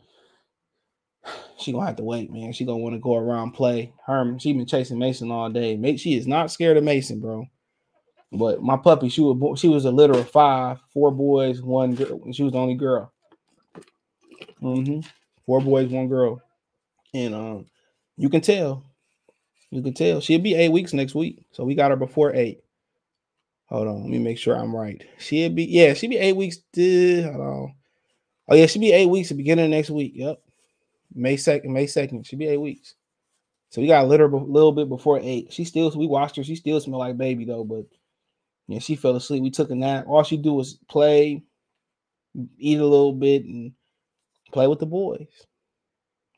She 1.62 1.72
gonna 1.72 1.86
have 1.86 1.96
to 1.98 2.04
wait, 2.04 2.32
man. 2.32 2.54
She 2.54 2.66
gonna 2.66 2.80
want 2.80 2.96
to 2.96 3.00
go 3.00 3.16
around 3.16 3.52
play. 3.52 3.94
Herman, 4.06 4.40
she 4.40 4.54
been 4.54 4.66
chasing 4.66 5.00
Mason 5.00 5.32
all 5.32 5.50
day. 5.50 5.78
Mate, 5.78 6.00
she 6.00 6.16
is 6.16 6.28
not 6.28 6.52
scared 6.52 6.78
of 6.78 6.84
Mason, 6.84 7.20
bro. 7.20 7.46
But 8.32 8.62
my 8.62 8.78
puppy, 8.78 9.10
she 9.10 9.22
was 9.22 9.60
she 9.60 9.68
was 9.68 9.86
a 9.86 9.92
litter 9.92 10.18
of 10.18 10.30
five, 10.30 10.80
four 10.94 11.12
boys, 11.12 11.62
one 11.62 11.96
girl. 11.96 12.22
She 12.32 12.44
was 12.44 12.54
the 12.54 12.60
only 12.60 12.76
girl. 12.76 13.12
Mm-hmm. 14.62 15.02
Four 15.46 15.62
boys, 15.62 15.90
one 15.90 16.08
girl, 16.08 16.42
and 17.14 17.36
um, 17.36 17.66
you 18.16 18.30
can 18.30 18.42
tell, 18.42 18.86
you 19.70 19.82
can 19.82 19.94
tell 19.94 20.22
she'll 20.22 20.40
be 20.40 20.56
eight 20.56 20.72
weeks 20.72 20.94
next 20.94 21.14
week. 21.14 21.44
So 21.52 21.64
we 21.64 21.76
got 21.76 21.92
her 21.92 21.98
before 21.98 22.34
eight. 22.34 22.64
Hold 23.66 23.88
on, 23.88 24.02
let 24.04 24.10
me 24.10 24.20
make 24.20 24.38
sure 24.38 24.56
I'm 24.56 24.76
right. 24.76 25.04
She'll 25.18 25.50
be 25.50 25.66
yeah, 25.66 25.94
she'll 25.94 26.10
be 26.10 26.18
eight 26.18 26.36
weeks. 26.36 26.58
To, 26.74 27.24
hold 27.24 27.42
on. 27.42 27.76
Oh 28.48 28.56
yeah, 28.56 28.66
she'll 28.66 28.82
be 28.82 28.92
eight 28.92 29.10
weeks 29.10 29.30
at 29.32 29.38
the 29.38 29.44
beginning 29.44 29.66
of 29.66 29.72
next 29.72 29.90
week. 29.90 30.14
Yep. 30.16 30.42
May 31.14 31.38
2nd, 31.38 31.66
May 31.66 31.86
2nd. 31.86 32.26
Should 32.26 32.40
be 32.40 32.48
eight 32.48 32.58
weeks. 32.58 32.96
So 33.70 33.82
we 33.82 33.88
got 33.88 34.04
a 34.04 34.08
little, 34.08 34.30
little 34.30 34.72
bit 34.72 34.90
before 34.90 35.20
eight. 35.22 35.52
She 35.52 35.64
still, 35.64 35.92
we 35.96 36.08
watched 36.08 36.36
her. 36.36 36.44
She 36.44 36.56
still 36.56 36.80
smell 36.80 37.00
like 37.00 37.18
baby 37.18 37.46
though, 37.46 37.64
but 37.64 37.86
yeah, 38.68 38.80
she 38.80 38.96
fell 38.96 39.16
asleep. 39.16 39.44
We 39.44 39.52
took 39.52 39.70
a 39.70 39.76
nap. 39.76 40.06
All 40.08 40.24
she 40.24 40.38
do 40.38 40.54
was 40.54 40.80
play, 40.90 41.44
eat 42.58 42.80
a 42.80 42.84
little 42.86 43.14
bit, 43.14 43.46
and 43.46 43.72
play 44.52 44.68
with 44.68 44.80
the 44.80 44.86
boys. 44.86 45.28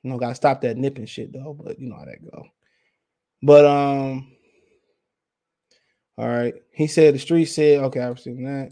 You 0.04 0.12
know, 0.12 0.18
gotta 0.18 0.36
stop 0.36 0.62
that 0.62 0.78
nipping 0.78 1.06
shit 1.06 1.34
though, 1.34 1.58
but 1.60 1.80
you 1.80 1.90
know 1.90 1.96
how 1.96 2.06
that 2.06 2.24
go. 2.32 2.46
But 3.42 3.66
um, 3.66 4.34
all 6.18 6.28
right. 6.28 6.54
He 6.72 6.88
said 6.88 7.16
the 7.16 7.20
street 7.20 7.46
said, 7.46 7.80
okay, 7.86 8.02
I've 8.02 8.20
seen 8.20 8.44
that. 8.44 8.72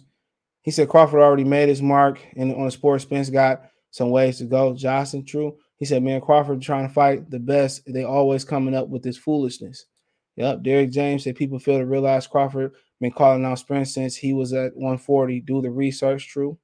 He 0.62 0.72
said 0.72 0.90
Crawford 0.90 1.22
already 1.22 1.44
made 1.44 1.70
his 1.70 1.82
mark 1.82 2.20
and 2.36 2.54
on 2.54 2.66
the 2.66 2.72
sports 2.72 3.04
Spence 3.04 3.30
got 3.30 3.64
some 3.90 4.12
ways 4.12 4.38
to 4.38 4.46
go. 4.46 4.74
Johnson, 4.74 5.26
true. 5.26 5.58
He 5.82 5.86
said, 5.88 6.04
man, 6.04 6.22
Crawford 6.22 6.62
trying 6.62 6.88
to 6.88 6.94
fight 6.94 7.32
the 7.32 7.40
best. 7.40 7.82
They 7.92 8.04
always 8.04 8.46
coming 8.46 8.76
up 8.76 8.90
with 8.90 9.02
this 9.02 9.18
foolishness. 9.18 9.88
Yep. 10.36 10.62
Derek 10.62 10.92
James 10.92 11.24
said 11.24 11.36
people 11.36 11.58
fail 11.58 11.80
to 11.80 11.88
realize 11.88 12.28
Crawford 12.28 12.74
been 13.00 13.12
calling 13.12 13.44
out 13.44 13.58
Spence 13.58 13.96
since 13.96 14.16
he 14.16 14.32
was 14.32 14.54
at 14.54 14.76
140. 14.76 15.40
Do 15.40 15.60
the 15.60 15.72
research. 15.72 16.28
True. 16.28 16.60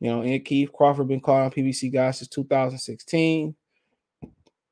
You 0.00 0.10
know, 0.10 0.20
and 0.20 0.44
Keith 0.44 0.70
Crawford 0.70 1.08
been 1.08 1.22
calling 1.22 1.50
PBC 1.50 1.90
guys 1.90 2.18
since 2.18 2.28
2016. 2.28 3.54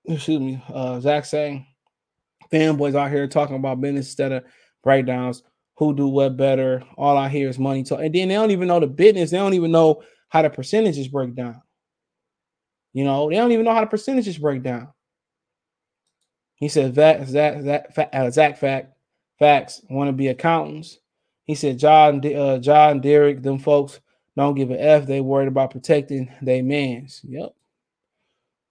Excuse 0.04 0.40
me. 0.40 0.62
Uh, 0.68 1.00
Zach 1.00 1.24
saying 1.24 1.66
fanboys 2.52 2.94
out 2.94 3.10
here 3.10 3.26
talking 3.26 3.56
about 3.56 3.80
business 3.80 4.08
instead 4.08 4.32
of 4.32 4.44
breakdowns. 4.84 5.42
Who 5.78 5.94
do 5.94 6.06
what 6.06 6.36
better? 6.36 6.82
All 6.98 7.16
I 7.16 7.30
hear 7.30 7.48
is 7.48 7.58
money 7.58 7.82
talk. 7.82 8.00
And 8.00 8.14
then 8.14 8.28
they 8.28 8.34
don't 8.34 8.50
even 8.50 8.68
know 8.68 8.80
the 8.80 8.86
business. 8.86 9.30
They 9.30 9.38
don't 9.38 9.54
even 9.54 9.70
know 9.70 10.02
how 10.28 10.42
the 10.42 10.50
percentages 10.50 11.08
break 11.08 11.34
down. 11.34 11.62
You 12.92 13.04
know, 13.04 13.28
they 13.28 13.36
don't 13.36 13.52
even 13.52 13.64
know 13.64 13.74
how 13.74 13.80
the 13.80 13.86
percentages 13.86 14.38
break 14.38 14.62
down. 14.62 14.88
He 16.56 16.68
said 16.68 16.94
that 16.96 17.26
Zach 17.26 17.62
Zach 17.62 18.10
uh, 18.12 18.30
Zach 18.30 18.58
fact 18.58 18.94
facts 19.38 19.80
want 19.88 20.08
to 20.08 20.12
be 20.12 20.28
accountants. 20.28 20.98
He 21.44 21.54
said 21.54 21.78
John 21.78 22.20
uh, 22.34 22.58
John 22.58 23.00
Derek 23.00 23.42
them 23.42 23.58
folks 23.58 24.00
don't 24.36 24.54
give 24.54 24.70
a 24.70 24.80
f. 24.80 25.06
They 25.06 25.20
worried 25.20 25.48
about 25.48 25.70
protecting 25.70 26.30
their 26.40 26.62
mans. 26.62 27.20
Yep. 27.24 27.54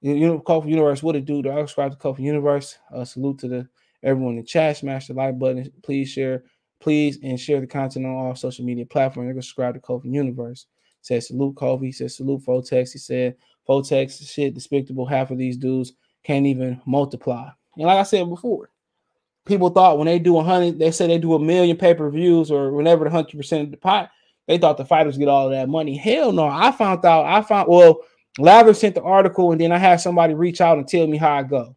You 0.01 0.28
know, 0.28 0.39
Kofi 0.39 0.70
Universe, 0.70 1.03
what 1.03 1.15
it 1.15 1.26
do? 1.26 1.39
I 1.51 1.57
subscribe 1.57 1.91
to 1.91 1.97
Kofi 1.97 2.20
Universe. 2.20 2.78
Uh, 2.93 3.03
salute 3.03 3.39
to 3.39 3.47
the 3.47 3.67
everyone 4.01 4.34
in 4.34 4.39
the 4.39 4.45
chat. 4.45 4.78
Smash 4.78 5.07
the 5.07 5.13
like 5.13 5.38
button. 5.38 5.72
Please 5.84 6.09
share, 6.09 6.43
please, 6.80 7.20
and 7.22 7.39
share 7.39 7.59
the 7.59 7.67
content 7.67 8.05
on 8.05 8.13
all 8.13 8.36
social 8.36 8.63
media 8.63 8.86
platforms. 8.86 9.28
You 9.28 9.34
can 9.34 9.41
subscribe 9.41 9.74
to 9.74 9.80
Kofi 9.82 10.13
Universe. 10.13 10.67
Says 11.01 11.28
salute 11.28 11.55
Kofi. 11.55 11.86
He 11.86 11.91
says 11.91 12.15
salute 12.15 12.43
Fotex. 12.43 12.93
He 12.93 12.99
said 12.99 13.36
Fotex 13.70 14.28
shit 14.28 14.55
despicable. 14.55 15.05
Half 15.05 15.32
of 15.32 15.38
these 15.38 15.57
dudes 15.57 15.93
can't 16.24 16.47
even 16.47 16.82
multiply. 16.86 17.49
And 17.78 17.86
like 17.86 17.99
I 17.99 18.03
said 18.03 18.28
before, 18.28 18.72
people 19.45 19.70
thought 19.70 19.97
when 19.97 20.07
they 20.07 20.20
do 20.20 20.38
a 20.39 20.43
hundred, 20.43 20.80
they 20.80 20.91
say 20.91 21.07
they 21.07 21.20
do 21.20 21.36
a 21.36 21.39
million 21.39 21.78
pay 21.78 21.93
per 21.93 22.09
views 22.09 22.49
or 22.49 22.72
whenever 22.72 23.03
the 23.03 23.11
hundred 23.11 23.38
percent 23.38 23.65
of 23.65 23.72
the 23.72 23.78
pot, 23.78 24.09
they 24.47 24.57
thought 24.57 24.78
the 24.78 24.86
fighters 24.86 25.17
get 25.17 25.28
all 25.28 25.45
of 25.45 25.51
that 25.51 25.70
money. 25.70 25.95
Hell 25.95 26.32
no. 26.32 26.47
I 26.47 26.72
found 26.72 27.05
out. 27.05 27.26
I 27.26 27.41
found 27.41 27.70
well. 27.70 27.99
Lather 28.38 28.74
sent 28.74 28.95
the 28.95 29.01
article, 29.01 29.51
and 29.51 29.59
then 29.59 29.72
I 29.72 29.78
had 29.78 29.99
somebody 29.99 30.34
reach 30.34 30.61
out 30.61 30.78
and 30.78 30.88
tell 30.88 31.05
me 31.07 31.17
how 31.17 31.36
I 31.36 31.43
go. 31.43 31.76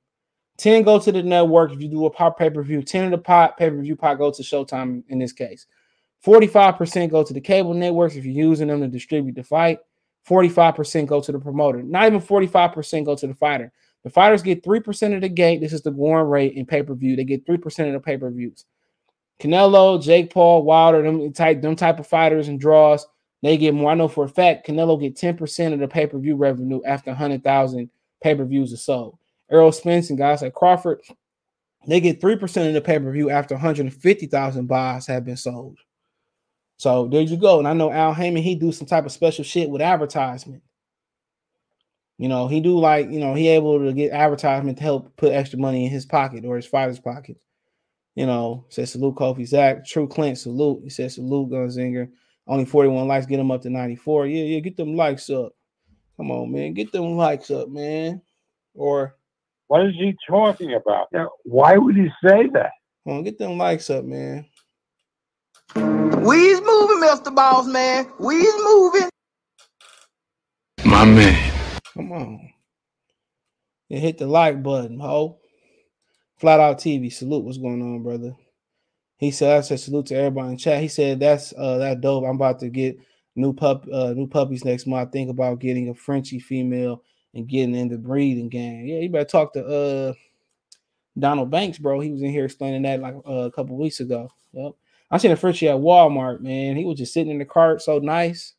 10 0.59 0.84
go 0.84 0.99
to 0.99 1.11
the 1.11 1.22
network 1.22 1.72
if 1.72 1.80
you 1.80 1.88
do 1.88 2.07
a 2.07 2.11
pop 2.11 2.38
pay-per-view. 2.38 2.82
10 2.82 3.07
of 3.07 3.11
the 3.11 3.18
pot 3.18 3.57
pay-per-view 3.57 3.97
pot 3.97 4.18
go 4.18 4.30
to 4.30 4.43
Showtime 4.43 5.03
in 5.09 5.18
this 5.18 5.32
case. 5.32 5.66
45% 6.24 7.11
go 7.11 7.24
to 7.24 7.32
the 7.32 7.40
cable 7.40 7.74
networks 7.74 8.14
if 8.14 8.24
you're 8.24 8.49
using 8.49 8.68
them 8.68 8.80
to 8.80 8.86
distribute 8.86 9.34
the 9.34 9.43
fight. 9.43 9.80
45% 10.29 11.07
go 11.07 11.20
to 11.20 11.33
the 11.33 11.39
promoter. 11.39 11.83
Not 11.83 12.07
even 12.07 12.20
45% 12.20 13.05
go 13.05 13.16
to 13.16 13.27
the 13.27 13.35
fighter. 13.35 13.73
The 14.05 14.11
fighters 14.11 14.43
get 14.43 14.64
3% 14.64 15.14
of 15.14 15.20
the 15.20 15.29
gate. 15.29 15.61
This 15.61 15.73
is 15.73 15.83
the 15.83 15.91
going 15.91 16.25
rate 16.25 16.55
in 16.55 16.66
pay-per-view. 16.66 17.16
They 17.16 17.25
get 17.25 17.47
3% 17.47 17.87
of 17.87 17.93
the 17.93 18.01
pay-per-views. 18.01 18.64
Canelo, 19.41 20.01
Jake 20.03 20.33
Paul, 20.33 20.62
Wilder, 20.62 21.03
them 21.03 21.33
type, 21.33 21.62
them 21.62 21.77
type 21.77 21.99
of 21.99 22.07
fighters 22.07 22.49
and 22.49 22.61
draws, 22.61 23.07
they 23.43 23.57
get 23.57 23.75
more. 23.75 23.91
I 23.91 23.95
know 23.95 24.07
for 24.09 24.25
a 24.25 24.29
fact 24.29 24.66
Canelo 24.66 25.01
get 25.01 25.16
10% 25.16 25.73
of 25.73 25.81
the 25.81 25.89
pay-per-view 25.89 26.37
revenue 26.37 26.81
after 26.87 27.11
100,000 27.11 27.91
pay-per-views 28.23 28.73
are 28.73 28.77
sold. 28.77 29.18
Errol 29.51 29.73
Spence 29.73 30.11
and 30.11 30.18
guys 30.18 30.43
like 30.43 30.55
Crawford, 30.55 31.01
they 31.87 32.01
get 32.01 32.20
3% 32.20 32.68
of 32.68 32.75
the 32.75 32.81
pay-per-view 32.81 33.31
after 33.31 33.55
150,000 33.57 34.66
buys 34.66 35.07
have 35.07 35.25
been 35.25 35.37
sold. 35.37 35.79
So 36.83 37.07
there 37.07 37.20
you 37.20 37.37
go. 37.37 37.61
And 37.61 37.68
I 37.68 37.74
know 37.74 37.93
Al 37.93 38.12
Haymon, 38.12 38.43
he 38.43 38.57
do 38.57 38.72
some 38.72 38.89
type 38.89 39.07
of 39.07 39.12
special 39.12 39.45
shit 39.45 39.70
with 39.70 39.80
advertisement. 39.80 40.64
You 42.18 42.28
know, 42.28 42.49
he 42.49 42.61
do 42.61 42.76
like, 42.76 43.09
you 43.09 43.20
know, 43.20 43.35
he 43.35 43.47
able 43.47 43.78
to 43.78 43.93
get 43.93 44.11
advertisement 44.11 44.78
to 44.78 44.83
help 44.83 45.16
put 45.16 45.33
extra 45.33 45.61
money 45.61 45.85
in 45.85 45.93
his 45.93 46.05
pocket 46.05 46.45
or 46.45 46.57
his 46.57 46.66
father's 46.66 46.99
pocket. 46.99 47.37
You 48.16 48.26
know, 48.26 48.64
says 48.68 48.91
salute 48.91 49.14
Kofi 49.14 49.47
Zach, 49.47 49.87
True 49.87 50.09
Clint, 50.09 50.39
salute. 50.39 50.80
He 50.83 50.91
says 50.91 51.14
salute 51.14 51.53
Gunzinger. 51.53 52.11
Only 52.49 52.64
41 52.64 53.07
likes, 53.07 53.26
get 53.26 53.39
him 53.39 53.53
up 53.53 53.62
to 53.62 53.70
94. 53.70 54.26
Yeah, 54.26 54.43
yeah, 54.43 54.59
get 54.59 54.76
them 54.76 54.97
likes 54.97 55.30
up. 55.30 55.53
Come 56.16 56.33
on, 56.33 56.51
man. 56.51 56.74
Get 56.74 56.91
them 56.91 57.16
likes 57.16 57.53
up, 57.53 57.68
man. 57.68 58.20
Or 58.74 59.14
what 59.68 59.87
is 59.87 59.95
he 59.95 60.16
talking 60.28 60.74
about? 60.74 61.12
Now, 61.12 61.30
why 61.45 61.76
would 61.76 61.95
he 61.95 62.09
say 62.24 62.49
that? 62.55 62.72
Come 63.05 63.18
on, 63.18 63.22
get 63.22 63.39
them 63.39 63.57
likes 63.57 63.89
up, 63.89 64.05
man. 64.05 64.47
We's 65.75 66.61
moving, 66.61 67.01
Mr. 67.01 67.35
Boss 67.35 67.66
Man. 67.66 68.09
We's 68.18 68.55
moving. 68.62 69.09
My 70.85 71.05
man. 71.05 71.53
Come 71.95 72.12
on. 72.12 72.51
And 73.91 74.01
hit 74.01 74.18
the 74.18 74.27
like 74.27 74.62
button, 74.62 74.99
ho. 74.99 75.39
Flat 76.37 76.61
out 76.61 76.79
TV. 76.79 77.12
Salute. 77.12 77.45
What's 77.45 77.59
going 77.59 77.83
on, 77.83 78.03
brother? 78.03 78.35
He 79.18 79.31
said, 79.31 79.57
I 79.57 79.61
said 79.61 79.79
salute 79.79 80.07
to 80.07 80.16
everybody 80.16 80.51
in 80.51 80.59
chat. 80.59 80.81
He 80.83 80.89
said 80.89 81.20
that's 81.20 81.55
uh 81.57 81.79
that 81.79 82.01
dope. 82.01 82.25
I'm 82.25 82.35
about 82.35 82.59
to 82.61 82.68
get 82.68 82.99
new 83.37 83.53
pup 83.53 83.87
uh 83.93 84.12
new 84.16 84.27
puppies 84.27 84.64
next 84.64 84.87
month. 84.87 85.12
Think 85.12 85.31
about 85.31 85.61
getting 85.61 85.89
a 85.89 85.95
Frenchie 85.95 86.41
female 86.41 87.03
and 87.33 87.47
getting 87.47 87.75
in 87.75 87.89
the 87.89 87.99
breeding 87.99 88.49
game. 88.49 88.85
Yeah, 88.87 88.99
you 88.99 89.11
better 89.11 89.25
talk 89.25 89.53
to 89.53 89.64
uh 89.64 90.12
Donald 91.18 91.51
Banks, 91.51 91.79
bro. 91.79 92.01
He 92.01 92.11
was 92.11 92.23
in 92.23 92.31
here 92.31 92.45
explaining 92.45 92.83
that 92.83 93.01
like 93.01 93.14
uh, 93.27 93.33
a 93.33 93.53
couple 93.53 93.77
weeks 93.77 94.01
ago. 94.01 94.29
Yep. 94.53 94.73
I 95.13 95.19
seen 95.19 95.31
a 95.31 95.37
Frenchie 95.37 95.69
at 95.69 95.77
Walmart, 95.77 96.41
man. 96.41 96.75
He 96.75 96.87
was 96.87 96.97
just 96.97 97.13
sitting 97.13 97.31
in 97.31 97.39
the 97.39 97.45
cart, 97.45 97.83
so 97.83 97.99
nice. 97.99 98.55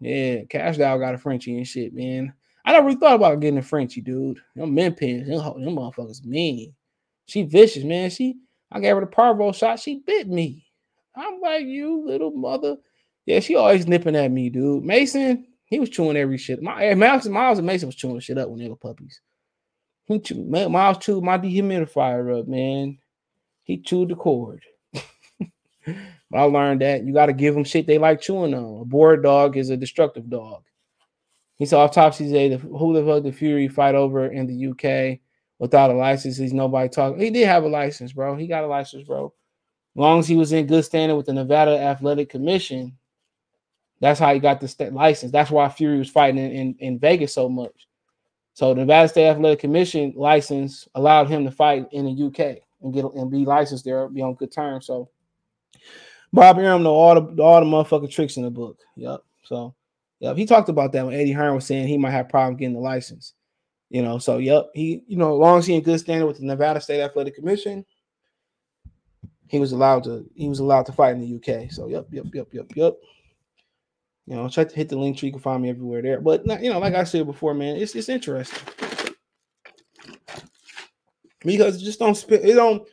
Yeah, 0.00 0.42
Cash 0.50 0.76
Dow 0.76 0.98
got 0.98 1.14
a 1.14 1.18
Frenchie 1.18 1.56
and 1.56 1.66
shit, 1.66 1.94
man. 1.94 2.34
I 2.66 2.72
never 2.72 2.86
really 2.86 2.98
thought 2.98 3.14
about 3.14 3.40
getting 3.40 3.58
a 3.58 3.62
Frenchie, 3.62 4.02
dude. 4.02 4.38
Them 4.54 4.74
men 4.74 4.94
pins, 4.94 5.28
them, 5.28 5.38
them 5.38 5.76
motherfuckers 5.76 6.24
mean. 6.26 6.74
She 7.24 7.42
vicious, 7.42 7.84
man. 7.84 8.10
She, 8.10 8.36
I 8.70 8.80
gave 8.80 8.94
her 8.94 9.00
the 9.00 9.06
parvo 9.06 9.52
shot. 9.52 9.80
She 9.80 10.02
bit 10.06 10.28
me. 10.28 10.66
I'm 11.16 11.40
like, 11.40 11.64
you 11.64 12.04
little 12.06 12.30
mother. 12.30 12.76
Yeah, 13.24 13.40
she 13.40 13.56
always 13.56 13.86
nipping 13.86 14.16
at 14.16 14.30
me, 14.30 14.50
dude. 14.50 14.84
Mason, 14.84 15.46
he 15.66 15.80
was 15.80 15.88
chewing 15.88 16.18
every 16.18 16.36
shit. 16.36 16.62
My 16.62 16.92
Miles, 16.94 17.26
Miles 17.28 17.58
and 17.58 17.66
Mason 17.66 17.88
was 17.88 17.96
chewing 17.96 18.20
shit 18.20 18.36
up 18.36 18.50
when 18.50 18.58
they 18.58 18.68
were 18.68 18.76
puppies. 18.76 19.20
He 20.04 20.18
chew, 20.18 20.44
Miles 20.44 20.98
chewed 20.98 21.24
my 21.24 21.38
dehumidifier 21.38 22.40
up, 22.40 22.46
man. 22.46 22.98
He 23.62 23.80
chewed 23.80 24.10
the 24.10 24.16
cord. 24.16 24.62
But 25.84 26.38
I 26.38 26.42
learned 26.42 26.80
that 26.82 27.04
you 27.04 27.12
got 27.12 27.26
to 27.26 27.32
give 27.32 27.54
them 27.54 27.64
shit 27.64 27.86
they 27.86 27.98
like 27.98 28.20
chewing 28.20 28.54
on. 28.54 28.82
A 28.82 28.84
bored 28.84 29.22
dog 29.22 29.56
is 29.56 29.70
a 29.70 29.76
destructive 29.76 30.28
dog. 30.28 30.64
He 31.56 31.66
saw 31.66 31.84
autopsy 31.84 32.28
say 32.30 32.48
the 32.48 32.58
who 32.58 32.92
the 32.92 33.04
fuck 33.04 33.22
the 33.22 33.32
Fury 33.32 33.68
fight 33.68 33.94
over 33.94 34.26
in 34.26 34.46
the 34.46 34.66
UK 34.70 35.20
without 35.58 35.90
a 35.90 35.94
license. 35.94 36.36
He's 36.36 36.52
nobody 36.52 36.88
talking. 36.88 37.20
He 37.20 37.30
did 37.30 37.46
have 37.46 37.64
a 37.64 37.68
license, 37.68 38.12
bro. 38.12 38.36
He 38.36 38.46
got 38.46 38.64
a 38.64 38.66
license, 38.66 39.06
bro. 39.06 39.26
As 39.94 40.00
long 40.00 40.18
as 40.20 40.26
he 40.26 40.36
was 40.36 40.52
in 40.52 40.66
good 40.66 40.84
standing 40.84 41.16
with 41.16 41.26
the 41.26 41.34
Nevada 41.34 41.78
Athletic 41.78 42.30
Commission, 42.30 42.96
that's 44.00 44.18
how 44.18 44.34
he 44.34 44.40
got 44.40 44.60
the 44.60 44.66
state 44.66 44.92
license. 44.92 45.30
That's 45.30 45.50
why 45.50 45.68
Fury 45.68 45.98
was 45.98 46.10
fighting 46.10 46.38
in, 46.38 46.50
in, 46.50 46.74
in 46.80 46.98
Vegas 46.98 47.32
so 47.32 47.48
much. 47.48 47.86
So 48.54 48.74
the 48.74 48.80
Nevada 48.80 49.08
State 49.08 49.28
Athletic 49.28 49.60
Commission 49.60 50.12
license 50.16 50.88
allowed 50.94 51.28
him 51.28 51.44
to 51.44 51.50
fight 51.50 51.86
in 51.92 52.06
the 52.06 52.26
UK 52.26 52.62
and 52.82 52.92
get 52.92 53.04
and 53.04 53.30
be 53.30 53.44
licensed 53.44 53.84
there, 53.84 54.08
be 54.08 54.20
on 54.20 54.34
good 54.34 54.50
terms. 54.50 54.86
So 54.86 55.08
Bob 56.32 56.58
Arum 56.58 56.82
know 56.82 56.94
all 56.94 57.20
the 57.20 57.42
all 57.42 57.60
the 57.60 57.66
motherfucking 57.66 58.10
tricks 58.10 58.36
in 58.36 58.42
the 58.42 58.50
book. 58.50 58.78
Yep. 58.96 59.20
So 59.44 59.74
yep, 60.20 60.36
he 60.36 60.46
talked 60.46 60.68
about 60.68 60.92
that 60.92 61.04
when 61.04 61.14
Eddie 61.14 61.32
Hearn 61.32 61.54
was 61.54 61.66
saying 61.66 61.88
he 61.88 61.98
might 61.98 62.12
have 62.12 62.28
problem 62.28 62.56
getting 62.56 62.74
the 62.74 62.80
license. 62.80 63.34
You 63.90 64.02
know, 64.02 64.18
so 64.18 64.38
yep, 64.38 64.70
he 64.72 65.02
you 65.06 65.18
know, 65.18 65.34
as 65.34 65.38
long 65.38 65.58
as 65.58 65.66
he 65.66 65.74
in 65.74 65.82
good 65.82 66.00
standing 66.00 66.26
with 66.26 66.38
the 66.38 66.46
Nevada 66.46 66.80
State 66.80 67.02
Athletic 67.02 67.34
Commission, 67.34 67.84
he 69.48 69.58
was 69.58 69.72
allowed 69.72 70.04
to 70.04 70.24
he 70.34 70.48
was 70.48 70.60
allowed 70.60 70.86
to 70.86 70.92
fight 70.92 71.14
in 71.14 71.20
the 71.20 71.36
UK. 71.36 71.70
So 71.70 71.88
yep, 71.88 72.06
yep, 72.10 72.24
yep, 72.32 72.48
yep, 72.52 72.66
yep. 72.74 72.94
You 74.26 74.36
know, 74.36 74.48
try 74.48 74.64
to 74.64 74.74
hit 74.74 74.88
the 74.88 74.96
link 74.96 75.18
tree. 75.18 75.26
You 75.26 75.32
can 75.32 75.42
find 75.42 75.62
me 75.62 75.68
everywhere 75.68 76.00
there. 76.00 76.20
But 76.20 76.46
you 76.62 76.70
know, 76.70 76.78
like 76.78 76.94
I 76.94 77.04
said 77.04 77.26
before, 77.26 77.52
man, 77.52 77.76
it's 77.76 77.94
it's 77.94 78.08
interesting 78.08 78.66
because 81.40 81.76
it 81.76 81.84
just 81.84 81.98
don't 81.98 82.14
spit. 82.14 82.44
It 82.44 82.54
don't. 82.54 82.86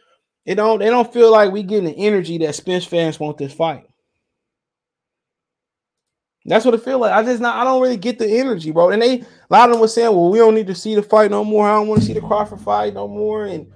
It 0.46 0.56
don't. 0.56 0.80
They 0.80 0.90
don't 0.90 1.12
feel 1.12 1.32
like 1.32 1.52
we 1.52 1.64
getting 1.64 1.86
the 1.86 2.06
energy 2.06 2.38
that 2.40 2.56
Spence 2.56 2.86
fans 2.86 3.20
want 3.20 3.38
this 3.38 3.54
fight. 3.54 3.86
That's 6.46 6.66
what 6.66 6.74
it 6.74 6.84
feel 6.84 7.00
like. 7.00 7.12
I 7.12 7.22
just 7.24 7.42
not. 7.42 7.58
I 7.58 7.64
don't 7.64 7.82
really 7.82 7.98
get 7.98 8.18
the 8.18 8.40
energy, 8.40 8.72
bro. 8.72 8.90
And 8.90 9.02
they 9.02 9.20
a 9.22 9.26
lot 9.50 9.70
of 9.70 9.74
them 9.74 9.82
were 9.82 9.88
saying, 9.88 10.12
"Well, 10.12 10.30
we 10.30 10.40
don't 10.40 10.56
need 10.56 10.68
to 10.68 10.76
see 10.76 10.96
the 10.96 11.04
fight 11.04 11.30
no 11.30 11.44
more. 11.44 11.68
I 11.68 11.76
don't 11.76 11.88
want 11.88 12.02
to 12.02 12.08
see 12.08 12.14
the 12.14 12.22
Crawford 12.22 12.62
fight 12.62 12.94
no 12.94 13.08
more." 13.08 13.46
And 13.46 13.72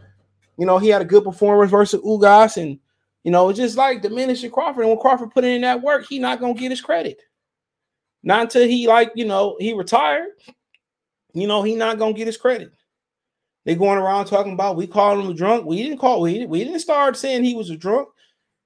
you 0.57 0.66
know, 0.66 0.78
he 0.80 0.89
had 0.89 1.01
a 1.01 1.05
good 1.05 1.24
performance 1.24 1.70
versus 1.70 2.01
Ugas, 2.01 2.57
and 2.57 2.80
you 3.24 3.32
know, 3.32 3.49
it's 3.49 3.59
just 3.59 3.78
like 3.78 4.01
diminishing 4.01 4.51
Crawford. 4.51 4.82
And 4.84 4.89
when 4.89 4.99
Crawford 4.99 5.32
put 5.32 5.43
in 5.43 5.61
that 5.61 5.82
work, 5.82 6.05
he 6.07 6.20
not 6.20 6.39
gonna 6.39 6.53
get 6.53 6.72
his 6.72 6.82
credit. 6.82 7.22
Not 8.24 8.43
until 8.43 8.68
he 8.68 8.88
like, 8.88 9.11
you 9.16 9.26
know, 9.26 9.57
he 9.59 9.74
retired. 9.74 10.30
You 11.34 11.47
know, 11.47 11.61
he 11.64 11.76
not 11.76 11.99
gonna 11.99 12.14
get 12.14 12.28
his 12.28 12.38
credit. 12.38 12.72
They 13.66 13.76
going 13.76 13.97
around 13.97 14.26
talking 14.26 14.53
about 14.53 14.76
we 14.76 14.88
called 14.88 15.24
him 15.24 15.32
a 15.32 15.34
drunk. 15.34 15.66
We 15.66 15.82
didn't 15.82 15.99
call 15.99 16.22
we, 16.22 16.45
we 16.45 16.64
didn't 16.64 16.80
start 16.80 17.16
saying 17.16 17.43
he 17.43 17.55
was 17.55 17.70
a 17.70 17.78
drunk. 17.78 18.09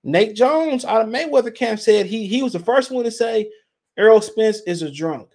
Nate 0.04 0.36
Jones 0.36 0.86
out 0.86 1.02
of 1.02 1.10
Mayweather 1.10 1.54
camp 1.54 1.80
said 1.80 2.06
he 2.06 2.28
he 2.28 2.42
was 2.42 2.54
the 2.54 2.60
first 2.60 2.92
one 2.92 3.04
to 3.04 3.12
say 3.12 3.50
Errol 3.98 4.22
Spence 4.22 4.62
is 4.62 4.82
a 4.82 4.92
drunk. 4.92 5.30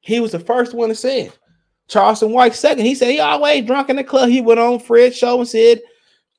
He 0.00 0.20
was 0.20 0.32
the 0.32 0.38
first 0.40 0.74
one 0.74 0.88
to 0.88 0.94
say 0.94 1.22
it. 1.22 1.38
Charleston 1.88 2.32
White 2.32 2.54
second. 2.54 2.84
He 2.84 2.94
said 2.94 3.10
he 3.10 3.20
always 3.20 3.66
drunk 3.66 3.90
in 3.90 3.96
the 3.96 4.04
club. 4.04 4.30
He 4.30 4.40
went 4.40 4.60
on 4.60 4.78
Fred's 4.78 5.16
show 5.16 5.38
and 5.38 5.48
said 5.48 5.80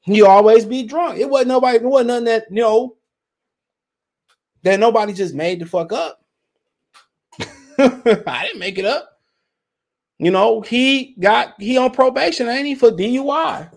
he 0.01 0.21
always 0.21 0.65
be 0.65 0.83
drunk. 0.83 1.19
It 1.19 1.29
wasn't 1.29 1.49
nobody. 1.49 1.77
It 1.77 1.83
wasn't 1.83 2.07
nothing 2.07 2.25
that 2.25 2.45
you 2.49 2.61
know 2.61 2.95
that 4.63 4.79
nobody 4.79 5.13
just 5.13 5.35
made 5.35 5.59
the 5.59 5.65
fuck 5.65 5.91
up. 5.91 6.21
I 7.77 8.45
didn't 8.45 8.59
make 8.59 8.77
it 8.77 8.85
up. 8.85 9.12
You 10.19 10.31
know, 10.31 10.61
he 10.61 11.15
got 11.19 11.59
he 11.59 11.77
on 11.77 11.91
probation, 11.91 12.47
ain't 12.47 12.67
he, 12.67 12.75
for 12.75 12.91
DUI? 12.91 13.71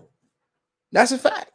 That's 0.91 1.11
a 1.11 1.17
fact. 1.17 1.51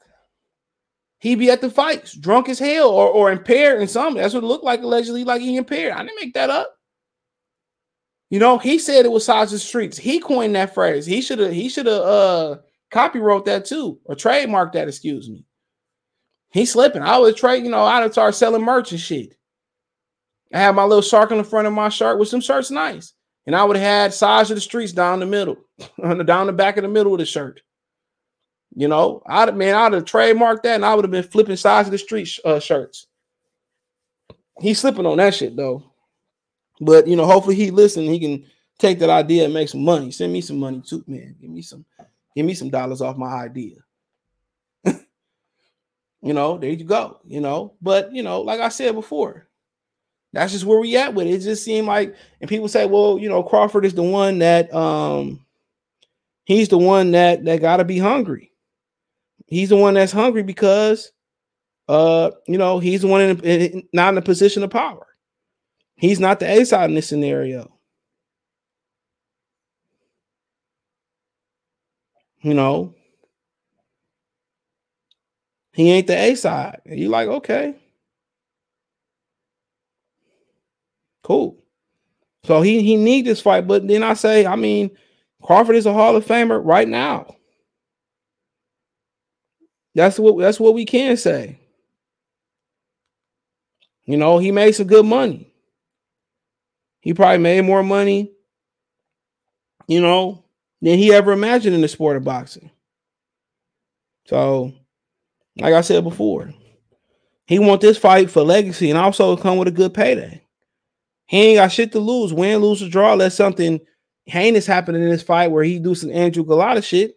He 1.18 1.36
be 1.36 1.50
at 1.50 1.60
the 1.60 1.70
fights, 1.70 2.14
drunk 2.14 2.48
as 2.48 2.58
hell, 2.58 2.90
or, 2.90 3.08
or 3.08 3.30
impaired 3.30 3.80
in 3.80 3.86
some. 3.86 4.14
That's 4.14 4.34
what 4.34 4.42
it 4.42 4.46
looked 4.46 4.64
like, 4.64 4.82
allegedly, 4.82 5.22
like 5.22 5.40
he 5.40 5.56
impaired. 5.56 5.92
I 5.92 6.02
didn't 6.02 6.20
make 6.20 6.34
that 6.34 6.50
up. 6.50 6.74
You 8.28 8.38
know, 8.38 8.58
he 8.58 8.78
said 8.78 9.04
it 9.04 9.12
was 9.12 9.24
size 9.24 9.50
the 9.50 9.58
streets. 9.58 9.98
He 9.98 10.18
coined 10.18 10.56
that 10.56 10.74
phrase. 10.74 11.06
He 11.06 11.20
should 11.20 11.38
have 11.38 11.52
he 11.52 11.68
should 11.68 11.86
have 11.86 12.02
uh 12.02 12.56
copywrote 12.92 13.44
that 13.44 13.64
too, 13.64 14.00
or 14.04 14.14
trademarked 14.14 14.72
that, 14.72 14.88
excuse 14.88 15.28
me. 15.28 15.44
He's 16.50 16.72
slipping. 16.72 17.02
I 17.02 17.18
was 17.18 17.34
trade, 17.34 17.64
you 17.64 17.70
know, 17.70 17.84
I'd 17.84 18.12
start 18.12 18.34
selling 18.34 18.62
merch 18.62 18.92
and 18.92 19.00
shit. 19.00 19.34
I 20.52 20.58
had 20.58 20.74
my 20.74 20.84
little 20.84 21.02
shark 21.02 21.30
on 21.30 21.38
the 21.38 21.44
front 21.44 21.66
of 21.66 21.72
my 21.72 21.88
shirt 21.88 22.18
with 22.18 22.28
some 22.28 22.40
shirts 22.40 22.70
nice. 22.70 23.14
And 23.46 23.56
I 23.56 23.64
would 23.64 23.76
have 23.76 23.84
had 23.84 24.14
size 24.14 24.50
of 24.50 24.56
the 24.56 24.60
streets 24.60 24.92
down 24.92 25.20
the 25.20 25.26
middle, 25.26 25.56
down 26.24 26.46
the 26.46 26.52
back 26.52 26.76
of 26.76 26.82
the 26.82 26.88
middle 26.88 27.12
of 27.12 27.18
the 27.18 27.26
shirt. 27.26 27.60
You 28.74 28.88
know, 28.88 29.22
I'd 29.26 29.54
man, 29.56 29.74
I'd 29.74 29.92
have 29.92 30.04
trademarked 30.04 30.62
that 30.62 30.76
and 30.76 30.84
I 30.84 30.94
would 30.94 31.04
have 31.04 31.10
been 31.10 31.22
flipping 31.24 31.56
size 31.56 31.86
of 31.86 31.92
the 31.92 31.98
street 31.98 32.30
uh, 32.44 32.58
shirts. 32.58 33.06
He's 34.60 34.78
slipping 34.78 35.06
on 35.06 35.18
that 35.18 35.34
shit 35.34 35.56
though. 35.56 35.92
But 36.80 37.06
you 37.06 37.16
know, 37.16 37.26
hopefully 37.26 37.56
he 37.56 37.70
listen, 37.70 38.04
he 38.04 38.18
can 38.18 38.46
take 38.78 38.98
that 39.00 39.10
idea 39.10 39.44
and 39.44 39.54
make 39.54 39.68
some 39.68 39.84
money. 39.84 40.10
Send 40.10 40.32
me 40.32 40.40
some 40.40 40.58
money 40.58 40.82
too, 40.86 41.04
man. 41.06 41.36
Give 41.40 41.50
me 41.50 41.62
some, 41.62 41.84
give 42.34 42.46
me 42.46 42.54
some 42.54 42.70
dollars 42.70 43.02
off 43.02 43.16
my 43.16 43.32
idea. 43.32 43.76
you 44.84 46.32
know, 46.32 46.56
there 46.56 46.70
you 46.70 46.84
go. 46.84 47.20
You 47.26 47.40
know, 47.40 47.74
but 47.82 48.14
you 48.14 48.22
know, 48.22 48.40
like 48.40 48.60
I 48.60 48.70
said 48.70 48.94
before, 48.94 49.48
that's 50.32 50.52
just 50.52 50.64
where 50.64 50.80
we 50.80 50.96
at 50.96 51.14
with 51.14 51.26
it. 51.26 51.34
It 51.34 51.38
just 51.40 51.64
seemed 51.64 51.86
like, 51.86 52.14
and 52.40 52.48
people 52.48 52.68
say, 52.68 52.86
well, 52.86 53.18
you 53.18 53.28
know, 53.28 53.42
Crawford 53.42 53.84
is 53.84 53.94
the 53.94 54.02
one 54.02 54.38
that 54.38 54.72
um 54.74 55.44
he's 56.44 56.68
the 56.68 56.78
one 56.78 57.12
that 57.12 57.44
that 57.44 57.60
gotta 57.60 57.84
be 57.84 57.98
hungry. 57.98 58.52
He's 59.46 59.68
the 59.68 59.76
one 59.76 59.94
that's 59.94 60.12
hungry 60.12 60.42
because 60.42 61.12
uh, 61.88 62.30
you 62.46 62.56
know, 62.58 62.78
he's 62.78 63.02
the 63.02 63.06
one 63.08 63.20
in, 63.20 63.40
in, 63.40 63.88
not 63.92 64.14
in 64.14 64.18
a 64.18 64.22
position 64.22 64.62
of 64.62 64.70
power. 64.70 65.06
He's 65.96 66.20
not 66.20 66.40
the 66.40 66.50
A 66.50 66.64
side 66.64 66.88
in 66.88 66.94
this 66.94 67.08
scenario. 67.08 67.70
You 72.40 72.54
know, 72.54 72.94
he 75.72 75.90
ain't 75.90 76.06
the 76.06 76.16
A 76.16 76.34
side. 76.34 76.80
You 76.86 77.08
like, 77.08 77.28
okay. 77.28 77.76
Cool. 81.22 81.58
So 82.44 82.60
he 82.62 82.82
he 82.82 82.96
need 82.96 83.24
this 83.24 83.40
fight, 83.40 83.66
but 83.66 83.86
then 83.86 84.02
I 84.02 84.14
say, 84.14 84.46
I 84.46 84.56
mean, 84.56 84.90
Crawford 85.42 85.76
is 85.76 85.86
a 85.86 85.92
Hall 85.92 86.16
of 86.16 86.26
Famer 86.26 86.60
right 86.62 86.88
now. 86.88 87.36
That's 89.94 90.18
what 90.18 90.38
that's 90.40 90.58
what 90.58 90.74
we 90.74 90.84
can 90.84 91.16
say. 91.16 91.58
You 94.04 94.16
know, 94.16 94.38
he 94.38 94.50
made 94.50 94.72
some 94.72 94.86
good 94.86 95.06
money. 95.06 95.52
He 97.00 97.14
probably 97.14 97.38
made 97.38 97.64
more 97.64 97.82
money, 97.82 98.32
you 99.86 100.00
know, 100.00 100.44
than 100.80 100.98
he 100.98 101.12
ever 101.12 101.32
imagined 101.32 101.74
in 101.74 101.80
the 101.80 101.88
sport 101.88 102.16
of 102.16 102.24
boxing. 102.24 102.70
So, 104.26 104.72
like 105.56 105.74
I 105.74 105.80
said 105.80 106.04
before, 106.04 106.52
he 107.46 107.58
want 107.58 107.80
this 107.80 107.98
fight 107.98 108.30
for 108.30 108.42
legacy 108.42 108.90
and 108.90 108.98
also 108.98 109.36
come 109.36 109.58
with 109.58 109.68
a 109.68 109.72
good 109.72 109.94
payday. 109.94 110.42
He 111.32 111.38
ain't 111.38 111.56
got 111.56 111.72
shit 111.72 111.92
to 111.92 111.98
lose. 111.98 112.30
Win, 112.34 112.58
lose, 112.58 112.82
or 112.82 112.90
draw. 112.90 113.14
Let 113.14 113.32
something 113.32 113.80
heinous 114.26 114.66
happen 114.66 114.94
in 114.94 115.08
this 115.08 115.22
fight 115.22 115.50
where 115.50 115.64
he 115.64 115.78
do 115.78 115.94
some 115.94 116.10
Andrew 116.10 116.44
Golota 116.44 116.84
shit. 116.84 117.16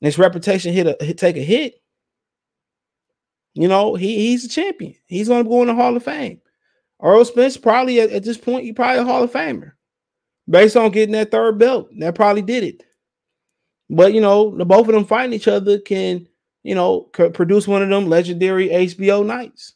And 0.00 0.06
his 0.06 0.16
reputation 0.16 0.72
hit 0.72 0.86
a 0.86 1.04
hit, 1.04 1.18
take 1.18 1.36
a 1.36 1.42
hit. 1.42 1.82
You 3.54 3.66
know, 3.66 3.96
he 3.96 4.28
he's 4.28 4.44
a 4.44 4.48
champion. 4.48 4.94
He's 5.06 5.26
gonna 5.26 5.42
go 5.42 5.60
in 5.62 5.66
the 5.66 5.74
Hall 5.74 5.96
of 5.96 6.04
Fame. 6.04 6.40
Errol 7.02 7.24
Spence 7.24 7.56
probably 7.56 8.00
at, 8.00 8.10
at 8.10 8.22
this 8.22 8.38
point, 8.38 8.64
he 8.64 8.72
probably 8.72 9.02
a 9.02 9.04
Hall 9.04 9.24
of 9.24 9.32
Famer. 9.32 9.72
Based 10.48 10.76
on 10.76 10.92
getting 10.92 11.14
that 11.14 11.32
third 11.32 11.58
belt. 11.58 11.88
That 11.98 12.14
probably 12.14 12.42
did 12.42 12.62
it. 12.62 12.84
But 13.90 14.14
you 14.14 14.20
know, 14.20 14.56
the 14.56 14.64
both 14.64 14.86
of 14.86 14.94
them 14.94 15.04
fighting 15.04 15.32
each 15.32 15.48
other 15.48 15.80
can, 15.80 16.28
you 16.62 16.76
know, 16.76 17.00
produce 17.00 17.66
one 17.66 17.82
of 17.82 17.88
them 17.88 18.06
legendary 18.06 18.68
HBO 18.68 19.26
nights. 19.26 19.74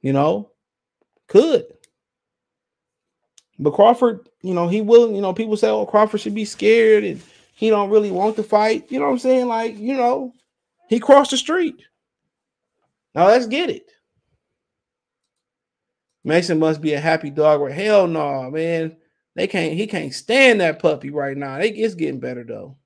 You 0.00 0.12
know, 0.12 0.50
could. 1.28 1.66
But 3.58 3.72
Crawford, 3.72 4.28
you 4.42 4.54
know, 4.54 4.68
he 4.68 4.80
will, 4.80 5.12
you 5.12 5.20
know, 5.20 5.32
people 5.32 5.56
say, 5.56 5.68
oh, 5.68 5.86
Crawford 5.86 6.20
should 6.20 6.34
be 6.34 6.44
scared 6.44 7.04
and 7.04 7.20
he 7.54 7.70
don't 7.70 7.90
really 7.90 8.10
want 8.10 8.36
to 8.36 8.42
fight. 8.42 8.90
You 8.90 9.00
know 9.00 9.06
what 9.06 9.12
I'm 9.12 9.18
saying? 9.18 9.46
Like, 9.46 9.76
you 9.76 9.96
know, 9.96 10.32
he 10.88 11.00
crossed 11.00 11.32
the 11.32 11.36
street. 11.36 11.76
Now 13.14 13.26
let's 13.26 13.46
get 13.46 13.70
it. 13.70 13.90
Mason 16.24 16.58
must 16.58 16.80
be 16.80 16.92
a 16.94 17.00
happy 17.00 17.30
dog. 17.30 17.60
Or 17.60 17.68
hell 17.68 18.06
no, 18.06 18.50
man. 18.50 18.96
They 19.34 19.46
can't, 19.46 19.72
he 19.72 19.86
can't 19.86 20.14
stand 20.14 20.60
that 20.60 20.80
puppy 20.80 21.10
right 21.10 21.36
now. 21.36 21.58
They, 21.58 21.70
it's 21.70 21.94
getting 21.94 22.20
better 22.20 22.44
though. 22.44 22.76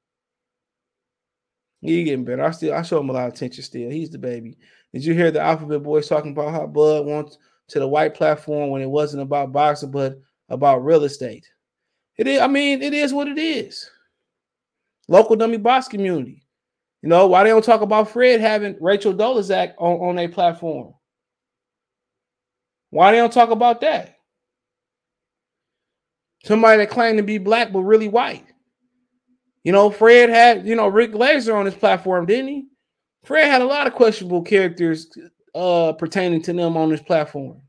He's 1.82 2.04
getting 2.04 2.24
better. 2.24 2.44
I 2.44 2.52
still 2.52 2.74
I 2.74 2.82
show 2.82 3.00
him 3.00 3.10
a 3.10 3.12
lot 3.12 3.26
of 3.26 3.34
attention 3.34 3.64
still. 3.64 3.90
He's 3.90 4.10
the 4.10 4.18
baby. 4.18 4.56
Did 4.94 5.04
you 5.04 5.14
hear 5.14 5.30
the 5.30 5.40
Alphabet 5.40 5.82
Boys 5.82 6.08
talking 6.08 6.30
about 6.30 6.52
how 6.52 6.66
Bud 6.66 7.06
wants 7.06 7.38
to 7.72 7.78
the 7.78 7.88
white 7.88 8.14
platform 8.14 8.68
when 8.68 8.82
it 8.82 8.88
wasn't 8.88 9.22
about 9.22 9.50
boxing, 9.50 9.90
but 9.90 10.20
about 10.50 10.84
real 10.84 11.04
estate? 11.04 11.48
It 12.18 12.26
is, 12.26 12.40
I 12.40 12.46
mean, 12.46 12.82
it 12.82 12.92
is 12.92 13.14
what 13.14 13.28
it 13.28 13.38
is. 13.38 13.90
Local 15.08 15.36
dummy 15.36 15.56
box 15.56 15.88
community. 15.88 16.44
You 17.00 17.08
know, 17.08 17.26
why 17.26 17.42
they 17.42 17.48
don't 17.48 17.64
talk 17.64 17.80
about 17.80 18.10
Fred 18.10 18.40
having 18.40 18.76
Rachel 18.78 19.14
Dolezal 19.14 19.72
on, 19.78 20.08
on 20.08 20.16
their 20.16 20.28
platform? 20.28 20.94
Why 22.90 23.10
they 23.10 23.18
don't 23.18 23.32
talk 23.32 23.50
about 23.50 23.80
that? 23.80 24.16
Somebody 26.44 26.78
that 26.78 26.90
claimed 26.90 27.16
to 27.16 27.24
be 27.24 27.38
black 27.38 27.72
but 27.72 27.80
really 27.80 28.08
white. 28.08 28.44
You 29.64 29.72
know, 29.72 29.90
Fred 29.90 30.28
had, 30.28 30.66
you 30.66 30.74
know, 30.76 30.88
Rick 30.88 31.12
Glazer 31.12 31.54
on 31.54 31.64
his 31.64 31.74
platform, 31.74 32.26
didn't 32.26 32.48
he? 32.48 32.66
Fred 33.24 33.46
had 33.46 33.62
a 33.62 33.66
lot 33.66 33.86
of 33.86 33.94
questionable 33.94 34.42
characters 34.42 35.08
uh 35.54 35.92
pertaining 35.92 36.42
to 36.42 36.52
them 36.52 36.76
on 36.76 36.90
this 36.90 37.02
platform. 37.02 37.60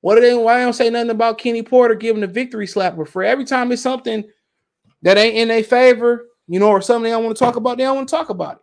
What 0.00 0.18
are 0.18 0.20
they? 0.20 0.34
Why 0.34 0.60
don't 0.60 0.72
say 0.72 0.90
nothing 0.90 1.10
about 1.10 1.38
Kenny 1.38 1.62
Porter 1.62 1.94
giving 1.94 2.20
the 2.20 2.26
victory 2.26 2.66
slap 2.66 2.96
Fred? 3.08 3.30
Every 3.30 3.44
time 3.44 3.72
it's 3.72 3.82
something 3.82 4.24
that 5.02 5.18
ain't 5.18 5.36
in 5.36 5.48
their 5.48 5.64
favor, 5.64 6.26
you 6.46 6.60
know, 6.60 6.68
or 6.68 6.80
something 6.80 7.04
they 7.04 7.10
don't 7.10 7.24
want 7.24 7.36
to 7.36 7.44
talk 7.44 7.56
about, 7.56 7.78
they 7.78 7.84
don't 7.84 7.96
want 7.96 8.08
to 8.08 8.14
talk 8.14 8.28
about 8.28 8.56
it. 8.56 8.62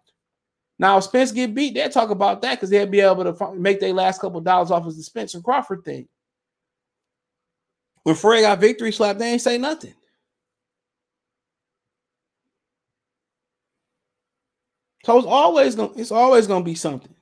Now, 0.79 0.97
if 0.97 1.03
Spence 1.03 1.31
get 1.31 1.53
beat, 1.53 1.73
they'll 1.73 1.89
talk 1.89 2.09
about 2.09 2.41
that 2.41 2.55
because 2.55 2.69
they'll 2.69 2.87
be 2.87 2.99
able 2.99 3.31
to 3.31 3.53
make 3.55 3.79
their 3.79 3.93
last 3.93 4.19
couple 4.19 4.41
dollars 4.41 4.71
off 4.71 4.85
of 4.85 4.95
the 4.95 5.03
Spencer 5.03 5.41
Crawford 5.41 5.83
thing. 5.83 6.07
When 8.03 8.15
Fred 8.15 8.41
got 8.41 8.59
victory 8.59 8.91
slap, 8.91 9.17
they 9.17 9.31
ain't 9.31 9.41
say 9.41 9.57
nothing. 9.57 9.93
So 15.05 15.17
it's 15.17 15.27
always 15.27 15.75
gonna 15.75 15.91
it's 15.95 16.11
always 16.11 16.47
gonna 16.47 16.63
be 16.63 16.75
something. 16.75 17.13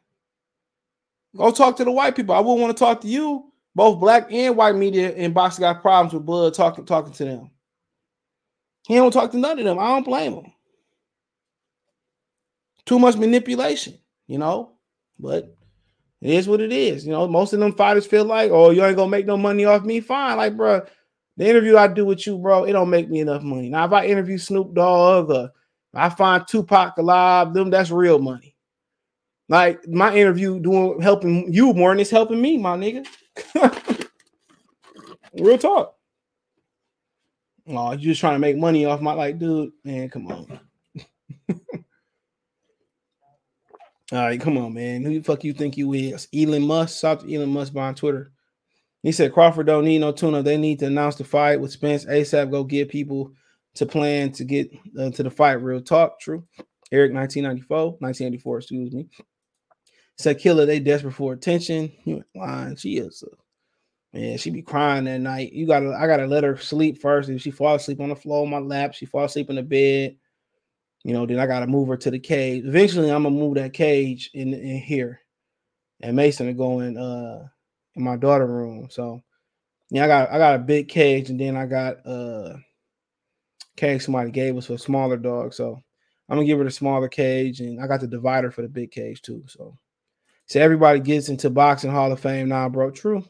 Go 1.36 1.52
talk 1.52 1.78
to 1.78 1.86
the 1.86 1.92
white 1.92 2.16
people. 2.16 2.36
I 2.36 2.40
wouldn't 2.40 2.62
want 2.62 2.76
to 2.76 2.84
talk 2.84 3.02
to 3.02 3.08
you. 3.08 3.52
Both 3.74 4.00
black 4.00 4.32
and 4.32 4.58
white 4.58 4.76
media 4.76 5.14
and 5.16 5.34
boxing 5.34 5.62
got 5.62 5.82
problems 5.82 6.14
with 6.14 6.26
Bud 6.26 6.54
talking 6.54 6.86
talking 6.86 7.14
to 7.14 7.26
them. 7.26 7.52
He 8.88 8.96
don't 8.96 9.12
talk 9.12 9.32
to 9.32 9.38
none 9.38 9.60
of 9.60 9.66
them. 9.66 9.80
I 9.80 9.88
don't 9.88 10.04
blame 10.04 10.34
him. 10.34 10.52
Too 12.86 13.00
much 13.00 13.16
manipulation, 13.16 13.98
you 14.28 14.38
know. 14.38 14.74
But 15.20 15.56
it 16.20 16.32
is 16.32 16.48
what 16.48 16.60
it 16.60 16.74
is. 16.74 17.06
You 17.06 17.12
know, 17.12 17.28
most 17.28 17.54
of 17.54 17.60
them 17.60 17.74
fighters 17.74 18.06
feel 18.06 18.26
like, 18.26 18.52
oh, 18.52 18.72
you 18.72 18.84
ain't 18.84 18.98
gonna 18.98 19.10
make 19.10 19.26
no 19.26 19.38
money 19.38 19.66
off 19.66 19.84
me. 19.84 20.02
Fine, 20.02 20.38
like, 20.38 20.58
bro, 20.58 20.82
the 21.38 21.48
interview 21.48 21.78
I 21.78 21.88
do 21.88 22.06
with 22.06 22.28
you, 22.28 22.38
bro, 22.38 22.66
it 22.66 22.74
don't 22.74 22.90
make 22.90 23.10
me 23.10 23.22
enough 23.22 23.44
money. 23.44 23.70
Now, 23.70 23.86
if 23.86 23.94
I 23.94 24.06
interview 24.06 24.38
Snoop 24.38 24.74
Dogg 24.74 25.30
or 25.32 25.52
I 25.94 26.10
find 26.10 26.46
Tupac 26.48 26.98
alive, 26.98 27.54
them 27.54 27.70
that's 27.70 27.92
real 27.92 28.20
money. 28.20 28.56
Like 29.52 29.86
my 29.86 30.16
interview 30.16 30.62
doing 30.62 31.02
helping 31.02 31.52
you 31.54 31.74
more 31.74 31.90
than 31.90 32.00
it's 32.00 32.10
helping 32.10 32.42
me, 32.42 32.58
my 32.58 32.78
nigga. 32.78 33.06
real 35.34 35.58
talk. 35.58 35.94
Oh, 37.68 37.92
you 37.92 37.98
just 37.98 38.22
trying 38.22 38.36
to 38.36 38.40
make 38.40 38.56
money 38.56 38.86
off 38.86 39.02
my 39.02 39.12
like, 39.12 39.40
dude, 39.40 39.74
man, 39.84 40.08
come 40.08 40.28
on. 40.28 40.60
All 44.14 44.20
right, 44.20 44.40
come 44.40 44.58
on, 44.58 44.74
man. 44.74 45.04
Who 45.04 45.20
the 45.20 45.22
fuck 45.22 45.44
you 45.44 45.52
think 45.52 45.76
you 45.76 45.92
is? 45.92 46.30
Elon 46.34 46.66
Musk. 46.66 46.98
Stop 46.98 47.24
Elon 47.24 47.50
Musk 47.50 47.76
on 47.76 47.94
Twitter. 47.94 48.32
He 49.04 49.12
said 49.12 49.34
Crawford 49.34 49.66
don't 49.68 49.84
need 49.84 50.00
no 50.00 50.14
tune-up. 50.14 50.46
They 50.46 50.56
need 50.56 50.80
to 50.80 50.86
announce 50.86 51.18
the 51.18 51.26
fight 51.26 51.60
with 51.60 51.74
Spence 51.74 52.06
ASAP. 52.06 52.52
Go 52.52 52.64
get 52.64 52.88
people 52.88 53.34
to 53.76 53.86
plan 53.86 54.32
to 54.32 54.46
get 54.46 54.72
uh, 54.98 55.10
to 55.12 55.24
the 55.24 55.30
fight. 55.30 55.62
Real 55.62 55.82
talk. 55.82 56.22
True. 56.22 56.46
Eric 56.94 57.14
1994, 57.14 57.98
1984, 58.00 58.58
excuse 58.58 58.94
me. 58.94 59.10
Said 60.18 60.40
killer, 60.40 60.66
they 60.66 60.80
desperate 60.80 61.14
for 61.14 61.34
attention. 61.34 61.92
You 62.04 62.24
lying. 62.36 62.76
She 62.76 62.98
is 62.98 63.24
a 63.24 64.18
man, 64.18 64.38
she 64.38 64.50
be 64.50 64.62
crying 64.62 65.06
that 65.06 65.20
night. 65.20 65.54
You 65.54 65.66
gotta 65.66 65.94
I 65.94 66.08
gotta 66.08 66.28
let 66.28 66.44
her 66.44 66.58
sleep 66.58 67.02
first. 67.02 67.30
If 67.30 67.42
she 67.42 67.52
fall 67.52 67.76
asleep 67.76 68.00
on 68.00 68.10
the 68.10 68.16
floor 68.16 68.44
on 68.44 68.50
my 68.50 68.60
lap, 68.60 68.94
she 68.94 69.06
fall 69.06 69.26
asleep 69.26 69.50
in 69.50 69.56
the 69.56 69.64
bed. 69.64 70.18
You 71.04 71.14
know, 71.14 71.26
then 71.26 71.40
I 71.40 71.48
gotta 71.48 71.68
move 71.68 71.88
her 71.88 71.98
to 71.98 72.12
the 72.12 72.20
cage. 72.20 72.64
Eventually, 72.66 73.12
I'm 73.12 73.24
gonna 73.24 73.36
move 73.36 73.56
that 73.56 73.74
cage 73.74 74.30
in, 74.34 74.54
in 74.54 74.78
here. 74.78 75.22
And 76.02 76.16
Mason 76.16 76.48
to 76.48 76.54
go 76.54 76.82
in 76.82 76.98
uh 76.98 77.48
in 77.96 78.04
my 78.04 78.16
daughter 78.16 78.48
room. 78.48 78.88
So 78.90 79.22
yeah, 79.90 80.06
I 80.06 80.08
got 80.08 80.32
I 80.32 80.38
got 80.38 80.56
a 80.56 80.60
big 80.60 80.88
cage, 80.88 81.30
and 81.30 81.40
then 81.40 81.58
I 81.58 81.66
got 81.66 82.06
uh 82.06 82.58
cage 83.76 84.04
somebody 84.04 84.32
gave 84.32 84.56
us 84.58 84.68
for 84.68 84.74
a 84.74 84.78
smaller 84.78 85.18
dog. 85.18 85.54
So 85.54 85.82
I'm 86.30 86.38
gonna 86.38 86.46
give 86.46 86.60
her 86.60 86.64
the 86.64 86.72
smaller 86.72 87.10
cage, 87.10 87.62
and 87.62 87.82
I 87.82 87.88
got 87.88 88.00
the 88.00 88.08
divider 88.08 88.52
for 88.52 88.62
the 88.62 88.70
big 88.70 88.92
cage 88.92 89.22
too. 89.22 89.44
So 89.48 89.78
so 90.52 90.60
everybody 90.60 91.00
gets 91.00 91.30
into 91.30 91.50
boxing 91.50 91.92
Hall 91.92 92.12
of 92.12 92.20
Fame 92.20 92.50
now, 92.50 92.68
bro. 92.68 92.92
True. 92.92 93.24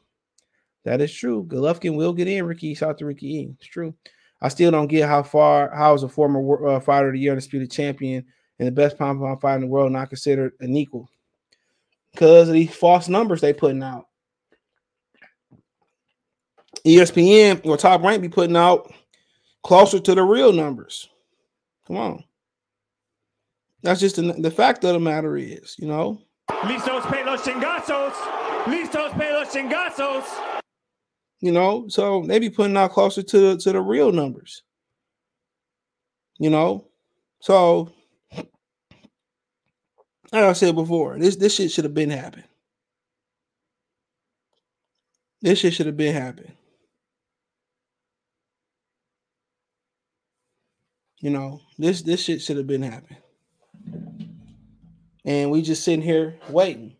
That 0.85 1.01
is 1.01 1.13
true. 1.13 1.43
Golovkin 1.43 1.95
will 1.95 2.13
get 2.13 2.27
in, 2.27 2.43
Ricky. 2.47 2.73
Shout 2.73 2.89
out 2.89 2.97
to 2.97 3.05
Ricky 3.05 3.27
E. 3.27 3.53
It's 3.59 3.67
true. 3.67 3.93
I 4.41 4.47
still 4.47 4.71
don't 4.71 4.87
get 4.87 5.07
how 5.07 5.21
far, 5.21 5.69
how 5.69 5.93
is 5.93 6.01
a 6.01 6.09
former 6.09 6.67
uh, 6.67 6.79
fighter 6.79 7.09
of 7.09 7.13
the 7.13 7.19
year, 7.19 7.33
undisputed 7.33 7.69
champion, 7.69 8.25
and 8.57 8.67
the 8.67 8.71
best 8.71 8.97
pound 8.97 9.21
pound 9.21 9.39
fighter 9.39 9.57
in 9.57 9.61
the 9.61 9.67
world 9.67 9.91
not 9.91 10.09
considered 10.09 10.53
an 10.61 10.75
equal 10.75 11.11
because 12.11 12.47
of 12.47 12.55
these 12.55 12.73
false 12.73 13.07
numbers 13.07 13.39
they 13.39 13.53
putting 13.53 13.83
out. 13.83 14.07
ESPN 16.83 17.63
or 17.67 17.77
Top 17.77 18.01
Rank 18.01 18.19
be 18.19 18.29
putting 18.29 18.57
out 18.57 18.91
closer 19.61 19.99
to 19.99 20.15
the 20.15 20.23
real 20.23 20.53
numbers. 20.53 21.07
Come 21.85 21.97
on. 21.97 22.23
That's 23.83 23.99
just 23.99 24.15
the, 24.15 24.23
the 24.23 24.49
fact 24.49 24.83
of 24.85 24.93
the 24.93 24.99
matter 24.99 25.37
is, 25.37 25.75
you 25.77 25.87
know. 25.87 26.19
Listos 26.63 27.03
pelos 27.09 27.41
chingazos. 27.41 28.13
Listos 28.65 29.11
pelos 29.17 29.47
chingazos. 29.49 30.25
You 31.39 31.51
know, 31.51 31.87
so 31.87 32.23
they 32.27 32.39
be 32.39 32.49
putting 32.49 32.77
out 32.77 32.91
closer 32.91 33.23
to 33.23 33.39
the 33.39 33.57
to 33.57 33.71
the 33.71 33.81
real 33.81 34.11
numbers. 34.11 34.63
You 36.37 36.49
know, 36.49 36.87
so 37.39 37.91
like 40.31 40.43
I 40.43 40.53
said 40.53 40.75
before, 40.75 41.17
this 41.17 41.35
this 41.35 41.55
shit 41.55 41.71
should 41.71 41.83
have 41.85 41.93
been 41.93 42.11
happening. 42.11 42.45
This 45.41 45.59
shit 45.59 45.73
should 45.73 45.87
have 45.87 45.97
been 45.97 46.13
happening. 46.13 46.53
You 51.19 51.31
know, 51.31 51.61
this 51.77 52.01
this 52.03 52.21
shit 52.23 52.41
should 52.41 52.57
have 52.57 52.67
been 52.67 52.83
happening. 52.83 53.20
And 55.25 55.51
we 55.51 55.61
just 55.61 55.83
sitting 55.83 56.01
here 56.01 56.39
waiting. 56.49 56.95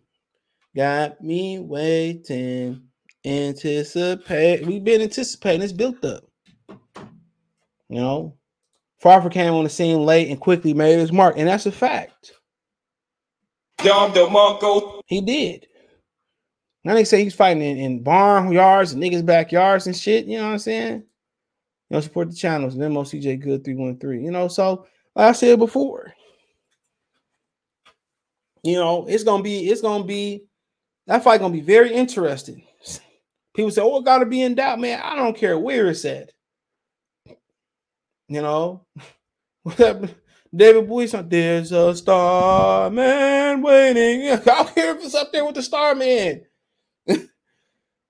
Got 0.75 1.21
me 1.21 1.59
waiting. 1.59 2.83
Anticipate. 3.25 4.65
We've 4.65 4.83
been 4.83 5.01
anticipating. 5.01 5.61
It's 5.61 5.73
built 5.73 6.03
up. 6.05 6.23
You 7.89 7.99
know, 7.99 8.37
Farfar 9.03 9.31
came 9.31 9.53
on 9.53 9.63
the 9.63 9.69
scene 9.69 10.05
late 10.05 10.29
and 10.29 10.39
quickly 10.39 10.73
made 10.73 10.99
his 10.99 11.11
mark, 11.11 11.35
and 11.37 11.47
that's 11.47 11.65
a 11.65 11.71
fact. 11.71 12.33
Dom 13.79 14.13
DeMarco. 14.13 15.01
He 15.07 15.21
did. 15.21 15.67
Now 16.83 16.93
they 16.93 17.03
say 17.03 17.23
he's 17.23 17.35
fighting 17.35 17.63
in, 17.63 17.77
in 17.77 18.03
barn 18.03 18.51
yards 18.51 18.93
and 18.93 19.01
niggas' 19.01 19.25
backyards 19.25 19.87
and 19.87 19.95
shit. 19.95 20.25
You 20.25 20.37
know 20.37 20.47
what 20.47 20.53
I'm 20.53 20.59
saying? 20.59 20.93
You 21.89 21.97
know, 21.97 22.01
support 22.01 22.29
the 22.29 22.35
channels. 22.35 22.75
And 22.75 22.93
MO 22.93 23.03
CJ 23.03 23.39
Good 23.39 23.63
313. 23.63 24.23
You 24.23 24.31
know, 24.31 24.47
so 24.47 24.85
like 25.15 25.29
I 25.29 25.31
said 25.33 25.59
before, 25.59 26.13
you 28.63 28.75
know, 28.75 29.05
it's 29.07 29.23
gonna 29.23 29.43
be, 29.43 29.69
it's 29.69 29.81
gonna 29.81 30.03
be 30.03 30.45
that 31.07 31.23
fight 31.23 31.39
gonna 31.39 31.53
be 31.53 31.61
very 31.61 31.93
interesting. 31.93 32.63
People 33.53 33.71
say, 33.71 33.81
"Oh, 33.81 33.97
it 33.97 34.05
gotta 34.05 34.25
be 34.25 34.41
in 34.41 34.55
doubt, 34.55 34.79
man." 34.79 35.01
I 35.03 35.15
don't 35.15 35.35
care 35.35 35.57
where 35.57 35.87
it's 35.87 36.05
at. 36.05 36.31
You 38.29 38.41
know, 38.41 38.85
David 40.55 40.87
Bowie 40.87 41.07
"There's 41.07 41.71
a 41.71 41.95
star 41.95 42.89
man 42.89 43.61
waiting." 43.61 44.31
I 44.31 44.37
don't 44.37 44.73
care 44.73 44.95
if 44.95 45.03
it's 45.03 45.15
up 45.15 45.31
there 45.33 45.45
with 45.45 45.55
the 45.55 45.63
star 45.63 45.95
man. 45.95 46.43
you 47.07 47.27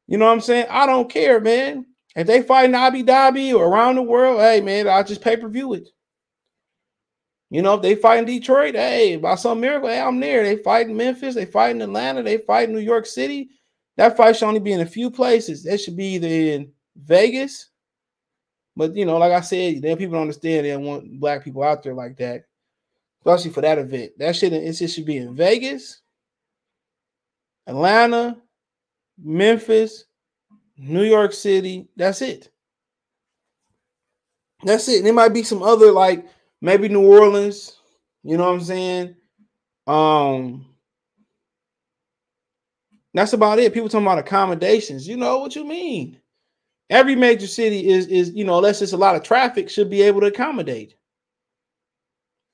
know 0.07 0.25
what 0.25 0.33
I'm 0.33 0.41
saying? 0.41 0.67
I 0.69 0.85
don't 0.85 1.09
care, 1.09 1.39
man. 1.39 1.85
If 2.15 2.27
they 2.27 2.43
fight 2.43 2.65
in 2.65 2.75
Abu 2.75 3.03
Dhabi 3.03 3.55
or 3.55 3.65
around 3.65 3.95
the 3.95 4.03
world, 4.03 4.41
hey 4.41 4.61
man, 4.61 4.87
I'll 4.87 5.03
just 5.03 5.21
pay 5.21 5.37
per 5.37 5.47
view 5.47 5.73
it. 5.73 5.87
You 7.51 7.61
know, 7.61 7.73
if 7.73 7.81
they 7.81 7.95
fight 7.95 8.19
in 8.19 8.25
Detroit, 8.25 8.75
hey, 8.75 9.17
by 9.17 9.35
some 9.35 9.59
miracle, 9.59 9.89
hey, 9.89 9.99
I'm 9.99 10.21
there. 10.21 10.41
They 10.41 10.55
fight 10.55 10.87
in 10.87 10.95
Memphis, 10.95 11.35
they 11.35 11.45
fight 11.45 11.75
in 11.75 11.81
Atlanta, 11.81 12.23
they 12.23 12.37
fight 12.37 12.69
in 12.69 12.73
New 12.73 12.81
York 12.81 13.05
City. 13.05 13.49
That 13.97 14.15
fight 14.15 14.37
should 14.37 14.47
only 14.47 14.61
be 14.61 14.71
in 14.71 14.79
a 14.79 14.85
few 14.85 15.11
places. 15.11 15.65
It 15.65 15.79
should 15.79 15.97
be 15.97 16.15
either 16.15 16.27
in 16.27 16.71
Vegas, 16.95 17.67
but 18.77 18.95
you 18.95 19.05
know, 19.05 19.17
like 19.17 19.33
I 19.33 19.41
said, 19.41 19.81
then 19.81 19.97
people 19.97 20.13
don't 20.13 20.21
understand 20.21 20.65
they 20.65 20.71
don't 20.71 20.85
want 20.85 21.19
black 21.19 21.43
people 21.43 21.61
out 21.61 21.83
there 21.83 21.93
like 21.93 22.15
that, 22.17 22.45
especially 23.19 23.51
for 23.51 23.61
that 23.61 23.79
event. 23.79 24.13
That 24.17 24.33
shit, 24.33 24.53
it 24.53 24.87
should 24.87 25.05
be 25.05 25.17
in 25.17 25.35
Vegas, 25.35 25.99
Atlanta, 27.67 28.37
Memphis, 29.21 30.05
New 30.77 31.03
York 31.03 31.33
City. 31.33 31.89
That's 31.97 32.21
it. 32.21 32.49
That's 34.63 34.87
it. 34.87 34.97
And 34.97 35.05
there 35.05 35.13
might 35.13 35.33
be 35.33 35.43
some 35.43 35.63
other 35.63 35.91
like 35.91 36.25
maybe 36.61 36.89
New 36.89 37.05
Orleans. 37.05 37.77
You 38.23 38.37
know 38.37 38.45
what 38.45 38.53
I'm 38.55 38.61
saying? 38.61 39.15
Um, 39.87 40.65
That's 43.13 43.33
about 43.33 43.59
it. 43.59 43.73
People 43.73 43.89
talking 43.89 44.05
about 44.07 44.19
accommodations. 44.19 45.07
You 45.07 45.17
know 45.17 45.39
what 45.39 45.55
you 45.55 45.65
mean? 45.65 46.19
Every 46.89 47.15
major 47.15 47.47
city 47.47 47.89
is 47.89 48.07
is 48.07 48.31
you 48.31 48.43
know, 48.45 48.57
unless 48.57 48.81
it's 48.81 48.93
a 48.93 48.97
lot 48.97 49.15
of 49.15 49.23
traffic, 49.23 49.69
should 49.69 49.89
be 49.89 50.01
able 50.01 50.21
to 50.21 50.27
accommodate. 50.27 50.95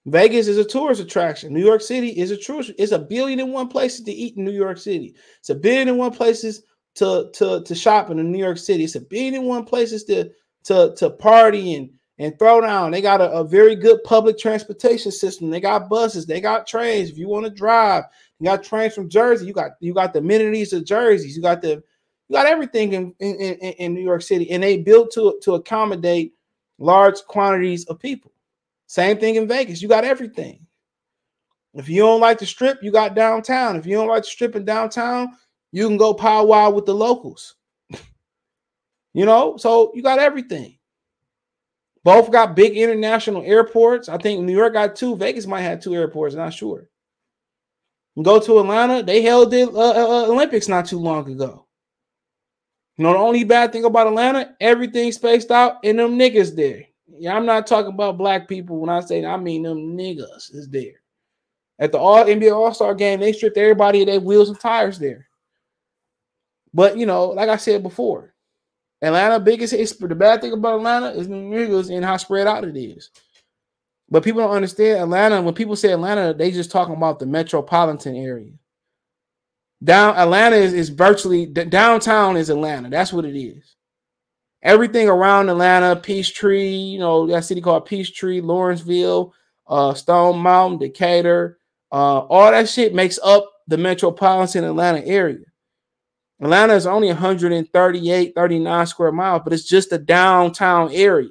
Vegas 0.05 0.47
is 0.47 0.57
a 0.57 0.63
tourist 0.65 1.01
attraction. 1.01 1.53
New 1.53 1.63
York 1.65 1.81
City 1.81 2.09
is 2.09 2.31
a 2.31 2.37
tourist. 2.37 2.71
It's 2.79 2.93
a 2.93 2.99
billion 2.99 3.39
and 3.41 3.53
one 3.53 3.67
places 3.67 4.05
to 4.05 4.11
eat 4.11 4.37
in 4.37 4.45
New 4.45 4.51
York 4.51 4.77
City. 4.77 5.15
It's 5.39 5.49
a 5.49 5.55
billion 5.55 5.89
and 5.89 5.97
one 5.97 6.11
places 6.11 6.63
to 6.95 7.29
to 7.33 7.63
to 7.63 7.75
shop 7.75 8.09
in 8.09 8.31
New 8.31 8.39
York 8.39 8.57
City. 8.57 8.85
It's 8.85 8.95
a 8.95 9.01
billion 9.01 9.35
and 9.35 9.47
one 9.47 9.65
places 9.65 10.05
to 10.05 10.31
to 10.65 10.93
to 10.97 11.09
party 11.09 11.75
and 11.75 11.89
and 12.19 12.37
throw 12.39 12.61
down. 12.61 12.91
They 12.91 13.01
got 13.01 13.21
a, 13.21 13.31
a 13.31 13.43
very 13.43 13.75
good 13.75 14.03
public 14.03 14.37
transportation 14.37 15.11
system. 15.11 15.49
They 15.49 15.59
got 15.59 15.89
buses. 15.89 16.25
They 16.25 16.41
got 16.41 16.67
trains. 16.67 17.09
If 17.09 17.17
you 17.17 17.27
want 17.27 17.45
to 17.45 17.51
drive, 17.51 18.05
you 18.39 18.45
got 18.45 18.63
trains 18.63 18.93
from 18.93 19.09
Jersey. 19.09 19.45
You 19.45 19.53
got 19.53 19.71
you 19.79 19.93
got 19.93 20.13
the 20.13 20.19
amenities 20.19 20.73
of 20.73 20.85
Jerseys. 20.85 21.35
You 21.35 21.41
got 21.41 21.61
the 21.61 21.83
you 22.29 22.33
got 22.33 22.45
everything 22.45 22.93
in, 22.93 23.15
in, 23.19 23.35
in, 23.35 23.55
in 23.55 23.93
New 23.93 24.01
York 24.01 24.21
City, 24.21 24.49
and 24.51 24.61
they 24.61 24.77
built 24.77 25.11
to 25.13 25.39
to 25.43 25.55
accommodate 25.55 26.33
large 26.79 27.21
quantities 27.27 27.85
of 27.85 27.99
people. 27.99 28.31
Same 28.87 29.17
thing 29.17 29.35
in 29.35 29.47
Vegas. 29.47 29.81
You 29.81 29.87
got 29.87 30.05
everything. 30.05 30.65
If 31.73 31.89
you 31.89 32.01
don't 32.01 32.21
like 32.21 32.39
the 32.39 32.45
strip, 32.45 32.81
you 32.81 32.91
got 32.91 33.13
downtown. 33.15 33.75
If 33.75 33.85
you 33.85 33.95
don't 33.95 34.07
like 34.07 34.23
the 34.23 34.29
strip 34.29 34.55
in 34.55 34.65
downtown, 34.65 35.29
you 35.71 35.87
can 35.87 35.97
go 35.97 36.13
powwow 36.13 36.71
with 36.71 36.85
the 36.85 36.95
locals. 36.95 37.55
you 39.13 39.25
know, 39.25 39.57
so 39.57 39.91
you 39.93 40.01
got 40.01 40.17
everything. 40.17 40.76
Both 42.07 42.31
got 42.31 42.55
big 42.55 42.77
international 42.77 43.43
airports. 43.43 44.07
I 44.07 44.17
think 44.17 44.39
New 44.39 44.55
York 44.55 44.71
got 44.71 44.95
two. 44.95 45.17
Vegas 45.17 45.45
might 45.45 45.63
have 45.63 45.81
two 45.81 45.93
airports. 45.93 46.35
Not 46.35 46.53
sure. 46.53 46.87
Go 48.23 48.39
to 48.39 48.59
Atlanta. 48.59 49.03
They 49.03 49.21
held 49.21 49.51
the 49.51 49.63
uh, 49.63 49.73
uh, 49.73 50.07
uh, 50.07 50.31
Olympics 50.31 50.69
not 50.69 50.85
too 50.85 50.99
long 50.99 51.29
ago. 51.29 51.67
You 52.95 53.03
know, 53.03 53.11
the 53.11 53.19
only 53.19 53.43
bad 53.43 53.73
thing 53.73 53.83
about 53.83 54.07
Atlanta, 54.07 54.55
everything 54.61 55.11
spaced 55.11 55.51
out 55.51 55.79
and 55.83 55.99
them 55.99 56.17
niggas 56.17 56.55
there. 56.55 56.85
Yeah, 57.09 57.35
I'm 57.35 57.45
not 57.45 57.67
talking 57.67 57.91
about 57.91 58.17
black 58.17 58.47
people 58.47 58.79
when 58.79 58.89
I 58.89 59.01
say 59.01 59.25
I 59.25 59.35
mean 59.35 59.63
them 59.63 59.97
niggas 59.97 60.55
is 60.55 60.69
there. 60.71 61.01
At 61.77 61.91
the 61.91 61.97
All 61.97 62.23
NBA 62.23 62.55
All 62.55 62.73
Star 62.73 62.95
game, 62.95 63.19
they 63.19 63.33
stripped 63.33 63.57
everybody 63.57 64.03
of 64.03 64.07
their 64.07 64.21
wheels 64.21 64.47
and 64.47 64.57
tires 64.57 64.97
there. 64.97 65.27
But 66.73 66.97
you 66.97 67.05
know, 67.05 67.25
like 67.31 67.49
I 67.49 67.57
said 67.57 67.83
before, 67.83 68.33
Atlanta 69.01 69.39
biggest 69.39 69.99
the 69.99 70.15
bad 70.15 70.41
thing 70.41 70.53
about 70.53 70.77
Atlanta 70.77 71.09
is 71.11 71.27
the 71.27 71.35
niggas 71.35 71.95
and 71.95 72.03
how 72.03 72.17
spread 72.17 72.47
out 72.47 72.63
it 72.63 72.77
is. 72.77 73.11
But 74.09 74.23
people 74.23 74.41
don't 74.41 74.55
understand 74.55 74.99
Atlanta. 74.99 75.41
When 75.41 75.53
people 75.53 75.75
say 75.75 75.91
Atlanta, 75.91 76.33
they 76.33 76.51
just 76.51 76.71
talking 76.71 76.95
about 76.95 77.19
the 77.19 77.25
metropolitan 77.25 78.15
area. 78.15 78.51
Down 79.83 80.15
Atlanta 80.15 80.55
is, 80.55 80.73
is 80.73 80.89
virtually 80.89 81.45
downtown 81.45 82.37
is 82.37 82.49
Atlanta. 82.49 82.89
That's 82.89 83.13
what 83.13 83.25
it 83.25 83.39
is. 83.39 83.75
Everything 84.63 85.07
around 85.07 85.49
Atlanta, 85.49 85.95
Peachtree, 85.95 86.67
you 86.67 86.99
know, 86.99 87.27
that 87.27 87.45
city 87.45 87.61
called 87.61 87.85
Peachtree, 87.85 88.41
Lawrenceville, 88.41 89.33
uh, 89.67 89.93
Stone 89.93 90.39
Mountain, 90.39 90.79
Decatur, 90.79 91.59
uh, 91.91 92.19
all 92.21 92.49
that 92.49 92.67
shit 92.67 92.95
makes 92.95 93.19
up 93.23 93.51
the 93.67 93.77
metropolitan 93.77 94.63
Atlanta 94.63 95.05
area. 95.05 95.45
Atlanta 96.39 96.73
is 96.73 96.85
only 96.85 97.07
138, 97.07 98.35
39 98.35 98.85
square 98.85 99.11
miles, 99.11 99.41
but 99.43 99.53
it's 99.53 99.63
just 99.63 99.91
a 99.91 99.97
downtown 99.97 100.91
area. 100.91 101.29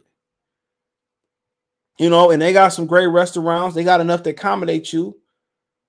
You 1.99 2.11
know, 2.11 2.31
and 2.31 2.43
they 2.43 2.53
got 2.53 2.73
some 2.73 2.87
great 2.87 3.07
restaurants. 3.07 3.75
They 3.75 3.85
got 3.85 4.01
enough 4.01 4.23
to 4.25 4.31
accommodate 4.31 4.93
you. 4.93 5.17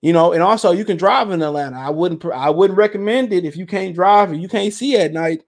You 0.01 0.13
know, 0.13 0.31
and 0.31 0.43
also 0.43 0.71
you 0.71 0.85
can 0.85 0.97
drive 0.97 1.31
in 1.31 1.41
Atlanta. 1.41 1.77
I 1.77 1.89
wouldn't 1.89 2.23
I 2.25 2.51
wouldn't 2.51 2.77
recommend 2.77 3.33
it 3.33 3.45
if 3.45 3.57
you 3.57 3.65
can't 3.65 3.95
drive 3.95 4.31
and 4.31 4.41
you 4.41 4.47
can't 4.47 4.73
see 4.73 4.95
at 4.95 5.11
night. 5.11 5.43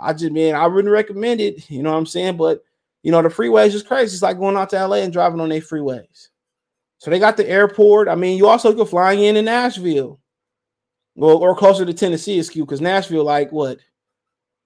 I 0.00 0.14
just 0.14 0.32
man, 0.32 0.54
I 0.54 0.66
wouldn't 0.66 0.92
recommend 0.92 1.40
it. 1.40 1.70
You 1.70 1.82
know 1.82 1.92
what 1.92 1.98
I'm 1.98 2.06
saying? 2.06 2.38
But 2.38 2.64
you 3.02 3.12
know, 3.12 3.20
the 3.20 3.28
freeway 3.28 3.68
is 3.68 3.82
crazy. 3.82 4.14
It's 4.14 4.22
like 4.22 4.38
going 4.38 4.56
out 4.56 4.70
to 4.70 4.86
LA 4.86 4.96
and 4.96 5.12
driving 5.12 5.40
on 5.40 5.50
their 5.50 5.60
freeways. 5.60 6.28
So 6.98 7.10
they 7.10 7.18
got 7.18 7.36
the 7.36 7.48
airport. 7.48 8.08
I 8.08 8.14
mean, 8.14 8.38
you 8.38 8.48
also 8.48 8.74
can 8.74 8.86
fly 8.86 9.12
in 9.12 9.36
in 9.36 9.44
Nashville. 9.44 10.20
Well, 11.14 11.36
or 11.36 11.54
closer 11.54 11.84
to 11.84 11.92
Tennessee, 11.92 12.38
excuse 12.38 12.64
because 12.64 12.80
Nashville, 12.80 13.24
like 13.24 13.52
what? 13.52 13.78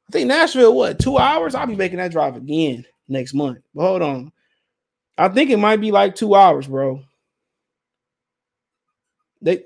I 0.09 0.13
think 0.13 0.29
Nashville, 0.29 0.75
what, 0.75 0.99
two 0.99 1.19
hours? 1.19 1.55
I'll 1.55 1.67
be 1.67 1.75
making 1.75 1.99
that 1.99 2.13
drive 2.13 2.37
again 2.37 2.85
next 3.09 3.35
month. 3.35 3.59
But 3.75 3.83
hold 3.83 4.03
on. 4.03 4.33
I 5.19 5.29
think 5.29 5.51
it 5.51 5.59
might 5.59 5.81
be 5.81 5.91
like 5.91 6.15
two 6.15 6.35
hours, 6.35 6.67
bro. 6.67 7.03
They 9.43 9.65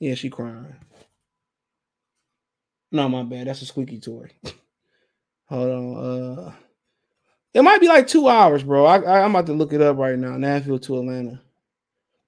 yeah, 0.00 0.14
she 0.14 0.30
crying. 0.30 0.74
No, 2.92 3.08
my 3.08 3.22
bad. 3.22 3.46
That's 3.46 3.62
a 3.62 3.66
squeaky 3.66 3.98
toy. 3.98 4.30
Hold 5.46 5.70
on. 5.70 5.96
Uh 5.96 6.52
it 7.54 7.62
might 7.62 7.80
be 7.80 7.88
like 7.88 8.08
two 8.08 8.28
hours, 8.28 8.64
bro. 8.64 8.84
I, 8.84 8.98
I, 9.00 9.20
am 9.20 9.30
about 9.30 9.46
to 9.46 9.52
look 9.52 9.72
it 9.72 9.80
up 9.80 9.96
right 9.96 10.18
now. 10.18 10.36
Nashville 10.36 10.80
to 10.80 10.98
Atlanta. 10.98 11.40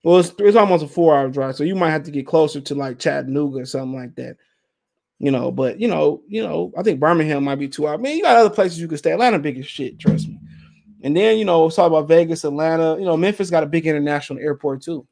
Well, 0.06 0.20
it's, 0.20 0.32
it's 0.38 0.56
almost 0.56 0.84
a 0.84 0.86
four 0.86 1.18
hour 1.18 1.28
drive, 1.28 1.56
so 1.56 1.64
you 1.64 1.74
might 1.74 1.90
have 1.90 2.04
to 2.04 2.12
get 2.12 2.28
closer 2.28 2.60
to 2.60 2.74
like 2.76 3.00
Chattanooga 3.00 3.58
or 3.58 3.66
something 3.66 3.98
like 3.98 4.14
that. 4.14 4.36
You 5.18 5.32
know, 5.32 5.50
but 5.50 5.80
you 5.80 5.88
know, 5.88 6.22
you 6.28 6.44
know, 6.44 6.72
I 6.78 6.84
think 6.84 7.00
Birmingham 7.00 7.42
might 7.42 7.56
be 7.58 7.66
two 7.66 7.88
hours. 7.88 7.98
mean, 7.98 8.16
you 8.16 8.22
got 8.22 8.36
other 8.36 8.54
places 8.54 8.80
you 8.80 8.86
can 8.86 8.98
stay. 8.98 9.10
Atlanta, 9.10 9.40
big 9.40 9.58
as 9.58 9.66
shit, 9.66 9.98
trust 9.98 10.28
me. 10.28 10.38
And 11.02 11.16
then 11.16 11.38
you 11.38 11.44
know, 11.44 11.68
talk 11.70 11.88
about 11.88 12.06
Vegas, 12.06 12.44
Atlanta. 12.44 12.96
You 13.00 13.04
know, 13.04 13.16
Memphis 13.16 13.50
got 13.50 13.64
a 13.64 13.66
big 13.66 13.84
international 13.84 14.38
airport 14.38 14.82
too. 14.82 15.04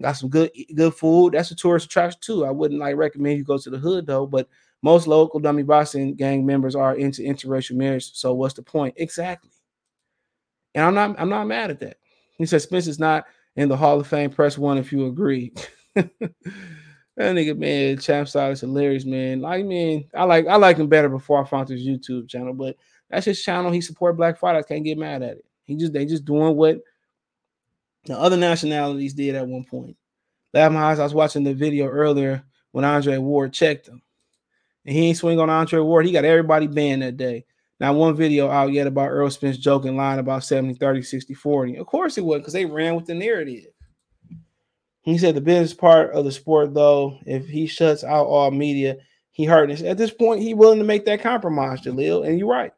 Got 0.00 0.12
some 0.12 0.30
good 0.30 0.50
good 0.74 0.94
food. 0.94 1.34
That's 1.34 1.50
a 1.50 1.54
tourist 1.54 1.84
attraction 1.84 2.18
too. 2.22 2.46
I 2.46 2.50
wouldn't 2.50 2.80
like 2.80 2.96
recommend 2.96 3.36
you 3.36 3.44
go 3.44 3.58
to 3.58 3.68
the 3.68 3.76
hood 3.76 4.06
though, 4.06 4.26
but 4.26 4.48
most 4.80 5.06
local 5.06 5.40
dummy 5.40 5.62
boxing 5.62 6.14
gang 6.14 6.46
members 6.46 6.74
are 6.74 6.96
into 6.96 7.20
interracial 7.20 7.76
marriage. 7.76 8.14
So 8.14 8.32
what's 8.32 8.54
the 8.54 8.62
point? 8.62 8.94
Exactly. 8.96 9.50
And 10.74 10.86
I'm 10.86 10.94
not 10.94 11.20
I'm 11.20 11.28
not 11.28 11.46
mad 11.46 11.70
at 11.70 11.80
that. 11.80 11.98
He 12.38 12.46
said 12.46 12.62
Spence 12.62 12.86
is 12.86 12.98
not 12.98 13.26
in 13.56 13.68
the 13.68 13.76
Hall 13.76 13.98
of 13.98 14.06
Fame. 14.06 14.30
Press 14.30 14.56
one 14.56 14.78
if 14.78 14.92
you 14.92 15.06
agree. 15.06 15.52
that 15.94 16.10
nigga, 17.16 17.56
man, 17.56 17.98
champ 17.98 18.28
style 18.28 18.50
is 18.50 18.60
hilarious, 18.60 19.04
man. 19.04 19.40
Like, 19.40 19.64
man, 19.64 20.04
I 20.14 20.24
like 20.24 20.46
I 20.46 20.56
like 20.56 20.76
him 20.76 20.88
better 20.88 21.08
before 21.08 21.42
I 21.42 21.46
found 21.46 21.68
his 21.68 21.86
YouTube 21.86 22.28
channel, 22.28 22.54
but 22.54 22.76
that's 23.10 23.26
his 23.26 23.42
channel. 23.42 23.72
He 23.72 23.80
support 23.80 24.16
black 24.16 24.38
fighters. 24.38 24.66
Can't 24.66 24.84
get 24.84 24.98
mad 24.98 25.22
at 25.22 25.38
it. 25.38 25.44
He 25.64 25.76
just 25.76 25.92
they 25.92 26.04
just 26.04 26.24
doing 26.24 26.56
what 26.56 26.80
the 28.04 28.18
other 28.18 28.36
nationalities 28.36 29.14
did 29.14 29.34
at 29.34 29.48
one 29.48 29.64
point. 29.64 29.96
Laugh 30.54 30.72
my 30.72 30.84
eyes. 30.84 30.98
I 30.98 31.04
was 31.04 31.14
watching 31.14 31.44
the 31.44 31.54
video 31.54 31.86
earlier 31.86 32.44
when 32.72 32.84
Andre 32.84 33.18
Ward 33.18 33.52
checked 33.52 33.88
him. 33.88 34.02
And 34.84 34.94
he 34.94 35.08
ain't 35.08 35.18
swing 35.18 35.40
on 35.40 35.50
Andre 35.50 35.80
Ward. 35.80 36.06
He 36.06 36.12
got 36.12 36.24
everybody 36.24 36.68
banned 36.68 37.02
that 37.02 37.16
day. 37.16 37.44
Not 37.78 37.94
one 37.94 38.16
video 38.16 38.48
out 38.48 38.72
yet 38.72 38.86
about 38.86 39.08
Errol 39.08 39.30
Spence 39.30 39.58
joking 39.58 39.96
line 39.96 40.18
about 40.18 40.44
70, 40.44 40.74
30, 40.74 41.02
60, 41.02 41.34
40. 41.34 41.76
Of 41.76 41.86
course 41.86 42.16
it 42.16 42.24
would, 42.24 42.38
because 42.38 42.54
they 42.54 42.64
ran 42.64 42.94
with 42.94 43.06
the 43.06 43.14
narrative. 43.14 43.66
He 45.02 45.18
said 45.18 45.34
the 45.34 45.40
business 45.40 45.74
part 45.74 46.12
of 46.12 46.24
the 46.24 46.32
sport, 46.32 46.74
though, 46.74 47.18
if 47.26 47.46
he 47.46 47.66
shuts 47.66 48.02
out 48.02 48.26
all 48.26 48.50
media, 48.50 48.96
he 49.30 49.44
hurting. 49.44 49.86
At 49.86 49.98
this 49.98 50.10
point, 50.10 50.42
he 50.42 50.54
willing 50.54 50.78
to 50.78 50.84
make 50.84 51.04
that 51.04 51.20
compromise, 51.20 51.82
Jaleel, 51.82 52.26
and 52.26 52.38
you're 52.38 52.48
right. 52.48 52.72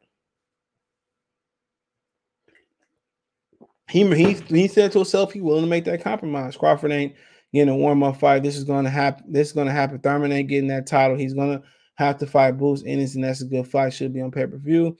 He, 3.89 4.05
he 4.13 4.33
he 4.33 4.67
said 4.67 4.91
to 4.91 4.99
himself 4.99 5.31
he 5.31 5.41
willing 5.41 5.63
to 5.63 5.69
make 5.69 5.85
that 5.85 6.03
compromise. 6.03 6.55
Crawford 6.55 6.91
ain't 6.91 7.15
getting 7.51 7.73
a 7.73 7.75
warm 7.75 8.03
up 8.03 8.17
fight. 8.17 8.43
This 8.43 8.57
is 8.57 8.63
going 8.63 8.83
to 8.83 8.91
happen. 8.91 9.25
This 9.31 9.47
is 9.47 9.53
going 9.53 9.65
to 9.65 9.73
happen. 9.73 9.97
Thurman 9.97 10.31
ain't 10.31 10.49
getting 10.49 10.67
that 10.67 10.85
title. 10.85 11.17
He's 11.17 11.33
going 11.33 11.57
to 11.59 11.67
have 11.99 12.17
to 12.17 12.25
fight 12.25 12.57
Boots 12.57 12.81
Ennis, 12.85 13.15
and 13.15 13.23
that's 13.25 13.41
a 13.41 13.45
good 13.45 13.67
fight. 13.67 13.93
Should 13.93 14.13
be 14.13 14.21
on 14.21 14.31
pay 14.31 14.47
per 14.47 14.57
view. 14.57 14.97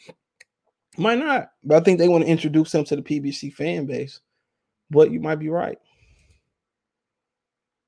Might 0.98 1.20
not, 1.20 1.52
but 1.64 1.78
I 1.78 1.84
think 1.84 1.98
they 1.98 2.10
want 2.10 2.26
to 2.26 2.30
introduce 2.30 2.76
him 2.76 2.84
to 2.84 2.98
the 2.98 3.02
PBC 3.02 3.54
fan 3.54 3.86
base. 3.86 4.20
But 4.92 5.12
you 5.12 5.22
might 5.22 5.40
be 5.40 5.48
right. 5.50 5.78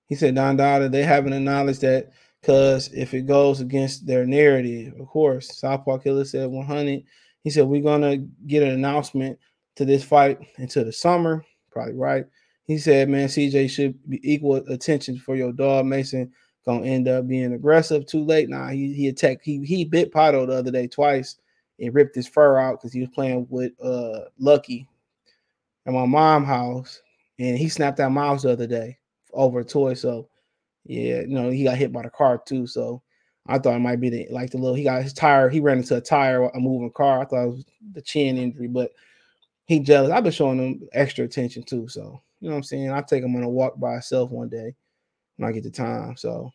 He 0.08 0.16
said, 0.16 0.36
Don 0.36 0.56
Dada, 0.56 0.88
they 0.88 1.04
haven't 1.04 1.34
acknowledged 1.34 1.82
that 1.82 2.12
because 2.42 2.90
if 2.94 3.14
it 3.14 3.24
goes 3.24 3.60
against 3.60 4.08
their 4.08 4.26
narrative, 4.26 4.94
of 4.98 5.08
course, 5.08 5.58
Southpaw 5.58 5.98
Killer 5.98 6.24
said 6.24 6.50
100. 6.50 7.04
He 7.44 7.50
said, 7.50 7.68
We're 7.68 7.82
going 7.82 8.02
to 8.02 8.26
get 8.48 8.64
an 8.64 8.70
announcement 8.70 9.40
to 9.76 9.84
this 9.84 10.06
fight 10.06 10.40
into 10.58 10.86
the 10.86 10.94
summer. 10.94 11.44
Probably 11.70 11.96
right. 11.96 12.26
He 12.64 12.78
said, 12.78 13.10
Man, 13.10 13.28
CJ 13.28 13.70
should 13.70 14.10
be 14.10 14.22
equal 14.24 14.56
attention 14.70 15.18
for 15.18 15.36
your 15.36 15.52
dog. 15.52 15.86
Mason 15.86 16.32
gonna 16.66 16.86
end 16.86 17.08
up 17.08 17.28
being 17.28 17.54
aggressive 17.54 18.06
too 18.06 18.24
late. 18.24 18.50
Nah, 18.50 18.70
he 18.70 18.94
he 18.94 19.08
attacked 19.08 19.44
he 19.44 19.64
he 19.66 19.86
bit 19.86 20.14
Pato 20.14 20.46
the 20.46 20.54
other 20.54 20.72
day 20.72 20.88
twice 20.88 21.38
and 21.80 21.94
ripped 21.94 22.16
his 22.16 22.28
fur 22.28 22.60
out 22.60 22.80
because 22.80 22.94
he 22.94 23.00
was 23.00 23.10
playing 23.10 23.48
with 23.50 23.72
uh 23.84 24.26
Lucky 24.40 24.88
at 25.86 25.94
my 25.94 26.06
mom 26.06 26.46
house 26.46 27.02
and 27.40 27.58
he 27.58 27.70
snapped 27.70 28.00
out 28.00 28.12
mouse 28.12 28.44
the 28.44 28.52
other 28.52 28.68
day 28.68 28.98
over 29.34 29.62
a 29.62 29.66
toy. 29.66 29.94
So 29.94 30.28
yeah, 30.86 31.22
you 31.22 31.28
know, 31.28 31.50
he 31.50 31.64
got 31.64 31.78
hit 31.78 31.92
by 31.92 32.04
the 32.04 32.10
car 32.10 32.42
too. 32.46 32.68
So 32.68 33.02
I 33.48 33.58
thought 33.58 33.76
it 33.76 33.80
might 33.80 34.00
be 34.00 34.10
the 34.10 34.28
like 34.30 34.52
the 34.52 34.58
little 34.58 34.76
he 34.76 34.84
got 34.84 35.04
his 35.04 35.14
tire, 35.14 35.50
he 35.50 35.60
ran 35.60 35.80
into 35.80 35.98
a 35.98 36.02
tire, 36.02 36.44
a 36.44 36.60
moving 36.60 36.92
car. 36.92 37.22
I 37.22 37.26
thought 37.26 37.44
it 37.44 37.50
was 37.50 37.66
the 37.94 38.02
chin 38.02 38.38
injury, 38.38 38.68
but 38.68 38.92
he 39.66 39.80
jealous. 39.80 40.12
I've 40.12 40.24
been 40.24 40.32
showing 40.32 40.60
him 40.60 40.88
extra 40.94 41.26
attention 41.26 41.64
too. 41.64 41.88
So 41.88 42.22
you 42.40 42.50
know 42.50 42.56
what 42.56 42.58
I'm 42.58 42.64
saying? 42.64 42.92
I'll 42.92 43.04
take 43.04 43.24
him 43.24 43.36
on 43.36 43.44
a 43.44 43.50
walk 43.50 43.80
by 43.80 43.94
himself 43.94 44.30
one 44.30 44.50
day 44.50 44.76
when 45.42 45.50
I 45.50 45.54
get 45.54 45.64
the 45.64 45.72
time. 45.72 46.16
So 46.16 46.52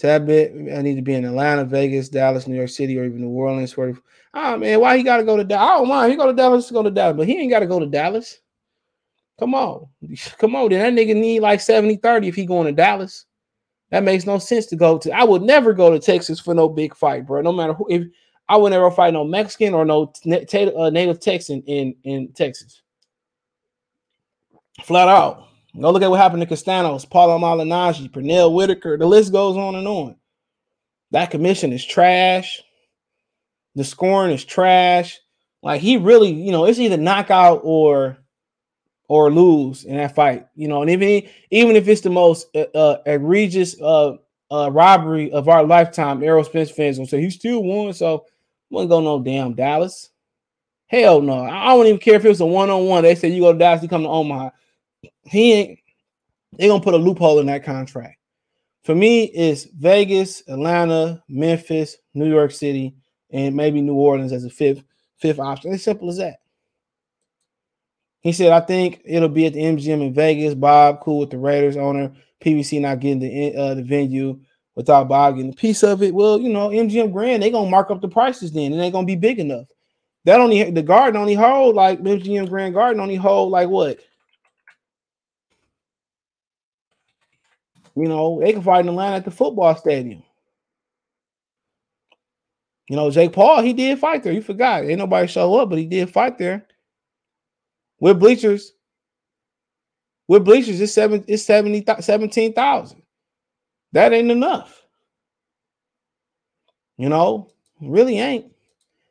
that 0.00 0.26
bit 0.26 0.52
I 0.76 0.82
need 0.82 0.96
to 0.96 1.02
be 1.02 1.14
in 1.14 1.24
Atlanta, 1.24 1.64
Vegas, 1.64 2.08
Dallas, 2.08 2.46
New 2.46 2.56
York 2.56 2.68
City, 2.68 2.98
or 2.98 3.04
even 3.04 3.20
New 3.20 3.28
Orleans. 3.28 3.76
Where, 3.76 3.94
oh 4.34 4.56
man, 4.56 4.80
why 4.80 4.96
he 4.96 5.02
got 5.02 5.18
to 5.18 5.24
go 5.24 5.36
to 5.36 5.44
Dallas? 5.44 5.70
I 5.70 5.78
don't 5.78 5.88
mind. 5.88 6.10
He 6.12 6.16
go 6.16 6.26
to 6.26 6.32
Dallas, 6.32 6.70
go 6.70 6.82
to 6.82 6.90
Dallas, 6.90 7.16
but 7.16 7.26
he 7.26 7.38
ain't 7.38 7.50
got 7.50 7.60
to 7.60 7.66
go 7.66 7.80
to 7.80 7.86
Dallas. 7.86 8.40
Come 9.38 9.54
on, 9.54 9.86
come 10.38 10.54
on. 10.54 10.70
Then 10.70 10.94
that 10.94 11.00
nigga 11.00 11.16
need 11.16 11.40
like 11.40 11.60
70 11.60 11.96
30 11.96 12.28
if 12.28 12.34
he 12.34 12.46
going 12.46 12.66
to 12.66 12.72
Dallas. 12.72 13.26
That 13.90 14.04
makes 14.04 14.26
no 14.26 14.38
sense 14.38 14.66
to 14.66 14.76
go 14.76 14.98
to. 14.98 15.12
I 15.12 15.24
would 15.24 15.42
never 15.42 15.72
go 15.72 15.90
to 15.90 15.98
Texas 15.98 16.40
for 16.40 16.54
no 16.54 16.68
big 16.68 16.96
fight, 16.96 17.26
bro. 17.26 17.42
No 17.42 17.52
matter 17.52 17.74
who. 17.74 17.86
If 17.88 18.06
I 18.48 18.56
would 18.56 18.70
never 18.70 18.90
fight 18.90 19.14
no 19.14 19.24
Mexican 19.24 19.72
or 19.72 19.84
no 19.84 20.12
uh, 20.26 20.90
native 20.90 21.20
Texan 21.20 21.62
in 21.62 21.94
in 22.04 22.32
Texas. 22.32 22.82
Flat 24.82 25.08
out. 25.08 25.48
Go 25.80 25.90
look 25.90 26.02
at 26.02 26.10
what 26.10 26.20
happened 26.20 26.40
to 26.42 26.46
Castanos, 26.46 27.04
Paulie 27.06 27.40
Malignaggi, 27.40 28.08
Pernell 28.10 28.54
Whitaker. 28.54 28.96
The 28.96 29.06
list 29.06 29.32
goes 29.32 29.56
on 29.56 29.74
and 29.74 29.88
on. 29.88 30.16
That 31.10 31.30
commission 31.30 31.72
is 31.72 31.84
trash. 31.84 32.62
The 33.74 33.82
scoring 33.84 34.32
is 34.32 34.44
trash. 34.44 35.20
Like 35.62 35.80
he 35.80 35.96
really, 35.96 36.30
you 36.30 36.52
know, 36.52 36.64
it's 36.66 36.78
either 36.78 36.96
knockout 36.96 37.60
or 37.64 38.18
or 39.08 39.30
lose 39.32 39.84
in 39.84 39.96
that 39.96 40.14
fight. 40.14 40.46
You 40.54 40.68
know, 40.68 40.82
and 40.82 40.90
even 40.90 41.28
even 41.50 41.76
if 41.76 41.88
it's 41.88 42.02
the 42.02 42.10
most 42.10 42.46
uh, 42.54 42.66
uh, 42.74 42.98
egregious 43.06 43.80
uh, 43.80 44.16
uh, 44.50 44.70
robbery 44.70 45.32
of 45.32 45.48
our 45.48 45.64
lifetime, 45.64 46.22
Errol 46.22 46.44
Spence 46.44 46.70
fans 46.70 46.98
will 46.98 47.06
say 47.06 47.20
he 47.20 47.30
still 47.30 47.64
won. 47.64 47.92
So 47.94 48.26
wouldn't 48.70 48.90
go 48.90 49.00
no 49.00 49.20
damn 49.20 49.54
Dallas. 49.54 50.10
Hell 50.86 51.20
no. 51.20 51.44
I 51.44 51.66
don't 51.74 51.86
even 51.86 51.98
care 51.98 52.14
if 52.14 52.24
it 52.24 52.28
was 52.28 52.40
a 52.40 52.46
one 52.46 52.70
on 52.70 52.86
one. 52.86 53.02
They 53.02 53.14
say 53.16 53.28
you 53.28 53.42
go 53.42 53.52
to 53.52 53.58
Dallas, 53.58 53.82
you 53.82 53.88
come 53.88 54.02
to 54.02 54.08
Omaha. 54.08 54.50
He 55.24 55.52
ain't. 55.52 55.78
They're 56.52 56.68
gonna 56.68 56.82
put 56.82 56.94
a 56.94 56.98
loophole 56.98 57.40
in 57.40 57.46
that 57.46 57.64
contract. 57.64 58.18
For 58.84 58.94
me, 58.94 59.24
it's 59.24 59.64
Vegas, 59.64 60.42
Atlanta, 60.46 61.22
Memphis, 61.28 61.96
New 62.12 62.28
York 62.28 62.52
City, 62.52 62.94
and 63.30 63.56
maybe 63.56 63.80
New 63.80 63.94
Orleans 63.94 64.32
as 64.32 64.44
a 64.44 64.50
fifth 64.50 64.84
fifth 65.18 65.40
option. 65.40 65.72
As 65.72 65.82
simple 65.82 66.08
as 66.10 66.18
that. 66.18 66.36
He 68.20 68.32
said, 68.32 68.52
I 68.52 68.60
think 68.60 69.02
it'll 69.04 69.28
be 69.28 69.46
at 69.46 69.52
the 69.52 69.60
MGM 69.60 70.00
in 70.00 70.14
Vegas. 70.14 70.54
Bob, 70.54 71.00
cool 71.00 71.20
with 71.20 71.30
the 71.30 71.38
Raiders 71.38 71.76
owner. 71.76 72.12
PBC 72.40 72.80
not 72.80 73.00
getting 73.00 73.18
the 73.20 73.56
uh, 73.56 73.74
the 73.74 73.82
venue 73.82 74.40
without 74.74 75.08
Bob 75.08 75.36
getting 75.36 75.52
a 75.52 75.54
piece 75.54 75.82
of 75.82 76.02
it. 76.02 76.14
Well, 76.14 76.40
you 76.40 76.50
know, 76.52 76.68
MGM 76.68 77.12
Grand, 77.12 77.42
they 77.42 77.50
gonna 77.50 77.70
mark 77.70 77.90
up 77.90 78.00
the 78.00 78.08
prices 78.08 78.52
then, 78.52 78.72
and 78.72 78.80
they 78.80 78.90
gonna 78.90 79.06
be 79.06 79.16
big 79.16 79.38
enough. 79.38 79.66
That 80.24 80.40
only 80.40 80.70
the 80.70 80.82
garden 80.82 81.20
only 81.20 81.34
hold 81.34 81.74
like 81.74 82.00
MGM 82.00 82.48
Grand 82.48 82.74
Garden 82.74 83.00
only 83.00 83.16
hold 83.16 83.50
like 83.50 83.68
what? 83.68 83.98
You 87.96 88.08
know, 88.08 88.40
they 88.40 88.52
can 88.52 88.62
fight 88.62 88.80
in 88.80 88.88
Atlanta 88.88 89.16
at 89.16 89.24
the 89.24 89.30
football 89.30 89.74
stadium. 89.76 90.22
You 92.88 92.96
know, 92.96 93.10
Jake 93.10 93.32
Paul, 93.32 93.62
he 93.62 93.72
did 93.72 93.98
fight 93.98 94.22
there. 94.22 94.32
You 94.32 94.42
forgot. 94.42 94.84
Ain't 94.84 94.98
nobody 94.98 95.26
show 95.26 95.54
up, 95.56 95.70
but 95.70 95.78
he 95.78 95.86
did 95.86 96.10
fight 96.10 96.38
there. 96.38 96.66
With 97.98 98.18
bleachers. 98.18 98.72
With 100.28 100.44
bleachers, 100.44 100.80
it's 100.80 100.92
seven, 100.92 101.24
it's 101.28 101.44
70, 101.44 101.84
17,000. 102.00 103.02
That 103.92 104.12
ain't 104.12 104.30
enough. 104.30 104.82
You 106.96 107.08
know, 107.08 107.50
really 107.80 108.18
ain't. 108.18 108.52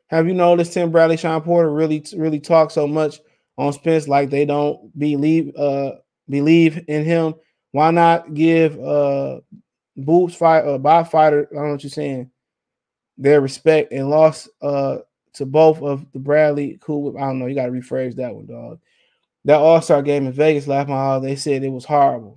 Have 0.08 0.26
you 0.26 0.34
noticed 0.34 0.72
Tim 0.72 0.90
Bradley, 0.90 1.16
Shawn 1.16 1.42
Porter 1.42 1.72
really, 1.72 2.04
really 2.16 2.40
talk 2.40 2.70
so 2.70 2.86
much 2.86 3.20
on 3.56 3.72
Spence 3.72 4.08
like 4.08 4.30
they 4.30 4.44
don't 4.44 4.96
believe 4.98 5.54
uh 5.56 5.92
believe 6.28 6.84
in 6.88 7.04
him? 7.04 7.34
Why 7.74 7.90
not 7.90 8.34
give 8.34 8.78
uh 8.80 9.40
Boots 9.96 10.36
fight 10.36 10.60
uh 10.60 10.78
by 10.78 11.02
fighter? 11.02 11.48
I 11.50 11.54
don't 11.56 11.64
know 11.64 11.72
what 11.72 11.82
you're 11.82 11.90
saying. 11.90 12.30
Their 13.18 13.40
respect 13.40 13.92
and 13.92 14.08
loss 14.08 14.48
uh 14.62 14.98
to 15.32 15.44
both 15.44 15.82
of 15.82 16.06
the 16.12 16.20
Bradley 16.20 16.78
cool. 16.80 17.18
I 17.18 17.22
don't 17.22 17.40
know. 17.40 17.46
You 17.46 17.56
got 17.56 17.66
to 17.66 17.72
rephrase 17.72 18.14
that 18.14 18.32
one, 18.32 18.46
dog. 18.46 18.78
That 19.44 19.58
All 19.58 19.82
Star 19.82 20.02
game 20.02 20.28
in 20.28 20.32
Vegas 20.32 20.68
last 20.68 20.88
month, 20.88 21.24
they 21.24 21.34
said 21.34 21.64
it 21.64 21.68
was 21.68 21.84
horrible. 21.84 22.36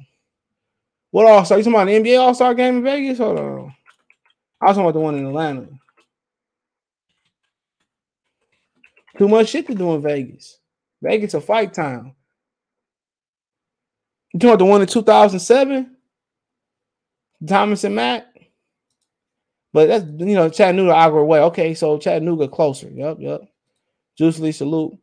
What 1.12 1.28
All 1.28 1.46
Star? 1.46 1.60
You 1.60 1.64
talking 1.64 1.76
about 1.76 1.86
the 1.86 2.00
NBA 2.00 2.20
All 2.20 2.34
Star 2.34 2.56
game 2.56 2.78
in 2.78 2.84
Vegas? 2.84 3.20
Hold 3.20 3.38
on. 3.38 3.76
I 4.60 4.66
was 4.66 4.76
talking 4.76 4.82
about 4.82 4.94
the 4.94 5.00
one 5.02 5.16
in 5.20 5.28
Atlanta. 5.28 5.68
Too 9.20 9.28
much 9.28 9.50
shit 9.50 9.68
to 9.68 9.76
do 9.76 9.94
in 9.94 10.02
Vegas. 10.02 10.58
Vegas 11.00 11.36
a 11.36 11.42
fight 11.42 11.76
town. 11.76 12.16
You 14.38 14.42
talking 14.42 14.50
about 14.52 14.60
the 14.60 14.66
one 14.66 14.82
in 14.82 14.88
2007? 14.88 15.96
Thomas 17.48 17.84
and 17.84 17.96
Matt? 17.96 18.32
But 19.74 19.88
that's 19.88 20.06
you 20.06 20.36
know 20.36 20.48
Chattanooga 20.48 20.94
Agua 20.94 21.26
way. 21.26 21.40
Okay, 21.40 21.74
so 21.74 21.98
Chattanooga 21.98 22.48
closer. 22.48 22.88
Yep, 22.88 23.18
yep. 23.20 23.42
Juice 24.16 24.38
Lee 24.38 24.52
salute. 24.52 24.96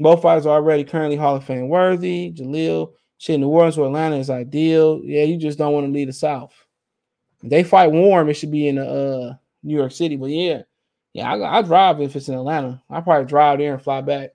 Both 0.00 0.22
fighters 0.22 0.44
are 0.44 0.56
already 0.56 0.82
currently 0.82 1.16
Hall 1.16 1.36
of 1.36 1.44
Fame 1.44 1.68
worthy. 1.68 2.32
Jaleel, 2.32 2.90
shit, 3.18 3.38
New 3.38 3.46
Orleans 3.46 3.78
or 3.78 3.86
Atlanta 3.86 4.16
is 4.16 4.28
ideal. 4.28 5.00
Yeah, 5.04 5.22
you 5.22 5.36
just 5.36 5.56
don't 5.56 5.72
want 5.72 5.86
to 5.86 5.92
leave 5.92 6.08
the 6.08 6.12
South. 6.12 6.52
If 7.44 7.50
they 7.50 7.62
fight 7.62 7.92
warm, 7.92 8.28
it 8.28 8.34
should 8.34 8.50
be 8.50 8.66
in 8.66 8.78
uh, 8.78 9.36
New 9.62 9.76
York 9.76 9.92
City. 9.92 10.16
But 10.16 10.30
yeah, 10.30 10.62
yeah, 11.12 11.32
I, 11.32 11.58
I 11.58 11.62
drive 11.62 12.00
if 12.00 12.16
it's 12.16 12.28
in 12.28 12.34
Atlanta. 12.34 12.82
I 12.90 13.00
probably 13.02 13.26
drive 13.26 13.58
there 13.60 13.74
and 13.74 13.82
fly 13.82 14.00
back. 14.00 14.30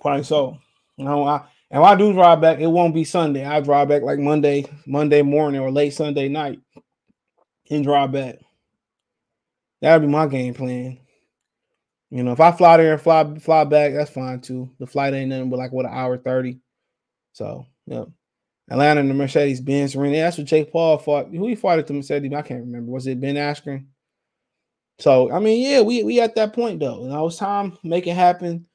Probably 0.00 0.22
so. 0.22 0.58
You 0.96 1.04
know, 1.04 1.24
I 1.24 1.44
when 1.80 1.90
I 1.90 1.94
do 1.94 2.12
drive 2.12 2.40
back, 2.40 2.58
it 2.60 2.66
won't 2.66 2.94
be 2.94 3.04
Sunday. 3.04 3.44
I 3.44 3.60
drive 3.60 3.88
back 3.88 4.02
like 4.02 4.18
Monday, 4.18 4.64
Monday 4.86 5.22
morning 5.22 5.60
or 5.60 5.70
late 5.70 5.94
Sunday 5.94 6.28
night, 6.28 6.60
and 7.70 7.84
drive 7.84 8.12
back. 8.12 8.36
That'll 9.80 10.00
be 10.00 10.06
my 10.06 10.26
game 10.26 10.54
plan. 10.54 10.98
You 12.10 12.22
know, 12.22 12.32
if 12.32 12.40
I 12.40 12.52
fly 12.52 12.76
there 12.76 12.92
and 12.92 13.02
fly 13.02 13.38
fly 13.38 13.64
back, 13.64 13.92
that's 13.92 14.10
fine 14.10 14.40
too. 14.40 14.70
The 14.78 14.86
flight 14.86 15.12
ain't 15.12 15.30
nothing 15.30 15.50
but 15.50 15.58
like 15.58 15.72
what 15.72 15.86
an 15.86 15.92
hour 15.92 16.16
30. 16.16 16.58
So, 17.32 17.66
yeah. 17.86 18.04
Atlanta 18.70 19.00
and 19.00 19.10
the 19.10 19.14
Mercedes 19.14 19.60
Benz 19.60 19.94
Arena. 19.94 20.16
That's 20.16 20.38
what 20.38 20.46
Jake 20.46 20.72
Paul 20.72 20.98
fought. 20.98 21.28
Who 21.28 21.46
he 21.46 21.54
fought 21.54 21.78
at 21.78 21.86
the 21.86 21.92
Mercedes? 21.92 22.32
I 22.32 22.42
can't 22.42 22.64
remember. 22.64 22.90
Was 22.90 23.06
it 23.06 23.20
Ben 23.20 23.36
Askren? 23.36 23.86
So, 24.98 25.30
I 25.30 25.38
mean, 25.40 25.62
yeah, 25.68 25.82
we 25.82 26.02
we 26.02 26.20
at 26.20 26.34
that 26.36 26.52
point 26.52 26.80
though. 26.80 27.02
You 27.02 27.08
know, 27.08 27.26
it's 27.26 27.36
time 27.36 27.76
make 27.84 28.06
it 28.06 28.14
happen. 28.14 28.66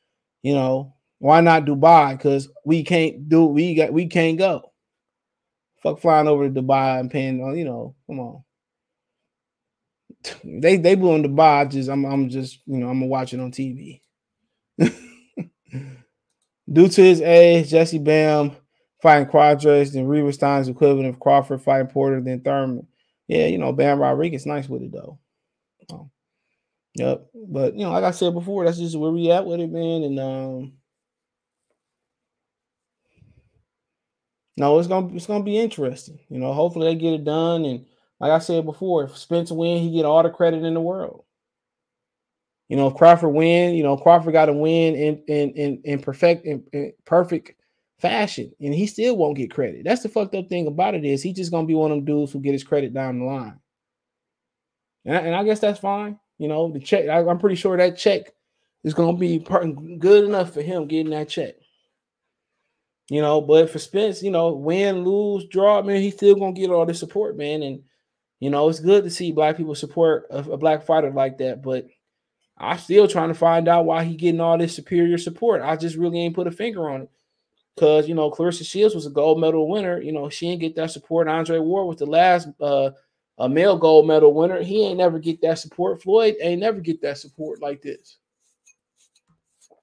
You 0.44 0.54
know, 0.54 0.94
why 1.22 1.40
not 1.42 1.66
Dubai? 1.66 2.18
Because 2.18 2.50
we 2.66 2.84
can't 2.84 3.30
do 3.30 3.46
we 3.46 3.76
got 3.76 3.94
we 3.94 4.08
can't 4.08 4.38
go. 4.38 4.72
Fuck 5.84 6.00
flying 6.00 6.28
over 6.28 6.50
to 6.50 6.62
Dubai 6.62 7.00
and 7.00 7.10
paying 7.10 7.42
on, 7.42 7.58
you 7.58 7.66
know, 7.66 7.96
come 8.08 8.20
on 8.20 8.44
they 10.44 10.78
they 10.78 10.96
blew 10.96 11.16
in 11.16 11.36
bar. 11.36 11.66
Just 11.66 11.90
I'm 11.90 12.06
I'm 12.06 12.30
just 12.30 12.60
you 12.66 12.78
know 12.78 12.88
I'm 12.88 13.00
gonna 13.00 13.08
watch 13.08 13.34
it 13.34 13.40
on 13.40 13.52
TV. 13.52 14.02
Due 16.72 16.88
to 16.88 17.02
his 17.02 17.22
age, 17.22 17.70
Jesse 17.70 18.00
Bam 18.00 18.56
fighting 19.02 19.28
Cuadras 19.28 19.96
and 19.96 20.10
Reaver 20.10 20.32
Stein's 20.32 20.70
equivalent 20.70 21.10
of 21.10 21.20
Crawford 21.20 21.62
fighting 21.62 21.88
Porter 21.88 22.22
then 22.22 22.42
Thurman. 22.42 22.88
Yeah, 23.28 23.48
you 23.48 23.58
know 23.58 23.74
Bam 23.74 24.00
Rodriguez 24.00 24.46
nice 24.46 24.70
with 24.70 24.84
it 24.84 24.92
though. 24.92 25.20
Um, 25.92 26.12
yep, 26.96 27.26
but 27.34 27.76
you 27.76 27.84
know 27.84 27.92
like 27.92 28.04
I 28.04 28.12
said 28.12 28.34
before, 28.34 28.66
that's 28.66 28.78
just 28.78 28.98
where 28.98 29.12
we 29.12 29.32
at 29.32 29.46
with 29.46 29.60
it, 29.60 29.72
man. 29.72 30.04
And 30.04 30.20
um, 30.20 30.74
no, 34.58 34.78
it's 34.80 34.88
gonna 34.88 35.14
it's 35.16 35.28
gonna 35.28 35.44
be 35.44 35.58
interesting. 35.58 36.20
You 36.30 36.40
know, 36.40 36.54
hopefully 36.54 36.88
they 36.88 36.96
get 36.96 37.14
it 37.14 37.24
done 37.24 37.66
and 37.66 37.86
like 38.22 38.32
I 38.32 38.40
said 38.40 38.66
before, 38.66 39.06
if 39.06 39.18
Spence 39.18 39.52
win, 39.52 39.82
he 39.82 39.92
get 39.92 40.06
all 40.06 40.22
the 40.22 40.30
credit 40.30 40.64
in 40.64 40.76
the 40.76 40.80
world. 40.80 41.26
You 42.70 42.78
know, 42.78 42.88
if 42.88 42.96
Crawford 42.96 43.34
win, 43.34 43.74
you 43.74 43.82
know, 43.84 43.98
Crawford 43.98 44.32
got 44.32 44.46
to 44.46 44.54
win 44.54 44.96
in 44.96 45.24
in 45.28 45.50
in, 45.54 45.82
in 45.84 46.00
perfect 46.00 46.46
in, 46.46 46.64
in, 46.72 46.94
perfect 47.04 47.60
fashion, 48.00 48.52
and 48.62 48.74
he 48.74 48.86
still 48.86 49.18
won't 49.18 49.38
get 49.38 49.52
credit. 49.52 49.84
That's 49.84 50.04
the 50.04 50.10
fucked 50.10 50.36
up 50.36 50.48
thing 50.48 50.68
about 50.68 50.94
it 50.94 51.04
is 51.04 51.24
he 51.24 51.34
just 51.34 51.52
gonna 51.52 51.68
be 51.68 51.74
one 51.74 51.92
of 51.92 51.98
them 51.98 52.06
dudes 52.06 52.32
who 52.32 52.40
get 52.40 52.54
his 52.54 52.64
credit 52.64 52.94
down 52.94 53.20
the 53.20 53.26
line. 53.26 53.60
And 55.04 55.18
I, 55.18 55.20
and 55.22 55.36
I 55.36 55.44
guess 55.44 55.60
that's 55.60 55.80
fine. 55.80 56.20
You 56.38 56.48
know, 56.48 56.72
the 56.72 56.80
check. 56.80 57.10
I, 57.10 57.20
am 57.22 57.40
pretty 57.40 57.56
sure 57.56 57.76
that 57.76 57.98
check 57.98 58.32
is 58.84 58.94
gonna 58.94 59.18
be 59.18 59.40
good 59.40 60.24
enough 60.24 60.54
for 60.54 60.62
him 60.62 60.88
getting 60.88 61.12
that 61.12 61.28
check. 61.28 61.56
You 63.12 63.22
know, 63.22 63.42
but 63.42 63.70
for 63.70 63.78
Spence, 63.78 64.24
you 64.24 64.32
know, 64.32 64.54
win, 64.54 65.04
lose, 65.04 65.46
draw, 65.48 65.82
man, 65.82 66.02
he's 66.02 66.14
still 66.14 66.34
gonna 66.34 66.54
get 66.54 66.70
all 66.70 66.86
the 66.86 66.94
support, 66.94 67.36
man, 67.36 67.62
and 67.62 67.84
you 68.40 68.50
know, 68.50 68.70
it's 68.70 68.80
good 68.80 69.04
to 69.04 69.10
see 69.10 69.34
black 69.34 69.58
people 69.58 69.76
support 69.76 70.28
a, 70.30 70.38
a 70.52 70.56
black 70.58 70.86
fighter 70.86 71.12
like 71.12 71.38
that, 71.40 71.62
but 71.62 71.88
I'm 72.58 72.78
still 72.78 73.10
trying 73.10 73.28
to 73.28 73.34
find 73.34 73.68
out 73.68 73.84
why 73.84 74.06
he 74.06 74.16
getting 74.16 74.40
all 74.40 74.58
this 74.58 74.74
superior 74.74 75.18
support. 75.18 75.62
I 75.62 75.76
just 75.76 75.98
really 75.98 76.22
ain't 76.22 76.36
put 76.36 76.48
a 76.48 76.52
finger 76.52 76.90
on 76.90 77.02
it. 77.02 77.10
Cause 77.78 78.08
you 78.08 78.16
know, 78.16 78.32
Claressa 78.32 78.66
Shields 78.66 78.96
was 78.96 79.06
a 79.06 79.10
gold 79.10 79.42
medal 79.42 79.68
winner. 79.68 80.00
You 80.00 80.14
know, 80.14 80.30
she 80.30 80.48
didn't 80.48 80.62
get 80.62 80.76
that 80.78 80.92
support. 80.92 81.28
Andre 81.28 81.60
Ward 81.60 81.88
was 81.88 81.98
the 81.98 82.06
last 82.06 82.48
uh 82.62 82.92
a 83.38 83.50
male 83.50 83.78
gold 83.78 84.08
medal 84.08 84.34
winner. 84.34 84.64
He 84.64 84.86
ain't 84.86 85.00
never 85.00 85.20
get 85.20 85.42
that 85.42 85.60
support. 85.60 86.02
Floyd 86.02 86.36
ain't 86.40 86.62
never 86.62 86.80
get 86.80 87.02
that 87.02 87.18
support 87.18 87.62
like 87.62 87.82
this. 87.82 88.20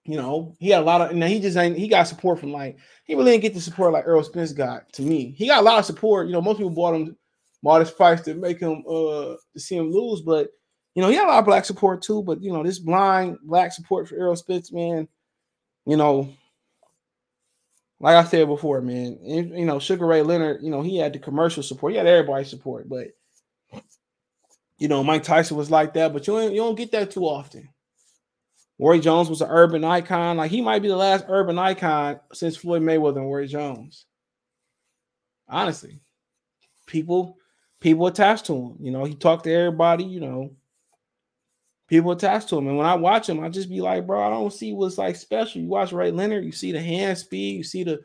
You 0.04 0.16
know, 0.16 0.54
he 0.58 0.70
had 0.70 0.80
a 0.80 0.86
lot 0.86 1.02
of 1.02 1.10
and 1.10 1.22
he 1.24 1.40
just 1.40 1.58
ain't 1.58 1.76
he 1.76 1.88
got 1.88 2.08
support 2.08 2.40
from 2.40 2.52
like 2.52 2.78
he 3.08 3.14
really 3.14 3.32
didn't 3.32 3.42
get 3.42 3.54
the 3.54 3.60
support 3.60 3.92
like 3.92 4.04
Errol 4.06 4.22
Spence 4.22 4.52
got 4.52 4.92
to 4.92 5.02
me. 5.02 5.34
He 5.36 5.46
got 5.46 5.60
a 5.60 5.64
lot 5.64 5.78
of 5.78 5.86
support. 5.86 6.26
You 6.26 6.34
know, 6.34 6.42
most 6.42 6.58
people 6.58 6.70
bought 6.70 6.94
him 6.94 7.16
modest 7.62 7.96
price 7.96 8.20
to 8.20 8.34
make 8.34 8.60
him 8.60 8.84
uh 8.86 9.34
to 9.54 9.58
see 9.58 9.76
him 9.76 9.90
lose. 9.90 10.20
But 10.20 10.50
you 10.94 11.02
know, 11.02 11.08
he 11.08 11.16
had 11.16 11.24
a 11.24 11.28
lot 11.32 11.38
of 11.38 11.46
black 11.46 11.64
support 11.64 12.02
too. 12.02 12.22
But 12.22 12.42
you 12.42 12.52
know, 12.52 12.62
this 12.62 12.78
blind 12.78 13.38
black 13.42 13.72
support 13.72 14.08
for 14.08 14.16
Errol 14.16 14.36
Spence, 14.36 14.70
man, 14.70 15.08
you 15.86 15.96
know, 15.96 16.28
like 17.98 18.14
I 18.14 18.28
said 18.28 18.46
before, 18.46 18.82
man, 18.82 19.18
you 19.24 19.64
know, 19.64 19.78
Sugar 19.78 20.06
Ray 20.06 20.20
Leonard, 20.20 20.62
you 20.62 20.70
know, 20.70 20.82
he 20.82 20.98
had 20.98 21.14
the 21.14 21.18
commercial 21.18 21.62
support, 21.62 21.92
he 21.92 21.98
had 21.98 22.06
everybody's 22.06 22.50
support, 22.50 22.90
but 22.90 23.08
you 24.76 24.86
know, 24.86 25.02
Mike 25.02 25.22
Tyson 25.22 25.56
was 25.56 25.70
like 25.70 25.94
that, 25.94 26.12
but 26.12 26.26
you, 26.26 26.38
you 26.40 26.56
don't 26.56 26.76
get 26.76 26.92
that 26.92 27.10
too 27.10 27.24
often. 27.24 27.70
Roy 28.78 29.00
Jones 29.00 29.28
was 29.28 29.40
an 29.40 29.50
urban 29.50 29.84
icon. 29.84 30.36
Like 30.36 30.50
he 30.50 30.60
might 30.60 30.82
be 30.82 30.88
the 30.88 30.96
last 30.96 31.24
urban 31.28 31.58
icon 31.58 32.20
since 32.32 32.56
Floyd 32.56 32.82
Mayweather 32.82 33.16
and 33.16 33.32
Roy 33.32 33.46
Jones. 33.46 34.06
Honestly, 35.48 35.98
people 36.86 37.38
people 37.80 38.06
attached 38.06 38.46
to 38.46 38.54
him. 38.54 38.76
You 38.80 38.92
know, 38.92 39.04
he 39.04 39.14
talked 39.14 39.44
to 39.44 39.52
everybody. 39.52 40.04
You 40.04 40.20
know, 40.20 40.50
people 41.88 42.12
attached 42.12 42.48
to 42.50 42.58
him. 42.58 42.68
And 42.68 42.76
when 42.76 42.86
I 42.86 42.94
watch 42.94 43.28
him, 43.28 43.40
I 43.40 43.48
just 43.48 43.68
be 43.68 43.80
like, 43.80 44.06
bro, 44.06 44.24
I 44.24 44.30
don't 44.30 44.52
see 44.52 44.72
what's 44.72 44.98
like 44.98 45.16
special. 45.16 45.60
You 45.60 45.68
watch 45.68 45.92
Ray 45.92 46.12
Leonard, 46.12 46.44
you 46.44 46.52
see 46.52 46.70
the 46.70 46.80
hand 46.80 47.18
speed, 47.18 47.56
you 47.56 47.64
see 47.64 47.82
the 47.82 48.00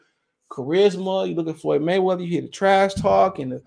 charisma. 0.50 1.30
You 1.30 1.36
look 1.36 1.48
at 1.48 1.60
Floyd 1.60 1.82
Mayweather, 1.82 2.22
you 2.22 2.28
hear 2.28 2.42
the 2.42 2.48
trash 2.48 2.94
talk 2.96 3.40
and 3.40 3.52
the 3.52 3.62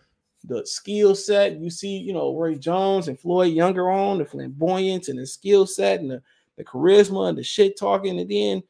the 0.45 0.65
skill 0.67 1.15
set. 1.15 1.59
You 1.61 1.71
see, 1.71 1.97
you 1.97 2.13
know, 2.13 2.37
Roy 2.37 2.55
Jones 2.55 3.09
and 3.09 3.19
Floyd 3.19 3.53
Younger 3.53 3.91
on 3.91 4.19
the 4.19 4.25
flamboyance 4.25 5.09
and 5.09 5.19
the 5.19 5.27
skill 5.27 5.67
set 5.67 6.01
and 6.01 6.11
the 6.11 6.23
the 6.57 6.65
charisma 6.65 7.35
the 7.35 7.43
shit 7.43 7.79
talking, 7.79 8.19
and 8.19 8.31
then 8.31 8.63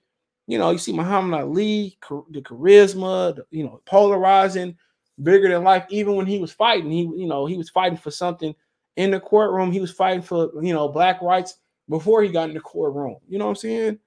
you 0.47 0.59
know 0.59 0.71
you 0.71 0.79
see 0.79 0.93
Muhammad 0.93 1.41
Ali, 1.41 1.99
the 2.31 2.43
charisma, 2.43 3.37
the, 3.37 3.47
you 3.51 3.65
know, 3.65 3.81
polarizing, 3.87 4.77
bigger 5.23 5.49
than 5.49 5.65
life. 5.65 5.87
Even 5.91 6.17
when 6.17 6.27
he 6.27 6.39
was 6.39 6.53
fighting, 6.53 6.91
he 6.91 7.03
you 7.03 7.27
know 7.27 7.47
he 7.47 7.57
was 7.57 7.71
fighting 7.71 7.99
for 7.99 8.11
something 8.11 8.55
in 8.97 9.11
the 9.11 9.21
courtroom. 9.21 9.73
He 9.73 9.81
was 9.81 9.93
fighting 9.93 10.23
for 10.23 10.51
you 10.63 10.75
know 10.75 10.89
black 10.89 11.23
rights 11.23 11.59
before 11.89 12.23
he 12.23 12.29
got 12.29 12.49
in 12.49 12.55
the 12.55 12.61
courtroom. 12.61 13.17
You 13.29 13.39
know 13.39 13.47
what 13.47 13.51
I'm 13.51 13.57
saying? 13.57 13.99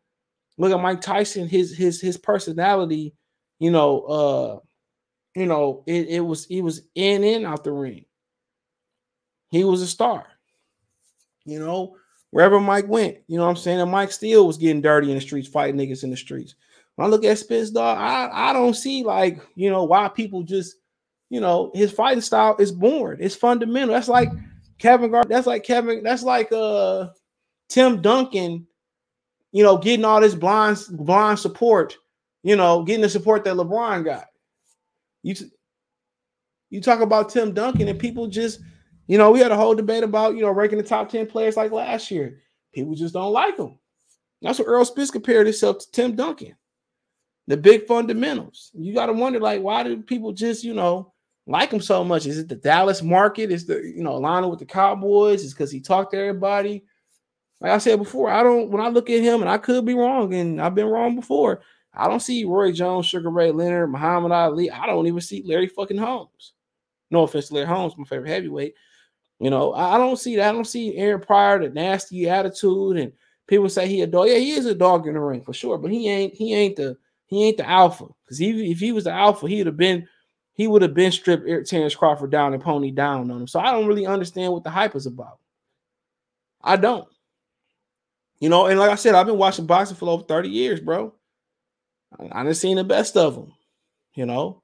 Look 0.58 0.74
at 0.74 0.82
Mike 0.82 1.02
Tyson, 1.02 1.48
his 1.48 1.76
his 1.76 2.02
his 2.02 2.18
personality. 2.18 3.14
You 3.60 3.72
know, 3.72 4.02
uh, 4.02 4.60
you 5.36 5.46
know, 5.46 5.84
it, 5.86 6.08
it 6.10 6.20
was 6.20 6.46
he 6.46 6.62
was 6.62 6.82
in 6.96 7.24
and 7.24 7.46
out 7.46 7.64
the 7.64 7.72
ring. 7.72 8.06
He 9.52 9.64
was 9.64 9.82
a 9.82 9.88
star. 9.88 10.26
You 11.46 11.60
know, 11.60 11.96
wherever 12.32 12.60
Mike 12.60 12.88
went. 12.88 13.18
You 13.28 13.38
know 13.38 13.44
what 13.44 13.52
I'm 13.52 13.56
saying? 13.56 13.80
And 13.80 13.92
Mike 13.92 14.12
still 14.12 14.48
was 14.48 14.58
getting 14.58 14.82
dirty 14.82 15.10
in 15.10 15.16
the 15.16 15.22
streets, 15.22 15.48
fighting 15.48 15.80
niggas 15.80 16.04
in 16.04 16.10
the 16.10 16.18
streets. 16.18 16.56
When 16.96 17.08
I 17.08 17.10
look 17.10 17.24
at 17.24 17.38
Spence, 17.38 17.70
dog, 17.70 17.98
I, 17.98 18.30
I 18.50 18.54
don't 18.54 18.74
see 18.74 19.04
like, 19.04 19.42
you 19.56 19.70
know, 19.70 19.86
why 19.86 20.10
people 20.10 20.44
just, 20.44 20.76
you 21.30 21.40
know, 21.40 21.72
his 21.74 21.92
fighting 21.92 22.22
style 22.22 22.56
is 22.60 22.72
born. 22.72 23.18
It's 23.22 23.36
fundamental. 23.36 23.94
That's 23.94 24.08
like 24.08 24.30
Kevin 24.80 25.12
Gar. 25.12 25.24
That's 25.26 25.48
like 25.48 25.64
Kevin. 25.64 26.04
That's 26.04 26.24
like 26.24 26.52
uh 26.52 27.08
Tim 27.70 28.02
Duncan, 28.02 28.68
you 29.52 29.64
know, 29.64 29.78
getting 29.78 30.06
all 30.06 30.20
this 30.20 30.36
blind 30.36 30.78
blind 30.90 31.40
support, 31.40 31.98
you 32.44 32.56
know, 32.56 32.84
getting 32.84 33.02
the 33.02 33.10
support 33.10 33.44
that 33.46 33.56
LeBron 33.56 34.04
got. 34.04 34.26
You 35.24 35.36
you 36.70 36.82
talk 36.82 37.00
about 37.00 37.30
Tim 37.30 37.54
Duncan 37.54 37.88
and 37.88 38.00
people 38.00 38.28
just 38.28 38.60
you 39.10 39.18
know, 39.18 39.32
we 39.32 39.40
had 39.40 39.52
a 39.52 39.56
whole 39.56 39.74
debate 39.74 40.04
about, 40.04 40.36
you 40.36 40.42
know, 40.44 40.52
ranking 40.52 40.78
the 40.78 40.84
top 40.84 41.10
10 41.10 41.26
players 41.26 41.58
like 41.58 41.72
last 41.72 42.12
year. 42.12 42.44
People 42.76 42.94
just 42.94 43.16
don't 43.16 43.34
like 43.34 43.58
him. 43.58 43.80
That's 44.40 44.60
what 44.60 44.68
Earl 44.68 44.86
Spitz 44.86 45.10
compared 45.10 45.48
himself 45.48 45.80
to 45.80 45.92
Tim 45.92 46.16
Duncan. 46.16 46.56
The 47.48 47.58
big 47.58 47.88
fundamentals. 47.88 48.70
You 48.76 48.94
got 48.94 49.08
to 49.08 49.14
wonder, 49.14 49.40
like, 49.40 49.64
why 49.64 49.82
do 49.82 50.00
people 50.04 50.32
just, 50.32 50.64
you 50.64 50.76
know, 50.76 51.12
like 51.48 51.72
him 51.72 51.82
so 51.82 52.04
much? 52.04 52.28
Is 52.28 52.38
it 52.38 52.50
the 52.50 52.56
Dallas 52.56 53.02
market? 53.02 53.52
Is 53.52 53.66
the, 53.66 53.82
you 53.82 54.04
know, 54.04 54.14
aligning 54.14 54.52
with 54.52 54.60
the 54.60 54.66
Cowboys? 54.68 55.44
Is 55.44 55.56
because 55.56 55.72
he 55.72 55.80
talked 55.80 56.12
to 56.12 56.20
everybody? 56.20 56.84
Like 57.62 57.72
I 57.72 57.80
said 57.80 57.98
before, 57.98 58.30
I 58.30 58.44
don't, 58.44 58.70
when 58.70 58.80
I 58.80 58.90
look 58.90 59.10
at 59.10 59.24
him, 59.24 59.42
and 59.42 59.50
I 59.50 59.58
could 59.58 59.86
be 59.86 59.96
wrong, 59.96 60.36
and 60.36 60.62
I've 60.62 60.76
been 60.76 60.86
wrong 60.86 61.16
before, 61.16 61.62
I 61.96 62.08
don't 62.08 62.20
see 62.20 62.46
Roy 62.46 62.72
Jones, 62.72 63.08
Sugar 63.08 63.32
Ray 63.32 63.50
Leonard, 63.50 63.90
Muhammad 63.90 64.32
Ali. 64.32 64.70
I 64.70 64.86
don't 64.86 65.08
even 65.08 65.20
see 65.20 65.42
Larry 65.44 65.68
fucking 65.68 65.98
Holmes. 65.98 66.54
No 67.10 67.24
offense 67.24 67.48
to 67.48 67.56
Larry 67.56 67.66
Holmes, 67.66 67.96
my 67.98 68.06
favorite 68.06 68.30
heavyweight. 68.30 68.76
You 69.40 69.50
know, 69.50 69.74
I 69.74 69.98
don't 69.98 70.18
see 70.18 70.36
that. 70.36 70.50
I 70.50 70.52
don't 70.52 70.66
see 70.66 70.98
Aaron 70.98 71.22
Pryor, 71.22 71.60
the 71.60 71.70
nasty 71.70 72.30
attitude, 72.30 72.98
and 72.98 73.14
people 73.48 73.70
say 73.70 73.88
he 73.88 74.02
a 74.02 74.08
dog. 74.08 74.28
Yeah, 74.28 74.38
he 74.38 74.52
is 74.52 74.66
a 74.66 74.76
dog 74.76 75.08
in 75.08 75.14
the 75.14 75.20
ring 75.20 75.44
for 75.44 75.54
sure, 75.54 75.78
but 75.78 75.92
he 75.92 76.10
ain't 76.10 76.34
he 76.34 76.54
ain't 76.54 76.76
the 76.76 76.98
he 77.28 77.46
ain't 77.46 77.58
the 77.58 77.68
alpha. 77.68 78.06
Because 78.26 78.42
if 78.42 78.80
he 78.80 78.92
was 78.92 79.06
the 79.06 79.14
alpha, 79.14 79.48
he 79.48 79.58
would 79.58 79.68
have 79.68 79.78
been 79.78 80.06
he 80.54 80.68
would 80.68 80.82
have 80.82 80.94
been 80.94 81.14
stripped 81.14 81.70
Terence 81.70 81.96
Crawford 81.96 82.32
down 82.32 82.54
and 82.54 82.62
pony 82.62 82.92
down 82.92 83.32
on 83.32 83.42
him. 83.42 83.48
So 83.48 83.62
I 83.62 83.72
don't 83.72 83.88
really 83.88 84.06
understand 84.06 84.52
what 84.52 84.66
the 84.66 84.70
hype 84.70 84.94
is 84.96 85.06
about. 85.06 85.40
I 86.62 86.76
don't. 86.76 87.08
You 88.42 88.50
know, 88.50 88.66
and 88.66 88.78
like 88.78 88.92
I 88.92 88.96
said, 88.96 89.16
I've 89.16 89.26
been 89.26 89.38
watching 89.38 89.66
boxing 89.66 89.96
for 89.96 90.10
over 90.10 90.24
30 90.24 90.50
years, 90.50 90.82
bro. 90.82 91.14
I, 92.20 92.42
I 92.42 92.44
done 92.44 92.54
seen 92.56 92.76
the 92.76 92.84
best 92.84 93.16
of 93.16 93.36
them, 93.36 93.54
you 94.16 94.26
know. 94.26 94.64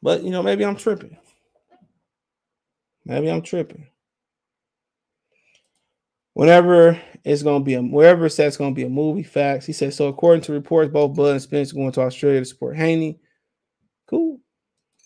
But 0.00 0.22
you 0.22 0.30
know, 0.30 0.44
maybe 0.44 0.64
I'm 0.64 0.76
tripping. 0.76 1.16
Maybe 3.04 3.28
I'm 3.28 3.42
tripping 3.42 3.88
whenever 6.36 7.00
it's 7.24 7.42
going 7.42 7.62
to 7.62 7.64
be 7.64 7.72
a 7.72 7.82
wherever 7.82 8.26
it's 8.26 8.56
going 8.58 8.74
to 8.74 8.76
be 8.78 8.84
a 8.84 8.90
movie 8.90 9.22
facts. 9.22 9.64
He 9.64 9.72
said 9.72 9.94
so 9.94 10.08
according 10.08 10.42
to 10.42 10.52
reports 10.52 10.92
both 10.92 11.16
bud 11.16 11.30
and 11.30 11.40
spence 11.40 11.72
going 11.72 11.92
to 11.92 12.02
australia 12.02 12.40
to 12.40 12.44
support 12.44 12.76
haney. 12.76 13.18
Cool. 14.06 14.38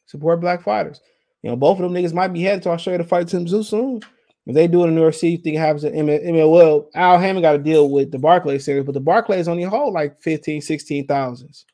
Support 0.06 0.40
black 0.40 0.60
fighters. 0.60 1.00
You 1.42 1.50
know 1.50 1.56
both 1.56 1.78
of 1.78 1.84
them 1.84 1.92
niggas 1.92 2.12
might 2.12 2.32
be 2.32 2.42
headed 2.42 2.64
to 2.64 2.70
australia 2.70 2.98
to 2.98 3.04
fight 3.04 3.28
tim 3.28 3.46
Tszyu 3.46 3.64
soon. 3.64 4.00
If 4.44 4.56
they 4.56 4.66
do 4.66 4.82
it 4.82 4.88
in 4.88 4.96
New 4.96 5.02
York 5.02 5.14
City, 5.14 5.32
you 5.32 5.38
think 5.38 5.54
it 5.54 5.60
happens 5.60 5.84
at 5.84 5.92
ML, 5.92 6.50
well, 6.50 6.88
Al 6.96 7.20
Haymon 7.20 7.42
got 7.42 7.52
to 7.52 7.58
deal 7.58 7.88
with 7.90 8.10
the 8.10 8.18
Barclays 8.18 8.64
Center, 8.64 8.82
but 8.82 8.94
the 8.94 9.00
Barclays 9.00 9.46
only 9.46 9.62
hold 9.62 9.94
like 9.94 10.18
15, 10.20 10.62
16 10.62 11.06
thousands. 11.06 11.64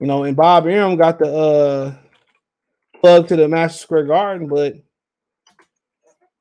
You 0.00 0.06
know, 0.06 0.24
and 0.24 0.36
Bob 0.36 0.66
Arum 0.66 0.98
got 0.98 1.18
the 1.18 1.32
uh 1.32 1.94
plug 3.00 3.28
to 3.28 3.36
the 3.36 3.48
Madison 3.48 3.78
Square 3.80 4.04
Garden, 4.04 4.48
but 4.48 4.74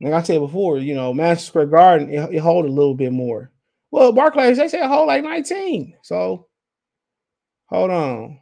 like 0.01 0.13
I 0.13 0.23
said 0.23 0.39
before, 0.39 0.79
you 0.79 0.95
know, 0.95 1.13
Madison 1.13 1.47
Square 1.47 1.65
Garden, 1.67 2.09
it, 2.09 2.35
it 2.35 2.39
hold 2.39 2.65
a 2.65 2.69
little 2.71 2.95
bit 2.95 3.11
more. 3.11 3.51
Well, 3.91 4.11
Barclays, 4.11 4.57
they 4.57 4.67
say 4.67 4.85
hold 4.87 5.07
like 5.07 5.23
19. 5.23 5.95
So 6.01 6.47
hold 7.65 7.91
on. 7.91 8.39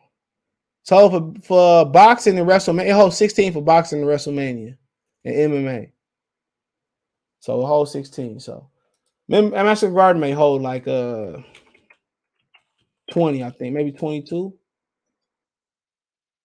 So 0.83 1.09
for, 1.09 1.33
for 1.41 1.85
boxing 1.85 2.37
and 2.37 2.47
WrestleMania, 2.47 2.87
it 2.87 2.91
holds 2.91 3.17
16 3.17 3.53
for 3.53 3.61
boxing 3.61 4.01
and 4.01 4.07
WrestleMania 4.07 4.77
and 5.25 5.35
MMA. 5.35 5.91
So 7.39 7.61
it 7.61 7.65
holds 7.65 7.91
16. 7.91 8.39
So 8.39 8.69
Master 9.27 9.91
Garden 9.91 10.21
may 10.21 10.31
hold 10.31 10.61
like 10.61 10.87
uh 10.87 11.37
20, 13.11 13.43
I 13.43 13.49
think, 13.49 13.73
maybe 13.73 13.91
22. 13.91 14.53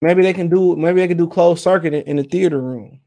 Maybe 0.01 0.23
they 0.23 0.33
can 0.33 0.49
do 0.49 0.75
maybe 0.75 1.01
they 1.01 1.09
can 1.09 1.17
do 1.17 1.29
closed 1.29 1.63
circuit 1.63 1.95
in, 1.95 2.03
in 2.03 2.17
the 2.17 2.25
theater 2.25 2.61
room. 2.61 3.02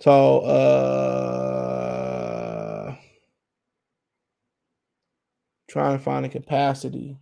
So 0.00 0.40
uh 0.40 1.88
trying 5.68 5.98
to 5.98 6.02
find 6.02 6.24
a 6.24 6.28
capacity. 6.28 7.18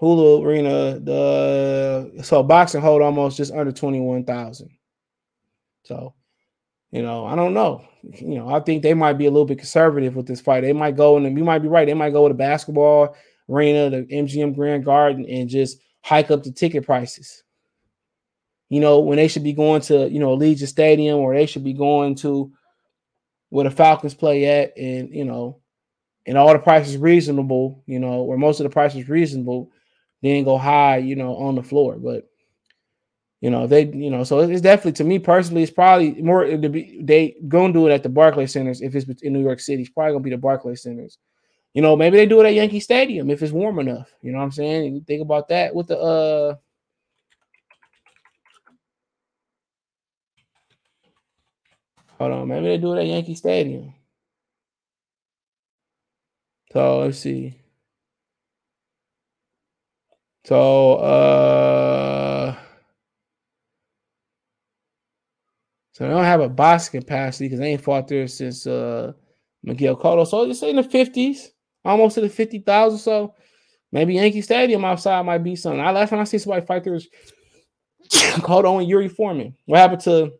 Hulu 0.00 0.44
Arena, 0.44 0.98
the 0.98 2.22
so 2.22 2.42
boxing 2.42 2.80
hold 2.80 3.00
almost 3.02 3.36
just 3.36 3.52
under 3.52 3.70
21,000. 3.70 4.68
So, 5.84 6.14
you 6.90 7.02
know, 7.02 7.24
I 7.24 7.36
don't 7.36 7.54
know. 7.54 7.84
You 8.02 8.38
know, 8.38 8.48
I 8.52 8.58
think 8.60 8.82
they 8.82 8.94
might 8.94 9.14
be 9.14 9.26
a 9.26 9.30
little 9.30 9.46
bit 9.46 9.58
conservative 9.58 10.16
with 10.16 10.26
this 10.26 10.40
fight. 10.40 10.62
They 10.62 10.72
might 10.72 10.96
go 10.96 11.16
and 11.16 11.38
you 11.38 11.44
might 11.44 11.60
be 11.60 11.68
right. 11.68 11.86
They 11.86 11.94
might 11.94 12.12
go 12.12 12.26
to 12.26 12.34
basketball 12.34 13.16
arena, 13.48 13.90
the 13.90 14.02
MGM 14.06 14.56
Grand 14.56 14.84
Garden, 14.84 15.24
and 15.26 15.48
just 15.48 15.78
hike 16.02 16.30
up 16.32 16.42
the 16.42 16.50
ticket 16.50 16.84
prices 16.84 17.43
you 18.68 18.80
know, 18.80 19.00
when 19.00 19.16
they 19.16 19.28
should 19.28 19.44
be 19.44 19.52
going 19.52 19.82
to, 19.82 20.08
you 20.08 20.18
know, 20.18 20.36
Allegiant 20.36 20.68
Stadium 20.68 21.18
or 21.18 21.34
they 21.34 21.46
should 21.46 21.64
be 21.64 21.74
going 21.74 22.14
to 22.16 22.52
where 23.50 23.64
the 23.64 23.70
Falcons 23.70 24.14
play 24.14 24.46
at, 24.46 24.76
and 24.76 25.14
you 25.14 25.24
know, 25.24 25.60
and 26.26 26.36
all 26.36 26.52
the 26.52 26.58
prices 26.58 26.96
reasonable, 26.96 27.82
you 27.86 27.98
know, 27.98 28.22
or 28.22 28.36
most 28.36 28.60
of 28.60 28.64
the 28.64 28.70
prices 28.70 29.08
reasonable, 29.08 29.70
then 30.22 30.44
go 30.44 30.58
high, 30.58 30.96
you 30.96 31.14
know, 31.16 31.36
on 31.36 31.54
the 31.54 31.62
floor. 31.62 31.96
But 31.96 32.28
you 33.40 33.50
know, 33.50 33.66
they, 33.66 33.84
you 33.84 34.10
know, 34.10 34.24
so 34.24 34.40
it's 34.40 34.62
definitely 34.62 34.92
to 34.92 35.04
me 35.04 35.18
personally, 35.18 35.62
it's 35.62 35.70
probably 35.70 36.14
more 36.22 36.44
to 36.44 36.68
be 36.68 37.00
they 37.02 37.36
gonna 37.46 37.74
do 37.74 37.86
it 37.86 37.92
at 37.92 38.02
the 38.02 38.08
Barclay 38.08 38.46
Centers 38.46 38.80
if 38.80 38.94
it's 38.94 39.22
in 39.22 39.34
New 39.34 39.42
York 39.42 39.60
City. 39.60 39.82
It's 39.82 39.90
probably 39.90 40.12
gonna 40.12 40.24
be 40.24 40.30
the 40.30 40.38
Barclay 40.38 40.76
Centers. 40.76 41.18
You 41.74 41.82
know, 41.82 41.94
maybe 41.94 42.16
they 42.16 42.26
do 42.26 42.40
it 42.40 42.46
at 42.46 42.54
Yankee 42.54 42.80
Stadium 42.80 43.30
if 43.30 43.42
it's 43.42 43.52
warm 43.52 43.78
enough. 43.80 44.10
You 44.22 44.32
know 44.32 44.38
what 44.38 44.44
I'm 44.44 44.52
saying? 44.52 45.04
Think 45.06 45.20
about 45.20 45.48
that 45.48 45.74
with 45.74 45.88
the 45.88 45.98
uh 45.98 46.54
Hold 52.24 52.40
on, 52.40 52.48
maybe 52.48 52.68
they 52.68 52.78
do 52.78 52.94
it 52.94 53.00
at 53.00 53.06
Yankee 53.06 53.34
Stadium. 53.34 53.92
So 56.72 57.00
let's 57.00 57.18
see. 57.18 57.54
So 60.46 60.94
uh 60.94 62.56
So 65.92 66.04
they 66.04 66.10
don't 66.10 66.24
have 66.24 66.40
a 66.40 66.48
box 66.48 66.88
capacity 66.88 67.44
because 67.44 67.58
they 67.60 67.72
ain't 67.72 67.82
fought 67.82 68.08
there 68.08 68.26
since 68.26 68.66
uh 68.66 69.12
Miguel 69.62 69.96
Cotto. 69.96 70.26
So 70.26 70.46
just 70.46 70.62
in 70.62 70.76
the 70.76 70.82
50s, 70.82 71.48
almost 71.84 72.14
to 72.14 72.22
the 72.22 72.30
50,000. 72.30 72.98
So 72.98 73.34
maybe 73.92 74.14
Yankee 74.14 74.40
Stadium 74.40 74.82
outside 74.86 75.26
might 75.26 75.44
be 75.44 75.56
something. 75.56 75.80
I 75.80 75.90
last 75.90 76.08
time 76.08 76.20
I 76.20 76.24
see 76.24 76.38
somebody 76.38 76.64
fight 76.64 76.84
there 76.84 76.94
was 76.94 77.06
Cotto 78.10 78.80
and 78.80 78.88
Yuri 78.88 79.08
Foreman. 79.10 79.54
What 79.66 79.78
happened 79.78 80.00
to 80.04 80.32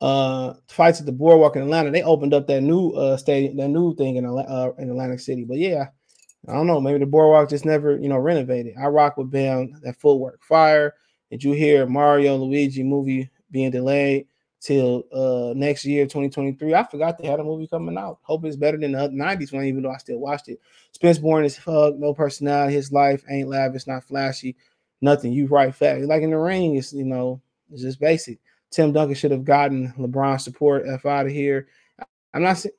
uh 0.00 0.54
fights 0.68 1.00
at 1.00 1.06
the 1.06 1.12
boardwalk 1.12 1.56
in 1.56 1.62
Atlanta? 1.62 1.90
They 1.90 2.02
opened 2.02 2.34
up 2.34 2.46
that 2.46 2.62
new 2.62 2.90
uh 2.90 3.16
stadium, 3.16 3.56
that 3.56 3.68
new 3.68 3.94
thing 3.94 4.16
in 4.16 4.26
uh, 4.26 4.72
in 4.78 4.90
Atlantic 4.90 5.20
City. 5.20 5.44
But 5.44 5.58
yeah, 5.58 5.86
I 6.46 6.52
don't 6.52 6.66
know. 6.66 6.80
Maybe 6.80 6.98
the 6.98 7.06
boardwalk 7.06 7.50
just 7.50 7.64
never, 7.64 7.96
you 7.96 8.08
know, 8.08 8.18
renovated. 8.18 8.74
I 8.80 8.86
rock 8.86 9.16
with 9.16 9.30
Bam, 9.30 9.72
that 9.82 10.00
footwork 10.00 10.42
fire. 10.42 10.94
Did 11.30 11.44
you 11.44 11.52
hear 11.52 11.86
Mario 11.86 12.36
Luigi 12.36 12.82
movie 12.82 13.30
being 13.50 13.70
delayed 13.70 14.26
till 14.60 15.04
uh 15.12 15.52
next 15.54 15.84
year, 15.84 16.04
2023? 16.04 16.74
I 16.74 16.84
forgot 16.84 17.18
they 17.18 17.26
had 17.26 17.40
a 17.40 17.44
movie 17.44 17.66
coming 17.66 17.98
out. 17.98 18.18
Hope 18.22 18.44
it's 18.44 18.56
better 18.56 18.78
than 18.78 18.92
the 18.92 19.08
90s 19.08 19.52
one, 19.52 19.64
even 19.64 19.82
though 19.82 19.90
I 19.90 19.98
still 19.98 20.18
watched 20.18 20.48
it. 20.48 20.60
Spence 20.92 21.18
born 21.18 21.44
is 21.44 21.58
fuck, 21.58 21.96
no 21.96 22.14
personality. 22.14 22.74
His 22.74 22.92
life 22.92 23.24
ain't 23.28 23.48
lavish, 23.48 23.86
not 23.86 24.04
flashy, 24.04 24.56
nothing. 25.00 25.32
You 25.32 25.46
right 25.48 25.74
fact. 25.74 26.02
Like 26.02 26.22
in 26.22 26.30
the 26.30 26.38
ring, 26.38 26.76
it's 26.76 26.92
you 26.92 27.04
know, 27.04 27.42
it's 27.70 27.82
just 27.82 28.00
basic. 28.00 28.38
Tim 28.70 28.92
Duncan 28.92 29.14
should 29.14 29.30
have 29.30 29.44
gotten 29.44 29.92
LeBron 29.98 30.40
support 30.40 30.84
F 30.86 31.06
out 31.06 31.26
of 31.26 31.32
here. 31.32 31.68
I'm 32.34 32.42
not 32.42 32.58
saying 32.58 32.74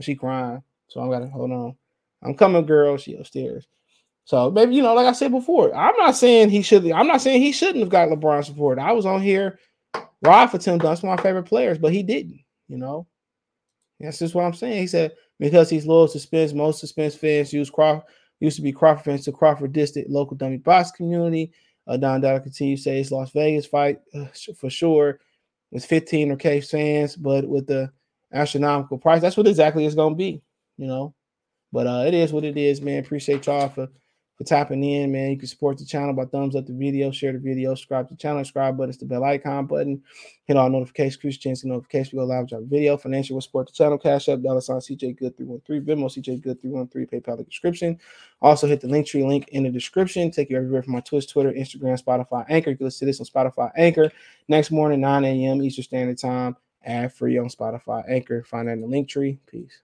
she 0.00 0.14
crying, 0.14 0.62
so 0.88 1.00
I'm 1.00 1.10
gotta 1.10 1.26
hold 1.28 1.50
on. 1.50 1.76
I'm 2.22 2.34
coming, 2.34 2.66
girl. 2.66 2.96
She 2.96 3.14
upstairs. 3.14 3.66
So 4.24 4.50
maybe 4.50 4.74
you 4.74 4.82
know, 4.82 4.94
like 4.94 5.06
I 5.06 5.12
said 5.12 5.32
before, 5.32 5.74
I'm 5.74 5.96
not 5.96 6.16
saying 6.16 6.50
he 6.50 6.62
should. 6.62 6.88
I'm 6.90 7.06
not 7.06 7.20
saying 7.20 7.42
he 7.42 7.52
shouldn't 7.52 7.80
have 7.80 7.88
got 7.88 8.08
LeBron 8.08 8.44
support. 8.44 8.78
I 8.78 8.92
was 8.92 9.06
on 9.06 9.22
here 9.22 9.58
ride 10.22 10.50
for 10.50 10.58
Tim 10.58 10.78
Duncan, 10.78 11.08
one 11.08 11.18
of 11.18 11.22
my 11.22 11.28
favorite 11.28 11.44
players, 11.44 11.78
but 11.78 11.92
he 11.92 12.02
didn't. 12.02 12.40
You 12.68 12.78
know, 12.78 13.06
that's 14.00 14.18
just 14.18 14.34
what 14.34 14.44
I'm 14.44 14.54
saying. 14.54 14.78
He 14.78 14.86
said 14.86 15.12
because 15.38 15.68
he's 15.68 15.86
loyal 15.86 16.08
to 16.08 16.20
Spence, 16.20 16.52
most 16.52 16.80
suspense 16.80 17.14
fans 17.14 17.52
use 17.52 17.70
Crawford 17.70 18.04
used 18.42 18.56
to 18.56 18.62
be 18.62 18.72
Crawford 18.72 19.04
fans 19.04 19.24
to 19.24 19.32
Crawford 19.32 19.72
distant 19.72 20.10
local 20.10 20.36
dummy 20.36 20.56
box 20.56 20.90
community. 20.90 21.52
Uh, 21.86 21.96
Don 21.96 22.20
Dada 22.20 22.40
continues 22.40 22.80
to 22.80 22.84
say 22.84 23.00
it's 23.00 23.10
Las 23.10 23.30
Vegas 23.32 23.66
fight 23.66 24.00
uh, 24.14 24.26
for 24.56 24.70
sure 24.70 25.18
with 25.70 25.84
15 25.84 26.30
or 26.30 26.36
K 26.36 26.60
fans, 26.60 27.16
but 27.16 27.46
with 27.46 27.66
the 27.66 27.90
astronomical 28.32 28.98
price, 28.98 29.20
that's 29.20 29.36
what 29.36 29.46
exactly 29.46 29.84
it's 29.84 29.94
going 29.94 30.14
to 30.14 30.18
be. 30.18 30.42
You 30.76 30.86
know, 30.86 31.14
but 31.72 31.86
uh, 31.86 32.04
it 32.06 32.14
is 32.14 32.32
what 32.32 32.44
it 32.44 32.56
is, 32.56 32.80
man. 32.80 33.00
Appreciate 33.04 33.46
y'all 33.46 33.68
for 33.68 33.88
for 34.36 34.44
tapping 34.44 34.82
in, 34.82 35.12
man. 35.12 35.30
You 35.30 35.38
can 35.38 35.48
support 35.48 35.78
the 35.78 35.84
channel 35.84 36.14
by 36.14 36.24
thumbs 36.24 36.56
up 36.56 36.66
the 36.66 36.72
video, 36.72 37.10
share 37.10 37.32
the 37.32 37.38
video, 37.38 37.74
subscribe 37.74 38.08
to 38.08 38.14
the 38.14 38.18
channel, 38.18 38.40
subscribe 38.40 38.76
button, 38.76 38.90
it's 38.90 38.98
the 38.98 39.04
bell 39.04 39.24
icon 39.24 39.66
button, 39.66 40.02
hit 40.46 40.56
all 40.56 40.70
notifications, 40.70 41.16
increase 41.16 41.36
chance 41.38 41.60
to 41.60 41.68
notification. 41.68 42.18
We 42.18 42.22
go 42.22 42.26
live, 42.26 42.48
drop 42.48 42.62
video. 42.64 42.96
Financial 42.96 43.34
will 43.34 43.42
support 43.42 43.66
the 43.66 43.72
channel, 43.72 43.98
Cash 43.98 44.28
App, 44.28 44.40
dollar 44.40 44.60
sign 44.60 44.78
CJ 44.78 45.18
Good 45.18 45.36
313, 45.36 45.84
Venmo 45.84 46.06
CJ 46.06 46.42
Good 46.42 46.60
313, 46.60 47.20
PayPal 47.20 47.36
the 47.36 47.44
description. 47.44 47.98
Also 48.40 48.66
hit 48.66 48.80
the 48.80 48.88
Linktree 48.88 49.26
link 49.26 49.48
in 49.48 49.64
the 49.64 49.70
description. 49.70 50.30
Take 50.30 50.50
you 50.50 50.56
everywhere 50.56 50.82
from 50.82 50.94
my 50.94 51.00
Twitch, 51.00 51.30
Twitter, 51.30 51.52
Instagram, 51.52 52.02
Spotify, 52.02 52.44
Anchor. 52.48 52.70
You 52.70 52.76
can 52.76 52.86
listen 52.86 53.06
to 53.06 53.12
this 53.12 53.20
on 53.20 53.26
Spotify, 53.26 53.70
Anchor. 53.76 54.10
Next 54.48 54.70
morning, 54.70 55.00
9 55.00 55.24
a.m. 55.24 55.62
Eastern 55.62 55.84
Standard 55.84 56.18
Time, 56.18 56.56
ad 56.84 57.12
free 57.12 57.38
on 57.38 57.48
Spotify, 57.48 58.02
Anchor. 58.08 58.42
Find 58.44 58.68
that 58.68 58.72
in 58.72 58.80
the 58.80 58.88
Linktree. 58.88 59.38
Peace. 59.46 59.82